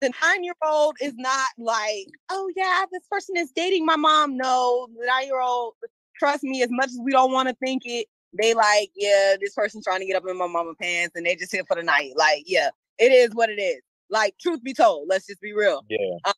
the 0.00 0.10
nine 0.20 0.42
year 0.42 0.54
old 0.64 0.96
is 1.00 1.14
not 1.16 1.48
like, 1.56 2.08
oh 2.30 2.50
yeah, 2.56 2.84
this 2.90 3.02
person 3.08 3.36
is 3.36 3.52
dating 3.54 3.86
my 3.86 3.94
mom. 3.94 4.36
No, 4.36 4.88
the 4.98 5.06
nine 5.06 5.26
year 5.26 5.40
old, 5.40 5.74
trust 6.18 6.42
me, 6.42 6.62
as 6.62 6.70
much 6.72 6.88
as 6.88 6.98
we 7.00 7.12
don't 7.12 7.32
want 7.32 7.48
to 7.48 7.54
think 7.64 7.82
it, 7.84 8.08
they 8.38 8.54
like, 8.54 8.90
yeah, 8.94 9.36
this 9.40 9.54
person's 9.54 9.84
trying 9.84 10.00
to 10.00 10.06
get 10.06 10.16
up 10.16 10.24
in 10.28 10.36
my 10.36 10.46
mama 10.46 10.72
pants 10.80 11.16
and 11.16 11.24
they 11.24 11.36
just 11.36 11.52
here 11.52 11.64
for 11.66 11.76
the 11.76 11.82
night. 11.82 12.12
Like, 12.16 12.44
yeah, 12.46 12.70
it 12.98 13.12
is 13.12 13.34
what 13.34 13.50
it 13.50 13.60
is. 13.60 13.80
Like, 14.10 14.34
truth 14.40 14.62
be 14.62 14.74
told, 14.74 15.08
let's 15.08 15.26
just 15.26 15.40
be 15.40 15.52
real. 15.52 15.82
Yeah. 15.88 16.32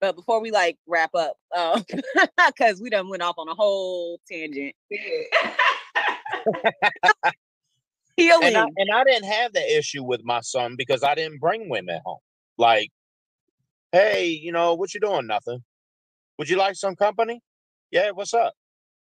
But 0.00 0.16
before 0.16 0.40
we 0.40 0.50
like 0.50 0.78
wrap 0.86 1.14
up, 1.14 1.36
um, 1.56 1.84
because 2.46 2.80
we 2.80 2.90
done 2.90 3.08
went 3.08 3.22
off 3.22 3.36
on 3.38 3.48
a 3.48 3.54
whole 3.54 4.18
tangent. 4.30 4.74
Healing. 8.16 8.48
And 8.48 8.56
I, 8.56 8.66
and 8.76 8.90
I 8.92 9.04
didn't 9.04 9.30
have 9.30 9.52
that 9.52 9.76
issue 9.76 10.02
with 10.02 10.22
my 10.24 10.40
son 10.40 10.74
because 10.76 11.02
I 11.02 11.14
didn't 11.14 11.40
bring 11.40 11.68
women 11.68 12.00
home. 12.04 12.18
Like, 12.58 12.90
hey, 13.92 14.26
you 14.26 14.52
know, 14.52 14.74
what 14.74 14.92
you 14.92 15.00
doing? 15.00 15.26
Nothing. 15.26 15.62
Would 16.38 16.48
you 16.48 16.56
like 16.56 16.74
some 16.74 16.96
company? 16.96 17.40
Yeah, 17.90 18.10
what's 18.10 18.34
up? 18.34 18.54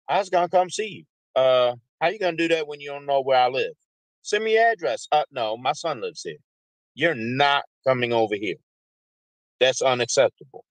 I 0.08 0.18
was 0.18 0.28
gonna 0.28 0.48
come 0.48 0.70
see 0.70 0.88
you. 0.88 1.04
Uh, 1.34 1.74
how 2.00 2.08
you 2.08 2.18
gonna 2.18 2.36
do 2.36 2.48
that 2.48 2.66
when 2.66 2.80
you 2.80 2.90
don't 2.90 3.06
know 3.06 3.20
where 3.20 3.38
I 3.38 3.48
live? 3.48 3.72
Send 4.22 4.44
me 4.44 4.54
your 4.54 4.70
address. 4.70 5.06
Uh, 5.12 5.24
no, 5.30 5.56
my 5.56 5.72
son 5.72 6.00
lives 6.00 6.22
here. 6.22 6.36
You're 6.94 7.14
not 7.14 7.64
coming 7.86 8.12
over 8.12 8.34
here. 8.34 8.56
That's 9.60 9.82
unacceptable. 9.82 10.64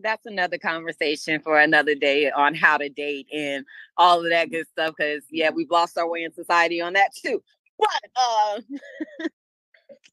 that's 0.00 0.26
another 0.26 0.58
conversation 0.58 1.40
for 1.40 1.58
another 1.58 1.94
day 1.94 2.30
on 2.30 2.54
how 2.54 2.76
to 2.78 2.88
date 2.88 3.26
and 3.32 3.64
all 3.96 4.24
of 4.24 4.30
that 4.30 4.50
good 4.50 4.66
stuff. 4.68 4.94
Because 4.96 5.24
yeah, 5.30 5.50
we've 5.50 5.70
lost 5.70 5.98
our 5.98 6.08
way 6.08 6.22
in 6.22 6.32
society 6.32 6.80
on 6.80 6.92
that 6.94 7.10
too. 7.14 7.42
But 7.78 8.10
uh, 8.16 8.60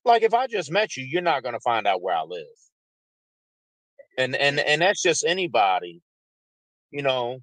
Like, 0.05 0.21
if 0.21 0.35
I 0.35 0.45
just 0.45 0.71
met 0.71 0.95
you, 0.95 1.03
you're 1.03 1.23
not 1.23 1.43
gonna 1.43 1.59
find 1.59 1.87
out 1.87 2.01
where 2.01 2.15
I 2.15 2.21
live. 2.21 2.45
And 4.17 4.35
and 4.35 4.59
and 4.59 4.81
that's 4.81 5.01
just 5.01 5.25
anybody. 5.25 6.01
You 6.91 7.01
know, 7.01 7.39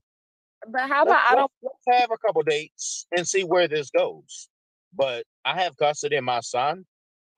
but 0.70 0.88
how 0.88 1.04
let's, 1.04 1.10
about 1.10 1.20
I 1.30 1.34
don't? 1.34 1.52
let's- 1.62 1.76
let's 1.86 2.00
have 2.00 2.10
a 2.10 2.18
couple 2.26 2.42
dates 2.42 3.06
and 3.16 3.26
see 3.26 3.42
where 3.44 3.68
this 3.68 3.90
goes. 3.90 4.48
But 4.94 5.24
I 5.44 5.60
have 5.62 5.76
custody 5.76 6.16
of 6.16 6.24
my 6.24 6.40
son. 6.40 6.84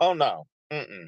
Oh 0.00 0.12
no. 0.14 0.46
Mm-mm. 0.72 1.06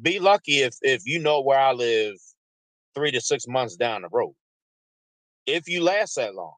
Be 0.00 0.18
lucky 0.18 0.60
if 0.60 0.74
if 0.82 1.02
you 1.04 1.18
know 1.18 1.40
where 1.42 1.58
I 1.60 1.72
live 1.72 2.16
three 2.94 3.10
to 3.10 3.20
six 3.20 3.46
months 3.46 3.76
down 3.76 4.02
the 4.02 4.08
road. 4.10 4.34
If 5.46 5.68
you 5.68 5.82
last 5.82 6.14
that 6.16 6.34
long. 6.34 6.54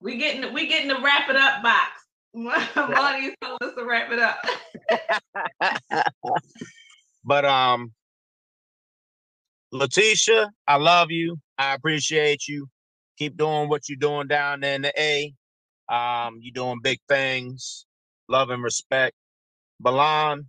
we 0.00 0.16
getting 0.16 0.52
we 0.52 0.66
getting 0.66 0.88
the 0.88 1.00
wrap 1.00 1.28
it 1.30 1.36
up 1.36 1.62
box. 1.62 2.02
Monty's 2.34 3.34
telling 3.42 3.58
us 3.62 3.74
to 3.76 3.84
wrap 3.84 4.10
it 4.12 4.18
up. 4.18 4.44
But 7.24 7.44
um 7.44 7.92
LaTesha, 9.72 10.48
I 10.66 10.76
love 10.76 11.10
you. 11.10 11.38
I 11.60 11.74
appreciate 11.74 12.48
you. 12.48 12.68
Keep 13.18 13.36
doing 13.36 13.68
what 13.68 13.86
you're 13.86 13.98
doing 13.98 14.28
down 14.28 14.60
there 14.60 14.76
in 14.76 14.80
the 14.80 14.98
A. 14.98 15.34
Um, 15.92 16.38
you're 16.40 16.54
doing 16.54 16.80
big 16.82 17.00
things. 17.06 17.84
Love 18.30 18.48
and 18.48 18.62
respect. 18.62 19.14
Bilan, 19.84 20.46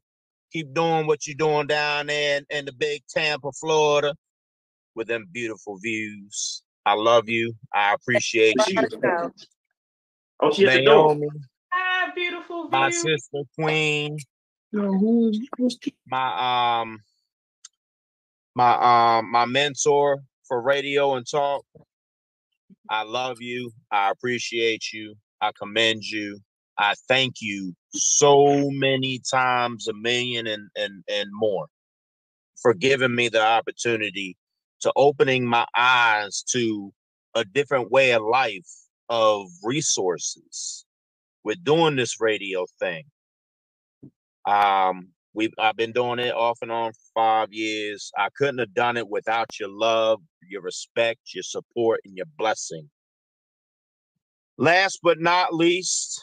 keep 0.53 0.73
doing 0.73 1.07
what 1.07 1.27
you're 1.27 1.35
doing 1.35 1.67
down 1.67 2.07
there 2.07 2.37
in, 2.37 2.45
in 2.49 2.63
the 2.63 2.71
big 2.71 3.01
Tampa, 3.09 3.51
Florida, 3.59 4.15
with 4.95 5.07
them 5.07 5.25
beautiful 5.29 5.77
views. 5.79 6.63
I 6.85 6.93
love 6.93 7.27
you. 7.27 7.55
I 7.73 7.93
appreciate 7.93 8.55
you. 8.69 8.87
Oh, 10.39 10.53
she 10.53 10.65
at 10.65 10.71
the 10.71 10.81
door. 10.85 11.09
Naomi, 11.09 11.27
Ah, 11.73 12.11
beautiful 12.15 12.69
my 12.69 12.89
sister 12.89 13.41
Queen, 13.59 14.17
Yo, 14.71 14.93
who's 14.93 15.39
who's 15.57 15.77
my 16.07 16.81
um 16.81 16.99
my 18.55 19.17
um 19.19 19.29
my 19.29 19.45
mentor 19.45 20.23
for 20.51 20.61
radio 20.61 21.15
and 21.15 21.25
talk. 21.25 21.63
I 22.89 23.03
love 23.03 23.37
you. 23.39 23.71
I 23.89 24.11
appreciate 24.11 24.91
you. 24.91 25.15
I 25.39 25.51
commend 25.57 26.03
you. 26.03 26.39
I 26.77 26.95
thank 27.07 27.35
you 27.39 27.73
so 27.93 28.69
many 28.69 29.21
times 29.31 29.87
a 29.87 29.93
million 29.93 30.47
and 30.47 30.67
and 30.75 31.05
and 31.09 31.29
more 31.31 31.67
for 32.61 32.73
giving 32.73 33.15
me 33.15 33.29
the 33.29 33.41
opportunity 33.41 34.35
to 34.81 34.91
opening 34.97 35.45
my 35.45 35.65
eyes 35.73 36.43
to 36.49 36.91
a 37.33 37.45
different 37.45 37.89
way 37.89 38.11
of 38.11 38.21
life 38.21 38.67
of 39.07 39.47
resources 39.63 40.85
with 41.45 41.63
doing 41.63 41.95
this 41.95 42.19
radio 42.19 42.65
thing. 42.77 43.05
Um, 44.45 45.11
we've 45.33 45.53
I've 45.59 45.77
been 45.77 45.91
doing 45.91 46.19
it 46.19 46.33
off 46.33 46.59
and 46.61 46.71
on 46.71 46.91
for 46.93 46.99
five 47.13 47.53
years. 47.53 48.11
I 48.17 48.29
couldn't 48.35 48.59
have 48.59 48.73
done 48.73 48.97
it 48.97 49.07
without 49.09 49.59
your 49.59 49.69
love, 49.69 50.21
your 50.47 50.61
respect, 50.61 51.19
your 51.33 51.43
support, 51.43 52.01
and 52.05 52.15
your 52.15 52.27
blessing. 52.37 52.89
Last 54.57 54.99
but 55.01 55.19
not 55.19 55.53
least, 55.53 56.21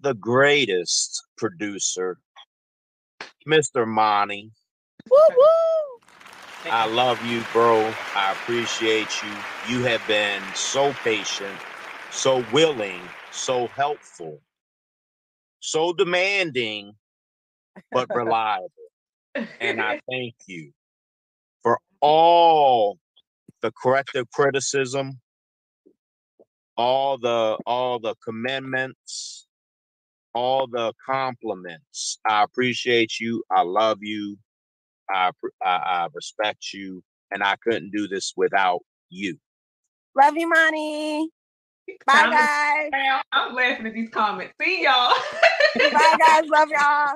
the 0.00 0.14
greatest 0.14 1.22
producer, 1.36 2.18
Mr. 3.46 3.86
Monty. 3.86 4.50
Woo 5.10 5.18
woo. 5.36 5.44
I 6.70 6.86
love 6.86 7.22
you, 7.26 7.42
bro. 7.52 7.78
I 8.16 8.32
appreciate 8.32 9.08
you. 9.22 9.76
You 9.76 9.84
have 9.84 10.00
been 10.08 10.42
so 10.54 10.92
patient, 11.04 11.58
so 12.10 12.42
willing, 12.52 13.00
so 13.32 13.66
helpful, 13.68 14.40
so 15.60 15.92
demanding, 15.92 16.94
but 17.92 18.08
reliable. 18.14 18.70
And 19.60 19.80
I 19.80 20.00
thank 20.10 20.34
you 20.46 20.72
for 21.62 21.78
all 22.00 22.98
the 23.62 23.72
corrective 23.82 24.30
criticism, 24.30 25.20
all 26.76 27.18
the 27.18 27.58
all 27.66 27.98
the 27.98 28.14
commandments, 28.24 29.46
all 30.34 30.66
the 30.66 30.92
compliments. 31.04 32.18
I 32.28 32.42
appreciate 32.42 33.18
you. 33.20 33.42
I 33.50 33.62
love 33.62 33.98
you. 34.02 34.36
I, 35.10 35.30
I, 35.62 35.68
I 35.70 36.08
respect 36.14 36.72
you, 36.72 37.02
and 37.30 37.42
I 37.42 37.56
couldn't 37.62 37.90
do 37.92 38.08
this 38.08 38.32
without 38.36 38.80
you. 39.10 39.36
Love 40.16 40.34
you, 40.36 40.48
money. 40.48 41.28
Bye 42.06 42.12
Time 42.14 42.30
to- 42.30 42.36
guys. 42.36 42.90
I'm 43.32 43.54
laughing 43.54 43.86
at 43.86 43.92
these 43.94 44.08
comments. 44.10 44.54
See 44.60 44.82
y'all. 44.84 45.12
Bye 45.92 46.16
guys. 46.18 46.42
Love 46.50 46.68
y'all. 46.70 47.14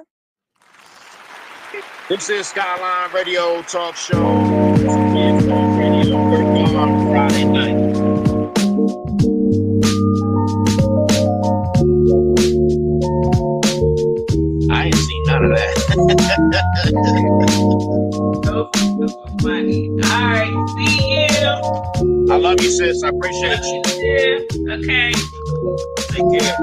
This 2.09 2.31
is 2.31 2.47
Skylyne 2.47 3.13
Radio 3.13 3.61
Talk 3.63 3.95
Show. 3.95 4.17
I 14.71 14.85
ain't 14.85 14.95
seen 14.95 15.23
none 15.27 15.45
of 15.45 15.51
that. 15.57 15.75
All 20.05 20.25
right, 20.31 20.55
see 20.79 20.97
you. 21.43 22.33
I 22.33 22.37
love 22.39 22.61
you, 22.63 22.71
sis. 22.71 23.03
I 23.03 23.09
appreciate 23.09 23.61
you. 23.65 23.83
Yeah, 23.99 24.75
okay. 24.75 25.13
Take 26.13 26.41
care. 26.41 26.57